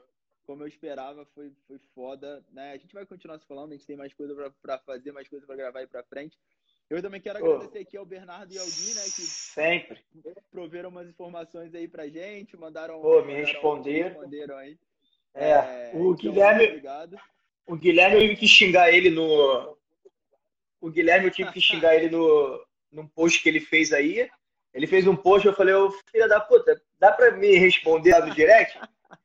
como 0.45 0.64
eu 0.64 0.68
esperava, 0.68 1.26
foi, 1.34 1.52
foi 1.68 1.80
foda. 1.95 2.44
Né? 2.52 2.72
A 2.72 2.77
gente 2.77 2.94
vai 2.94 3.06
continuar 3.06 3.39
se 3.39 3.48
falando, 3.48 3.72
a 3.72 3.76
gente 3.76 3.88
tem 3.88 3.98
mais 3.98 4.14
coisa 4.14 4.35
para 4.61 4.77
fazer, 4.80 5.11
mais 5.11 5.27
coisa 5.27 5.45
para 5.45 5.56
gravar 5.56 5.80
aí 5.80 5.88
para 5.88 6.03
frente. 6.03 6.38
Eu 6.89 7.02
também 7.02 7.19
quero 7.19 7.39
agradecer 7.39 7.80
aqui 7.80 7.98
ao 7.98 8.06
Bernardo 8.06 8.53
e 8.53 8.57
ao 8.57 8.65
Gui, 8.65 8.94
né? 8.94 9.03
Que 9.03 9.22
sempre 9.22 10.02
proveram 10.49 10.89
umas 10.89 11.07
informações 11.10 11.76
aí 11.76 11.88
pra 11.88 12.07
gente, 12.07 12.56
mandaram. 12.56 13.02
Pô, 13.02 13.22
me 13.23 13.34
responderam. 13.34 14.10
responderam 14.10 14.57
aí. 14.57 14.77
É, 15.34 15.52
é 15.52 15.91
o 15.94 16.14
então, 16.14 16.15
Guilherme. 16.15 16.65
Obrigado. 16.68 17.18
O 17.68 17.76
Guilherme 17.76 18.15
eu 18.15 18.22
tive 18.22 18.35
que 18.38 18.48
xingar 18.48 18.94
ele 18.94 19.10
no. 19.10 19.77
O 20.80 20.89
Guilherme 20.89 21.27
eu 21.27 21.31
tive 21.31 21.52
que 21.52 21.60
xingar 21.60 21.95
ele 21.95 22.10
no, 22.10 22.65
num 22.91 23.07
post 23.07 23.41
que 23.41 23.49
ele 23.49 23.59
fez 23.59 23.91
aí. 23.91 24.30
Ele 24.73 24.88
fez 24.88 25.07
um 25.07 25.15
post, 25.15 25.47
eu 25.47 25.53
falei, 25.53 25.73
ô 25.73 25.91
filha 26.11 26.27
da 26.27 26.39
puta, 26.39 26.80
dá 26.99 27.11
pra 27.11 27.31
me 27.31 27.57
responder 27.57 28.11
lá 28.11 28.26
no 28.26 28.34
direct? 28.34 28.80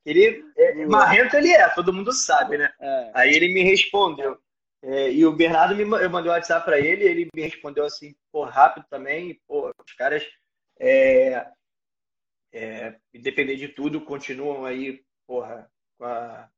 Ele, 0.05 0.45
é, 0.57 0.87
marrento 0.87 1.37
ele 1.37 1.53
é, 1.53 1.69
todo 1.69 1.93
mundo 1.93 2.13
sabe, 2.13 2.57
né? 2.57 2.73
É. 2.81 3.11
Aí 3.15 3.35
ele 3.35 3.53
me 3.53 3.63
respondeu. 3.63 4.39
É, 4.83 5.13
e 5.13 5.25
o 5.25 5.33
Bernardo, 5.33 5.77
me, 5.77 5.83
eu 5.83 6.11
mandei 6.11 6.31
um 6.31 6.35
WhatsApp 6.35 6.65
pra 6.65 6.79
ele, 6.79 7.05
ele 7.05 7.29
me 7.35 7.43
respondeu 7.43 7.85
assim, 7.85 8.15
pô, 8.33 8.45
rápido 8.45 8.85
também. 8.89 9.41
Pô, 9.47 9.73
os 9.85 9.93
caras, 9.95 10.25
é, 10.79 11.47
é, 12.53 12.97
independente 13.15 13.61
de 13.61 13.69
tudo, 13.69 14.01
continuam 14.01 14.65
aí, 14.65 15.05
porra, 15.27 15.71
com 15.99 16.05
a, 16.05 16.49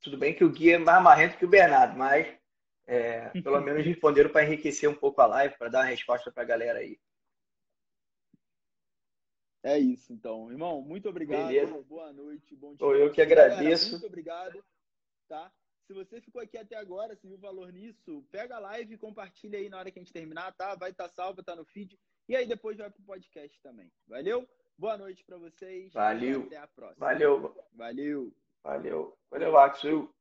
tudo 0.00 0.16
bem 0.16 0.34
que 0.34 0.44
o 0.44 0.50
Gui 0.50 0.72
é 0.72 0.78
mais 0.78 1.02
marrento 1.02 1.36
que 1.36 1.44
o 1.44 1.48
Bernardo, 1.48 1.96
mas 1.98 2.26
é, 2.88 3.28
pelo 3.42 3.60
menos 3.60 3.84
responderam 3.84 4.30
para 4.30 4.44
enriquecer 4.44 4.88
um 4.88 4.94
pouco 4.94 5.20
a 5.20 5.26
live, 5.26 5.58
para 5.58 5.68
dar 5.68 5.80
uma 5.80 5.90
resposta 5.90 6.32
para 6.32 6.42
a 6.42 6.46
galera 6.46 6.78
aí. 6.78 6.98
É 9.62 9.78
isso, 9.78 10.10
então. 10.10 10.50
Irmão, 10.50 10.80
muito 10.80 11.06
obrigado. 11.06 11.48
Beleza. 11.48 11.82
Boa 11.82 12.10
noite, 12.14 12.56
bom 12.56 12.74
dia. 12.74 12.86
Eu 12.86 13.12
que 13.12 13.20
agradeço. 13.20 13.60
Galera, 13.60 13.90
muito 13.90 14.06
obrigado. 14.06 14.64
Tá? 15.28 15.52
Se 15.86 15.92
você 15.92 16.18
ficou 16.22 16.40
aqui 16.40 16.56
até 16.56 16.76
agora, 16.76 17.14
se 17.14 17.26
viu 17.28 17.36
valor 17.36 17.70
nisso, 17.70 18.24
pega 18.30 18.56
a 18.56 18.60
live 18.60 18.94
e 18.94 18.98
compartilha 18.98 19.58
aí 19.58 19.68
na 19.68 19.78
hora 19.78 19.90
que 19.90 19.98
a 19.98 20.02
gente 20.02 20.12
terminar, 20.12 20.52
tá? 20.54 20.74
Vai 20.74 20.90
estar 20.90 21.08
tá 21.08 21.14
salvo, 21.14 21.42
tá 21.42 21.54
no 21.54 21.66
feed. 21.66 21.98
E 22.26 22.34
aí 22.34 22.46
depois 22.46 22.78
vai 22.78 22.90
pro 22.90 23.02
podcast 23.02 23.60
também. 23.60 23.92
Valeu? 24.06 24.48
Boa 24.78 24.96
noite 24.96 25.22
para 25.24 25.36
vocês. 25.36 25.92
Valeu. 25.92 26.44
até 26.44 26.56
a 26.56 26.66
próxima. 26.66 27.06
Valeu. 27.06 27.54
Valeu. 27.74 28.34
Valeu. 28.62 29.18
Valeu, 29.30 29.58
Axel. 29.58 30.14